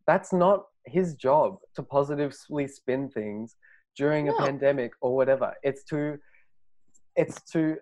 that's 0.06 0.32
not 0.32 0.64
his 0.86 1.14
job 1.14 1.56
to 1.74 1.82
positively 1.82 2.66
spin 2.66 3.08
things 3.08 3.56
during 3.96 4.26
No. 4.26 4.34
a 4.34 4.38
pandemic 4.38 4.92
or 5.00 5.14
whatever 5.16 5.54
it's 5.62 5.84
to 5.84 6.18
it's 7.16 7.40
to 7.52 7.76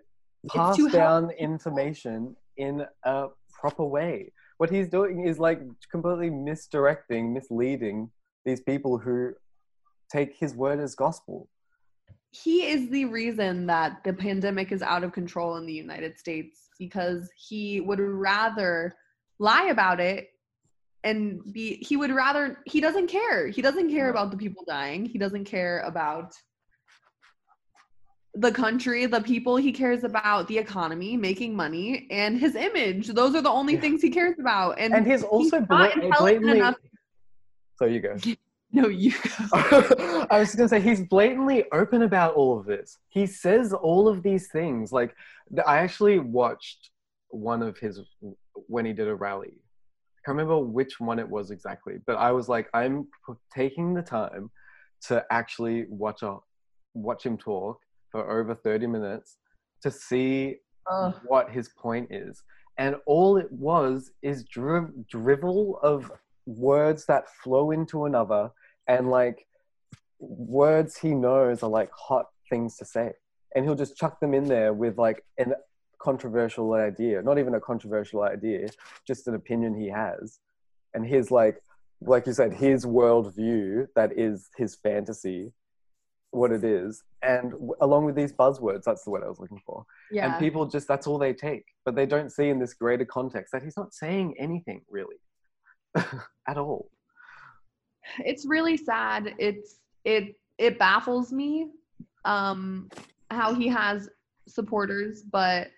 pass 0.49 0.75
to 0.77 0.89
down 0.89 1.29
people. 1.29 1.43
information 1.43 2.35
in 2.57 2.85
a 3.03 3.27
proper 3.51 3.83
way 3.83 4.31
what 4.57 4.69
he's 4.69 4.87
doing 4.87 5.25
is 5.27 5.39
like 5.39 5.59
completely 5.91 6.29
misdirecting 6.29 7.33
misleading 7.33 8.09
these 8.45 8.61
people 8.61 8.97
who 8.97 9.33
take 10.11 10.35
his 10.37 10.53
word 10.55 10.79
as 10.79 10.93
gospel 10.95 11.49
he 12.33 12.65
is 12.67 12.89
the 12.89 13.05
reason 13.05 13.67
that 13.67 14.03
the 14.03 14.13
pandemic 14.13 14.71
is 14.71 14.81
out 14.81 15.03
of 15.03 15.11
control 15.13 15.55
in 15.57 15.65
the 15.65 15.73
united 15.73 16.17
states 16.17 16.69
because 16.79 17.29
he 17.37 17.79
would 17.81 17.99
rather 17.99 18.95
lie 19.39 19.67
about 19.69 19.99
it 19.99 20.29
and 21.03 21.41
be 21.53 21.75
he 21.77 21.95
would 21.97 22.11
rather 22.11 22.59
he 22.65 22.79
doesn't 22.79 23.07
care. 23.07 23.47
He 23.49 23.61
doesn't 23.61 23.89
care 23.89 24.09
about 24.09 24.31
the 24.31 24.37
people 24.37 24.63
dying. 24.65 25.05
He 25.05 25.17
doesn't 25.17 25.43
care 25.43 25.79
about 25.81 26.33
the 28.35 28.51
country 28.51 29.05
the 29.05 29.19
people. 29.21 29.57
He 29.57 29.73
cares 29.73 30.05
about 30.05 30.47
the 30.47 30.57
economy 30.57 31.17
making 31.17 31.55
money 31.55 32.07
and 32.09 32.37
his 32.39 32.55
image. 32.55 33.09
Those 33.09 33.35
are 33.35 33.41
the 33.41 33.49
only 33.49 33.73
Yeah. 33.73 33.81
things 33.81 34.01
he 34.01 34.09
cares 34.09 34.39
about. 34.39 34.79
And, 34.79 34.93
and 34.93 35.05
he's 35.05 35.23
also 35.23 35.57
intelligent 35.57 36.17
blatantly 36.17 36.59
enough- 36.59 36.77
so 37.77 37.85
you 37.85 37.99
go 37.99 38.15
no 38.75 38.87
you 38.87 39.13
I 39.53 40.39
was 40.39 40.55
gonna 40.55 40.67
say 40.67 40.81
he's 40.81 41.01
blatantly 41.01 41.65
open 41.71 42.01
about 42.01 42.33
all 42.33 42.59
of 42.59 42.65
this. 42.65 42.97
He 43.09 43.27
says 43.27 43.71
all 43.71 44.07
of 44.07 44.23
these 44.23 44.47
things. 44.47 44.91
Like 44.91 45.15
I 45.67 45.77
actually 45.77 46.17
watched 46.17 46.89
one 47.29 47.61
of 47.61 47.77
his 47.77 48.01
when 48.67 48.85
he 48.85 48.93
did 48.93 49.07
a 49.07 49.13
rally. 49.13 49.53
I 49.53 50.19
can't 50.25 50.37
remember 50.37 50.57
which 50.57 50.99
one 50.99 51.19
it 51.19 51.29
was 51.29 51.51
exactly, 51.51 51.99
but 52.07 52.15
I 52.15 52.31
was 52.31 52.49
like, 52.49 52.67
I'm 52.73 53.03
p- 53.27 53.33
taking 53.53 53.93
the 53.93 54.01
time 54.01 54.49
to 55.07 55.23
actually 55.29 55.85
watch 55.87 56.23
a 56.23 56.37
watch 56.95 57.23
him 57.25 57.37
talk 57.37 57.79
for 58.11 58.39
over 58.39 58.55
30 58.55 58.87
minutes 58.87 59.37
to 59.83 59.91
see 59.91 60.55
Ugh. 60.89 61.13
what 61.25 61.51
his 61.51 61.69
point 61.77 62.07
is. 62.11 62.41
And 62.79 62.95
all 63.05 63.37
it 63.37 63.51
was 63.51 64.11
is 64.23 64.45
dri- 64.45 64.89
drivel 65.11 65.79
of 65.83 66.11
words 66.45 67.05
that 67.05 67.29
flow 67.43 67.71
into 67.71 68.05
another, 68.05 68.51
and 68.87 69.09
like 69.09 69.45
words 70.19 70.97
he 70.97 71.09
knows 71.13 71.63
are 71.63 71.69
like 71.69 71.91
hot 71.91 72.27
things 72.49 72.77
to 72.77 72.85
say. 72.85 73.13
And 73.55 73.65
he'll 73.65 73.75
just 73.75 73.97
chuck 73.97 74.19
them 74.19 74.33
in 74.33 74.45
there 74.45 74.73
with 74.73 74.97
like 74.97 75.23
an 75.37 75.53
controversial 75.99 76.73
idea, 76.73 77.21
not 77.21 77.39
even 77.39 77.53
a 77.55 77.59
controversial 77.59 78.23
idea, 78.23 78.67
just 79.07 79.27
an 79.27 79.35
opinion 79.35 79.73
he 79.79 79.87
has. 79.89 80.39
And 80.93 81.05
his 81.05 81.31
like, 81.31 81.61
like 82.01 82.25
you 82.27 82.33
said, 82.33 82.53
his 82.53 82.85
worldview 82.85 83.87
that 83.95 84.11
is 84.17 84.49
his 84.57 84.75
fantasy, 84.75 85.53
what 86.31 86.51
it 86.51 86.63
is. 86.63 87.03
And 87.21 87.51
w- 87.51 87.73
along 87.79 88.05
with 88.05 88.15
these 88.15 88.33
buzzwords, 88.33 88.83
that's 88.83 89.03
the 89.03 89.11
word 89.11 89.23
I 89.23 89.29
was 89.29 89.39
looking 89.39 89.61
for 89.65 89.85
Yeah. 90.11 90.31
and 90.31 90.39
people 90.39 90.65
just 90.65 90.87
that's 90.87 91.07
all 91.07 91.17
they 91.17 91.33
take 91.33 91.63
but 91.85 91.95
they 91.95 92.05
don't 92.05 92.31
see 92.31 92.49
in 92.49 92.59
this 92.59 92.73
greater 92.73 93.05
context 93.05 93.51
that 93.53 93.63
he's 93.63 93.77
not 93.77 93.93
saying 93.93 94.35
anything 94.37 94.81
really 94.89 95.15
at 96.47 96.57
all. 96.57 96.89
It's 98.25 98.45
really 98.45 98.77
sad. 98.77 99.33
It's 99.37 99.79
it 100.03 100.35
it 100.57 100.77
baffles 100.77 101.31
me 101.31 101.67
um 102.25 102.89
how 103.31 103.53
he 103.53 103.67
has 103.67 104.09
supporters 104.47 105.23
but 105.23 105.69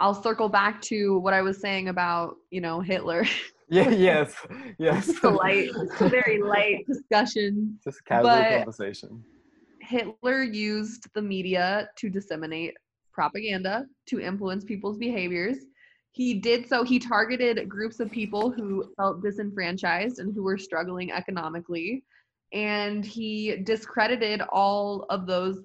i'll 0.00 0.14
circle 0.14 0.48
back 0.48 0.80
to 0.80 1.18
what 1.20 1.32
i 1.34 1.40
was 1.42 1.60
saying 1.60 1.88
about 1.88 2.36
you 2.50 2.60
know 2.60 2.80
hitler. 2.80 3.24
Yeah 3.70 3.88
yes 3.88 4.34
yes. 4.78 5.08
It's 5.08 5.24
a 5.24 5.30
light 5.30 5.70
it's 5.74 6.00
a 6.00 6.08
very 6.10 6.40
light 6.42 6.86
discussion 6.86 7.78
just 7.82 8.04
casual 8.04 8.30
but- 8.30 8.50
conversation. 8.56 9.24
Hitler 9.80 10.42
used 10.42 11.08
the 11.14 11.22
media 11.22 11.88
to 11.96 12.10
disseminate 12.10 12.74
propaganda 13.12 13.86
to 14.06 14.20
influence 14.20 14.64
people's 14.64 14.98
behaviors 14.98 15.56
he 16.14 16.34
did 16.34 16.68
so 16.68 16.84
he 16.84 17.00
targeted 17.00 17.68
groups 17.68 17.98
of 17.98 18.08
people 18.08 18.48
who 18.48 18.88
felt 18.96 19.20
disenfranchised 19.20 20.20
and 20.20 20.32
who 20.32 20.44
were 20.44 20.56
struggling 20.56 21.10
economically. 21.10 22.04
And 22.52 23.04
he 23.04 23.56
discredited 23.64 24.40
all 24.42 25.06
of 25.10 25.26
those 25.26 25.58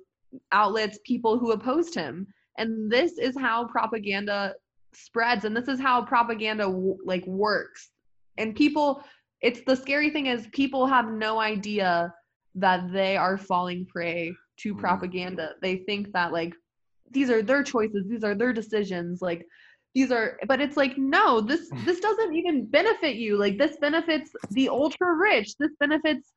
outlets 0.52 0.98
people 1.06 1.38
who 1.38 1.52
opposed 1.52 1.94
him. 1.94 2.26
And 2.58 2.92
this 2.92 3.20
is 3.20 3.38
how 3.38 3.68
propaganda 3.68 4.56
spreads 4.96 5.46
and 5.46 5.56
this 5.56 5.68
is 5.68 5.80
how 5.80 6.04
propaganda 6.04 6.68
like 7.06 7.26
works. 7.28 7.92
And 8.40 8.56
people 8.56 9.04
it's 9.42 9.62
the 9.68 9.76
scary 9.76 10.10
thing 10.10 10.26
is 10.26 10.48
people 10.52 10.88
have 10.88 11.12
no 11.12 11.40
idea 11.40 12.12
that 12.56 12.92
they 12.92 13.16
are 13.18 13.38
falling 13.38 13.86
prey 13.86 14.34
to 14.62 14.74
Mm. 14.74 14.80
propaganda. 14.80 15.52
They 15.62 15.78
think 15.78 16.12
that 16.14 16.34
like 16.34 16.56
these 17.12 17.30
are 17.30 17.44
their 17.44 17.64
choices 17.64 18.08
these 18.08 18.24
are 18.24 18.36
their 18.36 18.54
decisions 18.54 19.22
like 19.22 19.46
these 19.96 20.12
are 20.12 20.38
but 20.48 20.62
it's 20.62 20.78
like 20.78 20.98
no 20.98 21.42
this 21.42 21.70
mm. 21.72 21.86
this 21.86 22.00
doesn't 22.00 22.36
even 22.36 22.66
benefit 22.66 23.16
you 23.16 23.38
like 23.38 23.58
this 23.58 23.78
benefits 23.78 24.32
the 24.52 24.70
ultra 24.70 25.16
rich 25.16 25.56
this 25.58 25.72
benefits 25.80 26.34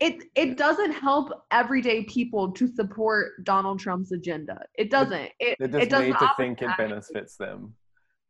it 0.00 0.24
it 0.34 0.56
doesn't 0.56 0.92
help 0.92 1.30
everyday 1.50 2.04
people 2.04 2.50
to 2.52 2.66
support 2.66 3.44
Donald 3.44 3.80
Trump's 3.80 4.12
agenda. 4.12 4.58
It 4.78 4.90
doesn't. 4.90 5.28
It 5.38 5.58
it 5.60 5.70
just 5.70 5.90
does 5.90 6.06
need 6.06 6.14
the 6.14 6.18
to 6.20 6.32
think 6.38 6.62
it 6.62 6.70
benefits 6.78 7.36
them 7.36 7.74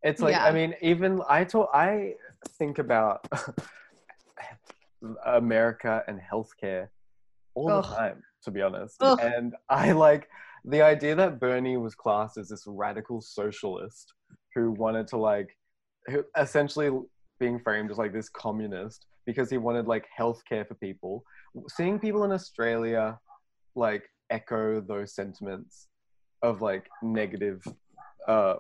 it's 0.03 0.21
like 0.21 0.33
Yeah. 0.33 0.45
i 0.45 0.53
mean 0.53 0.75
even 0.81 1.21
i 1.29 1.45
talk 1.45 1.71
i 1.75 2.15
think 2.59 2.79
about 2.79 3.27
america 5.27 6.03
and 6.07 6.21
healthcare 6.21 6.89
all 7.55 7.71
Ugh. 7.71 7.85
the 7.85 7.97
time 7.97 8.23
to 8.45 8.51
be 8.51 8.63
honest 8.63 8.97
Ugh. 9.01 9.19
and 9.23 9.55
i 9.69 9.93
like 9.93 10.29
the 10.65 10.83
idea 10.83 11.15
that 11.15 11.41
bernie 11.41 11.77
was 11.77 11.95
classed 11.95 12.37
as 12.39 12.49
this 12.49 12.65
radical 12.67 13.21
socialist 13.21 14.13
who 14.55 14.73
wanted 14.73 15.07
to 15.07 15.17
like 15.17 15.57
who 16.07 16.25
essentially 16.37 16.91
being 17.39 17.59
framed 17.59 17.91
as 17.91 17.99
like 17.99 18.13
this 18.13 18.29
communist 18.29 19.07
because 19.27 19.51
he 19.51 19.59
wanted 19.59 19.87
like 19.87 20.07
healthcare 20.19 20.67
for 20.67 20.75
people. 20.75 21.25
Seeing 21.69 21.99
people 21.99 22.25
in 22.25 22.33
australia 22.33 23.19
like 23.75 24.05
echo 24.31 24.81
those 24.81 25.15
sentiments 25.15 25.89
of 26.43 26.63
like 26.63 26.89
negative 27.03 27.63
uh, 28.29 28.57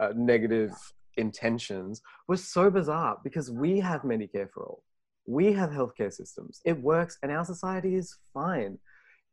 uh 0.00 0.12
negative 0.14 0.72
intentions 1.16 2.00
was 2.28 2.44
so 2.44 2.70
bizarre 2.70 3.18
because 3.24 3.50
we 3.50 3.80
have 3.80 4.02
medicare 4.02 4.48
for 4.52 4.64
all. 4.64 4.82
We 5.26 5.52
have 5.52 5.70
healthcare 5.70 6.12
systems. 6.12 6.60
It 6.64 6.80
works 6.80 7.18
and 7.22 7.32
our 7.32 7.44
society 7.44 7.96
is 7.96 8.16
fine 8.32 8.78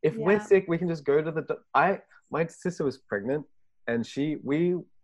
if 0.08 0.14
we're 0.26 0.40
sick 0.52 0.64
we 0.72 0.78
can 0.82 0.88
just 0.94 1.04
go 1.12 1.16
to 1.28 1.32
the 1.38 1.44
do- 1.50 1.64
i 1.74 1.88
my 2.36 2.44
sister 2.64 2.84
was 2.90 2.98
pregnant 3.12 3.44
and 3.90 4.00
she 4.12 4.26
we 4.50 4.58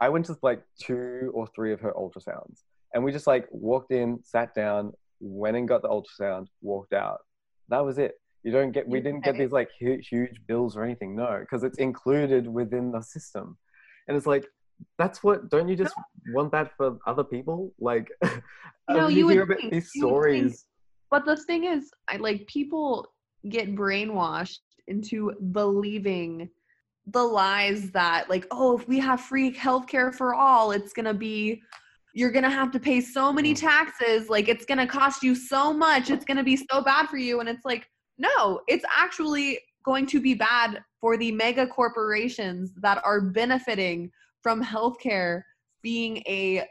i 0.05 0.07
went 0.13 0.23
to 0.29 0.33
like 0.49 0.61
two 0.87 1.31
or 1.37 1.45
three 1.55 1.71
of 1.75 1.79
her 1.85 1.93
ultrasounds 2.01 2.57
and 2.93 2.99
we 3.05 3.09
just 3.17 3.27
like 3.33 3.45
walked 3.69 3.91
in 4.01 4.07
sat 4.33 4.49
down 4.63 4.81
went 5.41 5.55
and 5.59 5.67
got 5.67 5.81
the 5.83 5.87
ultrasound 5.87 6.45
walked 6.63 6.93
out. 6.93 7.19
That 7.69 7.81
was 7.87 7.97
it. 8.05 8.13
You 8.43 8.51
don't 8.51 8.71
get 8.71 8.87
we 8.87 8.97
You 8.97 9.03
didn't 9.03 9.23
get 9.23 9.37
these 9.37 9.51
like 9.59 9.69
huge, 9.79 10.07
huge 10.07 10.37
bills 10.49 10.75
or 10.75 10.81
anything 10.83 11.15
no 11.15 11.29
because 11.41 11.61
it's 11.67 11.77
included 11.77 12.43
within 12.59 12.85
the 12.91 13.01
system. 13.01 13.45
And 14.07 14.17
it's 14.17 14.25
like 14.33 14.45
that's 14.97 15.23
what 15.25 15.37
don't 15.53 15.69
you 15.71 15.75
just 15.83 15.93
want 16.35 16.51
that 16.53 16.67
for 16.75 16.87
other 17.11 17.23
people? 17.35 17.57
Like 17.79 18.07
You 18.89 18.99
uh, 18.99 19.07
you 19.17 19.27
hear 19.27 19.43
about 19.43 19.57
think- 19.59 19.73
these 19.73 19.89
you 19.95 20.07
would 20.07 20.23
think- 20.23 20.51
stories. 20.51 20.65
But 21.13 21.21
the 21.25 21.37
thing 21.49 21.65
is, 21.75 21.83
I 22.11 22.15
like 22.27 22.39
people 22.47 23.13
get 23.57 23.75
brainwashed 23.75 24.61
into 24.91 25.31
believing 25.51 26.49
the 27.07 27.23
lies 27.23 27.89
that 27.91 28.29
like, 28.29 28.45
oh, 28.51 28.77
if 28.77 28.87
we 28.87 28.99
have 28.99 29.21
free 29.21 29.51
healthcare 29.51 30.13
for 30.13 30.35
all, 30.35 30.71
it's 30.71 30.93
gonna 30.93 31.13
be 31.13 31.61
you're 32.13 32.31
gonna 32.31 32.49
have 32.49 32.71
to 32.71 32.79
pay 32.79 32.99
so 33.01 33.31
many 33.31 33.53
taxes, 33.53 34.29
like 34.29 34.49
it's 34.49 34.65
gonna 34.65 34.85
cost 34.85 35.23
you 35.23 35.33
so 35.33 35.73
much, 35.73 36.09
it's 36.09 36.25
gonna 36.25 36.43
be 36.43 36.57
so 36.57 36.81
bad 36.81 37.07
for 37.07 37.17
you. 37.17 37.39
And 37.39 37.49
it's 37.49 37.65
like, 37.65 37.87
no, 38.17 38.61
it's 38.67 38.85
actually 38.95 39.59
going 39.83 40.05
to 40.05 40.19
be 40.19 40.33
bad 40.33 40.81
for 40.99 41.17
the 41.17 41.31
mega 41.31 41.65
corporations 41.65 42.73
that 42.81 43.01
are 43.03 43.21
benefiting 43.21 44.11
from 44.43 44.63
healthcare 44.63 45.41
being 45.81 46.17
a 46.27 46.63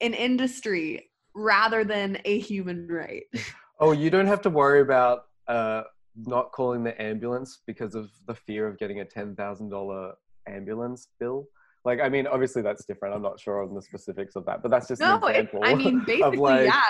an 0.00 0.14
industry 0.14 1.10
rather 1.34 1.84
than 1.84 2.18
a 2.24 2.38
human 2.38 2.86
right. 2.88 3.24
oh 3.80 3.92
you 3.92 4.10
don't 4.10 4.26
have 4.26 4.42
to 4.42 4.50
worry 4.50 4.80
about 4.80 5.24
uh 5.48 5.82
not 6.16 6.52
calling 6.52 6.84
the 6.84 7.00
ambulance 7.00 7.60
because 7.66 7.94
of 7.94 8.10
the 8.26 8.34
fear 8.34 8.66
of 8.66 8.78
getting 8.78 9.00
a 9.00 9.04
$10000 9.04 10.12
ambulance 10.48 11.08
bill 11.20 11.46
like 11.84 12.00
i 12.00 12.08
mean 12.08 12.26
obviously 12.26 12.62
that's 12.62 12.84
different 12.84 13.14
i'm 13.14 13.22
not 13.22 13.38
sure 13.38 13.62
on 13.62 13.72
the 13.74 13.80
specifics 13.80 14.34
of 14.34 14.44
that 14.44 14.60
but 14.60 14.70
that's 14.72 14.88
just 14.88 15.00
No, 15.00 15.18
an 15.20 15.46
it, 15.46 15.50
I 15.62 15.74
mean 15.74 16.02
basically, 16.06 16.36
like, 16.36 16.66
yeah. 16.66 16.82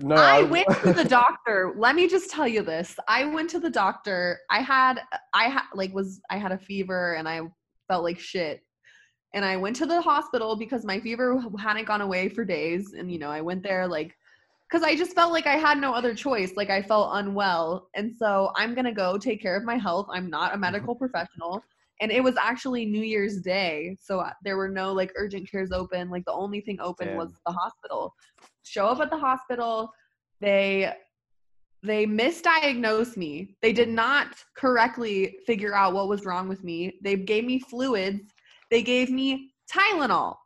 no 0.00 0.14
I 0.14 0.38
I- 0.38 0.42
went 0.44 0.68
to 0.84 0.92
the 0.92 1.04
doctor. 1.04 1.74
Let 1.76 1.96
me 1.96 2.08
just 2.08 2.30
tell 2.30 2.46
you 2.46 2.62
this. 2.62 2.96
I 3.08 3.24
went 3.24 3.50
to 3.50 3.58
the 3.60 3.68
doctor. 3.70 4.38
I 4.50 4.60
had 4.60 5.00
I 5.34 5.44
had 5.48 5.64
like 5.74 5.92
was 5.92 6.20
I 6.30 6.38
had 6.38 6.52
a 6.52 6.58
fever 6.58 7.14
and 7.14 7.28
I 7.28 7.40
felt 7.88 8.04
like 8.04 8.18
shit. 8.18 8.60
And 9.34 9.44
I 9.44 9.56
went 9.56 9.76
to 9.76 9.86
the 9.86 10.00
hospital 10.00 10.56
because 10.56 10.84
my 10.84 11.00
fever 11.00 11.42
hadn't 11.58 11.86
gone 11.86 12.00
away 12.02 12.28
for 12.28 12.44
days 12.44 12.94
and 12.96 13.10
you 13.12 13.18
know, 13.18 13.30
I 13.30 13.40
went 13.40 13.62
there 13.62 13.86
like 13.88 14.14
cuz 14.72 14.82
I 14.82 14.96
just 14.96 15.14
felt 15.14 15.32
like 15.32 15.46
I 15.46 15.56
had 15.56 15.78
no 15.78 15.92
other 15.92 16.14
choice. 16.14 16.54
Like 16.56 16.70
I 16.70 16.82
felt 16.82 17.10
unwell. 17.12 17.88
And 17.94 18.16
so 18.16 18.50
I'm 18.56 18.74
going 18.74 18.86
to 18.86 18.92
go 18.92 19.18
take 19.18 19.42
care 19.42 19.56
of 19.56 19.64
my 19.64 19.76
health. 19.76 20.06
I'm 20.10 20.30
not 20.30 20.54
a 20.54 20.58
medical 20.58 20.94
professional. 20.94 21.62
And 22.00 22.10
it 22.10 22.24
was 22.24 22.36
actually 22.36 22.86
New 22.86 23.02
Year's 23.02 23.42
Day. 23.42 23.96
So 24.00 24.20
uh, 24.20 24.32
there 24.42 24.56
were 24.56 24.70
no 24.70 24.92
like 24.92 25.12
urgent 25.14 25.48
cares 25.48 25.70
open. 25.70 26.10
Like 26.10 26.24
the 26.24 26.32
only 26.32 26.62
thing 26.62 26.80
open 26.80 27.08
Damn. 27.08 27.16
was 27.18 27.38
the 27.46 27.52
hospital 27.52 28.14
show 28.64 28.86
up 28.86 29.00
at 29.00 29.10
the 29.10 29.18
hospital 29.18 29.90
they 30.40 30.92
they 31.82 32.06
misdiagnosed 32.06 33.16
me 33.16 33.56
they 33.60 33.72
did 33.72 33.88
not 33.88 34.28
correctly 34.56 35.36
figure 35.46 35.74
out 35.74 35.94
what 35.94 36.08
was 36.08 36.24
wrong 36.24 36.48
with 36.48 36.62
me 36.62 36.98
they 37.02 37.16
gave 37.16 37.44
me 37.44 37.58
fluids 37.58 38.32
they 38.70 38.82
gave 38.82 39.10
me 39.10 39.52
tylenol 39.72 40.36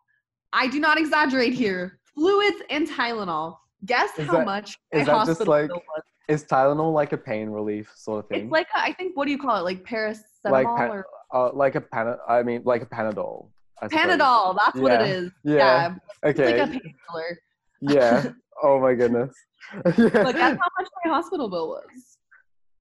i 0.52 0.66
do 0.66 0.80
not 0.80 0.98
exaggerate 0.98 1.52
here 1.52 1.98
fluids 2.14 2.62
and 2.70 2.88
tylenol 2.88 3.56
guess 3.86 4.18
Is 4.18 4.26
how 4.26 4.34
that- 4.38 4.46
much 4.46 4.78
is 4.92 5.00
my 5.00 5.04
that 5.04 5.06
just 5.06 5.28
hospital 5.28 5.52
like 5.54 5.68
bill 5.68 5.82
was. 5.94 6.02
is 6.28 6.44
tylenol 6.44 6.92
like 6.92 7.12
a 7.12 7.16
pain 7.18 7.48
relief 7.50 7.90
sort 7.94 8.24
of 8.24 8.28
thing? 8.28 8.44
it's 8.44 8.52
like 8.52 8.66
a, 8.76 8.80
i 8.80 8.92
think 8.92 9.16
what 9.16 9.24
do 9.26 9.30
you 9.30 9.38
call 9.38 9.56
it? 9.56 9.62
Like 9.62 9.84
paracetamol 9.84 10.50
Like 10.50 10.66
pa- 10.66 10.86
or 10.88 11.06
uh, 11.34 11.52
like 11.52 11.74
a 11.74 11.80
pan 11.80 12.16
i 12.28 12.42
mean 12.42 12.62
like 12.64 12.82
a 12.82 12.86
panadol 12.86 13.48
panadol 13.82 14.56
that's 14.56 14.76
what 14.78 14.92
it 14.92 15.02
is. 15.08 15.30
Yeah. 15.44 15.54
yeah, 15.56 15.94
it's 16.22 16.40
okay 16.40 16.60
like 16.60 16.68
a 16.68 16.72
painkiller. 16.72 17.38
Yeah. 17.80 18.26
Oh 18.62 18.80
my 18.80 18.94
goodness. 18.94 19.34
But 19.84 19.94
guess 19.96 20.16
how 20.16 20.70
much 20.78 20.88
my 21.04 21.10
hospital 21.12 21.50
bill 21.50 21.68
was? 21.68 22.16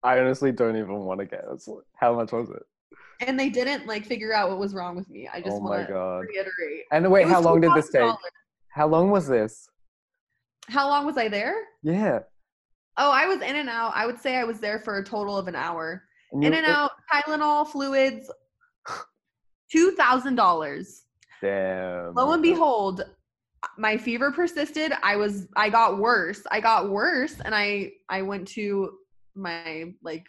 I 0.04 0.20
honestly 0.20 0.52
don't 0.52 0.76
even 0.78 1.00
want 1.00 1.22
to 1.22 1.26
guess. 1.26 1.68
How 1.96 2.14
much 2.16 2.32
was 2.32 2.52
it? 2.52 2.62
And 3.28 3.40
they 3.40 3.50
didn't 3.50 3.88
like 3.88 4.06
figure 4.06 4.32
out 4.32 4.50
what 4.50 4.60
was 4.60 4.76
wrong 4.76 4.96
with 4.96 5.10
me. 5.10 5.28
I 5.28 5.40
just 5.42 5.54
oh 5.58 5.62
my 5.62 5.70
want 5.78 5.88
to 5.88 5.94
god. 5.94 6.20
reiterate. 6.30 6.84
and 6.92 7.12
wait 7.12 7.24
It 7.24 7.30
how 7.30 7.42
long 7.42 7.62
did 7.62 7.74
this 7.74 7.90
take? 7.90 8.14
how 8.70 8.86
long 8.86 9.10
was 9.10 9.26
this 9.28 9.68
How 10.70 10.88
long 10.88 11.06
was 11.06 11.18
I 11.18 11.28
there? 11.28 11.56
Yeah. 11.84 12.20
Oh, 12.98 13.12
I 13.12 13.28
was 13.28 13.42
in 13.42 13.56
and 13.56 13.70
out. 13.70 13.92
I 13.96 14.06
would 14.06 14.20
say 14.20 14.38
I 14.38 14.44
was 14.44 14.60
there 14.60 14.80
for 14.80 14.98
a 14.98 15.04
total 15.04 15.38
of 15.38 15.48
an 15.48 15.56
hour. 15.56 16.04
And 16.32 16.44
In 16.44 16.54
and 16.54 16.66
out, 16.66 16.92
Tylenol, 17.14 17.68
fluids, 17.68 18.32
two 19.72 19.92
thousand 19.92 20.36
dollars. 20.36 21.04
Damn. 21.42 22.14
Lo 22.14 22.32
and 22.32 22.42
behold, 22.42 23.04
my 23.78 23.98
fever 23.98 24.32
persisted. 24.32 24.94
I 25.04 25.16
was 25.16 25.48
I 25.56 25.70
got 25.70 26.00
worse. 26.00 26.42
I 26.52 26.60
got 26.60 26.90
worse 26.90 27.36
and 27.44 27.54
I 27.54 27.92
I 28.10 28.22
went 28.22 28.48
to 28.50 28.98
my 29.36 29.94
like 30.02 30.26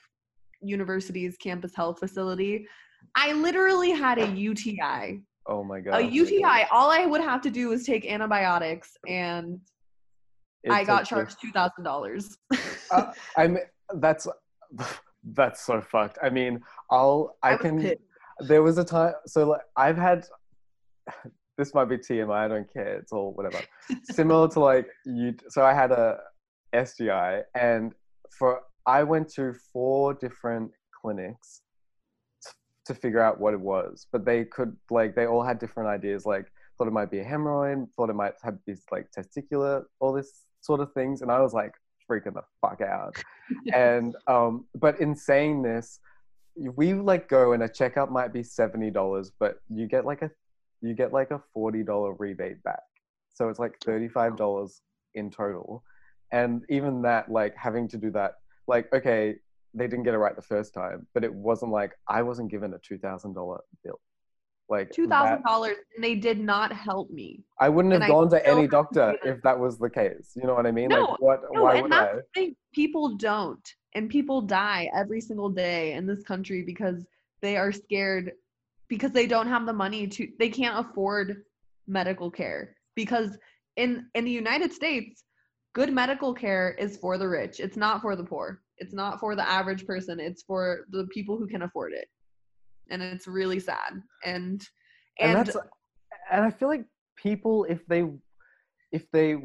university's 0.60 1.36
campus 1.36 1.74
health 1.74 1.98
facility. 1.98 2.66
I 3.14 3.32
literally 3.32 3.92
had 3.92 4.18
a 4.18 4.26
UTI. 4.26 5.22
Oh 5.46 5.62
my 5.62 5.80
god. 5.80 6.00
A 6.00 6.02
UTI. 6.02 6.66
All 6.72 6.90
I 6.90 7.06
would 7.06 7.20
have 7.20 7.40
to 7.42 7.50
do 7.50 7.68
was 7.68 7.84
take 7.84 8.04
antibiotics 8.04 8.96
and 9.08 9.60
I 10.70 10.84
got 10.84 11.06
charged 11.06 11.40
two 11.40 11.52
thousand 11.52 11.84
dollars. 11.84 12.38
Uh, 12.90 13.12
I'm. 13.36 13.58
That's. 13.94 14.26
That's 15.32 15.64
so 15.64 15.80
fucked. 15.80 16.18
I 16.22 16.30
mean, 16.30 16.60
I'll. 16.90 17.36
I, 17.42 17.52
was 17.52 17.60
can. 17.60 17.80
pissed. 17.80 18.00
There 18.40 18.62
was 18.62 18.78
a 18.78 18.84
time. 18.84 19.14
So 19.26 19.48
like, 19.48 19.62
I've 19.76 19.96
had. 19.98 20.26
This 21.58 21.72
might 21.72 21.86
be 21.86 21.96
TMI. 21.96 22.34
I 22.34 22.48
don't 22.48 22.70
care. 22.70 22.98
It's 22.98 23.12
all 23.12 23.32
whatever. 23.32 23.58
Similar 24.10 24.46
to 24.48 24.60
like 24.60 24.88
you. 25.06 25.34
So 25.48 25.64
I 25.64 25.72
had 25.72 25.90
a 25.90 26.18
SDI, 26.74 27.44
and 27.54 27.94
for 28.38 28.60
I 28.86 29.02
went 29.02 29.28
to 29.34 29.54
four 29.72 30.12
different 30.12 30.70
clinics 31.00 31.62
t- 32.44 32.50
to 32.86 32.94
figure 32.94 33.20
out 33.20 33.40
what 33.40 33.54
it 33.54 33.60
was, 33.60 34.06
but 34.12 34.24
they 34.26 34.44
could 34.44 34.76
like 34.90 35.14
they 35.14 35.26
all 35.26 35.42
had 35.42 35.58
different 35.58 35.88
ideas. 35.88 36.26
Like 36.26 36.46
thought 36.76 36.86
it 36.86 36.92
might 36.92 37.10
be 37.10 37.20
a 37.20 37.24
hemorrhoid, 37.24 37.88
thought 37.96 38.10
it 38.10 38.14
might 38.14 38.34
have 38.42 38.58
this 38.66 38.82
like 38.92 39.08
testicular, 39.16 39.84
all 40.00 40.12
this 40.12 40.44
sort 40.66 40.80
of 40.80 40.92
things, 40.92 41.22
and 41.22 41.30
I 41.30 41.40
was 41.40 41.54
like 41.54 41.74
freaking 42.10 42.34
the 42.34 42.42
fuck 42.60 42.80
out. 42.80 43.16
and 43.74 44.16
um, 44.26 44.66
but 44.74 45.00
in 45.00 45.14
saying 45.14 45.62
this, 45.62 46.00
we 46.56 46.94
like 46.94 47.28
go 47.28 47.52
and 47.52 47.62
a 47.62 47.68
checkup 47.68 48.10
might 48.10 48.32
be 48.32 48.42
seventy 48.42 48.90
dollars, 48.90 49.30
but 49.38 49.60
you 49.70 49.86
get 49.86 50.04
like 50.04 50.22
a 50.22 50.30
you 50.82 50.94
get 50.94 51.12
like 51.12 51.30
a 51.30 51.40
forty 51.54 51.82
dollar 51.82 52.14
rebate 52.14 52.62
back, 52.62 52.82
so 53.34 53.48
it's 53.48 53.58
like 53.58 53.78
thirty 53.84 54.08
five 54.08 54.36
dollars 54.36 54.82
in 55.14 55.30
total. 55.30 55.82
And 56.32 56.64
even 56.68 57.02
that, 57.02 57.30
like 57.30 57.54
having 57.56 57.86
to 57.88 57.96
do 57.96 58.10
that, 58.12 58.34
like 58.66 58.92
okay, 58.92 59.36
they 59.74 59.86
didn't 59.86 60.04
get 60.04 60.14
it 60.14 60.18
right 60.18 60.34
the 60.34 60.42
first 60.42 60.74
time, 60.74 61.06
but 61.14 61.24
it 61.24 61.32
wasn't 61.32 61.70
like 61.70 61.92
I 62.08 62.22
wasn't 62.22 62.50
given 62.50 62.74
a 62.74 62.78
two 62.78 62.98
thousand 62.98 63.34
dollar 63.34 63.60
bill. 63.84 64.00
Like 64.68 64.90
two 64.90 65.06
thousand 65.06 65.44
dollars 65.44 65.76
and 65.94 66.02
they 66.02 66.16
did 66.16 66.40
not 66.40 66.72
help 66.72 67.10
me. 67.10 67.44
I 67.60 67.68
wouldn't 67.68 67.92
have 67.92 68.02
And 68.02 68.10
I 68.10 68.14
gone 68.14 68.28
to 68.30 68.46
any 68.46 68.66
doctor 68.66 69.16
if 69.24 69.40
that 69.42 69.58
was 69.58 69.78
the 69.78 69.88
case. 69.88 70.32
You 70.34 70.42
know 70.42 70.54
what 70.54 70.66
I 70.66 70.72
mean? 70.72 70.88
No, 70.88 71.02
like 71.02 71.20
what? 71.20 71.42
No, 71.52 71.62
why 71.62 71.74
and 71.74 71.82
would 71.82 71.92
I? 71.92 72.54
People 72.74 73.16
don't. 73.16 73.66
And 73.94 74.10
people 74.10 74.40
die 74.42 74.90
every 74.94 75.20
single 75.20 75.48
day 75.48 75.92
in 75.92 76.06
this 76.06 76.22
country 76.24 76.62
because 76.62 77.06
they 77.42 77.56
are 77.56 77.70
scared 77.70 78.32
because 78.88 79.12
they 79.12 79.26
don't 79.26 79.48
have 79.48 79.66
the 79.66 79.72
money 79.72 80.06
to 80.08 80.28
they 80.38 80.48
can't 80.48 80.84
afford 80.84 81.44
medical 81.86 82.30
care. 82.30 82.76
Because 82.96 83.38
in 83.76 84.06
in 84.14 84.24
the 84.24 84.32
United 84.32 84.72
States, 84.72 85.22
good 85.74 85.92
medical 85.92 86.34
care 86.34 86.74
is 86.78 86.96
for 86.96 87.18
the 87.18 87.28
rich. 87.28 87.60
It's 87.60 87.76
not 87.76 88.02
for 88.02 88.16
the 88.16 88.24
poor. 88.24 88.62
It's 88.78 88.92
not 88.92 89.20
for 89.20 89.36
the 89.36 89.48
average 89.48 89.86
person. 89.86 90.18
It's 90.18 90.42
for 90.42 90.86
the 90.90 91.06
people 91.06 91.38
who 91.38 91.46
can 91.46 91.62
afford 91.62 91.92
it. 91.92 92.08
And 92.90 93.02
it's 93.02 93.26
really 93.26 93.58
sad. 93.58 94.02
And 94.24 94.66
and, 95.18 95.36
and, 95.36 95.36
that's 95.36 95.56
and 96.30 96.44
I 96.44 96.50
feel 96.50 96.68
like 96.68 96.84
people 97.16 97.64
if 97.68 97.84
they 97.86 98.04
if 98.92 99.10
they 99.10 99.36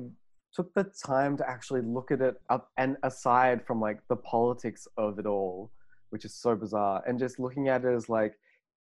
took 0.54 0.74
the 0.74 0.92
time 1.06 1.38
to 1.38 1.50
actually 1.50 1.82
look 1.82 2.12
at 2.12 2.22
it 2.22 2.36
up 2.50 2.70
and 2.78 2.98
aside 3.04 3.66
from 3.66 3.80
like 3.80 4.00
the 4.10 4.18
politics 4.18 4.86
of 4.98 5.18
it 5.18 5.26
all, 5.26 5.72
which 6.10 6.26
is 6.26 6.36
so 6.36 6.56
bizarre, 6.56 7.02
and 7.08 7.18
just 7.18 7.40
looking 7.40 7.70
at 7.70 7.86
it 7.86 7.94
as 7.94 8.10
like 8.10 8.34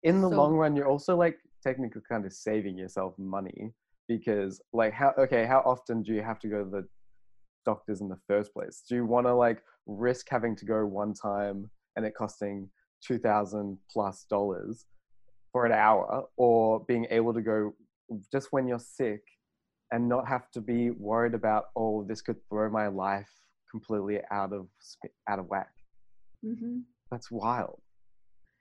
in 0.03 0.21
the 0.21 0.29
So- 0.29 0.35
long 0.35 0.53
run, 0.53 0.75
you're 0.75 0.87
also 0.87 1.15
like 1.15 1.37
technically 1.63 2.01
kind 2.09 2.25
of 2.25 2.33
saving 2.33 2.77
yourself 2.77 3.13
money 3.17 3.73
because 4.07 4.61
like 4.73 4.93
how 4.93 5.13
okay 5.17 5.45
how 5.45 5.59
often 5.59 6.01
do 6.01 6.13
you 6.13 6.21
have 6.21 6.39
to 6.39 6.47
go 6.47 6.63
to 6.63 6.69
the 6.69 6.87
doctors 7.65 8.01
in 8.01 8.09
the 8.09 8.17
first 8.27 8.51
place 8.53 8.83
do 8.89 8.95
you 8.95 9.05
want 9.05 9.27
to 9.27 9.33
like 9.33 9.61
risk 9.85 10.27
having 10.29 10.55
to 10.55 10.65
go 10.65 10.85
one 10.85 11.13
time 11.13 11.69
and 11.95 12.05
it 12.05 12.15
costing 12.15 12.67
2000 13.01 13.77
plus 13.91 14.25
dollars 14.29 14.85
for 15.51 15.65
an 15.65 15.71
hour 15.71 16.25
or 16.37 16.83
being 16.85 17.05
able 17.09 17.33
to 17.33 17.41
go 17.41 17.73
just 18.31 18.47
when 18.51 18.67
you're 18.67 18.79
sick 18.79 19.21
and 19.91 20.07
not 20.07 20.27
have 20.27 20.49
to 20.51 20.61
be 20.61 20.91
worried 20.91 21.33
about 21.33 21.65
oh 21.75 22.03
this 22.05 22.21
could 22.21 22.37
throw 22.49 22.69
my 22.69 22.87
life 22.87 23.29
completely 23.69 24.19
out 24.31 24.53
of 24.53 24.67
out 25.27 25.39
of 25.39 25.45
whack. 25.47 25.73
Mhm. 26.43 26.83
that's 27.09 27.29
wild. 27.29 27.81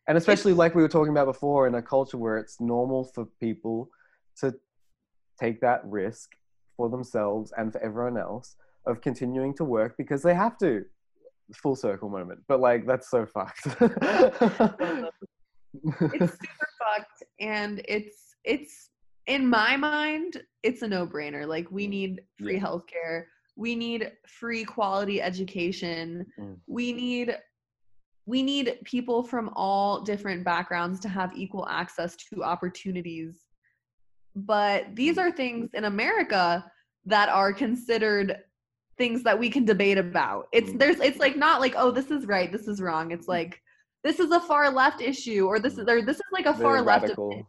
And 0.09 0.19
especially 0.19 0.53
It's- 0.53 0.59
like 0.59 0.75
we 0.75 0.83
were 0.83 0.89
talking 0.89 1.13
about 1.13 1.27
before 1.27 1.67
in 1.69 1.75
a 1.77 1.83
culture 1.83 2.19
where 2.19 2.37
it's 2.39 2.61
normal 2.61 3.05
for 3.05 3.27
people 3.39 3.91
to 4.39 4.59
take 5.39 5.61
that 5.61 5.85
risk 5.85 6.33
for 6.77 6.89
themselves 6.91 7.53
and 7.57 7.73
for 7.73 7.79
everyone 7.81 8.17
else 8.19 8.57
of 8.87 9.01
continuing 9.01 9.55
to 9.55 9.65
work 9.65 9.97
because 9.97 10.23
they 10.23 10.35
have 10.35 10.59
to 10.59 10.85
full 11.55 11.75
circle 11.77 12.09
moment 12.09 12.41
but 12.49 12.61
like 12.61 12.87
that's 12.87 13.11
so 13.11 13.27
fucked. 13.27 13.67
It's 15.73 16.33
super 16.33 16.69
fucked 16.81 17.23
and 17.39 17.81
it's 17.87 18.35
it's 18.45 18.91
in 19.27 19.49
my 19.49 19.77
mind 19.77 20.43
it's 20.63 20.83
a 20.83 20.89
no-brainer. 20.89 21.47
Like 21.47 21.71
we 21.71 21.87
need 21.87 22.23
free 22.39 22.55
Yeah. 22.55 22.61
healthcare. 22.61 23.25
We 23.57 23.75
need 23.77 24.11
free 24.27 24.65
quality 24.65 25.23
education. 25.23 26.27
Mm. 26.41 26.57
we 26.67 26.93
need 26.93 27.37
we 28.27 28.43
need 28.43 28.79
people 28.85 29.23
from 29.23 29.51
all 29.55 30.03
different 30.03 30.45
backgrounds 30.45 31.01
to 31.01 31.09
have 31.09 31.37
equal 31.37 31.67
access 31.69 32.17
to 32.17 32.43
opportunities. 32.45 33.47
But 34.35 34.95
these 34.95 35.19
are 35.19 35.31
things 35.31 35.71
in 35.75 35.85
america 35.85 36.65
that 37.07 37.29
are 37.29 37.53
considered 37.53 38.39
things 39.01 39.23
that 39.23 39.39
we 39.39 39.49
can 39.49 39.65
debate 39.65 39.97
about 39.97 40.47
it's 40.53 40.71
Mm. 40.73 40.79
there's 40.79 41.01
it's 41.01 41.19
like 41.19 41.35
not 41.35 41.59
like 41.65 41.75
oh 41.83 41.91
this 41.91 42.11
is 42.11 42.27
right 42.27 42.53
this 42.53 42.69
is 42.69 42.83
wrong 42.83 43.13
it's 43.13 43.29
like 43.29 43.53
this 44.05 44.21
is 44.21 44.31
a 44.31 44.41
far 44.41 44.71
left 44.71 45.01
issue 45.01 45.47
or 45.47 45.59
this 45.59 45.79
is 45.79 45.89
or 45.89 46.03
this 46.03 46.17
is 46.17 46.31
like 46.39 46.45
a 46.45 46.53
Very 46.53 46.65
far 46.65 46.83
left 46.83 47.09
opinion. 47.09 47.47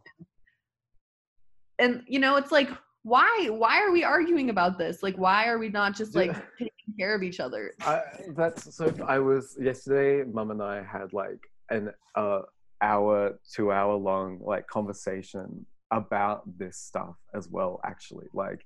and 1.78 2.02
you 2.06 2.20
know 2.24 2.36
it's 2.36 2.52
like 2.52 2.70
why 3.02 3.48
why 3.50 3.82
are 3.82 3.92
we 3.92 4.02
arguing 4.02 4.48
about 4.48 4.78
this 4.78 5.02
like 5.02 5.16
why 5.18 5.46
are 5.46 5.58
we 5.58 5.68
not 5.68 5.94
just 5.94 6.14
like 6.14 6.32
taking 6.58 6.94
care 6.98 7.14
of 7.14 7.22
each 7.22 7.38
other 7.38 7.74
I, 7.80 8.00
that's 8.30 8.74
so. 8.74 8.84
I 9.06 9.18
was 9.18 9.56
yesterday. 9.60 10.24
Mum 10.36 10.50
and 10.52 10.62
I 10.62 10.82
had 10.82 11.12
like 11.12 11.40
an 11.68 11.92
uh, 12.14 12.42
hour, 12.80 13.38
two 13.54 13.72
hour 13.72 13.94
long 13.94 14.38
like 14.52 14.66
conversation 14.68 15.66
about 15.90 16.42
this 16.58 16.76
stuff 16.78 17.16
as 17.34 17.48
well. 17.48 17.80
Actually, 17.84 18.28
like 18.32 18.60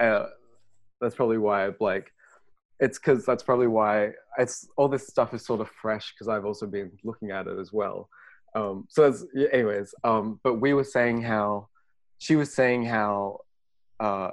uh, 0.00 0.26
that's 1.00 1.14
probably 1.14 1.38
why 1.38 1.66
I've 1.66 1.80
like 1.80 2.06
it's 2.80 2.98
because 2.98 3.24
that's 3.24 3.42
probably 3.42 3.66
why 3.66 4.12
it's 4.38 4.68
all 4.76 4.88
this 4.88 5.06
stuff 5.06 5.32
is 5.34 5.44
sort 5.44 5.60
of 5.60 5.70
fresh 5.70 6.12
because 6.12 6.28
I've 6.28 6.44
also 6.44 6.66
been 6.66 6.92
looking 7.04 7.30
at 7.30 7.46
it 7.46 7.58
as 7.58 7.72
well. 7.72 8.08
Um, 8.54 8.86
so, 8.88 9.04
as, 9.04 9.26
anyways, 9.52 9.94
um, 10.04 10.40
but 10.42 10.60
we 10.60 10.72
were 10.72 10.84
saying 10.84 11.22
how 11.22 11.68
she 12.18 12.36
was 12.36 12.54
saying 12.54 12.84
how 12.84 13.40
uh, 14.00 14.30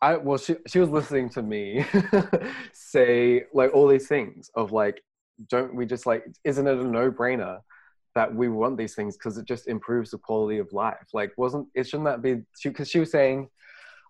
I 0.00 0.16
well 0.16 0.38
she 0.38 0.56
she 0.66 0.78
was 0.78 0.90
listening 0.90 1.28
to 1.30 1.42
me 1.42 1.84
say 2.72 3.44
like 3.52 3.74
all 3.74 3.88
these 3.88 4.08
things 4.08 4.50
of 4.54 4.72
like 4.72 5.02
don't 5.48 5.74
we 5.74 5.86
just 5.86 6.06
like 6.06 6.24
isn't 6.44 6.66
it 6.66 6.78
a 6.78 6.84
no-brainer 6.84 7.60
that 8.14 8.34
we 8.34 8.48
want 8.48 8.76
these 8.76 8.94
things 8.94 9.16
because 9.16 9.38
it 9.38 9.46
just 9.46 9.68
improves 9.68 10.10
the 10.10 10.18
quality 10.18 10.58
of 10.58 10.72
life 10.72 11.06
like 11.12 11.32
wasn't 11.36 11.66
it 11.74 11.86
shouldn't 11.86 12.06
that 12.06 12.22
be 12.22 12.42
because 12.62 12.88
she 12.88 12.98
was 13.00 13.10
saying 13.10 13.48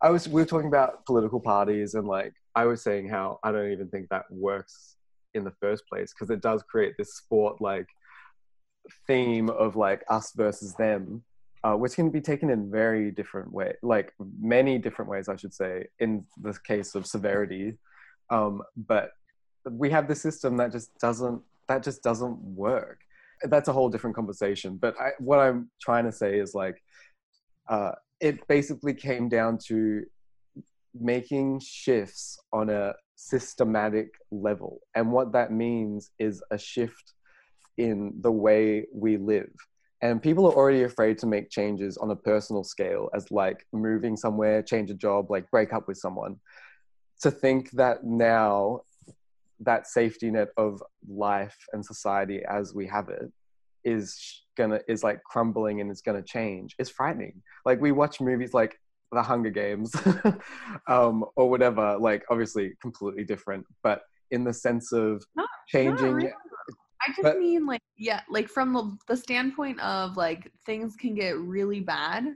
I 0.00 0.10
was 0.10 0.28
we 0.28 0.40
were 0.40 0.46
talking 0.46 0.68
about 0.68 1.04
political 1.06 1.40
parties 1.40 1.94
and 1.94 2.06
like 2.06 2.32
I 2.54 2.64
was 2.64 2.82
saying 2.82 3.08
how 3.08 3.38
I 3.42 3.52
don't 3.52 3.72
even 3.72 3.88
think 3.88 4.08
that 4.08 4.24
works 4.30 4.96
in 5.34 5.44
the 5.44 5.52
first 5.60 5.84
place 5.88 6.12
because 6.12 6.30
it 6.30 6.40
does 6.40 6.62
create 6.62 6.94
this 6.96 7.14
sport 7.14 7.60
like 7.60 7.86
theme 9.06 9.50
of 9.50 9.76
like 9.76 10.04
us 10.08 10.32
versus 10.34 10.74
them 10.74 11.22
uh, 11.64 11.74
which 11.74 11.94
can 11.94 12.10
be 12.10 12.20
taken 12.20 12.50
in 12.50 12.70
very 12.70 13.10
different 13.10 13.52
way, 13.52 13.74
like 13.82 14.12
many 14.40 14.78
different 14.78 15.10
ways, 15.10 15.28
I 15.28 15.36
should 15.36 15.54
say, 15.54 15.86
in 15.98 16.24
the 16.40 16.56
case 16.64 16.94
of 16.94 17.06
severity. 17.06 17.74
Um, 18.30 18.62
but 18.76 19.10
we 19.68 19.90
have 19.90 20.08
this 20.08 20.22
system 20.22 20.56
that 20.58 20.72
just 20.72 20.96
doesn't 20.98 21.42
that 21.66 21.82
just 21.82 22.02
doesn't 22.02 22.38
work. 22.38 23.00
That's 23.42 23.68
a 23.68 23.72
whole 23.72 23.88
different 23.88 24.16
conversation. 24.16 24.76
But 24.76 24.98
I, 25.00 25.10
what 25.18 25.38
I'm 25.38 25.70
trying 25.80 26.04
to 26.04 26.12
say 26.12 26.38
is 26.38 26.54
like, 26.54 26.82
uh, 27.68 27.92
it 28.20 28.46
basically 28.48 28.94
came 28.94 29.28
down 29.28 29.58
to 29.66 30.04
making 30.94 31.60
shifts 31.60 32.38
on 32.52 32.70
a 32.70 32.94
systematic 33.16 34.08
level, 34.30 34.80
and 34.94 35.12
what 35.12 35.32
that 35.32 35.52
means 35.52 36.10
is 36.18 36.42
a 36.50 36.58
shift 36.58 37.14
in 37.76 38.12
the 38.20 38.32
way 38.32 38.86
we 38.92 39.16
live. 39.16 39.50
And 40.00 40.22
people 40.22 40.46
are 40.46 40.54
already 40.54 40.84
afraid 40.84 41.18
to 41.18 41.26
make 41.26 41.50
changes 41.50 41.96
on 41.96 42.10
a 42.10 42.16
personal 42.16 42.62
scale 42.62 43.08
as 43.14 43.30
like 43.30 43.66
moving 43.72 44.16
somewhere 44.16 44.62
change 44.62 44.90
a 44.90 44.94
job 44.94 45.30
like 45.30 45.50
break 45.50 45.72
up 45.72 45.88
with 45.88 45.96
someone. 45.96 46.36
To 47.22 47.30
think 47.32 47.72
that 47.72 48.04
now 48.04 48.82
that 49.60 49.88
safety 49.88 50.30
net 50.30 50.48
of 50.56 50.80
life 51.08 51.56
and 51.72 51.84
society 51.84 52.42
as 52.48 52.74
we 52.74 52.86
have 52.86 53.08
it 53.08 53.32
is 53.84 54.44
gonna 54.56 54.80
is 54.88 55.02
like 55.04 55.22
crumbling 55.24 55.80
and 55.80 55.90
it's 55.90 56.00
gonna 56.02 56.22
change 56.22 56.74
is 56.78 56.90
frightening 56.90 57.40
like 57.64 57.80
we 57.80 57.92
watch 57.92 58.20
movies 58.20 58.52
like 58.54 58.78
the 59.12 59.22
hunger 59.22 59.50
games 59.50 59.94
um 60.88 61.24
or 61.36 61.48
whatever 61.48 61.96
like 61.98 62.24
obviously 62.30 62.72
completely 62.82 63.24
different 63.24 63.64
but 63.82 64.02
in 64.30 64.44
the 64.44 64.52
sense 64.52 64.92
of 64.92 65.24
Not- 65.36 65.48
changing 65.68 66.14
really. 66.14 66.32
I 67.00 67.10
just 67.10 67.22
But- 67.22 67.38
mean 67.38 67.64
like 67.64 67.80
yeah, 67.96 68.20
like 68.28 68.48
from 68.48 68.72
the, 68.72 68.96
the 69.06 69.16
standpoint 69.16 69.80
of 69.80 70.16
like 70.16 70.50
things 70.66 70.96
can 70.96 71.14
get 71.14 71.38
really 71.38 71.80
bad 71.80 72.26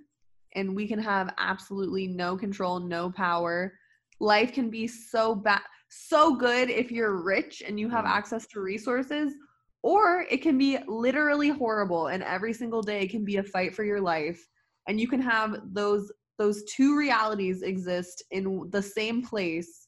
and 0.55 0.74
we 0.77 0.86
can 0.86 1.01
have 1.01 1.35
absolutely 1.39 2.06
no 2.06 2.36
control, 2.36 2.78
no 2.78 3.10
power. 3.10 3.74
Life 4.20 4.52
can 4.52 4.70
be 4.70 4.86
so 4.86 5.35
bad 5.35 5.60
so 5.89 6.36
good 6.36 6.70
if 6.70 6.90
you're 6.93 7.23
rich 7.23 7.62
and 7.66 7.78
you 7.78 7.89
have 7.90 8.05
Mm. 8.05 8.10
access 8.10 8.47
to 8.48 8.60
resources 8.60 9.35
or 9.83 10.27
it 10.31 10.43
can 10.43 10.57
be 10.57 10.79
literally 10.87 11.49
horrible 11.49 12.09
and 12.09 12.23
every 12.23 12.53
single 12.53 12.83
day 12.83 13.07
can 13.07 13.25
be 13.25 13.37
a 13.37 13.43
fight 13.43 13.75
for 13.75 13.85
your 13.85 14.01
life 14.01 14.49
and 14.89 15.01
you 15.01 15.09
can 15.09 15.21
have 15.21 15.61
those 15.73 16.13
those 16.39 16.65
two 16.65 16.97
realities 16.97 17.63
exist 17.63 18.25
in 18.31 18.69
the 18.71 18.83
same 18.83 19.23
place. 19.23 19.87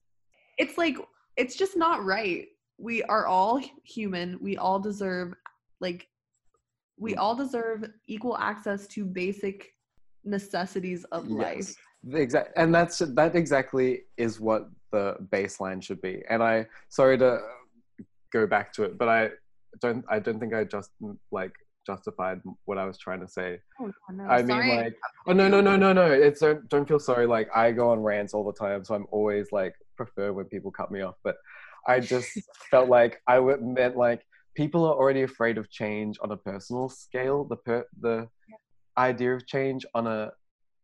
It's 0.58 0.78
like 0.78 0.96
it's 1.36 1.56
just 1.56 1.76
not 1.76 2.04
right. 2.04 2.46
We 2.78 3.02
are 3.04 3.26
all 3.26 3.60
human. 3.82 4.38
We 4.40 4.56
all 4.56 4.78
deserve 4.78 5.34
like 5.80 6.06
we 6.98 7.14
mm. 7.14 7.18
all 7.18 7.34
deserve 7.34 7.84
equal 8.06 8.36
access 8.38 8.86
to 8.88 9.04
basic 9.04 9.72
necessities 10.24 11.04
of 11.10 11.28
life. 11.28 11.56
Yes. 11.56 11.76
The 12.04 12.18
exact 12.18 12.52
and 12.56 12.74
that's 12.74 12.98
that 12.98 13.34
exactly 13.34 14.02
is 14.16 14.38
what 14.38 14.68
the 14.92 15.16
baseline 15.32 15.82
should 15.82 16.00
be. 16.02 16.22
And 16.28 16.42
i 16.42 16.66
sorry 16.88 17.18
to 17.18 17.40
go 18.32 18.46
back 18.46 18.72
to 18.72 18.82
it 18.82 18.98
but 18.98 19.08
i 19.08 19.30
don't 19.80 20.04
i 20.10 20.18
don't 20.18 20.38
think 20.40 20.54
i 20.54 20.64
just 20.64 20.90
mm, 21.02 21.16
like 21.30 21.52
justified 21.86 22.40
what 22.64 22.78
i 22.78 22.84
was 22.86 22.96
trying 22.96 23.20
to 23.20 23.28
say. 23.28 23.58
Oh, 23.78 23.90
no, 24.10 24.24
i 24.24 24.38
mean 24.38 24.48
sorry. 24.48 24.76
like 24.76 24.96
oh 25.26 25.32
no 25.32 25.48
no 25.48 25.60
no 25.60 25.76
no 25.76 25.92
no. 25.92 26.06
It's 26.10 26.40
don't 26.40 26.66
don't 26.70 26.88
feel 26.88 26.98
sorry. 26.98 27.26
Like 27.26 27.48
i 27.54 27.72
go 27.72 27.90
on 27.90 28.00
rants 28.00 28.32
all 28.32 28.44
the 28.44 28.52
time 28.52 28.84
so 28.84 28.94
i'm 28.94 29.06
always 29.10 29.48
like 29.52 29.74
prefer 29.96 30.32
when 30.32 30.46
people 30.46 30.70
cut 30.70 30.90
me 30.90 31.02
off 31.02 31.14
but 31.22 31.36
i 31.86 32.00
just 32.00 32.30
felt 32.70 32.88
like 32.88 33.20
i 33.28 33.38
would 33.38 33.62
meant 33.62 33.96
like 33.96 34.22
people 34.54 34.84
are 34.84 34.94
already 34.94 35.22
afraid 35.22 35.58
of 35.58 35.70
change 35.70 36.16
on 36.22 36.32
a 36.32 36.36
personal 36.36 36.88
scale. 36.88 37.44
The 37.44 37.56
per 37.56 37.84
the 38.00 38.28
idea 38.96 39.34
of 39.34 39.46
change 39.46 39.84
on 39.94 40.06
a 40.06 40.32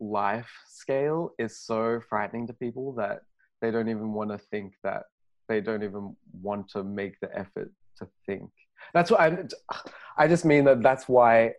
life 0.00 0.50
scale 0.66 1.30
is 1.38 1.60
so 1.60 2.00
frightening 2.08 2.46
to 2.48 2.52
people 2.54 2.92
that 2.94 3.20
they 3.60 3.70
don't 3.70 3.88
even 3.88 4.12
want 4.12 4.30
to 4.30 4.38
think 4.38 4.72
that 4.82 5.04
they 5.48 5.60
don't 5.60 5.82
even 5.82 6.16
want 6.32 6.68
to 6.70 6.82
make 6.82 7.20
the 7.20 7.28
effort 7.38 7.70
to 7.98 8.08
think 8.26 8.50
that's 8.94 9.10
what 9.10 9.20
i'm 9.20 9.48
i 10.16 10.26
just 10.26 10.44
mean 10.44 10.64
that 10.64 10.82
that's 10.82 11.08
why 11.08 11.52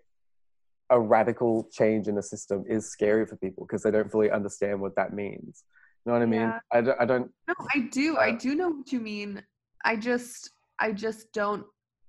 a 0.92 1.00
radical 1.00 1.68
change 1.72 2.08
in 2.08 2.16
the 2.16 2.22
system 2.22 2.66
is 2.68 2.92
scary 2.92 3.26
for 3.26 3.38
people 3.38 3.66
because 3.66 3.82
they 3.82 3.92
don't 3.92 4.12
fully 4.12 4.30
understand 4.30 4.80
what 4.80 4.96
that 4.98 5.14
means. 5.14 5.64
You 6.06 6.12
know 6.12 6.14
what 6.14 6.22
i 6.22 6.26
mean? 6.26 6.42
Yeah. 6.42 6.60
I, 6.72 6.82
don't, 6.82 7.02
I 7.02 7.06
don't 7.06 7.32
no 7.48 7.56
i 7.74 7.80
do. 7.92 8.18
I 8.18 8.32
uh, 8.32 8.38
do 8.38 8.56
know 8.56 8.70
what 8.70 8.92
you 8.92 9.00
mean. 9.00 9.42
I 9.86 9.96
just 9.96 10.52
i 10.80 10.92
just 10.92 11.32
don't 11.34 11.66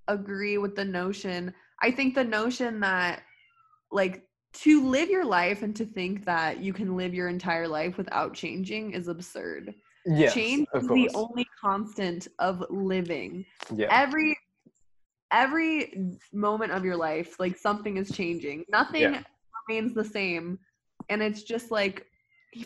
agree 0.09 0.59
with 0.59 0.75
the 0.75 0.85
notion. 0.85 1.55
I 1.81 1.91
think 1.93 2.15
the 2.15 2.25
notion 2.25 2.81
that 2.81 3.23
like 3.93 4.25
to 4.55 4.87
live 4.87 5.09
your 5.09 5.25
life 5.25 5.63
and 5.63 5.75
to 5.77 5.87
think 5.87 6.25
that 6.25 6.59
you 6.59 6.73
can 6.73 6.97
live 6.97 7.15
your 7.15 7.29
entire 7.29 7.69
life 7.69 7.97
without 7.97 8.35
changing 8.35 8.93
is 8.93 9.09
absurd. 9.09 9.75
Yes, 10.05 10.35
change 10.35 10.67
is 10.75 10.89
the 10.89 11.09
only 11.15 11.47
constant 11.61 12.27
of 12.41 12.65
living. 12.69 13.47
Yeah. 13.75 13.87
Every 13.91 14.37
every 15.33 16.19
moment 16.33 16.73
of 16.73 16.85
your 16.85 16.97
life 16.97 17.39
like 17.41 17.57
something 17.57 17.97
is 17.97 18.11
changing. 18.11 18.65
Nothing 18.71 19.03
Yeah. 19.03 19.23
remains 19.69 19.95
the 19.95 20.05
same. 20.05 20.59
And 21.09 21.23
it's 21.23 21.43
just 21.43 21.71
like 21.71 22.07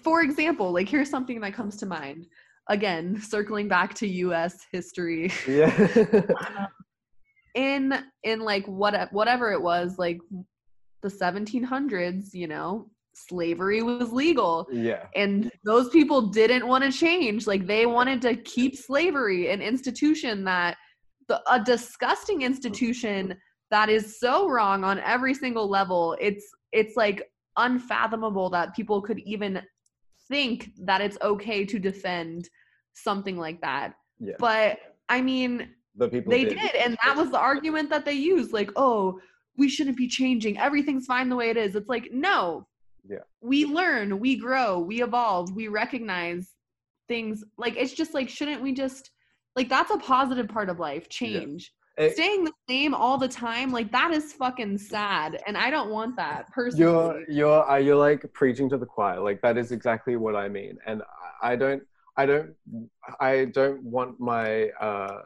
for 0.02 0.22
example 0.22 0.72
like 0.72 0.88
here's 0.88 1.10
something 1.10 1.40
that 1.40 1.55
comes 1.55 1.76
to 1.78 1.86
mind. 1.86 2.26
Again 2.68 3.20
circling 3.20 3.68
back 3.68 3.94
to 3.94 4.06
us 4.34 4.66
history. 4.72 5.32
Yeah. 5.48 5.70
In 7.55 8.05
in 8.22 8.40
like 8.40 8.66
what 8.66 9.10
whatever 9.12 9.51
it 9.52 9.62
was 9.62 9.98
like 9.98 10.18
the 11.02 11.09
1700s 11.09 12.34
you 12.34 12.47
know 12.48 12.90
slavery 13.14 13.82
was 13.82 14.12
legal. 14.12 14.66
Yeah. 14.70 15.06
And 15.14 15.51
those 15.64 15.88
people 15.88 16.20
didn't 16.20 16.66
want 16.66 16.84
to 16.84 16.93
change. 16.93 17.47
Like 17.47 17.66
they 17.66 17.86
wanted 17.86 18.20
to 18.22 18.36
keep 18.36 18.76
slavery 18.76 19.51
an 19.51 19.62
institution 19.62 20.44
that 20.44 20.76
the, 21.28 21.40
a 21.51 21.62
disgusting 21.62 22.43
institution 22.43 23.36
that 23.70 23.89
is 23.89 24.19
so 24.20 24.48
wrong 24.48 24.85
on 24.85 24.98
every 25.01 25.35
single 25.35 25.69
level. 25.69 26.16
It's 26.20 26.44
it's 26.73 26.97
like 26.97 27.31
unfathomable 27.57 28.51
that 28.51 28.74
people 28.74 29.01
could 29.01 29.19
even 29.20 29.62
think 30.28 30.70
that 30.85 31.01
it's 31.01 31.19
okay 31.23 31.65
to 31.65 31.78
defend 31.78 32.48
something 32.93 33.36
like 33.36 33.61
that. 33.61 33.94
Yeah. 34.19 34.35
But 34.39 34.78
i 35.09 35.20
mean 35.20 35.70
the 35.94 36.09
people 36.09 36.32
they 36.32 36.44
did. 36.44 36.74
and 36.74 36.97
that 37.05 37.16
was 37.16 37.31
the 37.31 37.39
argument 37.39 37.89
that 37.90 38.05
they 38.05 38.12
used 38.12 38.53
like 38.53 38.70
oh 38.74 39.20
we 39.57 39.69
shouldn't 39.69 39.97
be 39.97 40.09
changing. 40.09 40.59
Everything's 40.59 41.07
fine 41.07 41.28
the 41.28 41.36
way 41.36 41.48
it 41.48 41.57
is. 41.57 41.77
It's 41.77 41.89
like 41.89 42.09
no. 42.12 42.66
Yeah. 43.09 43.19
we 43.40 43.65
learn 43.65 44.19
we 44.19 44.36
grow 44.36 44.81
we 44.81 45.03
evolve 45.03 45.55
we 45.55 45.69
recognize 45.69 46.55
things. 47.09 47.44
Like 47.57 47.77
it's 47.77 47.93
just 47.93 48.15
like 48.15 48.28
shouldn't 48.28 48.62
we 48.62 48.73
just 48.73 49.11
like 49.57 49.69
that's 49.69 49.91
a 49.91 49.97
positive 49.99 50.49
part 50.49 50.69
of 50.69 50.78
life 50.78 51.09
change. 51.09 51.73
It- 51.99 52.12
staying 52.12 52.45
the 52.45 52.53
same 52.69 52.93
all 52.93 53.16
the 53.16 53.27
time 53.27 53.73
like 53.73 53.91
that 53.91 54.11
is 54.12 54.35
fucking 54.35 54.77
sad 54.77 55.41
and 55.47 55.57
i 55.57 55.70
don't 55.70 55.89
want 55.89 56.15
that 56.16 56.47
personally. 56.53 56.83
you're 56.83 57.23
you're 57.31 57.70
uh, 57.70 57.77
you're 57.78 57.97
like 57.97 58.31
preaching 58.35 58.69
to 58.69 58.77
the 58.77 58.85
choir. 58.85 59.19
Like 59.19 59.41
that 59.41 59.57
is 59.57 59.73
exactly 59.73 60.16
what 60.16 60.37
i 60.37 60.47
mean 60.47 60.77
and 60.87 61.01
I- 61.43 61.53
i 61.53 61.57
don't 61.57 61.83
i 62.19 62.27
don't 62.27 62.51
i 63.19 63.47
don't 63.47 63.83
want 63.83 64.20
my 64.20 64.69
uh 64.78 65.23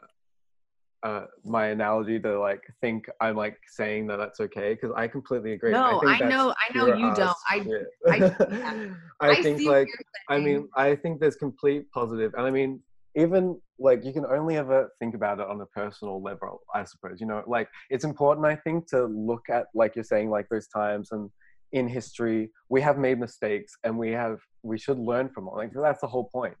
uh 1.03 1.25
my 1.43 1.65
analogy 1.67 2.21
to 2.21 2.39
like 2.39 2.63
think 2.79 3.09
i'm 3.19 3.35
like 3.35 3.57
saying 3.67 4.07
that 4.07 4.15
that's 4.17 4.39
okay 4.39 4.73
because 4.73 4.93
i 4.95 5.09
completely 5.09 5.51
agree. 5.51 5.71
No 5.71 5.99
think 5.99 6.21
i, 6.21 6.29
know 6.29 6.53
i 6.63 6.73
know 6.77 6.95
you 6.95 7.13
don't. 7.13 7.35
i 7.49 7.57
shit. 7.65 7.87
I- 8.09 8.95
I 9.19 9.41
think 9.43 9.61
like 9.65 9.89
I 10.29 10.39
mean, 10.39 10.69
I 10.75 10.95
think 10.95 11.19
there's 11.19 11.35
complete 11.35 11.91
positive, 11.91 12.33
and 12.37 12.45
I 12.47 12.51
mean, 12.51 12.79
even 13.15 13.59
like 13.79 14.05
you 14.05 14.13
can 14.13 14.25
only 14.25 14.57
ever 14.57 14.89
think 14.99 15.15
about 15.15 15.39
it 15.39 15.47
on 15.47 15.59
a 15.61 15.65
personal 15.67 16.21
level, 16.21 16.61
I 16.73 16.83
suppose. 16.83 17.19
You 17.19 17.27
know, 17.27 17.43
like 17.47 17.67
it's 17.89 18.05
important, 18.05 18.45
I 18.45 18.55
think, 18.55 18.87
to 18.89 19.05
look 19.05 19.49
at 19.49 19.67
like 19.73 19.95
you're 19.95 20.03
saying, 20.03 20.29
like 20.29 20.47
those 20.49 20.67
times 20.67 21.09
and 21.11 21.29
in 21.73 21.87
history 21.87 22.51
we 22.67 22.81
have 22.81 22.97
made 22.97 23.19
mistakes, 23.19 23.73
and 23.83 23.97
we 23.97 24.11
have 24.11 24.39
we 24.63 24.77
should 24.77 24.99
learn 24.99 25.29
from 25.29 25.45
them. 25.45 25.55
Like 25.55 25.71
that's 25.73 26.01
the 26.01 26.07
whole 26.07 26.29
point. 26.33 26.55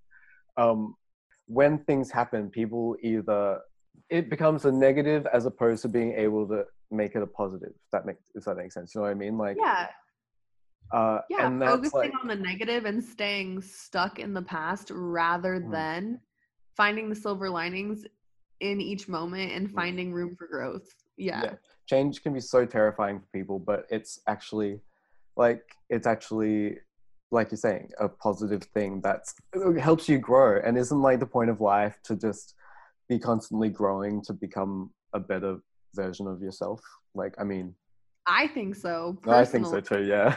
Um, 0.57 0.95
when 1.47 1.79
things 1.85 2.11
happen, 2.11 2.49
people 2.49 2.95
either 3.01 3.59
it 4.09 4.29
becomes 4.29 4.65
a 4.65 4.71
negative 4.71 5.27
as 5.33 5.45
opposed 5.45 5.81
to 5.83 5.89
being 5.89 6.13
able 6.13 6.47
to 6.47 6.63
make 6.91 7.15
it 7.15 7.21
a 7.21 7.27
positive. 7.27 7.69
If 7.69 7.91
that 7.91 8.05
makes 8.05 8.23
if 8.35 8.43
that 8.45 8.57
makes 8.57 8.73
sense. 8.73 8.93
You 8.95 9.01
know 9.01 9.07
what 9.07 9.11
I 9.11 9.15
mean? 9.15 9.37
Like, 9.37 9.57
yeah 9.59 9.87
uh, 10.93 11.19
yeah 11.29 11.47
and 11.47 11.61
focusing 11.61 11.99
like 11.99 12.13
on 12.21 12.27
the 12.27 12.35
negative 12.35 12.85
and 12.85 13.03
staying 13.03 13.61
stuck 13.61 14.19
in 14.19 14.33
the 14.33 14.41
past 14.41 14.91
rather 14.93 15.59
Mhm. 15.59 15.71
than 15.71 16.19
finding 16.75 17.09
the 17.09 17.15
silver 17.15 17.49
linings 17.49 18.05
in 18.59 18.79
each 18.79 19.07
moment 19.07 19.51
and 19.51 19.69
Mhm. 19.69 19.73
finding 19.73 20.13
room 20.13 20.35
for 20.37 20.47
growth. 20.47 20.87
Yeah, 21.17 21.43
yeah. 21.43 21.55
change 21.87 22.23
can 22.23 22.33
be 22.33 22.39
so 22.39 22.65
terrifying 22.65 23.19
for 23.19 23.27
people 23.33 23.59
but 23.59 23.85
it's 23.89 24.19
actually 24.27 24.79
like 25.35 25.63
it's 25.89 26.07
actually 26.07 26.77
like 27.31 27.51
you're 27.51 27.57
saying 27.57 27.89
a 27.99 28.07
positive 28.07 28.63
thing 28.73 29.01
that 29.01 29.21
helps 29.79 30.07
you 30.09 30.17
grow 30.17 30.59
and 30.63 30.77
isn't 30.77 31.01
like 31.01 31.19
the 31.19 31.25
point 31.25 31.49
of 31.49 31.59
life 31.61 31.97
to 32.03 32.15
just 32.15 32.55
be 33.09 33.19
constantly 33.19 33.69
growing 33.69 34.21
to 34.21 34.33
become 34.33 34.89
a 35.13 35.19
better 35.19 35.57
version 35.93 36.27
of 36.27 36.41
yourself. 36.41 36.79
Like 37.13 37.35
i 37.39 37.43
mean 37.43 37.75
i 38.25 38.47
think 38.47 38.75
so 38.75 39.17
i 39.27 39.43
think 39.45 39.65
so 39.65 39.79
too 39.81 40.03
yeah. 40.03 40.27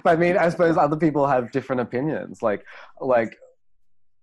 But 0.04 0.10
i 0.14 0.16
mean 0.16 0.36
i 0.36 0.48
suppose 0.50 0.76
other 0.76 0.96
people 0.96 1.26
have 1.26 1.50
different 1.50 1.80
opinions. 1.80 2.42
Like 2.42 2.62
like 3.00 3.32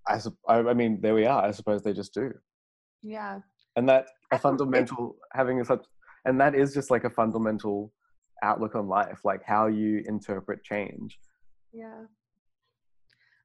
I, 0.08 0.20
I 0.48 0.60
I 0.60 0.74
mean 0.74 1.00
there 1.02 1.14
we 1.14 1.26
are 1.26 1.44
i 1.44 1.52
suppose 1.52 1.82
they 1.84 1.94
just 1.94 2.14
do. 2.14 2.32
Yeah. 3.04 3.40
And 3.76 3.88
that 3.90 4.08
a 4.32 4.38
fundamental 4.38 5.16
having 5.34 5.62
a 5.62 5.66
such 5.66 5.86
and 6.26 6.40
that 6.40 6.56
is 6.56 6.74
just 6.74 6.92
like 6.92 7.04
a 7.04 7.10
fundamental 7.10 7.94
outlook 8.44 8.76
on 8.76 8.88
life 8.88 9.22
like 9.24 9.44
how 9.44 9.68
you 9.68 10.04
interpret 10.06 10.64
change. 10.64 11.20
Yeah. 11.74 12.04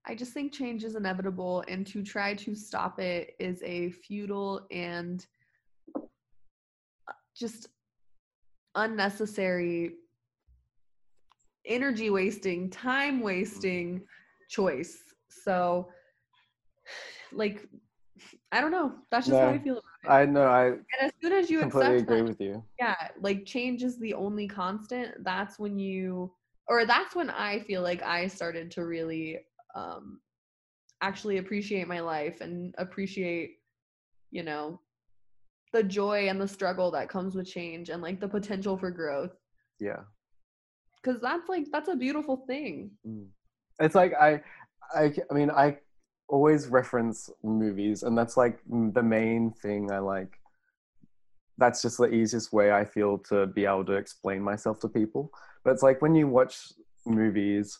I 0.08 0.14
just 0.14 0.32
think 0.32 0.52
change 0.52 0.84
is 0.84 0.94
inevitable 0.94 1.64
and 1.68 1.86
to 1.88 2.02
try 2.02 2.34
to 2.34 2.54
stop 2.54 3.00
it 3.00 3.34
is 3.40 3.60
a 3.62 3.90
futile 3.90 4.66
and 4.70 5.26
uh, 5.96 7.12
just 7.36 7.68
unnecessary 8.76 9.94
energy 11.66 12.10
wasting 12.10 12.70
time 12.70 13.20
wasting 13.20 14.02
choice. 14.48 14.98
So 15.28 15.88
like 17.32 17.68
I 18.52 18.60
don't 18.60 18.70
know. 18.70 18.94
That's 19.10 19.26
just 19.26 19.40
how 19.40 19.48
I 19.48 19.58
No, 19.58 19.64
feel. 19.64 19.82
I 20.06 20.26
know. 20.26 20.46
I 20.46 20.64
And 20.66 20.82
as 21.00 21.12
soon 21.22 21.32
as 21.32 21.50
you 21.50 21.60
completely 21.60 21.96
accept 21.96 22.10
agree 22.10 22.22
that, 22.22 22.28
with 22.28 22.40
you. 22.40 22.64
yeah, 22.78 23.08
like 23.20 23.44
change 23.44 23.82
is 23.82 23.98
the 23.98 24.14
only 24.14 24.48
constant. 24.48 25.22
That's 25.24 25.58
when 25.58 25.78
you, 25.78 26.32
or 26.68 26.86
that's 26.86 27.14
when 27.14 27.30
I 27.30 27.60
feel 27.60 27.82
like 27.82 28.02
I 28.02 28.26
started 28.26 28.70
to 28.72 28.84
really 28.84 29.40
um 29.74 30.20
actually 31.02 31.36
appreciate 31.36 31.86
my 31.86 32.00
life 32.00 32.40
and 32.40 32.74
appreciate, 32.78 33.56
you 34.30 34.42
know, 34.42 34.80
the 35.72 35.82
joy 35.82 36.28
and 36.28 36.40
the 36.40 36.48
struggle 36.48 36.90
that 36.92 37.08
comes 37.10 37.34
with 37.34 37.46
change 37.46 37.90
and 37.90 38.00
like 38.02 38.20
the 38.20 38.28
potential 38.28 38.78
for 38.78 38.90
growth. 38.90 39.32
Yeah. 39.78 40.00
Cause 41.04 41.18
that's 41.20 41.48
like 41.48 41.66
that's 41.70 41.88
a 41.88 41.96
beautiful 41.96 42.44
thing. 42.48 42.90
Mm. 43.06 43.26
It's 43.78 43.94
like 43.94 44.14
I, 44.14 44.40
I, 44.94 45.12
I 45.30 45.34
mean, 45.34 45.50
I 45.50 45.76
always 46.28 46.68
reference 46.68 47.30
movies, 47.42 48.02
and 48.02 48.16
that's 48.16 48.36
like 48.36 48.60
the 48.68 49.02
main 49.02 49.52
thing 49.52 49.90
I 49.90 49.98
like. 49.98 50.38
That's 51.58 51.80
just 51.80 51.98
the 51.98 52.12
easiest 52.12 52.52
way 52.52 52.72
I 52.72 52.84
feel 52.84 53.18
to 53.30 53.46
be 53.46 53.64
able 53.64 53.84
to 53.86 53.92
explain 53.92 54.42
myself 54.42 54.80
to 54.80 54.88
people. 54.88 55.30
But 55.64 55.72
it's 55.72 55.82
like 55.82 56.02
when 56.02 56.14
you 56.14 56.28
watch 56.28 56.72
movies 57.06 57.78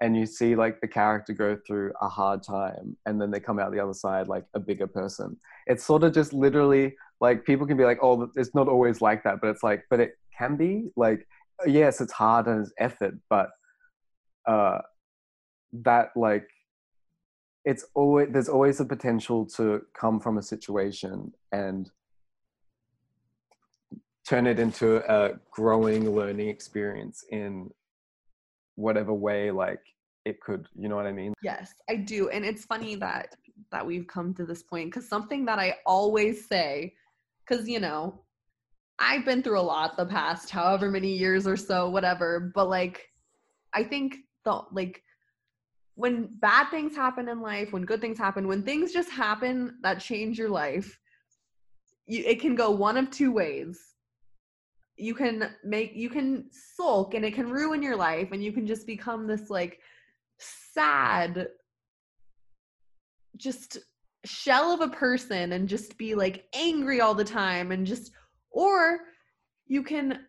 and 0.00 0.16
you 0.16 0.26
see 0.26 0.56
like 0.56 0.80
the 0.80 0.88
character 0.88 1.32
go 1.32 1.56
through 1.64 1.92
a 2.02 2.08
hard 2.08 2.42
time 2.42 2.96
and 3.06 3.20
then 3.20 3.30
they 3.30 3.38
come 3.38 3.60
out 3.60 3.70
the 3.70 3.78
other 3.78 3.94
side 3.94 4.26
like 4.26 4.44
a 4.54 4.60
bigger 4.60 4.88
person. 4.88 5.36
It's 5.68 5.84
sort 5.84 6.02
of 6.02 6.12
just 6.12 6.32
literally 6.32 6.96
like 7.20 7.44
people 7.44 7.68
can 7.68 7.76
be 7.76 7.84
like, 7.84 8.00
oh, 8.02 8.28
it's 8.34 8.52
not 8.52 8.66
always 8.66 9.00
like 9.00 9.22
that, 9.22 9.40
but 9.40 9.50
it's 9.50 9.62
like, 9.62 9.84
but 9.88 10.00
it 10.00 10.18
can 10.36 10.56
be 10.56 10.90
like, 10.96 11.24
yes, 11.66 12.00
it's 12.00 12.12
hard 12.12 12.48
and 12.48 12.62
it's 12.62 12.72
effort, 12.80 13.14
but 13.30 13.50
uh, 14.48 14.78
that 15.72 16.08
like 16.16 16.48
it's 17.64 17.84
always 17.94 18.28
there's 18.32 18.48
always 18.48 18.80
a 18.80 18.84
potential 18.84 19.46
to 19.46 19.82
come 19.94 20.18
from 20.20 20.38
a 20.38 20.42
situation 20.42 21.32
and 21.52 21.90
turn 24.28 24.46
it 24.46 24.58
into 24.58 24.96
a 25.12 25.38
growing 25.50 26.14
learning 26.14 26.48
experience 26.48 27.24
in 27.30 27.70
whatever 28.76 29.12
way 29.12 29.50
like 29.50 29.80
it 30.24 30.40
could 30.40 30.66
you 30.76 30.88
know 30.88 30.96
what 30.96 31.06
i 31.06 31.12
mean 31.12 31.32
Yes, 31.42 31.74
I 31.90 31.96
do. 31.96 32.28
And 32.28 32.44
it's 32.44 32.64
funny 32.64 32.94
that 32.96 33.34
that 33.70 33.84
we've 33.84 34.06
come 34.06 34.34
to 34.34 34.44
this 34.44 34.62
point 34.62 34.92
cuz 34.92 35.08
something 35.08 35.44
that 35.46 35.58
I 35.58 35.76
always 35.86 36.46
say 36.46 36.94
cuz 37.46 37.68
you 37.68 37.80
know, 37.80 38.24
I've 38.98 39.24
been 39.24 39.42
through 39.42 39.58
a 39.58 39.68
lot 39.74 39.96
the 39.96 40.06
past 40.06 40.50
however 40.50 40.90
many 40.90 41.12
years 41.16 41.46
or 41.46 41.56
so 41.56 41.90
whatever, 41.90 42.52
but 42.54 42.68
like 42.68 43.10
I 43.72 43.82
think 43.84 44.18
the 44.44 44.62
like 44.70 45.02
when 45.94 46.28
bad 46.40 46.70
things 46.70 46.96
happen 46.96 47.28
in 47.28 47.40
life, 47.40 47.72
when 47.72 47.84
good 47.84 48.00
things 48.00 48.18
happen, 48.18 48.48
when 48.48 48.62
things 48.62 48.92
just 48.92 49.10
happen 49.10 49.76
that 49.82 50.00
change 50.00 50.38
your 50.38 50.48
life, 50.48 50.98
you, 52.06 52.24
it 52.26 52.40
can 52.40 52.54
go 52.54 52.70
one 52.70 52.96
of 52.96 53.10
two 53.10 53.32
ways. 53.32 53.78
You 54.96 55.14
can 55.14 55.50
make 55.64 55.92
you 55.94 56.08
can 56.10 56.46
sulk 56.50 57.14
and 57.14 57.24
it 57.24 57.34
can 57.34 57.50
ruin 57.50 57.82
your 57.82 57.96
life 57.96 58.32
and 58.32 58.42
you 58.42 58.52
can 58.52 58.66
just 58.66 58.86
become 58.86 59.26
this 59.26 59.50
like 59.50 59.80
sad 60.38 61.48
just 63.36 63.78
shell 64.24 64.72
of 64.72 64.80
a 64.80 64.88
person 64.88 65.52
and 65.52 65.68
just 65.68 65.96
be 65.98 66.14
like 66.14 66.44
angry 66.54 67.00
all 67.00 67.14
the 67.14 67.24
time 67.24 67.72
and 67.72 67.86
just 67.86 68.12
or 68.50 69.00
you 69.66 69.82
can 69.82 70.20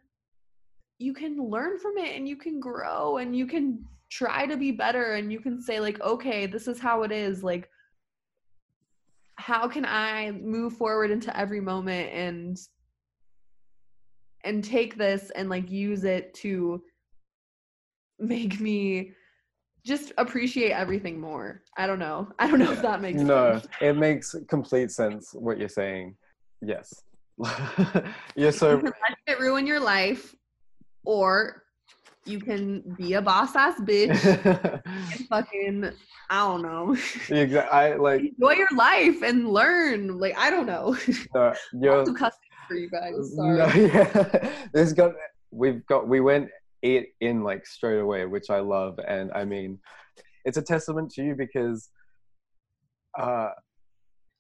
you 0.98 1.14
can 1.14 1.38
learn 1.38 1.78
from 1.78 1.98
it 1.98 2.16
and 2.16 2.28
you 2.28 2.38
can 2.38 2.60
grow 2.60 3.18
and 3.18 3.36
you 3.36 3.46
can 3.46 3.86
try 4.14 4.46
to 4.46 4.56
be 4.58 4.72
better 4.72 5.14
and 5.14 5.32
you 5.32 5.40
can 5.40 5.60
say 5.62 5.80
like 5.80 6.00
okay 6.02 6.46
this 6.46 6.68
is 6.68 6.80
how 6.80 7.02
it 7.02 7.12
is 7.12 7.44
like 7.44 7.68
how 9.36 9.68
can 9.68 9.86
i 9.86 10.30
move 10.32 10.74
forward 10.74 11.10
into 11.10 11.36
every 11.36 11.60
moment 11.60 12.12
and 12.14 12.60
and 14.44 14.64
take 14.64 14.98
this 14.98 15.32
and 15.32 15.50
like 15.50 15.72
use 15.72 16.04
it 16.04 16.34
to 16.34 16.82
make 18.20 18.60
me 18.60 19.12
just 19.86 20.14
appreciate 20.18 20.72
everything 20.72 21.20
more. 21.20 21.62
I 21.78 21.88
don't 21.88 22.00
know. 22.00 22.30
I 22.40 22.48
don't 22.48 22.60
know 22.60 22.72
if 22.72 22.82
that 22.82 23.02
makes 23.02 23.22
no 23.22 23.60
sense. 23.60 23.68
it 23.82 23.98
makes 23.98 24.36
complete 24.48 24.92
sense 24.92 25.34
what 25.34 25.58
you're 25.58 25.68
saying 25.68 26.16
yes 26.62 26.94
yeah 28.36 28.50
so 28.52 28.76
let 28.84 28.94
it 29.28 29.40
ruin 29.40 29.68
your 29.68 29.80
life, 29.80 30.36
or 31.04 31.63
you 32.26 32.40
can 32.40 32.82
be 32.98 33.14
a 33.14 33.22
boss 33.22 33.56
ass 33.56 33.80
bitch 33.82 34.24
and 34.26 35.28
fucking 35.30 35.92
I 36.30 36.48
don't 36.48 36.62
know. 36.62 36.94
exactly 36.94 37.58
i 37.58 37.96
like 37.96 38.22
Enjoy 38.40 38.54
your 38.54 38.70
life 38.76 39.22
and 39.22 39.50
learn. 39.50 40.20
Like 40.20 40.38
I 40.38 40.50
don't 40.50 40.66
know. 40.66 40.98
no, 41.36 41.54
you're 41.74 42.06
Too 42.06 42.14
cussing 42.14 42.40
for 42.68 42.76
you 42.76 42.90
guys. 42.90 43.36
Sorry. 43.36 43.58
No, 43.58 43.66
yeah. 43.94 44.50
There's 44.74 44.94
got 44.94 45.14
we've 45.52 45.86
got 45.86 46.08
we 46.08 46.20
went 46.22 46.50
it 46.82 47.10
in 47.22 47.44
like 47.44 47.66
straight 47.66 48.00
away, 48.00 48.26
which 48.26 48.50
I 48.50 48.60
love, 48.60 49.00
and 49.08 49.32
I 49.34 49.46
mean, 49.46 49.80
it's 50.46 50.58
a 50.58 50.62
testament 50.62 51.12
to 51.12 51.24
you 51.24 51.36
because, 51.36 51.90
uh, 53.18 53.50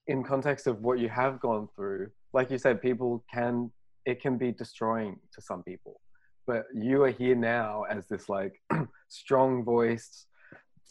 in 0.07 0.23
context 0.23 0.67
of 0.67 0.81
what 0.81 0.99
you 0.99 1.09
have 1.09 1.39
gone 1.39 1.69
through, 1.75 2.09
like 2.33 2.51
you 2.51 2.57
said, 2.57 2.81
people 2.81 3.23
can 3.33 3.71
it 4.05 4.21
can 4.21 4.37
be 4.37 4.51
destroying 4.51 5.17
to 5.33 5.41
some 5.41 5.63
people, 5.63 6.01
but 6.45 6.65
you 6.73 7.03
are 7.03 7.09
here 7.11 7.35
now 7.35 7.83
as 7.89 8.07
this 8.07 8.29
like 8.29 8.61
strong 9.07 9.63
voiced, 9.63 10.27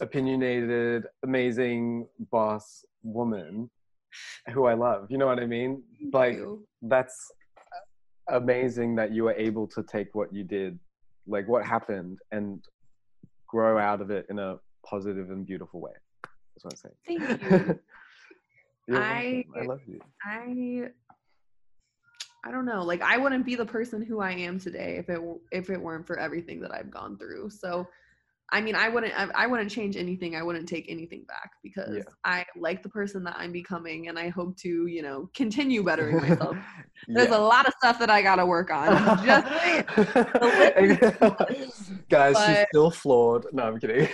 opinionated, 0.01 1.05
amazing 1.25 2.07
boss 2.31 2.85
woman 3.03 3.71
who 4.53 4.67
I 4.67 4.75
love. 4.75 5.07
You 5.11 5.19
know 5.19 5.27
what 5.27 5.39
I 5.41 5.47
mean? 5.47 5.83
Like 6.13 6.39
that's 6.83 7.33
amazing 8.29 8.95
that 8.97 9.13
you 9.13 9.25
were 9.25 9.35
able 9.35 9.67
to 9.69 9.83
take 9.83 10.15
what 10.15 10.33
you 10.33 10.45
did, 10.45 10.79
like 11.27 11.49
what 11.49 11.65
happened, 11.67 12.19
and 12.31 12.65
grow 13.47 13.79
out 13.79 14.01
of 14.01 14.11
it 14.11 14.27
in 14.31 14.39
a 14.39 14.57
positive 14.87 15.31
and 15.31 15.47
beautiful 15.47 15.81
way. 15.81 15.93
That's 16.55 16.65
what 16.65 16.75
I'm 16.75 17.17
saying. 17.17 17.19
Thank 17.29 17.43
you. 17.43 17.79
I- 18.97 19.45
welcome. 19.47 19.53
I 19.57 19.65
love 19.67 19.81
you. 19.87 20.01
I 20.25 20.89
I 22.45 22.51
don't 22.51 22.65
know. 22.65 22.83
Like 22.83 23.03
I 23.03 23.19
wouldn't 23.19 23.47
be 23.47 23.55
the 23.55 23.67
person 23.67 24.03
who 24.03 24.21
I 24.21 24.33
am 24.33 24.59
today 24.59 24.97
if 24.99 25.09
it 25.09 25.21
if 25.53 25.71
it 25.71 25.81
weren't 25.81 26.07
for 26.07 26.19
everything 26.19 26.61
that 26.61 26.75
I've 26.75 26.91
gone 26.91 27.17
through. 27.17 27.51
So 27.51 27.87
I 28.55 28.61
mean, 28.61 28.75
I 28.75 28.91
wouldn't 28.91 29.15
I, 29.19 29.29
I 29.35 29.47
wouldn't 29.47 29.71
change 29.71 29.97
anything. 29.97 30.37
I 30.37 30.43
wouldn't 30.43 30.69
take 30.69 30.85
anything 30.91 31.25
back 31.27 31.53
because 31.63 31.97
Yeah. 31.97 32.03
I 32.25 32.45
like 32.55 32.83
the 32.83 32.89
person 32.91 33.25
that 33.25 33.35
I'm 33.39 33.51
becoming 33.51 34.09
and 34.09 34.19
I 34.19 34.29
hope 34.29 34.59
to, 34.59 34.87
you 34.87 35.01
know, 35.01 35.31
continue 35.35 35.83
bettering 35.83 36.17
myself. 36.19 36.57
There's 37.09 37.31
a 37.31 37.39
lot 37.39 37.67
of 37.67 37.73
stuff 37.79 37.99
that 37.99 38.11
I 38.11 38.21
got 38.21 38.37
to 38.37 38.45
work 38.47 38.71
on. 38.71 39.25
Just. 39.25 39.47
Guys, 42.11 42.37
she's 42.45 42.67
still 42.69 42.91
flawed. 42.91 43.47
No, 43.53 43.63
I'm 43.65 43.79
kidding. 43.81 44.07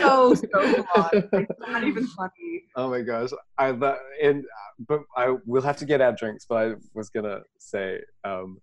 so 0.00 0.34
so 0.34 0.82
flawed. 0.82 1.28
Like, 1.32 1.46
It's 1.50 1.60
not 1.60 1.84
even 1.84 2.06
funny. 2.08 2.64
Oh 2.76 2.90
my 2.90 3.02
gosh, 3.02 3.30
I 3.58 3.72
that 3.72 3.98
and 4.22 4.44
but 4.88 5.02
I 5.16 5.36
will 5.46 5.62
have 5.62 5.76
to 5.78 5.84
get 5.84 6.00
our 6.00 6.12
drinks. 6.12 6.46
But 6.48 6.56
I 6.56 6.74
was 6.94 7.10
gonna 7.10 7.40
say, 7.58 8.00
um, 8.24 8.58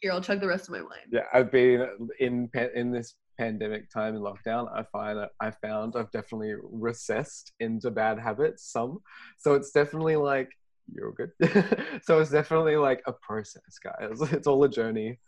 Here, 0.00 0.12
I'll 0.12 0.20
chug 0.20 0.40
the 0.40 0.46
rest 0.46 0.68
of 0.68 0.72
my 0.72 0.82
wine. 0.82 1.08
yeah, 1.10 1.22
I've 1.32 1.50
been 1.50 1.88
in 2.20 2.48
in 2.74 2.92
this 2.92 3.14
pandemic 3.38 3.90
time 3.90 4.14
in 4.16 4.22
lockdown. 4.22 4.70
I 4.74 4.82
find 4.84 5.18
I 5.40 5.50
found 5.50 5.94
I've 5.96 6.10
definitely 6.10 6.54
recessed 6.62 7.52
into 7.60 7.90
bad 7.90 8.18
habits. 8.18 8.70
Some, 8.70 8.98
so 9.38 9.54
it's 9.54 9.70
definitely 9.70 10.16
like 10.16 10.50
you're 10.92 11.12
good. 11.12 11.32
so 12.02 12.20
it's 12.20 12.30
definitely 12.30 12.76
like 12.76 13.02
a 13.06 13.12
process, 13.12 13.78
guys. 13.82 14.20
It's 14.32 14.46
all 14.46 14.62
a 14.64 14.68
journey. 14.68 15.18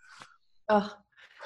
Ugh, 0.68 0.90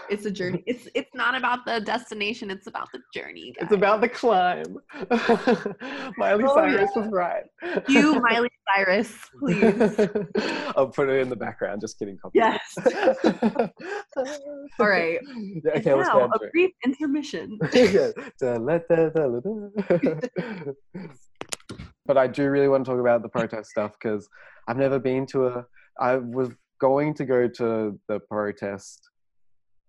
it's 0.09 0.27
a 0.27 0.31
journey. 0.31 0.63
It's 0.67 0.89
it's 0.95 1.11
not 1.15 1.35
about 1.35 1.65
the 1.65 1.81
destination. 1.81 2.51
It's 2.51 2.67
about 2.67 2.89
the 2.93 3.01
journey. 3.15 3.55
It's 3.59 3.73
about 3.73 4.01
the 4.01 4.09
climb. 4.09 4.77
Miley 6.17 6.45
Oh, 6.47 6.55
Cyrus 6.55 6.91
was 6.95 7.09
right. 7.11 7.45
you, 7.89 8.21
Miley 8.21 8.51
Cyrus, 8.75 9.15
please. 9.39 9.99
I'll 10.77 10.89
put 10.89 11.09
it 11.09 11.21
in 11.21 11.29
the 11.29 11.37
background. 11.37 11.81
Just 11.81 11.99
kidding. 11.99 12.19
copyright. 12.19 12.61
Yes. 12.77 13.71
All 14.79 14.87
right. 14.87 15.19
Yeah, 15.65 15.73
okay, 15.77 15.91
now, 15.91 16.31
a 16.31 16.39
brief 16.51 16.73
intermission. 16.85 17.59
Yeah. 17.73 18.11
Da, 18.41 18.57
la, 18.57 18.79
da, 18.89 19.09
da, 19.11 19.27
la, 19.27 19.41
da. 19.41 20.73
but 22.07 22.17
I 22.19 22.27
do 22.27 22.51
really 22.51 22.69
want 22.69 22.85
to 22.85 22.91
talk 22.91 23.01
about 23.01 23.23
the 23.23 23.29
protest 23.29 23.71
stuff 23.71 23.93
because 23.93 24.29
I've 24.69 24.79
never 24.79 24.99
been 24.99 25.27
to 25.27 25.47
a. 25.47 25.65
I 26.01 26.17
was 26.17 26.51
going 26.81 27.15
to 27.15 27.25
go 27.25 27.47
to 27.47 27.99
the 28.09 28.19
protest, 28.29 29.09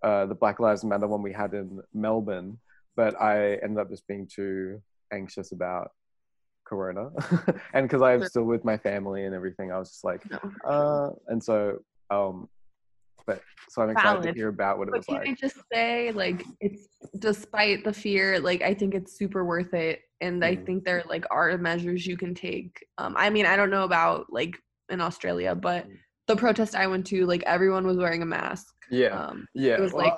uh, 0.04 0.26
the 0.26 0.36
Black 0.36 0.60
Lives 0.60 0.84
Matter 0.84 1.08
one 1.08 1.22
we 1.22 1.34
had 1.34 1.54
in 1.54 1.82
Melbourne, 1.94 2.60
but 2.96 3.20
I 3.22 3.56
ended 3.56 3.80
up 3.80 3.90
just 3.90 4.06
being 4.08 4.28
too 4.28 4.82
anxious 5.12 5.52
about 5.52 5.92
Corona, 6.66 7.10
and 7.74 7.88
because 7.88 8.02
I'm 8.02 8.24
still 8.24 8.44
with 8.44 8.64
my 8.66 8.78
family 8.78 9.26
and 9.26 9.34
everything, 9.34 9.72
I 9.72 9.80
was 9.80 9.90
just 9.90 10.04
like, 10.04 10.22
uh, 10.68 11.10
and 11.28 11.44
so 11.44 11.80
um, 12.10 12.50
but 13.26 13.42
so 13.70 13.82
I'm 13.82 13.90
excited 13.92 14.18
Valid. 14.22 14.34
to 14.34 14.40
hear 14.40 14.50
about 14.50 14.78
what 14.78 14.88
it 14.90 14.92
But 14.92 15.00
was 15.00 15.06
can 15.08 15.16
like. 15.16 15.30
I 15.30 15.34
just 15.34 15.58
say, 15.72 16.12
like, 16.12 16.44
it's 16.60 16.88
despite 17.20 17.84
the 17.84 17.94
fear, 17.94 18.40
like, 18.40 18.62
I 18.62 18.74
think 18.74 18.94
it's 18.94 19.18
super 19.18 19.46
worth 19.46 19.74
it, 19.74 20.02
and 20.22 20.44
I 20.44 20.56
Mhm. 20.56 20.66
think 20.66 20.84
there 20.84 21.04
like 21.08 21.26
are 21.32 21.58
measures 21.58 22.06
you 22.06 22.18
can 22.18 22.36
take. 22.36 22.86
Um, 22.98 23.16
I 23.18 23.30
mean, 23.30 23.46
I 23.46 23.56
don't 23.56 23.70
know 23.70 23.84
about 23.84 24.32
like 24.32 24.58
in 24.90 25.00
Australia, 25.02 25.56
but 25.56 25.88
Mm. 25.88 25.98
the 26.28 26.36
protest 26.36 26.76
I 26.76 26.88
went 26.88 27.06
to, 27.08 27.26
like, 27.26 27.44
everyone 27.44 27.86
was 27.86 27.98
wearing 27.98 28.22
a 28.22 28.26
mask. 28.26 28.74
Yeah, 28.90 29.28
Um, 29.28 29.48
yeah. 29.54 29.80
was 29.80 29.94
well, 29.94 30.06
like- 30.08 30.18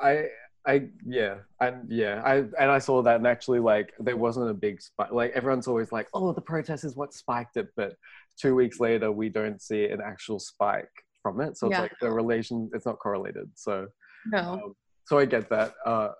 I, 0.00 0.28
I, 0.66 0.88
yeah, 1.04 1.38
and 1.60 1.90
yeah, 1.90 2.22
I 2.24 2.36
and 2.36 2.70
I 2.70 2.78
saw 2.78 3.02
that, 3.02 3.16
and 3.16 3.26
actually, 3.26 3.58
like, 3.58 3.92
there 3.98 4.16
wasn't 4.16 4.50
a 4.50 4.54
big 4.54 4.80
spike. 4.80 5.10
Like, 5.12 5.32
everyone's 5.32 5.66
always 5.66 5.90
like, 5.92 6.08
"Oh, 6.14 6.32
the 6.32 6.40
protest 6.42 6.84
is 6.84 6.94
what 6.94 7.14
spiked 7.14 7.56
it," 7.56 7.68
but 7.74 7.94
two 8.40 8.54
weeks 8.54 8.78
later, 8.78 9.10
we 9.10 9.28
don't 9.28 9.60
see 9.60 9.86
an 9.86 10.00
actual 10.00 10.38
spike 10.38 10.90
from 11.22 11.40
it. 11.40 11.56
So 11.56 11.66
it's 11.66 11.72
Yeah. 11.72 11.80
like 11.82 11.98
the 12.00 12.10
relation, 12.12 12.70
it's 12.74 12.86
not 12.86 12.98
correlated. 12.98 13.50
So, 13.54 13.88
no, 14.26 14.38
um, 14.38 14.74
so 15.06 15.18
I 15.18 15.24
get 15.24 15.48
that. 15.50 15.74
Uh, 15.86 16.10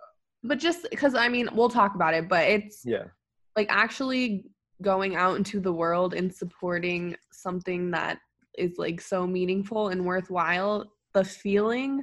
but 0.43 0.59
just 0.59 0.89
because 0.91 1.15
I 1.15 1.29
mean, 1.29 1.49
we'll 1.53 1.69
talk 1.69 1.95
about 1.95 2.15
it, 2.15 2.29
but 2.29 2.49
it's 2.49 2.83
yeah, 2.85 3.05
like 3.57 3.69
actually 3.71 4.47
going 4.83 5.15
out 5.15 5.37
into 5.37 5.61
the 5.61 5.73
world 5.73 6.15
and 6.15 6.35
supporting 6.35 7.17
something 7.33 7.91
that 7.93 8.19
is 8.57 8.79
like 8.79 9.01
so 9.01 9.27
meaningful 9.27 9.89
and 9.89 10.05
worthwhile 10.07 10.91
the 11.19 11.25
feeling 11.25 12.03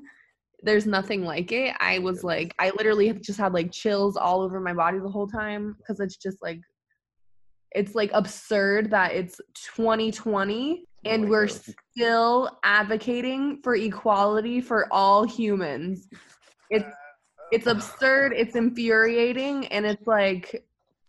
there's 0.62 0.86
nothing 0.86 1.24
like 1.24 1.52
it 1.52 1.74
i 1.80 2.00
was 2.00 2.24
like 2.24 2.54
i 2.60 2.70
literally 2.78 3.08
have 3.08 3.22
just 3.22 3.40
had 3.40 3.54
like 3.54 3.72
chills 3.72 4.18
all 4.18 4.42
over 4.42 4.60
my 4.60 4.74
body 4.74 5.00
the 5.00 5.10
whole 5.10 5.28
time 5.28 5.76
because 5.78 6.00
it's 6.00 6.18
just 6.18 6.42
like 6.42 6.60
it's 7.72 7.96
like 7.96 8.12
absurd 8.14 8.90
that 8.92 9.14
it's 9.14 9.40
2020 9.76 10.84
Oh 11.08 11.12
and 11.12 11.24
my 11.24 11.30
we're 11.30 11.48
God. 11.48 11.62
still 11.96 12.60
advocating 12.64 13.60
for 13.64 13.76
equality 13.76 14.60
for 14.60 14.92
all 14.92 15.24
humans 15.24 16.08
it's 16.70 16.92
it's 17.52 17.68
absurd 17.68 18.34
it's 18.36 18.56
infuriating 18.56 19.68
and 19.68 19.86
it's 19.86 20.08
like 20.08 20.66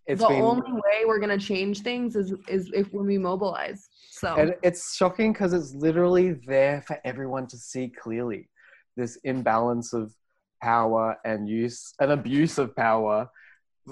it's 0.06 0.22
the 0.22 0.28
been, 0.28 0.42
only 0.44 0.72
way 0.72 1.04
we're 1.06 1.18
gonna 1.18 1.38
change 1.38 1.80
things 1.80 2.14
is 2.14 2.32
is 2.48 2.70
if 2.72 2.92
when 2.92 3.06
we 3.06 3.18
mobilize. 3.18 3.88
So 4.16 4.34
and 4.34 4.54
it's 4.62 4.96
shocking 4.96 5.34
because 5.34 5.52
it's 5.52 5.74
literally 5.74 6.32
there 6.46 6.80
for 6.86 6.98
everyone 7.04 7.46
to 7.48 7.58
see 7.58 7.88
clearly. 7.88 8.48
This 8.96 9.16
imbalance 9.24 9.92
of 9.92 10.14
power 10.62 11.16
and 11.26 11.46
use 11.46 11.92
and 12.00 12.10
abuse 12.10 12.56
of 12.56 12.74
power 12.74 13.28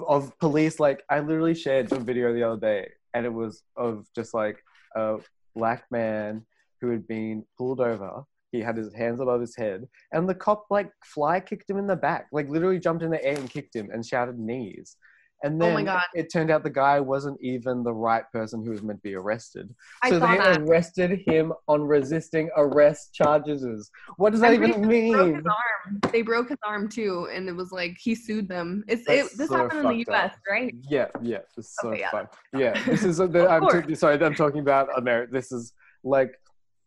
of 0.07 0.37
police. 0.39 0.79
Like 0.79 1.03
I 1.11 1.19
literally 1.19 1.53
shared 1.53 1.89
some 1.89 2.05
video 2.05 2.33
the 2.33 2.41
other 2.41 2.59
day, 2.59 2.89
and 3.13 3.23
it 3.23 3.33
was 3.33 3.61
of 3.77 4.07
just 4.15 4.33
like 4.33 4.57
a 4.95 5.17
black 5.55 5.83
man 5.91 6.43
who 6.81 6.89
had 6.89 7.07
been 7.07 7.45
pulled 7.55 7.79
over. 7.79 8.23
He 8.51 8.61
had 8.61 8.77
his 8.77 8.95
hands 8.95 9.19
above 9.19 9.41
his 9.41 9.55
head, 9.55 9.85
and 10.11 10.27
the 10.27 10.33
cop 10.33 10.65
like 10.71 10.89
fly 11.03 11.39
kicked 11.39 11.69
him 11.69 11.77
in 11.77 11.85
the 11.85 11.95
back, 11.95 12.29
like 12.31 12.49
literally 12.49 12.79
jumped 12.79 13.03
in 13.03 13.11
the 13.11 13.23
air 13.23 13.35
and 13.37 13.47
kicked 13.47 13.75
him 13.75 13.91
and 13.93 14.03
shouted 14.03 14.39
knees. 14.39 14.97
And 15.45 15.61
Oh 15.61 15.75
then 15.75 15.85
God. 15.85 16.03
it 16.15 16.31
turned 16.33 16.49
out 16.49 16.63
the 16.63 16.71
guy 16.71 16.99
wasn't 16.99 17.39
even 17.39 17.83
the 17.83 17.93
right 17.93 18.23
person 18.31 18.65
who 18.65 18.71
was 18.71 18.81
meant 18.81 18.97
to 18.99 19.03
be 19.03 19.13
arrested. 19.13 19.73
I 20.01 20.09
so 20.09 20.15
they 20.17 20.25
that. 20.25 20.61
arrested 20.61 21.21
him 21.27 21.53
on 21.67 21.83
resisting 21.83 22.49
arrest 22.57 23.13
charges. 23.13 23.91
What 24.17 24.31
does 24.31 24.41
that 24.41 24.53
even 24.53 24.71
they 24.71 24.77
broke 24.77 24.87
mean? 24.87 25.35
his 25.35 25.45
arm. 25.45 25.99
They 26.11 26.21
broke 26.23 26.49
his 26.49 26.57
arm 26.65 26.89
too, 26.89 27.29
and 27.31 27.47
it 27.47 27.55
was 27.55 27.71
like 27.71 27.95
he 27.99 28.15
sued 28.15 28.49
them. 28.49 28.83
It's 28.87 29.03
it, 29.07 29.37
this 29.37 29.49
so 29.49 29.57
happened 29.57 29.81
in 29.91 29.97
the 29.99 30.03
fucked 30.03 30.17
up. 30.17 30.31
U.S. 30.31 30.39
right? 30.49 30.75
Yeah, 30.89 31.07
yeah, 31.21 31.37
it's 31.55 31.75
so 31.79 31.89
Okay, 31.89 31.99
yeah, 31.99 32.09
fun. 32.09 32.27
Yeah, 32.53 32.73
this 32.85 33.03
is 33.03 33.17
the, 33.35 33.47
I'm 33.47 33.83
t- 33.87 33.93
sorry, 33.93 34.19
I'm 34.25 34.33
talking 34.33 34.61
about 34.61 34.97
America. 34.97 35.31
This 35.31 35.51
is 35.51 35.73
like 36.03 36.31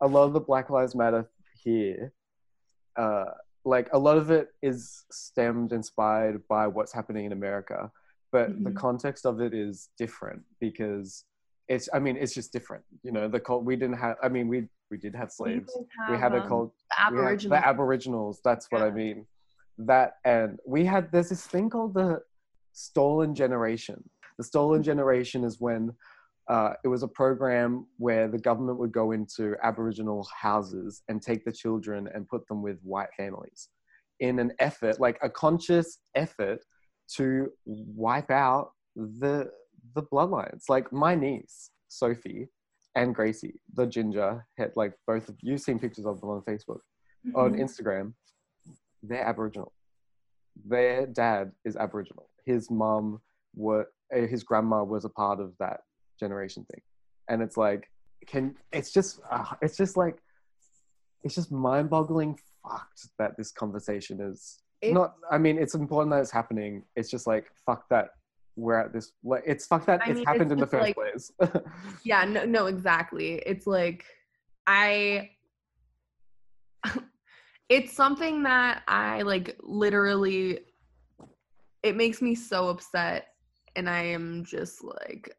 a 0.01 0.07
lot 0.07 0.25
of 0.25 0.33
the 0.33 0.41
Black 0.41 0.69
Lives 0.69 0.95
Matter 0.95 1.29
here. 1.63 2.11
Uh, 2.97 3.25
like 3.63 3.87
a 3.93 3.97
lot 3.99 4.17
of 4.17 4.31
it 4.31 4.49
is 4.61 5.05
stemmed, 5.11 5.71
inspired 5.71 6.45
by 6.49 6.67
what's 6.67 6.91
happening 6.91 7.25
in 7.25 7.31
America, 7.31 7.89
but 8.31 8.63
the 8.63 8.69
Mhm. 8.71 8.75
context 8.75 9.25
of 9.25 9.41
it 9.41 9.53
is 9.53 9.89
different 9.97 10.43
because 10.59 11.25
it's. 11.67 11.87
I 11.93 11.99
mean, 11.99 12.17
it's 12.17 12.33
just 12.33 12.51
different. 12.51 12.83
You 13.03 13.11
know, 13.11 13.27
the 13.27 13.39
cult. 13.39 13.63
We 13.63 13.75
didn't 13.75 13.97
have. 13.97 14.17
I 14.23 14.29
mean, 14.29 14.47
we 14.47 14.67
we 14.91 14.97
did 14.97 15.15
have 15.15 15.31
slaves. 15.31 15.71
We 16.09 16.17
had 16.17 16.33
a 16.33 16.41
um, 16.41 16.47
cult. 16.47 16.73
the 17.11 17.15
we 17.15 17.23
had 17.23 17.39
the 17.41 17.67
aboriginals 17.67 18.41
that's 18.43 18.65
what 18.71 18.81
i 18.81 18.89
mean 18.89 19.25
that 19.77 20.13
and 20.25 20.59
we 20.65 20.83
had 20.83 21.11
there's 21.11 21.29
this 21.29 21.45
thing 21.45 21.69
called 21.69 21.93
the 21.93 22.19
stolen 22.73 23.33
generation 23.35 24.03
the 24.37 24.43
stolen 24.43 24.81
generation 24.83 25.43
is 25.43 25.59
when 25.61 25.93
uh, 26.49 26.73
it 26.83 26.87
was 26.87 27.03
a 27.03 27.07
program 27.07 27.85
where 27.97 28.27
the 28.27 28.39
government 28.39 28.79
would 28.79 28.91
go 28.91 29.11
into 29.11 29.55
aboriginal 29.61 30.27
houses 30.35 31.03
and 31.07 31.21
take 31.21 31.45
the 31.45 31.51
children 31.51 32.09
and 32.15 32.27
put 32.27 32.47
them 32.47 32.63
with 32.63 32.79
white 32.81 33.09
families 33.15 33.69
in 34.19 34.39
an 34.39 34.51
effort 34.59 34.99
like 34.99 35.19
a 35.21 35.29
conscious 35.29 35.99
effort 36.15 36.59
to 37.15 37.49
wipe 37.65 38.31
out 38.31 38.71
the 38.95 39.49
the 39.95 40.03
bloodlines 40.03 40.63
like 40.69 40.91
my 40.91 41.15
niece 41.15 41.71
sophie 41.87 42.47
and 42.95 43.15
gracie 43.15 43.59
the 43.75 43.85
ginger 43.85 44.45
had 44.57 44.71
like 44.75 44.93
both 45.07 45.29
of 45.29 45.35
you've 45.41 45.61
seen 45.61 45.79
pictures 45.79 46.05
of 46.05 46.19
them 46.21 46.29
on 46.29 46.41
facebook 46.41 46.79
on 47.35 47.51
Mhm. 47.53 47.59
Instagram, 47.59 48.13
they're 49.03 49.25
Aboriginal. 49.25 49.73
Their 50.65 51.05
dad 51.05 51.51
is 51.65 51.75
Aboriginal. 51.75 52.29
His 52.45 52.71
mum 52.71 53.21
were 53.55 53.87
uh, 54.15 54.21
his 54.27 54.43
grandma 54.43 54.83
was 54.83 55.03
a 55.03 55.09
part 55.09 55.39
of 55.41 55.53
that 55.59 55.81
generation 56.19 56.65
thing, 56.71 56.81
and 57.27 57.41
it's 57.41 57.57
like 57.57 57.89
can 58.25 58.55
it's 58.71 58.91
just 58.91 59.19
uh, 59.29 59.53
it's 59.61 59.75
just 59.77 59.97
like 59.97 60.17
it's 61.23 61.35
just 61.35 61.51
mind-boggling 61.51 62.39
fucked 62.63 63.09
that 63.19 63.35
this 63.37 63.51
conversation 63.51 64.21
is 64.21 64.61
It- 64.81 64.93
not. 64.93 65.15
I 65.29 65.37
mean, 65.37 65.57
it's 65.57 65.75
important 65.75 66.11
that 66.11 66.21
it's 66.21 66.31
happening. 66.31 66.83
It's 66.95 67.09
just 67.09 67.27
like 67.27 67.51
fuck 67.65 67.87
that 67.89 68.09
we're 68.55 68.79
at 68.79 68.93
this. 68.93 69.11
Like 69.23 69.43
it's 69.45 69.65
fuck 69.67 69.85
that 69.85 70.01
I 70.01 70.09
it's 70.09 70.17
mean, 70.17 70.25
happened 70.25 70.51
it's 70.51 70.53
in 70.53 70.59
the 70.59 70.67
first 70.67 70.81
like- 70.81 70.95
place. 70.95 71.31
Yeah, 72.03 72.25
no, 72.25 72.45
no, 72.45 72.65
exactly. 72.67 73.41
It's 73.45 73.67
like 73.67 74.05
I. 74.67 75.31
it's 77.69 77.93
something 77.93 78.43
that 78.43 78.83
I 78.87 79.21
like 79.23 79.57
literally. 79.61 80.59
It 81.81 81.95
makes 81.95 82.21
me 82.21 82.35
so 82.35 82.67
upset, 82.69 83.27
and 83.75 83.89
I 83.89 84.03
am 84.03 84.43
just 84.43 84.83
like 84.83 85.33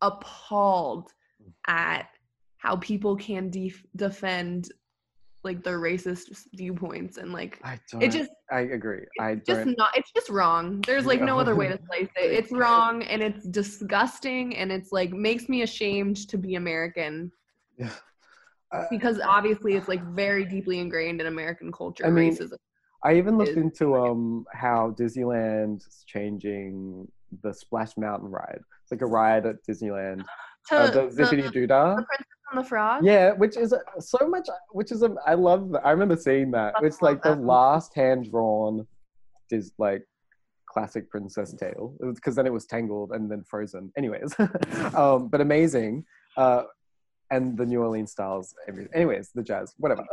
appalled 0.00 1.12
mm. 1.42 1.52
at 1.66 2.08
how 2.56 2.76
people 2.76 3.16
can 3.16 3.50
def- 3.50 3.86
defend 3.94 4.70
like 5.48 5.64
their 5.64 5.80
racist 5.80 6.46
viewpoints 6.54 7.16
and 7.16 7.32
like 7.32 7.58
I 7.64 7.80
don't. 7.90 8.02
it 8.02 8.12
just 8.12 8.30
I 8.52 8.60
agree. 8.60 9.06
I 9.18 9.36
just 9.36 9.64
not 9.64 9.90
it's 9.96 10.12
just 10.12 10.28
wrong 10.28 10.82
there's 10.82 11.06
like 11.06 11.22
no 11.22 11.38
other 11.40 11.56
way 11.56 11.68
to 11.68 11.78
place 11.90 12.08
it 12.16 12.32
it's 12.32 12.52
wrong 12.52 13.02
and 13.04 13.22
it's 13.22 13.44
disgusting 13.48 14.56
and 14.56 14.70
it's 14.70 14.92
like 14.92 15.10
makes 15.10 15.48
me 15.48 15.62
ashamed 15.62 16.28
to 16.28 16.36
be 16.36 16.54
american 16.56 17.32
Uh, 18.70 18.84
because 18.90 19.18
obviously 19.20 19.76
it's 19.76 19.88
like 19.88 20.04
very 20.08 20.44
deeply 20.44 20.78
ingrained 20.78 21.22
in 21.22 21.26
american 21.26 21.72
culture 21.72 22.04
I 22.06 22.10
mean, 22.10 22.34
racism 22.34 22.58
I 23.02 23.14
even 23.14 23.38
looked 23.38 23.56
into 23.56 23.96
um 23.96 24.44
how 24.52 24.94
Disneyland 24.98 25.86
is 25.86 26.04
changing 26.06 27.06
the 27.42 27.52
Splash 27.52 27.96
Mountain 27.96 28.30
ride. 28.30 28.60
It's 28.82 28.90
like 28.90 29.02
a 29.02 29.06
ride 29.06 29.46
at 29.46 29.56
Disneyland. 29.68 30.24
To 30.68 30.76
Uh, 30.76 30.90
the 30.90 31.02
Zippity 31.08 31.44
Doodah. 31.52 31.96
the 31.96 32.02
princess 32.04 32.26
and 32.50 32.60
the 32.60 32.64
frog 32.68 33.04
Yeah, 33.04 33.32
which 33.32 33.56
is 33.56 33.74
so 34.00 34.28
much. 34.28 34.48
Which 34.72 34.90
is 34.92 35.02
a, 35.02 35.14
I 35.26 35.34
love. 35.34 35.74
I 35.84 35.90
remember 35.90 36.16
seeing 36.16 36.50
that. 36.52 36.74
I 36.76 36.84
It's 36.86 37.02
like 37.02 37.22
the 37.22 37.34
that. 37.34 37.40
last 37.42 37.94
hand 37.94 38.30
drawn, 38.30 38.86
is 39.50 39.72
like 39.78 40.02
classic 40.70 41.08
princess 41.10 41.52
tale. 41.54 41.94
Because 42.14 42.34
then 42.36 42.46
it 42.46 42.52
was 42.52 42.66
Tangled 42.66 43.12
and 43.12 43.30
then 43.30 43.42
Frozen. 43.44 43.92
Anyways, 43.96 44.34
um, 44.94 45.28
but 45.28 45.40
amazing. 45.40 46.04
Uh, 46.36 46.64
and 47.30 47.58
the 47.58 47.66
New 47.66 47.82
Orleans 47.82 48.12
styles. 48.12 48.54
Anyways, 48.94 49.30
the 49.34 49.42
jazz, 49.42 49.74
whatever. 49.76 50.04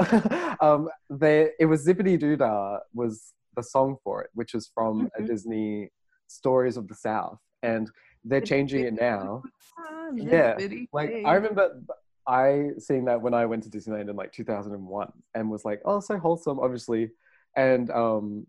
um, 0.62 0.90
they, 1.10 1.50
it 1.60 1.66
was 1.66 1.86
Zippity 1.88 2.20
Doodah 2.20 2.80
was 2.94 3.34
the 3.56 3.64
song 3.64 3.96
for 4.04 4.22
it, 4.22 4.30
which 4.34 4.54
is 4.54 4.70
from 4.74 5.10
a 5.18 5.22
Mhm. 5.22 5.28
Disney 5.28 5.90
Stories 6.28 6.76
of 6.76 6.90
the 6.90 6.96
South, 6.96 7.40
and 7.64 7.90
they're 8.26 8.42
changing 8.42 8.84
it 8.84 8.96
now. 8.96 9.44
Ah, 10.06 10.12
Yeah, 10.16 10.58
Like. 10.94 11.12
I 11.26 11.34
remember 11.34 11.82
I 12.28 12.70
seeing 12.80 13.06
that 13.06 13.22
when 13.22 13.34
I 13.34 13.46
went 13.46 13.64
to 13.64 13.70
Disneyland 13.70 14.10
in 14.10 14.16
like 14.16 14.32
2001 14.32 15.12
and 15.36 15.50
was 15.50 15.64
like, 15.64 15.82
oh, 15.86 16.00
so 16.00 16.18
wholesome, 16.18 16.60
obviously, 16.60 17.12
and 17.56 17.92
um, 17.92 18.48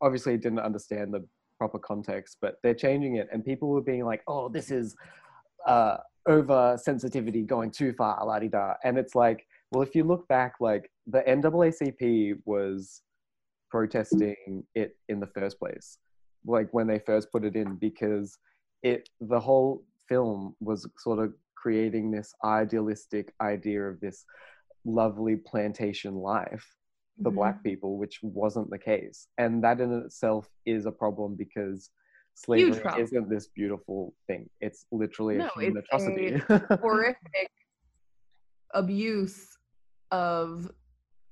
obviously 0.00 0.36
didn't 0.36 0.58
understand 0.58 1.14
the 1.14 1.26
proper 1.58 1.78
context, 1.78 2.38
but 2.40 2.56
they're 2.62 2.74
changing 2.74 3.16
it, 3.16 3.28
and 3.32 3.44
people 3.44 3.68
were 3.68 3.82
being 3.82 4.04
like, 4.04 4.22
oh, 4.26 4.48
this 4.48 4.70
is 4.70 4.96
uh, 5.66 5.98
over 6.26 6.76
sensitivity 6.82 7.42
going 7.42 7.70
too 7.70 7.92
far, 7.92 8.24
la 8.26 8.38
di 8.38 8.48
da, 8.48 8.74
and 8.84 8.98
it's 8.98 9.14
like, 9.14 9.46
well, 9.70 9.82
if 9.82 9.94
you 9.94 10.04
look 10.04 10.26
back, 10.28 10.54
like 10.60 10.90
the 11.06 11.22
NAACP 11.22 12.40
was 12.44 13.02
protesting 13.70 14.64
it 14.74 14.96
in 15.08 15.20
the 15.20 15.26
first 15.28 15.58
place, 15.58 15.98
like 16.44 16.68
when 16.72 16.86
they 16.86 16.98
first 16.98 17.30
put 17.30 17.44
it 17.44 17.54
in, 17.56 17.76
because 17.76 18.36
it 18.82 19.08
the 19.20 19.40
whole 19.40 19.84
film 20.08 20.54
was 20.60 20.88
sort 20.98 21.18
of 21.18 21.34
creating 21.56 22.10
this 22.10 22.34
idealistic 22.44 23.32
idea 23.40 23.82
of 23.82 24.00
this 24.00 24.24
lovely 24.84 25.36
plantation 25.36 26.14
life 26.14 26.66
the 27.18 27.30
Mhm. 27.30 27.34
black 27.34 27.62
people, 27.64 27.96
which 27.96 28.20
wasn't 28.22 28.68
the 28.68 28.78
case. 28.78 29.28
And 29.38 29.64
that 29.64 29.80
in 29.80 29.90
itself 29.92 30.48
is 30.66 30.84
a 30.84 30.92
problem 30.92 31.34
because 31.34 31.90
slavery 32.34 32.78
problem. 32.80 33.04
isn't 33.04 33.30
this 33.30 33.48
beautiful 33.48 34.14
thing. 34.26 34.50
It's 34.60 34.84
literally 34.92 35.38
No, 35.38 35.46
a 35.56 35.60
human 35.60 35.82
atrocity. 35.82 36.36
horrific 36.82 37.50
abuse 38.74 39.56
of 40.10 40.70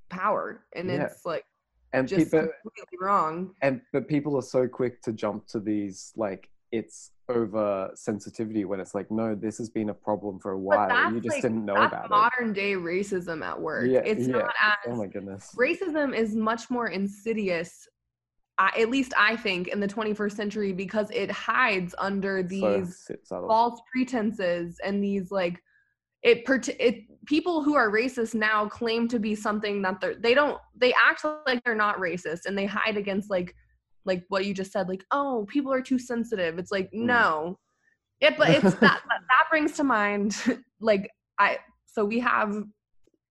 power 0.09 0.65
and 0.75 0.89
Yeah. 0.91 1.05
it's 1.07 1.27
like 1.27 1.45
and 1.93 2.09
just 2.09 2.25
people 2.25 2.41
completely 2.41 2.99
wrong 3.01 3.55
and 3.63 3.81
but 3.93 4.09
people 4.09 4.37
are 4.37 4.43
so 4.43 4.67
quick 4.67 5.03
to 5.03 5.13
jump 5.13 5.47
to 5.49 5.61
these 5.61 6.13
like 6.17 6.49
it's 6.73 7.11
over 7.29 7.91
sensitivity 7.95 8.65
when 8.65 8.81
it's 8.81 8.95
like 8.95 9.11
no 9.11 9.35
this 9.35 9.57
has 9.59 9.71
been 9.71 9.89
a 9.89 9.95
problem 9.95 10.39
for 10.39 10.53
a 10.53 10.59
while 10.59 11.13
you 11.13 11.21
just 11.21 11.37
like, 11.37 11.43
didn't 11.43 11.65
know 11.65 11.77
about 11.77 12.11
modern 12.11 12.53
day 12.53 12.75
racism 12.75 13.43
at 13.43 13.59
work 13.59 13.87
Yeah, 13.89 14.01
it's 14.05 14.27
yeah. 14.27 14.39
not 14.39 14.55
as 14.63 14.75
oh 14.89 14.97
my 14.97 15.07
goodness 15.07 15.51
racism 15.57 16.17
is 16.17 16.35
much 16.35 16.71
more 16.71 16.89
insidious 16.89 17.89
I, 18.59 18.73
at 18.79 18.91
least 18.91 19.15
i 19.19 19.37
think 19.37 19.69
in 19.69 19.81
the 19.81 19.89
21st 19.89 20.33
century 20.33 20.73
because 20.73 21.09
it 21.13 21.31
hides 21.31 21.95
under 21.99 22.43
these 22.43 23.11
subtle. 23.25 23.49
false 23.49 23.81
pretenses 23.93 24.79
and 24.85 25.03
these 25.03 25.31
like 25.31 25.61
it, 26.23 26.45
it 26.79 27.05
people 27.27 27.63
who 27.63 27.75
are 27.75 27.91
racist 27.91 28.35
now 28.35 28.67
claim 28.67 29.09
to 29.09 29.19
be 29.19 29.35
something 29.35 29.83
that 29.83 30.01
they're 30.01 30.15
they 30.15 30.35
don't 30.35 30.59
they 30.77 30.93
act 30.95 31.25
like 31.47 31.63
they're 31.65 31.75
not 31.75 31.97
racist 31.97 32.47
and 32.47 32.57
they 32.57 32.67
hide 32.67 32.97
against 32.97 33.31
like 33.31 33.55
like 34.05 34.25
what 34.29 34.45
you 34.45 34.55
just 34.55 34.73
said 34.73 34.89
like 34.89 35.05
oh 35.11 35.47
people 35.49 35.73
are 35.73 35.81
too 35.83 35.99
sensitive 35.99 36.59
it's 36.59 36.71
like 36.73 36.87
Mm. 36.93 37.07
no 37.07 37.59
it 38.21 38.37
but 38.37 38.51
it's 38.51 38.63
that, 38.81 38.81
that 38.81 39.01
that 39.09 39.47
brings 39.51 39.73
to 39.73 39.85
mind 39.85 40.37
like 40.81 41.11
i 41.39 41.59
so 41.87 42.05
we 42.05 42.19
have 42.21 42.63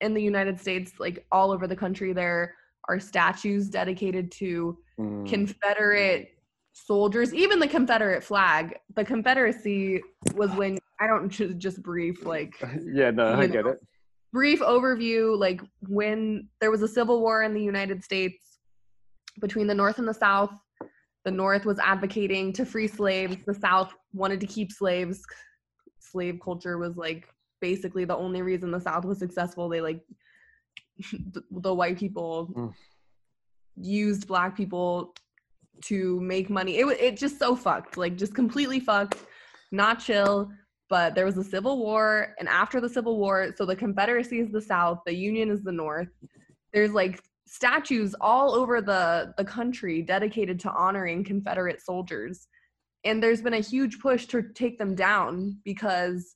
in 0.02 0.14
the 0.14 0.22
united 0.22 0.60
states 0.60 0.94
like 1.00 1.26
all 1.32 1.52
over 1.52 1.68
the 1.68 1.76
country 1.76 2.14
there 2.14 2.56
are 2.90 3.00
statues 3.00 3.70
dedicated 3.70 4.32
to 4.32 4.78
Mm, 5.00 5.28
Confederate 5.28 6.30
soldiers, 6.74 7.34
even 7.34 7.58
the 7.60 7.68
Confederate 7.68 8.24
flag. 8.24 8.78
The 8.96 9.04
Confederacy 9.04 10.04
was 10.36 10.52
when 10.56 10.78
I 11.00 11.08
don't 11.08 11.30
ju- 11.30 11.56
just 11.56 11.82
brief 11.82 12.26
like 12.26 12.54
yeah 12.94 13.10
no 13.10 13.34
i 13.34 13.48
get 13.48 13.64
know. 13.66 13.72
it 13.72 13.78
brief 14.32 14.60
overview 14.60 15.36
like 15.38 15.62
when 15.88 16.48
there 16.62 16.70
was 16.70 16.82
a 16.84 16.88
civil 16.88 17.22
war 17.22 17.42
in 17.42 17.54
the 17.56 17.62
United 17.64 18.04
States 18.04 18.60
between 19.42 19.66
the 19.66 19.74
North 19.74 19.98
and 19.98 20.08
the 20.08 20.14
South. 20.14 20.52
The 21.26 21.32
North 21.32 21.66
was 21.66 21.80
advocating 21.80 22.52
to 22.54 22.66
free 22.66 22.88
slaves. 22.88 23.38
The 23.46 23.54
South 23.54 23.94
wanted 24.14 24.40
to 24.42 24.48
keep 24.48 24.72
slaves. 24.72 25.22
Slave 26.00 26.40
culture 26.44 26.78
was 26.78 26.98
like 26.98 27.28
basically 27.62 28.04
the 28.06 28.16
only 28.18 28.42
reason 28.42 28.72
the 28.72 28.80
South 28.82 29.06
was 29.06 29.20
successful. 29.20 29.70
They 29.70 29.82
like 29.82 30.02
the, 31.32 31.44
the 31.52 31.74
white 31.74 31.98
people 31.98 32.52
Mm. 32.56 32.74
used 33.78 34.28
black 34.28 34.56
people 34.56 35.16
to 35.86 36.20
make 36.22 36.50
money. 36.50 36.78
It 36.78 36.86
wa- 36.86 36.92
it 37.00 37.18
just 37.18 37.40
so 37.40 37.56
fucked, 37.56 37.98
like 37.98 38.16
just 38.18 38.36
completely 38.36 38.80
fucked, 38.80 39.18
not 39.72 40.00
chill. 40.00 40.52
But 40.90 41.16
there 41.16 41.26
was 41.26 41.38
a 41.38 41.44
civil 41.44 41.80
war, 41.80 42.36
and 42.38 42.48
after 42.48 42.80
the 42.80 42.90
civil 42.90 43.18
war, 43.18 43.52
so 43.56 43.66
the 43.66 43.76
Confederacy 43.76 44.40
is 44.40 44.52
the 44.52 44.62
South, 44.62 45.00
the 45.08 45.16
Union 45.16 45.50
is 45.50 45.64
the 45.64 45.72
North. 45.72 46.10
There's 46.72 46.92
like 46.92 47.24
statues 47.54 48.16
all 48.20 48.56
over 48.56 48.82
the 48.82 49.32
the 49.38 49.46
country 49.46 50.02
dedicated 50.02 50.60
to 50.60 50.72
honoring 50.72 51.24
Confederate 51.24 51.80
soldiers, 51.82 52.48
and 53.04 53.22
there's 53.22 53.44
been 53.44 53.54
a 53.54 53.60
huge 53.60 54.00
push 54.00 54.26
to 54.28 54.42
take 54.56 54.80
them 54.80 54.96
down 54.96 55.60
because 55.64 56.36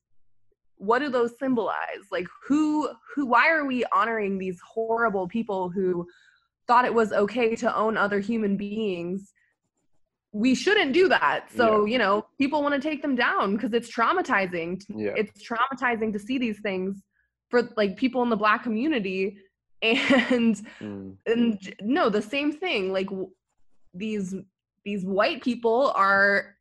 what 0.76 1.00
do 1.00 1.10
those 1.10 1.32
symbolize? 1.40 2.06
Like 2.12 2.28
who 2.48 2.88
who 3.16 3.26
why 3.26 3.50
are 3.50 3.66
we 3.66 3.84
honoring 3.96 4.38
these 4.38 4.60
horrible 4.74 5.28
people 5.28 5.70
who 5.70 6.08
thought 6.68 6.86
it 6.86 6.94
was 6.94 7.12
okay 7.12 7.56
to 7.56 7.76
own 7.76 7.98
other 7.98 8.20
human 8.20 8.56
beings? 8.56 9.34
We 10.34 10.54
shouldn't 10.54 10.94
do 10.94 11.08
that. 11.08 11.48
So, 11.56 11.86
you 11.86 11.98
know, 11.98 12.28
people 12.38 12.62
want 12.62 12.76
to 12.76 12.90
take 12.90 13.02
them 13.02 13.16
down 13.16 13.56
because 13.56 13.74
it's 13.74 13.90
traumatizing. 13.92 14.84
yeah 14.90 15.14
It's 15.16 15.42
traumatizing 15.44 16.14
to 16.14 16.20
see 16.20 16.38
these 16.38 16.60
things 16.60 17.02
for 17.50 17.70
like 17.76 17.98
people 17.98 18.22
in 18.22 18.30
the 18.30 18.36
black 18.36 18.62
community 18.62 19.38
and 19.82 20.62
Mm, 20.82 21.16
and 21.26 21.76
no 21.82 22.10
the 22.10 22.22
same 22.22 22.52
thing 22.52 22.92
like 22.92 23.08
w- 23.08 23.30
these 23.94 24.34
these 24.86 25.06
white 25.06 25.44
people 25.44 25.92
are 25.96 26.56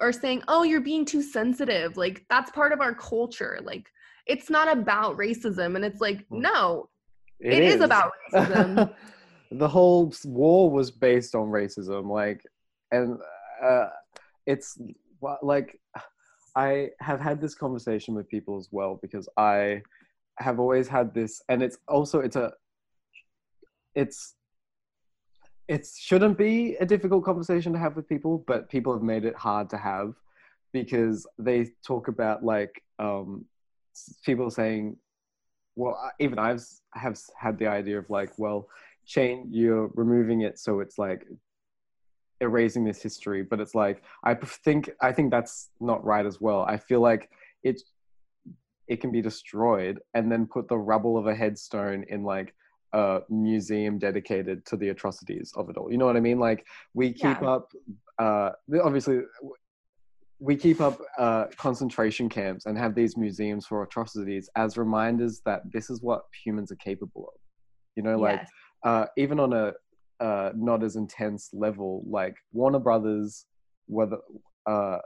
are 0.00 0.12
saying 0.12 0.42
oh 0.48 0.62
you're 0.62 0.80
being 0.80 1.04
too 1.04 1.22
sensitive 1.22 1.96
like 1.96 2.24
that's 2.30 2.50
part 2.50 2.72
of 2.72 2.80
our 2.80 2.94
culture 2.94 3.58
like 3.62 3.90
it's 4.26 4.48
not 4.50 4.70
about 4.70 5.16
racism 5.16 5.76
and 5.76 5.84
it's 5.84 6.00
like 6.00 6.18
Mm. 6.30 6.42
no 6.42 6.88
it 7.40 7.62
is. 7.62 7.80
about 7.80 8.12
racism 8.32 8.90
the 9.52 9.68
whole 9.68 10.12
war 10.24 10.70
was 10.70 10.90
based 10.90 11.34
on 11.34 11.48
racism 11.48 12.10
like 12.10 12.42
and 12.92 13.18
uh, 13.62 13.86
it's 14.46 14.78
like 15.42 15.78
i 16.56 16.88
have 17.00 17.20
had 17.20 17.40
this 17.40 17.54
conversation 17.54 18.14
with 18.14 18.28
people 18.28 18.58
as 18.58 18.68
well 18.70 18.98
because 19.02 19.28
i 19.36 19.80
have 20.40 20.58
always 20.58 20.88
had 20.88 21.14
this 21.14 21.42
and 21.48 21.62
it's 21.62 21.78
also 21.88 22.20
it's 22.20 22.36
a 22.36 22.52
it's 23.94 24.34
it 25.68 25.86
shouldn't 25.96 26.36
be 26.36 26.76
a 26.80 26.86
difficult 26.86 27.24
conversation 27.24 27.72
to 27.72 27.78
have 27.78 27.96
with 27.96 28.08
people 28.08 28.42
but 28.46 28.68
people 28.68 28.92
have 28.92 29.02
made 29.02 29.24
it 29.24 29.36
hard 29.36 29.68
to 29.70 29.76
have 29.76 30.14
because 30.72 31.26
they 31.38 31.68
talk 31.86 32.08
about 32.08 32.44
like 32.44 32.82
um 32.98 33.44
people 34.24 34.50
saying 34.50 34.96
well 35.76 36.10
even 36.18 36.38
i've 36.38 36.64
have 36.94 37.18
had 37.36 37.58
the 37.58 37.66
idea 37.66 37.98
of 37.98 38.08
like 38.10 38.30
well 38.38 38.68
chain 39.06 39.46
you're 39.50 39.90
removing 39.94 40.42
it 40.42 40.58
so 40.58 40.80
it's 40.80 40.98
like 40.98 41.26
erasing 42.40 42.84
this 42.84 43.02
history 43.02 43.42
but 43.42 43.60
it's 43.60 43.74
like 43.74 44.02
i 44.24 44.34
think 44.34 44.90
i 45.00 45.12
think 45.12 45.30
that's 45.30 45.70
not 45.80 46.04
right 46.04 46.26
as 46.26 46.40
well. 46.40 46.62
I 46.62 46.76
feel 46.78 47.00
like 47.00 47.30
it 47.62 47.82
it 48.90 49.00
can 49.00 49.10
be 49.10 49.22
destroyed 49.22 49.98
and 50.14 50.30
then 50.30 50.46
put 50.46 50.68
the 50.68 50.76
rubble 50.76 51.16
of 51.16 51.26
a 51.26 51.34
headstone 51.34 52.04
in 52.08 52.22
like 52.24 52.54
a 52.92 53.20
museum 53.30 53.98
dedicated 53.98 54.66
to 54.66 54.76
the 54.76 54.88
atrocities 54.88 55.52
of 55.56 55.70
it 55.70 55.76
all 55.76 55.90
you 55.90 55.96
know 55.96 56.06
what 56.06 56.16
i 56.16 56.20
mean 56.20 56.38
like 56.38 56.66
we 56.92 57.12
keep 57.12 57.40
Yeah. 57.40 57.54
up 57.54 57.68
uh 58.18 58.50
obviously 58.82 59.20
we 60.40 60.56
keep 60.56 60.80
up 60.80 60.98
uh, 61.18 61.44
concentration 61.58 62.28
camps 62.28 62.64
and 62.64 62.76
have 62.76 62.94
these 62.94 63.16
museums 63.16 63.66
for 63.66 63.82
atrocities 63.82 64.48
as 64.56 64.78
reminders 64.78 65.42
that 65.44 65.60
this 65.70 65.90
is 65.90 66.02
what 66.02 66.22
humans 66.44 66.72
are 66.72 66.76
capable 66.76 67.26
of. 67.28 67.40
You 67.94 68.02
know, 68.02 68.18
like 68.18 68.40
Yes. 68.40 68.50
uh, 68.84 69.06
even 69.18 69.38
on 69.38 69.52
a 69.52 69.72
uh, 70.24 70.52
not 70.56 70.82
as 70.82 70.96
intense 70.96 71.50
level, 71.52 72.02
like 72.08 72.34
Warner 72.52 72.78
Brothers, 72.78 73.44
whether 73.86 74.16
uh, 74.66 74.98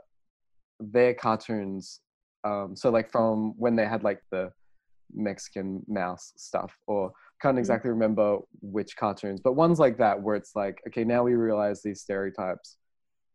their 0.79 1.13
cartoons, 1.13 1.99
um, 2.45 2.75
so 2.75 2.89
like 2.89 3.09
from 3.11 3.53
when 3.57 3.75
they 3.75 3.85
had 3.85 4.03
like 4.03 4.21
the 4.31 4.51
Mexican 5.13 5.83
mouse 5.87 6.33
stuff, 6.37 6.77
or 6.87 7.11
can't 7.41 7.55
Mhm. 7.57 7.59
exactly 7.59 7.89
remember 7.89 8.37
which 8.61 8.95
cartoons, 8.95 9.41
but 9.41 9.53
ones 9.53 9.79
like 9.79 9.97
that 9.97 10.21
where 10.21 10.35
it's 10.35 10.55
like, 10.55 10.81
okay, 10.87 11.03
now 11.03 11.23
we 11.23 11.33
realize 11.35 11.81
these 11.81 12.01
stereotypes 12.01 12.77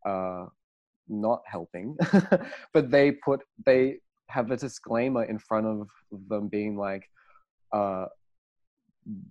uh, 0.06 0.46
not 1.08 1.42
helping 1.44 1.96
but 2.72 2.88
they 2.90 3.10
put 3.10 3.40
they 3.66 3.98
have 4.28 4.50
a 4.52 4.56
disclaimer 4.56 5.24
in 5.24 5.38
front 5.38 5.66
of 5.66 5.88
them 6.28 6.46
being 6.46 6.76
like 6.76 7.04
uh 7.72 8.06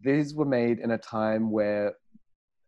these 0.01 0.35
were 0.35 0.45
made 0.45 0.79
in 0.79 0.91
a 0.91 0.97
time 0.97 1.51
where 1.51 1.93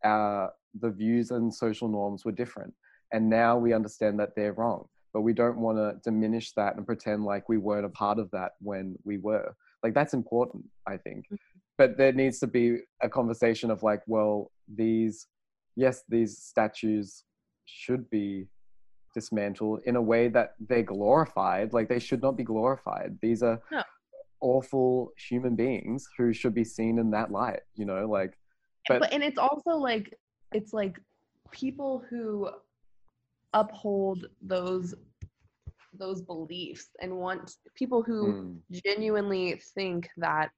uh 0.06 0.48
the 0.80 0.90
views 0.90 1.32
and 1.32 1.54
social 1.54 1.90
norms 1.90 2.24
were 2.24 2.32
different 2.32 2.74
and 3.12 3.30
now 3.30 3.58
we 3.58 3.74
understand 3.74 4.18
that 4.18 4.30
they're 4.36 4.54
wrong 4.54 4.88
but 5.14 5.22
we 5.22 5.34
don't 5.34 5.58
want 5.58 5.78
to 5.78 6.00
diminish 6.10 6.54
that 6.54 6.76
and 6.76 6.86
pretend 6.86 7.24
like 7.24 7.48
we 7.50 7.58
weren't 7.58 7.86
a 7.86 7.90
part 7.90 8.20
of 8.20 8.30
that 8.32 8.52
when 8.60 8.96
we 9.04 9.18
were 9.18 9.54
like 9.84 9.94
that's 9.94 10.14
important 10.14 10.64
i 10.88 10.98
think 10.98 11.26
mm-hmm. 11.26 11.36
but 11.78 11.98
there 11.98 12.12
needs 12.14 12.40
to 12.40 12.48
be 12.48 12.78
a 13.02 13.10
conversation 13.10 13.72
of 13.72 13.84
like 13.84 14.02
well 14.08 14.52
these 14.76 15.28
yes 15.76 16.04
these 16.10 16.38
statues 16.38 17.24
should 17.66 18.10
be 18.10 18.48
dismantled 19.14 19.82
in 19.86 19.96
a 19.96 20.02
way 20.02 20.28
that 20.30 20.56
they're 20.60 20.84
glorified. 20.84 21.74
Like 21.74 21.90
they 21.90 22.00
should 22.00 22.22
not 22.22 22.38
be 22.38 22.44
glorified. 22.44 23.18
These 23.22 23.44
are 23.44 23.62
No. 23.72 23.84
awful 24.40 25.12
human 25.18 25.56
beings 25.56 26.08
who 26.18 26.34
should 26.34 26.54
be 26.54 26.64
seen 26.64 26.98
in 27.00 27.12
that 27.12 27.32
light. 27.32 27.62
You 27.76 27.86
know, 27.86 28.08
like 28.08 28.38
but, 28.88 29.00
but- 29.02 29.14
and 29.14 29.24
it's 29.24 29.38
also 29.38 29.72
like 29.72 30.18
it's 30.54 30.74
like 30.74 31.00
people 31.52 32.04
who 32.10 32.50
uphold 33.53 34.28
those 34.41 34.95
those 35.94 36.22
beliefs 36.22 36.88
and 37.02 37.15
want 37.15 37.57
people 37.76 38.02
who 38.02 38.34
mm, 38.34 38.82
genuinely 38.86 39.61
think 39.76 40.10
that 40.18 40.49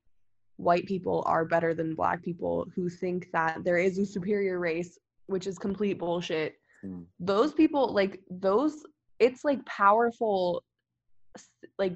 white 0.58 0.86
people 0.86 1.24
are 1.26 1.44
better 1.44 1.74
than 1.74 1.96
black 1.96 2.22
people 2.22 2.68
who 2.76 2.88
think 2.88 3.28
that 3.34 3.64
there 3.64 3.78
is 3.78 3.98
a 3.98 4.06
superior 4.06 4.60
race 4.60 5.00
which 5.28 5.48
is 5.48 5.58
complete 5.58 5.98
bullshit. 5.98 6.56
Mm, 6.86 7.06
those 7.20 7.54
people 7.54 7.94
like 7.94 8.22
those 8.30 8.84
it's 9.20 9.44
like 9.44 9.66
powerful 9.66 10.64
like 11.80 11.96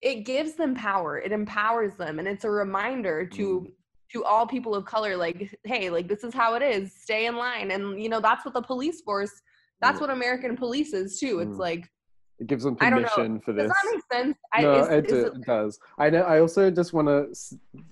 it 0.00 0.24
gives 0.24 0.54
them 0.54 0.74
power. 0.74 1.18
It 1.18 1.30
empowers 1.30 1.94
them 1.96 2.18
and 2.18 2.26
it's 2.26 2.44
a 2.44 2.50
reminder 2.50 3.26
to 3.26 3.68
to 4.12 4.24
all 4.24 4.46
people 4.46 4.74
of 4.74 4.84
color 4.84 5.16
like 5.16 5.58
hey 5.64 5.90
like 5.90 6.06
this 6.08 6.22
is 6.24 6.34
how 6.34 6.54
it 6.54 6.62
is 6.62 6.92
stay 6.94 7.26
in 7.26 7.36
line 7.36 7.70
and 7.70 8.00
you 8.02 8.08
know 8.08 8.20
that's 8.20 8.44
what 8.44 8.52
the 8.54 8.60
police 8.62 9.00
force 9.00 9.32
that's 9.80 10.00
what 10.00 10.10
american 10.10 10.56
police 10.56 10.92
is 10.92 11.18
too 11.18 11.40
it's 11.40 11.56
Mm. 11.56 11.58
like 11.58 11.88
It 12.38 12.46
gives 12.46 12.64
them 12.64 12.76
I 12.80 12.90
permission 12.90 13.40
for 13.40 13.52
this. 13.52 13.64
does 13.68 13.70
that 13.70 13.90
make 13.92 14.02
sense 14.12 14.36
I, 14.52 14.62
no, 14.62 14.72
is- 14.80 14.88
it, 14.88 15.06
is 15.06 15.12
it- 15.12 15.32
it 15.36 15.44
does. 15.46 15.78
I 15.98 16.10
know. 16.10 16.22
I 16.22 16.40
also 16.40 16.70
just 16.70 16.92
want 16.92 17.08
to 17.08 17.20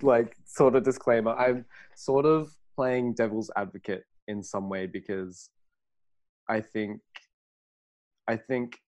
like 0.02 0.36
sort 0.44 0.74
of 0.76 0.82
disclaimer. 0.82 1.32
I'm 1.44 1.64
sort 1.94 2.26
of 2.26 2.50
playing 2.76 3.14
devil's 3.14 3.50
advocate 3.56 4.04
in 4.28 4.42
some 4.42 4.68
way 4.68 4.86
because 4.86 5.50
I 6.48 6.60
think 6.60 7.00
I 8.26 8.36
think 8.36 8.78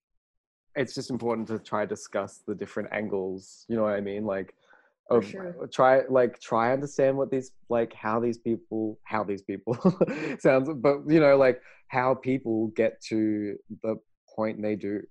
it's 0.75 0.93
just 0.95 1.09
important 1.11 1.47
to 1.49 1.59
try 1.59 1.85
discuss 1.85 2.41
the 2.47 2.55
different 2.55 2.89
angles. 2.91 3.65
You 3.69 3.75
know 3.77 3.83
what 3.83 3.93
I 3.93 4.01
mean? 4.01 4.25
Like, 4.25 4.53
of 5.13 5.25
sure. 5.25 5.69
try 5.71 6.01
like 6.09 6.39
try 6.39 6.73
understand 6.73 7.17
what 7.17 7.31
these 7.31 7.51
like 7.69 7.93
how 7.93 8.19
these 8.19 8.37
people 8.37 8.99
how 9.03 9.23
these 9.23 9.41
people 9.41 9.77
sounds, 10.39 10.69
but 10.75 10.99
you 11.07 11.19
know 11.19 11.37
like 11.37 11.61
how 11.87 12.15
people 12.15 12.67
get 12.75 13.01
to 13.09 13.55
the 13.83 13.95
point 14.35 14.61
they 14.61 14.75
do. 14.75 15.01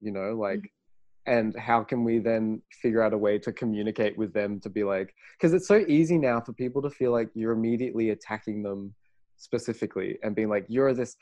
You 0.00 0.12
know, 0.12 0.36
like 0.36 0.58
mm-hmm. 0.58 1.32
and 1.32 1.56
how 1.58 1.82
can 1.82 2.04
we 2.04 2.18
then 2.18 2.62
figure 2.82 3.02
out 3.02 3.12
a 3.12 3.18
way 3.18 3.38
to 3.38 3.52
communicate 3.52 4.16
with 4.18 4.32
them 4.32 4.60
to 4.60 4.68
be 4.68 4.84
like 4.84 5.14
because 5.38 5.52
it's 5.54 5.68
so 5.68 5.84
easy 5.88 6.18
now 6.18 6.40
for 6.40 6.52
people 6.52 6.82
to 6.82 6.90
feel 6.90 7.12
like 7.12 7.30
you're 7.34 7.52
immediately 7.52 8.10
attacking 8.10 8.62
them 8.62 8.94
specifically 9.38 10.18
and 10.22 10.34
being 10.34 10.48
like 10.48 10.64
you're 10.68 10.94
this 10.94 11.16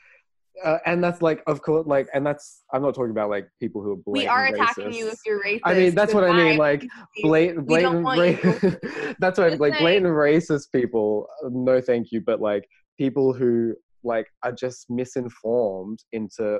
uh, 0.63 0.77
and 0.85 1.03
that's 1.03 1.21
like 1.21 1.43
of 1.47 1.61
course 1.61 1.85
like 1.85 2.07
and 2.13 2.25
that's 2.25 2.63
i'm 2.73 2.81
not 2.81 2.95
talking 2.95 3.11
about 3.11 3.29
like 3.29 3.47
people 3.59 3.81
who 3.81 3.91
are 3.91 3.97
blatant 3.97 4.23
we 4.23 4.27
are 4.27 4.45
attacking 4.45 4.93
you 4.93 5.09
if 5.09 5.19
you're 5.25 5.41
racist 5.43 5.59
i 5.65 5.73
mean 5.73 5.93
that's 5.93 6.13
what 6.13 6.23
i 6.23 6.31
mean 6.31 6.57
like 6.57 6.85
blatant 7.21 7.65
blatant 7.65 8.77
that's 9.19 9.37
what 9.37 9.53
I'm 9.53 9.59
like 9.59 9.77
blatant 9.79 10.07
racist 10.07 10.71
people 10.73 11.27
uh, 11.43 11.49
no 11.51 11.81
thank 11.81 12.11
you 12.11 12.21
but 12.25 12.41
like 12.41 12.65
people 12.97 13.33
who 13.33 13.75
like 14.05 14.27
are 14.43 14.51
just 14.51 14.89
misinformed 14.89 15.99
into 16.13 16.59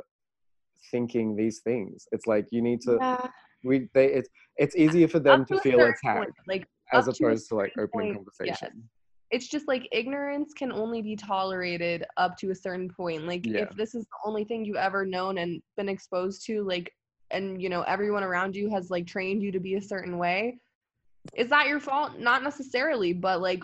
thinking 0.91 1.35
these 1.35 1.61
things. 1.63 2.05
It's 2.11 2.27
like 2.27 2.47
you 2.51 2.61
need 2.61 2.81
to 2.81 2.97
Yeah. 2.99 3.27
we 3.63 3.89
they 3.93 4.07
it's 4.13 4.29
it's 4.57 4.75
easier 4.75 5.07
for 5.07 5.19
them 5.19 5.41
Up 5.41 5.47
to 5.47 5.59
feel 5.59 5.81
attacked 5.81 6.03
point, 6.03 6.33
like 6.47 6.67
as 6.93 7.07
up 7.07 7.15
to 7.15 7.25
opposed 7.25 7.49
to 7.49 7.55
like 7.55 7.71
opening 7.77 8.13
point, 8.13 8.15
conversation 8.15 8.89
it's 9.31 9.47
just 9.47 9.67
like 9.67 9.87
ignorance 9.91 10.53
can 10.53 10.71
only 10.71 11.01
be 11.01 11.15
tolerated 11.15 12.05
up 12.17 12.37
to 12.37 12.51
a 12.51 12.55
certain 12.55 12.89
point 12.89 13.25
like 13.25 13.45
Yeah. 13.45 13.61
if 13.61 13.69
this 13.71 13.95
is 13.95 14.03
the 14.03 14.17
only 14.29 14.43
thing 14.43 14.65
you've 14.65 14.75
ever 14.75 15.05
known 15.05 15.37
and 15.37 15.61
been 15.77 15.89
exposed 15.89 16.45
to 16.47 16.63
like 16.63 16.91
and 17.31 17.61
you 17.61 17.69
know 17.69 17.81
everyone 17.83 18.23
around 18.23 18.55
you 18.55 18.69
has 18.69 18.91
like 18.91 19.07
trained 19.07 19.41
you 19.41 19.51
to 19.51 19.59
be 19.59 19.75
a 19.75 19.81
certain 19.81 20.17
way 20.17 20.57
is 21.35 21.49
that 21.49 21.67
your 21.67 21.79
fault 21.79 22.19
not 22.19 22.43
necessarily 22.43 23.13
but 23.13 23.41
like 23.41 23.63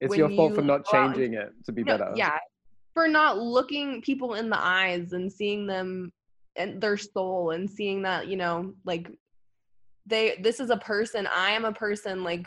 it's 0.00 0.16
your 0.16 0.28
fault 0.30 0.54
for 0.54 0.62
not 0.62 0.84
go 0.84 0.98
out 0.98 1.06
and- 1.06 1.14
changing 1.14 1.34
it 1.34 1.52
to 1.64 1.72
be 1.72 1.82
better 1.82 2.12
yeah 2.14 2.38
for 2.94 3.08
not 3.08 3.38
looking 3.38 4.02
people 4.02 4.34
in 4.34 4.50
the 4.50 4.58
eyes 4.60 5.12
and 5.12 5.32
seeing 5.32 5.66
them 5.66 6.12
and 6.56 6.80
their 6.80 6.96
soul 6.96 7.52
and 7.52 7.70
seeing 7.70 8.02
that 8.02 8.26
you 8.28 8.36
know 8.36 8.74
like 8.84 9.08
they 10.06 10.38
this 10.42 10.60
is 10.60 10.70
a 10.70 10.76
person 10.78 11.26
i 11.28 11.50
am 11.50 11.64
a 11.64 11.72
person 11.72 12.24
like 12.24 12.44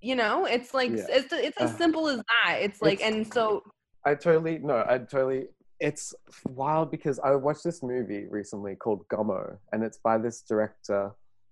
you 0.00 0.14
know 0.14 0.44
it's 0.44 0.74
like 0.74 0.90
Yeah. 0.90 1.06
it's 1.08 1.32
it's 1.32 1.56
as 1.58 1.76
simple 1.76 2.08
as 2.08 2.18
that 2.18 2.58
it's 2.60 2.80
like 2.82 3.00
it's- 3.00 3.12
and 3.14 3.32
so 3.32 3.62
I 4.04 4.14
totally 4.14 4.58
no, 4.58 4.84
I 4.88 4.98
totally. 4.98 5.48
It's 5.80 6.14
wild 6.48 6.90
because 6.92 7.18
I 7.18 7.34
watched 7.34 7.64
this 7.64 7.82
movie 7.82 8.26
recently 8.30 8.76
called 8.76 9.06
Gummo, 9.08 9.58
and 9.72 9.82
it's 9.82 9.98
by 9.98 10.16
this 10.16 10.42
director 10.42 11.10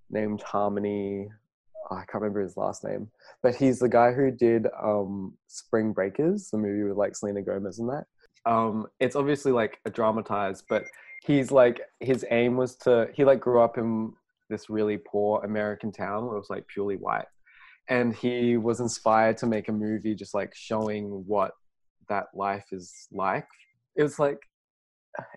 named 0.09 0.41
Harmony. 0.43 1.29
oh, 1.91 1.97
I 1.97 2.05
can't 2.07 2.23
remember 2.23 2.41
his 2.41 2.57
last 2.57 2.85
name, 2.85 3.11
but 3.43 3.57
he's 3.57 3.81
the 3.81 3.89
guy 3.89 4.13
who 4.13 4.31
did 4.31 4.69
um, 4.81 5.35
Spring 5.49 5.93
Breakers, 5.93 6.49
the 6.51 6.57
movie 6.59 6.85
with 6.85 6.97
like 6.97 7.17
Selena 7.17 7.43
Gomez 7.43 7.81
and 7.81 7.91
that. 7.91 8.05
Um, 8.47 8.87
it's 9.01 9.17
obviously 9.17 9.51
like 9.51 9.81
a 9.85 9.91
dramatized, 9.91 10.65
but 10.69 10.85
he's 11.27 11.51
like 11.51 11.81
his 12.01 12.25
aim 12.31 12.57
was 12.57 12.77
to 12.77 13.09
he 13.15 13.25
like 13.25 13.41
grew 13.41 13.61
up 13.61 13.79
in 13.79 14.13
this 14.49 14.71
really 14.71 14.99
poor 14.99 15.43
American 15.45 15.91
town 15.91 16.27
where 16.27 16.37
it 16.37 16.39
was 16.39 16.51
like 16.51 16.67
purely 16.69 16.97
white, 16.97 17.27
and 17.89 18.15
he 18.15 18.57
was 18.57 18.81
inspired 18.81 19.37
to 19.39 19.47
make 19.47 19.69
a 19.69 19.73
movie 19.73 20.15
just 20.15 20.35
like 20.35 20.55
showing 20.55 21.25
what 21.27 21.53
that 22.09 22.27
life 22.35 22.67
is 22.73 23.09
like. 23.13 23.49
It 23.97 24.03
was 24.03 24.19
like 24.19 24.39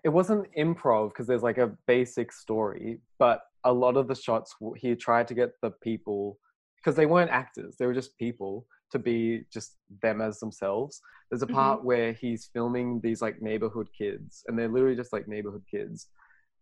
it 0.03 0.09
wasn't 0.09 0.47
improv 0.57 1.09
because 1.09 1.27
there's 1.27 1.43
like 1.43 1.57
a 1.57 1.75
basic 1.85 2.31
story, 2.31 2.99
but 3.19 3.41
a 3.63 3.71
lot 3.73 3.97
of 3.97 4.07
the 4.07 4.15
shots 4.15 4.55
he 4.77 4.95
tried 4.95 5.27
to 5.27 5.33
get 5.33 5.51
the 5.61 5.71
people 5.71 6.39
because 6.77 6.95
they 6.95 7.05
weren't 7.05 7.31
actors; 7.31 7.75
they 7.77 7.85
were 7.85 7.93
just 7.93 8.17
people 8.17 8.65
to 8.91 8.99
be 8.99 9.43
just 9.51 9.77
them 10.01 10.21
as 10.21 10.39
themselves. 10.39 11.01
There's 11.29 11.43
a 11.43 11.47
Mhm. 11.47 11.53
part 11.53 11.83
where 11.83 12.13
he's 12.13 12.49
filming 12.53 13.01
these 13.01 13.21
like 13.21 13.41
neighborhood 13.41 13.89
kids, 13.97 14.43
and 14.47 14.57
they're 14.57 14.69
literally 14.69 14.95
just 14.95 15.13
like 15.13 15.27
neighborhood 15.27 15.65
kids. 15.69 16.07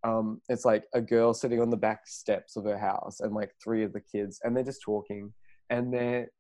Um, 0.04 0.42
it's 0.50 0.66
like 0.66 0.86
a 0.94 1.02
girl 1.02 1.34
sitting 1.34 1.62
on 1.62 1.70
the 1.70 1.78
back 1.78 2.08
steps 2.08 2.56
of 2.58 2.66
her 2.66 2.78
house, 2.78 3.20
and 3.22 3.34
like 3.34 3.52
three 3.64 3.84
of 3.84 3.94
the 3.94 4.02
kids, 4.02 4.40
and 4.44 4.56
they're 4.56 4.64
just 4.64 4.82
talking, 4.82 5.34
and 5.70 5.94
they're 5.94 6.32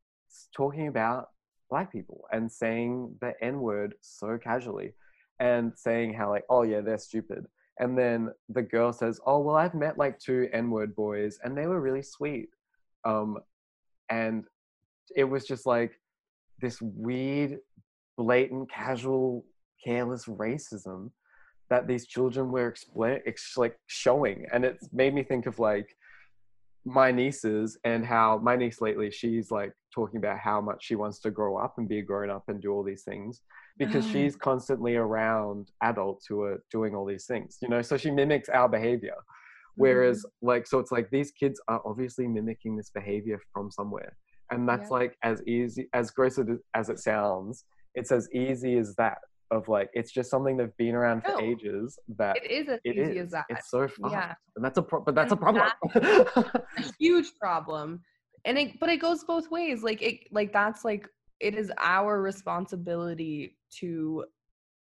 talking 0.55 0.87
about 0.87 1.29
black 1.69 1.91
people 1.91 2.25
and 2.31 2.51
saying 2.51 3.15
the 3.21 3.33
N 3.41 3.59
word 3.59 3.95
so 4.01 4.37
casually 4.37 4.93
and 5.39 5.73
saying 5.75 6.13
how 6.13 6.29
like, 6.29 6.45
oh 6.49 6.63
yeah, 6.63 6.81
they're 6.81 6.97
stupid. 6.97 7.45
And 7.79 7.97
then 7.97 8.31
the 8.49 8.61
girl 8.61 8.93
says, 8.93 9.19
oh 9.25 9.39
well, 9.39 9.55
I've 9.55 9.73
met 9.73 9.97
like 9.97 10.19
two 10.19 10.47
N 10.53 10.69
word 10.69 10.95
boys 10.95 11.39
and 11.43 11.57
they 11.57 11.67
were 11.67 11.81
really 11.81 12.03
sweet. 12.03 12.49
Um, 13.03 13.39
and 14.09 14.45
it 15.15 15.23
was 15.23 15.45
just 15.45 15.65
like 15.65 15.99
this 16.61 16.81
weird, 16.81 17.59
blatant, 18.17 18.71
casual, 18.71 19.45
careless 19.83 20.25
racism 20.25 21.11
that 21.69 21.87
these 21.87 22.05
children 22.07 22.51
were 22.51 22.71
expla- 22.71 23.21
ex- 23.25 23.57
like 23.57 23.77
showing, 23.87 24.45
and 24.53 24.63
it 24.63 24.77
made 24.93 25.13
me 25.13 25.23
think 25.23 25.47
of 25.47 25.59
like 25.59 25.95
my 26.85 27.11
nieces 27.11 27.77
and 27.83 28.05
how 28.05 28.37
my 28.43 28.55
niece 28.55 28.79
lately 28.79 29.09
she's 29.09 29.49
like 29.49 29.73
talking 29.93 30.17
about 30.17 30.37
how 30.37 30.61
much 30.61 30.83
she 30.85 30.95
wants 30.95 31.19
to 31.19 31.31
grow 31.31 31.57
up 31.57 31.73
and 31.77 31.89
be 31.89 31.99
a 31.99 32.01
grown 32.01 32.29
up 32.29 32.43
and 32.47 32.61
do 32.61 32.71
all 32.71 32.83
these 32.83 33.03
things 33.03 33.41
because 33.77 34.05
Oh. 34.05 34.09
she's 34.11 34.35
constantly 34.35 34.95
around 34.95 35.71
adults 35.81 36.27
who 36.27 36.41
are 36.41 36.63
doing 36.71 36.93
all 36.95 37.05
these 37.05 37.25
things 37.25 37.57
you 37.61 37.69
know? 37.69 37.81
So 37.81 37.97
she 37.97 38.11
mimics 38.11 38.49
our 38.49 38.69
behavior. 38.69 39.15
Whereas 39.77 40.19
mm-hmm. 40.19 40.47
like 40.47 40.67
so 40.67 40.79
it's 40.79 40.91
like 40.91 41.09
these 41.09 41.31
kids 41.31 41.59
are 41.67 41.81
obviously 41.85 42.27
mimicking 42.27 42.77
this 42.77 42.91
behavior 42.91 43.39
from 43.51 43.71
somewhere. 43.71 44.15
And 44.51 44.69
that's 44.69 44.89
Yeah. 44.91 44.97
like 44.99 45.17
as 45.23 45.41
easy 45.47 45.89
as 45.93 46.11
gross 46.11 46.39
as 46.75 46.89
it 46.89 46.99
sounds 46.99 47.65
it's 47.95 48.11
as 48.11 48.29
easy 48.33 48.77
as 48.77 48.95
that 48.95 49.17
of 49.51 49.67
like 49.67 49.89
it's 49.93 50.11
just 50.11 50.29
something 50.29 50.57
they've 50.57 50.75
been 50.77 50.95
around 50.95 51.21
for 51.23 51.31
No. 51.31 51.39
ages 51.39 51.99
that 52.17 52.37
it 52.37 52.49
is 52.51 52.67
as 52.67 52.79
it 52.83 52.97
easy 52.97 53.19
is. 53.19 53.25
as 53.25 53.31
that 53.31 53.45
It's 53.49 53.69
so 53.69 53.87
fun. 53.87 54.11
Yeah. 54.11 54.33
And 54.55 54.65
that's 54.65 54.77
a 54.77 54.81
pro- 54.81 55.01
but 55.01 55.15
that's 55.15 55.31
a 55.31 55.35
And 55.35 55.41
problem. 55.41 55.67
a 55.95 56.61
huge 56.99 57.27
problem 57.39 58.01
and 58.45 58.57
it 58.57 58.79
but 58.79 58.89
it 58.89 58.97
goes 58.97 59.23
both 59.23 59.49
ways 59.51 59.83
like 59.83 60.01
it 60.01 60.27
like 60.31 60.51
that's 60.51 60.83
like 60.83 61.07
it 61.39 61.55
is 61.55 61.71
our 61.79 62.21
responsibility 62.21 63.57
to 63.79 64.25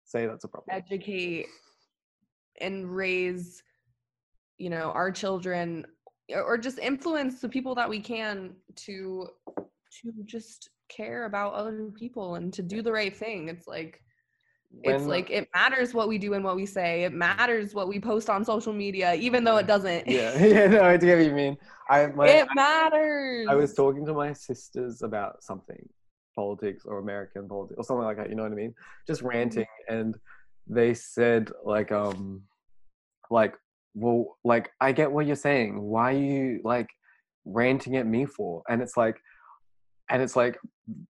Say 0.04 0.26
that's 0.26 0.44
a 0.44 0.48
problem. 0.48 0.74
educate 0.76 1.46
and 2.60 2.88
raise 2.94 3.62
you 4.58 4.70
know 4.70 4.90
our 4.92 5.10
children 5.10 5.84
or- 6.34 6.42
or 6.42 6.58
just 6.58 6.78
influence 6.78 7.40
the 7.40 7.48
people 7.48 7.74
that 7.74 7.88
we 7.88 8.00
can 8.00 8.54
to 8.76 9.28
to 10.02 10.12
just 10.24 10.70
care 10.88 11.24
about 11.24 11.52
other 11.54 11.90
people 11.94 12.36
and 12.36 12.52
to 12.54 12.62
do 12.62 12.80
the 12.80 12.92
right 12.92 13.14
thing 13.16 13.48
it's 13.48 13.66
like 13.66 14.00
it's 14.82 15.02
When- 15.02 15.08
like 15.08 15.30
it 15.30 15.48
matters 15.54 15.94
what 15.94 16.08
we 16.08 16.18
do 16.18 16.34
and 16.34 16.44
what 16.44 16.56
we 16.56 16.66
say 16.66 17.04
it 17.04 17.12
matters 17.12 17.74
what 17.74 17.88
we 17.88 17.98
post 17.98 18.28
on 18.30 18.44
social 18.44 18.72
media 18.72 19.14
even 19.14 19.42
though 19.44 19.56
it 19.56 19.66
doesn't 19.66 20.06
yeah, 20.08 20.38
yeah, 20.44 20.66
no, 20.66 20.82
I 20.84 20.96
get 20.96 21.16
what 21.16 21.26
you 21.26 21.32
mean. 21.32 21.56
I 21.88 22.06
my, 22.08 22.28
it 22.28 22.48
matters 22.54 23.46
I 23.48 23.54
was 23.54 23.74
talking 23.74 24.04
to 24.06 24.12
my 24.12 24.32
sisters 24.32 25.02
about 25.02 25.42
something, 25.42 25.88
politics 26.34 26.84
or 26.84 26.98
American 26.98 27.48
politics 27.48 27.78
or 27.78 27.84
something 27.84 28.04
like 28.04 28.16
that. 28.18 28.28
You 28.28 28.34
know 28.36 28.42
what 28.42 28.52
I 28.52 28.56
mean? 28.56 28.74
Just 29.06 29.22
Mm-hmm. 29.22 29.28
ranting, 29.28 29.66
and 29.88 30.16
they 30.66 30.94
said 30.94 31.50
like, 31.64 31.92
um, 31.92 32.42
like, 33.30 33.54
well, 33.94 34.36
like 34.44 34.70
I 34.80 34.92
get 34.92 35.10
what 35.12 35.26
you're 35.26 35.36
saying. 35.36 35.80
Why 35.80 36.12
are 36.14 36.18
you 36.18 36.60
like 36.64 36.88
ranting 37.44 37.96
at 37.96 38.06
me 38.06 38.26
for? 38.26 38.62
And 38.68 38.82
it's 38.82 38.96
like, 38.96 39.16
and 40.10 40.20
it's 40.22 40.36
like 40.36 40.58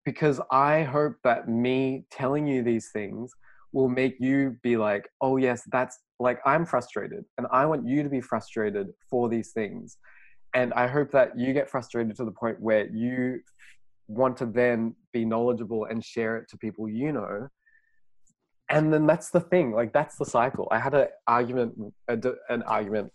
because 0.04 0.40
I 0.50 0.82
hope 0.84 1.16
that 1.24 1.48
me 1.48 2.04
telling 2.10 2.46
you 2.46 2.62
these 2.62 2.90
things 2.92 3.32
will 3.76 3.90
make 3.90 4.16
you 4.18 4.56
be 4.62 4.78
like, 4.78 5.06
oh 5.20 5.36
yes, 5.36 5.62
that's 5.70 5.98
like 6.18 6.40
I'm 6.46 6.64
frustrated, 6.64 7.24
and 7.36 7.46
I 7.52 7.66
want 7.66 7.86
you 7.86 8.02
to 8.02 8.08
be 8.08 8.22
frustrated 8.22 8.86
for 9.10 9.28
these 9.28 9.52
things. 9.52 9.98
And 10.54 10.72
i 10.72 10.86
hope 10.86 11.10
that 11.10 11.38
you 11.38 11.52
get 11.52 11.68
frustrated 11.68 12.16
to 12.16 12.24
the 12.24 12.30
point 12.30 12.58
where 12.58 12.86
you 12.86 13.40
want 14.08 14.38
to 14.38 14.46
then 14.46 14.94
be 15.12 15.26
knowledgeable 15.26 15.84
and 15.84 16.02
share 16.02 16.38
it 16.38 16.48
to 16.50 16.56
people 16.56 16.88
you 16.88 17.12
know. 17.12 17.48
And 18.70 18.90
then 18.92 19.06
that's 19.06 19.30
the 19.30 19.42
thing 19.52 19.72
like 19.72 19.92
that's 19.92 20.16
the 20.16 20.24
cycle. 20.24 20.66
I 20.70 20.78
had 20.78 20.94
an 20.94 21.08
argument 21.26 21.72
an 22.08 22.62
argument 22.62 23.12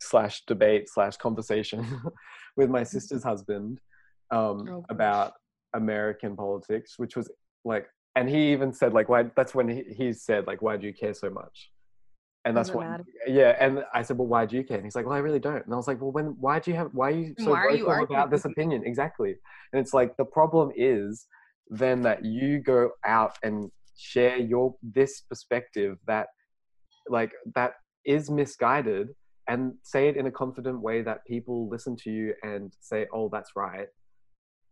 slash 0.00 0.42
debate 0.46 0.88
slash 0.88 1.16
conversation 1.16 1.80
with 2.56 2.68
my 2.68 2.82
sister's 2.82 3.22
husband 3.22 3.78
um, 4.32 4.58
Oh, 4.68 4.84
about 4.90 5.34
American 5.74 6.34
politics, 6.34 6.94
which 6.96 7.14
was 7.16 7.30
like, 7.64 7.86
and 8.16 8.28
he 8.28 8.52
even 8.52 8.72
said 8.72 8.92
like, 8.92 9.08
why? 9.08 9.24
That's 9.36 9.54
when 9.54 9.68
he, 9.68 9.84
he 9.96 10.12
said 10.12 10.46
like, 10.46 10.62
why 10.62 10.76
do 10.76 10.86
you 10.86 10.94
care 10.94 11.14
so 11.14 11.30
much? 11.30 11.70
And 12.46 12.54
that's 12.54 12.72
what, 12.72 13.00
yeah. 13.26 13.56
And 13.58 13.84
I 13.94 14.02
said, 14.02 14.18
well, 14.18 14.28
why 14.28 14.44
do 14.44 14.56
you 14.56 14.64
care? 14.64 14.76
And 14.76 14.84
he's 14.84 14.94
like, 14.94 15.06
well, 15.06 15.14
I 15.14 15.20
really 15.20 15.38
don't. 15.38 15.64
And 15.64 15.72
I 15.72 15.76
was 15.76 15.88
like, 15.88 16.02
well, 16.02 16.12
when, 16.12 16.36
why 16.38 16.58
do 16.58 16.70
you 16.70 16.76
have, 16.76 16.90
why 16.92 17.08
are 17.08 17.12
you 17.12 17.34
so 17.38 17.52
Why 17.52 17.64
are 17.64 17.78
vocal 17.78 18.14
about 18.14 18.30
this 18.30 18.44
opinion? 18.44 18.82
Exactly. 18.84 19.34
And 19.72 19.80
it's 19.80 19.94
like 19.94 20.14
the 20.18 20.26
problem 20.26 20.70
is 20.76 21.26
then 21.70 22.02
that 22.02 22.22
you 22.22 22.58
go 22.58 22.90
out 23.06 23.38
and 23.42 23.70
share 23.96 24.36
your 24.36 24.74
this 24.82 25.22
perspective 25.22 25.96
that 26.06 26.26
like 27.08 27.32
that 27.54 27.74
is 28.04 28.30
misguided 28.30 29.08
and 29.48 29.74
say 29.82 30.08
it 30.08 30.16
in 30.16 30.26
a 30.26 30.30
confident 30.30 30.80
way 30.80 31.02
that 31.02 31.24
people 31.26 31.68
listen 31.68 31.96
to 31.96 32.10
you 32.10 32.34
and 32.42 32.72
say 32.80 33.06
oh 33.14 33.28
that's 33.32 33.52
right 33.56 33.86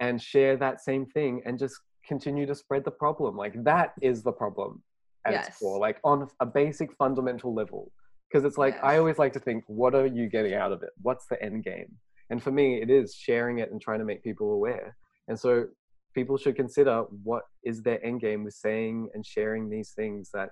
and 0.01 0.21
share 0.21 0.57
that 0.57 0.81
same 0.81 1.07
thing 1.07 1.41
and 1.47 1.59
just 1.59 1.77
continue 2.07 2.47
to 2.47 2.55
spread 2.55 2.85
the 2.85 2.91
problem 2.91 3.37
like 3.37 3.55
that 3.65 3.93
is 4.01 4.23
the 4.23 4.33
problem 4.33 4.83
at 5.27 5.35
its 5.35 5.49
Yes. 5.49 5.59
core 5.59 5.79
like 5.79 5.99
on 6.05 6.29
a 6.41 6.47
basic 6.47 6.93
fundamental 6.95 7.55
level 7.55 7.93
because 8.29 8.45
it's 8.45 8.59
like 8.59 8.83
i 8.83 8.99
always 8.99 9.19
like 9.19 9.33
to 9.33 9.39
think 9.41 9.65
what 9.67 9.95
are 9.95 10.07
you 10.07 10.29
getting 10.29 10.55
out 10.55 10.73
of 10.73 10.83
it 10.83 10.91
what's 11.03 11.27
the 11.27 11.41
end 11.43 11.63
game 11.65 11.91
and 12.31 12.43
for 12.43 12.51
me 12.51 12.81
it 12.83 12.91
is 12.91 13.15
sharing 13.15 13.59
it 13.59 13.71
and 13.71 13.81
trying 13.81 13.99
to 14.01 14.05
make 14.05 14.23
people 14.25 14.53
aware 14.53 14.97
and 15.29 15.39
so 15.39 15.67
people 16.15 16.37
should 16.37 16.57
consider 16.57 17.05
what 17.23 17.45
is 17.65 17.83
their 17.83 18.05
end 18.05 18.21
game 18.21 18.45
with 18.45 18.55
saying 18.55 19.09
and 19.15 19.25
sharing 19.25 19.71
these 19.71 19.91
things 19.93 20.31
that 20.33 20.51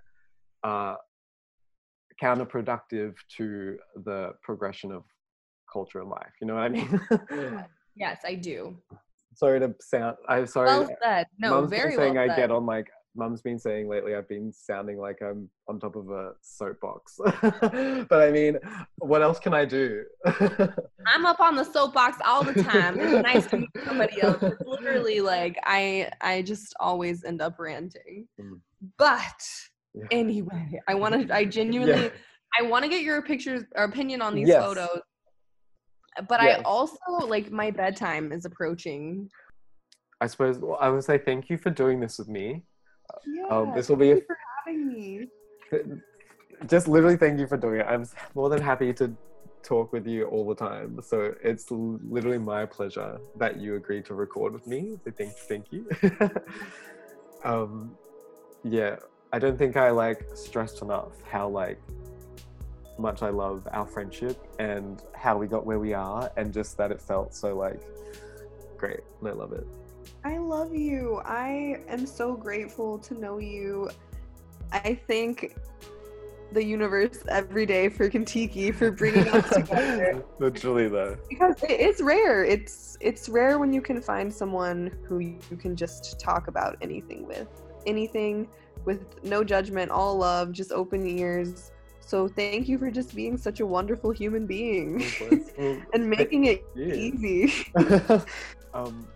are 0.62 0.97
counterproductive 2.22 3.14
to 3.36 3.78
the 4.05 4.32
progression 4.43 4.93
of 4.93 5.05
culture 5.72 6.01
and 6.01 6.10
life. 6.10 6.32
You 6.40 6.47
know 6.47 6.55
what 6.55 6.64
I 6.64 6.68
mean? 6.68 7.01
Yes, 7.97 8.20
I 8.24 8.36
do. 8.36 8.78
Sorry 9.35 9.61
to 9.61 9.74
sound. 9.81 10.16
I'm 10.28 10.47
sorry. 10.47 10.66
Well 10.69 10.89
said. 11.02 11.27
No, 11.39 11.51
Mum's 11.51 11.70
very 11.70 11.90
been 11.90 11.98
saying 11.98 12.15
well 12.15 12.31
I 12.31 12.36
get 12.36 12.51
on 12.51 12.66
like. 12.66 12.89
Mum's 13.16 13.43
been 13.43 13.59
saying 13.59 13.89
lately 13.89 14.15
I've 14.15 14.28
been 14.28 14.52
sounding 14.52 14.97
like 14.97 15.19
I'm 15.20 15.51
on 15.69 15.81
top 15.81 15.97
of 15.97 16.11
a 16.11 16.31
soapbox. 16.43 17.19
but 17.43 18.12
I 18.23 18.31
mean, 18.31 18.57
what 18.98 19.20
else 19.20 19.40
can 19.40 19.52
I 19.52 19.65
do? 19.65 20.05
I'm 21.09 21.27
up 21.27 21.40
on 21.40 21.57
the 21.57 21.65
soapbox 21.65 22.19
all 22.24 22.44
the 22.44 22.62
time. 22.62 23.01
It's 23.01 23.23
nice 23.24 23.47
to 23.48 23.57
meet 23.57 23.70
somebody 23.85 24.23
else. 24.23 24.40
It's 24.43 24.62
literally 24.65 25.20
like 25.20 25.59
I 25.65 26.09
I 26.20 26.43
just 26.43 26.73
always 26.78 27.24
end 27.24 27.43
up 27.43 27.59
ranting. 27.59 28.28
Mm. 28.40 28.61
But 28.97 29.43
Yeah. 29.93 30.05
anyway, 30.12 30.81
I 30.86 30.94
want 30.94 31.27
to 31.28 31.35
I 31.35 31.44
genuinely 31.47 32.05
Yeah. 32.05 32.11
I 32.61 32.62
want 32.62 32.85
to 32.85 32.89
get 32.89 33.02
your 33.02 33.20
pictures 33.23 33.65
or 33.74 33.85
opinion 33.85 34.23
on 34.23 34.36
these 34.36 34.48
Yes. 34.48 34.62
photos. 34.65 35.01
But 36.28 36.42
Yes. 36.42 36.60
I 36.60 36.62
also 36.62 36.97
like 37.26 37.51
my 37.51 37.70
bedtime 37.70 38.32
is 38.32 38.44
approaching. 38.44 39.30
I 40.20 40.26
suppose 40.26 40.59
well, 40.59 40.78
I 40.80 40.88
would 40.90 41.05
say 41.05 41.18
thank 41.18 41.48
you 41.48 41.56
for 41.56 41.70
doing 41.70 42.01
this 42.01 42.18
with 42.18 42.28
me. 42.28 42.62
Yeah. 43.26 43.47
Um, 43.51 43.72
this 43.74 43.88
will 43.88 43.97
be 43.97 44.12
a 44.12 44.14
thank 44.14 44.22
you 44.22 44.26
for 44.26 44.38
having 44.66 44.86
me. 44.88 45.28
just 46.66 46.88
literally 46.88 47.16
thank 47.16 47.38
you 47.40 47.47
for 47.47 47.56
doing 47.56 47.80
it. 47.80 47.86
I'm 47.88 48.06
more 48.34 48.48
than 48.48 48.60
happy 48.60 48.92
to 48.94 49.16
talk 49.62 49.92
with 49.92 50.06
you 50.06 50.24
all 50.26 50.47
the 50.47 50.55
time. 50.55 51.01
So 51.02 51.34
it's 51.42 51.70
literally 51.70 52.38
my 52.38 52.66
pleasure 52.66 53.18
that 53.36 53.59
you 53.60 53.76
agreed 53.76 54.05
to 54.06 54.14
record 54.14 54.52
with 54.52 54.66
me. 54.66 54.97
So 55.05 55.10
thank, 55.10 55.32
thank 55.32 55.66
you. 55.72 55.88
um, 57.44 57.92
yeah, 58.64 58.97
I 59.32 59.38
don't 59.38 59.59
think 59.59 59.76
I 59.76 59.90
like 59.90 60.26
stressed 60.34 60.82
enough 60.82 61.12
how 61.30 61.48
like 61.48 61.80
much 63.01 63.22
I 63.22 63.31
love 63.31 63.66
our 63.72 63.86
friendship 63.86 64.39
and 64.59 65.02
how 65.14 65.39
we 65.39 65.47
got 65.47 65.64
where 65.66 65.78
we 65.78 65.94
are, 65.94 66.31
and 66.36 66.52
just 66.52 66.77
that 66.78 66.90
it 66.90 67.01
felt 67.01 67.35
so 67.35 67.56
like 67.56 67.81
great. 68.77 69.01
And 69.20 69.28
I 69.28 69.32
love 69.32 69.52
it. 69.52 69.66
I 70.24 70.39
love 70.39 70.74
you. 70.74 71.22
I 71.24 71.82
am 71.89 72.06
so 72.06 72.35
grateful 72.35 72.98
to 72.98 73.14
know 73.14 73.39
you. 73.39 73.90
I 74.72 75.01
thank 75.09 75.55
the 76.52 76.64
universe 76.64 77.22
every 77.28 77.64
day 77.64 77.89
for 77.89 78.10
Contiki 78.10 78.74
for 78.74 78.90
bringing 78.90 79.28
us 79.28 79.48
together 79.55 80.24
Literally 80.39 80.89
though. 80.89 81.16
because 81.28 81.62
it 81.62 81.81
is 81.81 82.01
rare. 82.01 82.44
It's 82.44 82.97
it's 83.01 83.28
rare 83.28 83.59
when 83.59 83.72
you 83.72 83.81
can 83.81 84.02
find 84.02 84.32
someone 84.32 84.93
who 85.06 85.18
you 85.20 85.56
can 85.59 85.77
just 85.77 86.18
talk 86.18 86.48
about 86.48 86.77
anything 86.81 87.27
with, 87.27 87.48
anything 87.86 88.48
with 88.85 89.22
no 89.22 89.44
judgment, 89.44 89.90
all 89.90 90.16
love, 90.16 90.52
just 90.52 90.72
open 90.72 91.06
ears. 91.06 91.70
So 92.11 92.27
thank 92.27 92.69
you 92.69 92.77
for 92.77 92.91
just 92.91 93.15
being 93.15 93.39
such 93.39 93.61
a 93.61 93.66
wonderful 93.66 94.11
human 94.11 94.45
being 94.45 94.99
Well, 95.57 95.81
and 95.95 96.11
making 96.11 96.47
it 96.47 96.65
yeah. 96.74 96.93
easy. 96.93 97.70
um, 98.74 99.07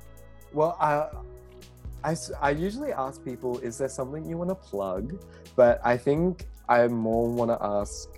well, 0.52 0.76
I 0.78 2.50
usually 2.50 2.92
ask 2.92 3.24
people, 3.24 3.58
is 3.58 3.78
there 3.78 3.88
something 3.88 4.24
you 4.24 4.38
want 4.38 4.50
to 4.50 4.54
plug? 4.54 5.20
But 5.56 5.80
I 5.82 5.96
think 5.96 6.46
I 6.68 6.86
more 6.86 7.28
want 7.28 7.50
to 7.50 7.58
ask, 7.60 8.10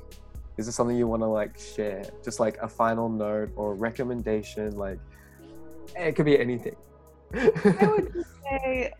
is 0.58 0.66
there 0.66 0.74
something 0.74 0.94
you 0.94 1.08
want 1.08 1.22
to 1.22 1.26
like 1.26 1.58
share? 1.58 2.04
Just 2.22 2.38
like 2.38 2.58
a 2.58 2.68
final 2.68 3.08
note 3.08 3.52
or 3.56 3.74
recommendation, 3.74 4.76
like 4.76 4.98
it 5.96 6.16
could 6.16 6.26
be 6.26 6.38
anything. 6.38 6.76
I 7.32 7.86
would 7.96 8.12
just 8.12 8.28
say 8.44 8.92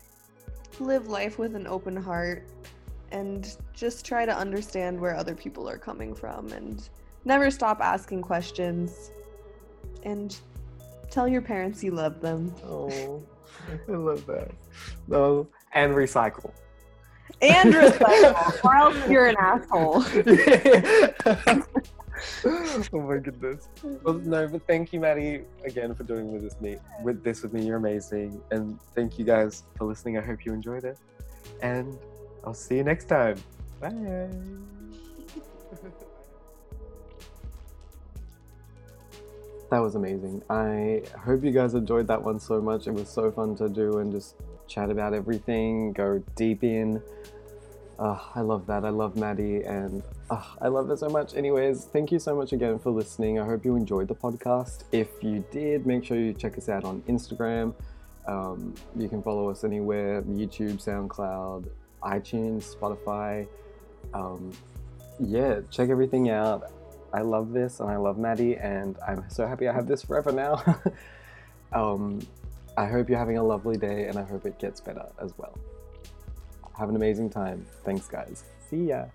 live 0.79 1.07
life 1.07 1.37
with 1.37 1.55
an 1.55 1.67
open 1.67 1.95
heart 1.95 2.47
and 3.11 3.57
just 3.73 4.05
try 4.05 4.25
to 4.25 4.35
understand 4.35 4.99
where 4.99 5.15
other 5.15 5.35
people 5.35 5.69
are 5.69 5.77
coming 5.77 6.13
from 6.13 6.51
and 6.51 6.89
never 7.25 7.49
stop 7.49 7.79
asking 7.81 8.21
questions 8.21 9.11
and 10.03 10.37
tell 11.09 11.27
your 11.27 11.41
parents 11.41 11.83
you 11.83 11.91
love 11.91 12.21
them 12.21 12.53
oh, 12.65 13.21
I 13.87 13.91
love 13.91 14.25
that. 14.27 14.51
No, 15.07 15.47
and 15.73 15.93
recycle. 15.93 16.51
and 17.41 17.73
recycle 17.73 18.63
or 18.63 18.75
else 18.75 19.09
you're 19.09 19.27
an 19.27 19.35
asshole 19.39 20.03
oh 22.45 23.01
my 23.01 23.17
goodness. 23.17 23.69
Well, 24.03 24.15
no, 24.15 24.47
but 24.47 24.65
thank 24.67 24.93
you, 24.93 24.99
Madi, 24.99 25.41
again 25.63 25.93
for 25.93 26.03
doing 26.03 26.31
with 26.31 26.41
this 26.43 26.59
me 26.59 26.77
with 27.03 27.23
this 27.23 27.43
with 27.43 27.53
me. 27.53 27.65
You're 27.65 27.77
amazing, 27.77 28.41
and 28.51 28.79
thank 28.95 29.19
you 29.19 29.25
guys 29.25 29.63
for 29.77 29.85
listening. 29.85 30.17
I 30.17 30.21
hope 30.21 30.45
you 30.45 30.53
enjoyed 30.53 30.83
it, 30.83 30.97
and 31.61 31.97
I'll 32.47 32.53
see 32.53 32.77
you 32.77 32.83
next 32.85 33.09
time. 33.09 33.35
Bye. 33.81 34.29
That 39.69 39.79
was 39.79 39.95
amazing. 39.95 40.41
I 40.49 41.03
hope 41.25 41.43
you 41.43 41.51
guys 41.51 41.73
enjoyed 41.73 42.07
that 42.07 42.23
one 42.23 42.39
so 42.39 42.61
much. 42.61 42.87
It 42.87 42.93
was 42.93 43.09
so 43.09 43.29
fun 43.31 43.57
to 43.57 43.67
do 43.67 43.97
and 43.97 44.13
just 44.13 44.35
chat 44.65 44.89
about 44.89 45.13
everything, 45.13 45.91
go 45.91 46.23
deep 46.37 46.63
in. 46.63 47.01
Uh, 47.99 48.17
I 48.33 48.39
love 48.39 48.65
that. 48.67 48.85
I 48.85 48.91
love 48.91 49.17
Madi 49.17 49.63
and 49.63 50.01
uh, 50.29 50.41
I 50.61 50.69
love 50.69 50.89
it 50.89 50.99
so 50.99 51.09
much. 51.09 51.35
Anyways, 51.35 51.83
thank 51.91 52.13
you 52.13 52.19
so 52.19 52.33
much 52.33 52.53
again 52.53 52.79
for 52.79 52.91
listening. 52.91 53.41
I 53.41 53.45
hope 53.45 53.65
you 53.65 53.75
enjoyed 53.75 54.07
the 54.07 54.15
podcast. 54.15 54.85
If 54.93 55.09
you 55.21 55.43
did, 55.51 55.85
make 55.85 56.05
sure 56.05 56.15
you 56.15 56.31
check 56.31 56.57
us 56.57 56.69
out 56.69 56.85
on 56.85 57.01
Instagram. 57.09 57.73
Um, 58.25 58.73
you 58.95 59.09
can 59.09 59.21
follow 59.21 59.49
us 59.49 59.65
anywhere 59.65 60.21
YouTube, 60.21 60.81
SoundCloud, 60.81 61.67
iTunes, 62.07 62.75
Spotify. 62.75 63.47
Um, 64.13 64.51
yeah, 65.19 65.61
check 65.69 65.89
everything 65.89 66.29
out. 66.29 66.71
I 67.13 67.21
love 67.21 67.51
this 67.51 67.79
and 67.79 67.89
I 67.89 67.97
love 67.97 68.17
Madi, 68.17 68.55
and 68.57 68.97
I'm 69.07 69.29
so 69.29 69.47
happy 69.47 69.67
I 69.67 69.73
have 69.73 69.87
this 69.87 70.03
forever 70.03 70.31
now. 70.31 70.63
um, 71.73 72.19
I 72.77 72.85
hope 72.85 73.09
you're 73.09 73.17
having 73.17 73.37
a 73.37 73.43
lovely 73.43 73.77
day 73.77 74.07
and 74.07 74.19
I 74.19 74.23
hope 74.23 74.45
it 74.45 74.59
gets 74.59 74.79
better 74.79 75.05
as 75.19 75.33
well. 75.37 75.57
Have 76.77 76.89
an 76.89 76.95
amazing 76.95 77.29
time. 77.29 77.65
Thanks, 77.83 78.07
guys. 78.07 78.43
See 78.69 78.89
ya. 78.89 79.05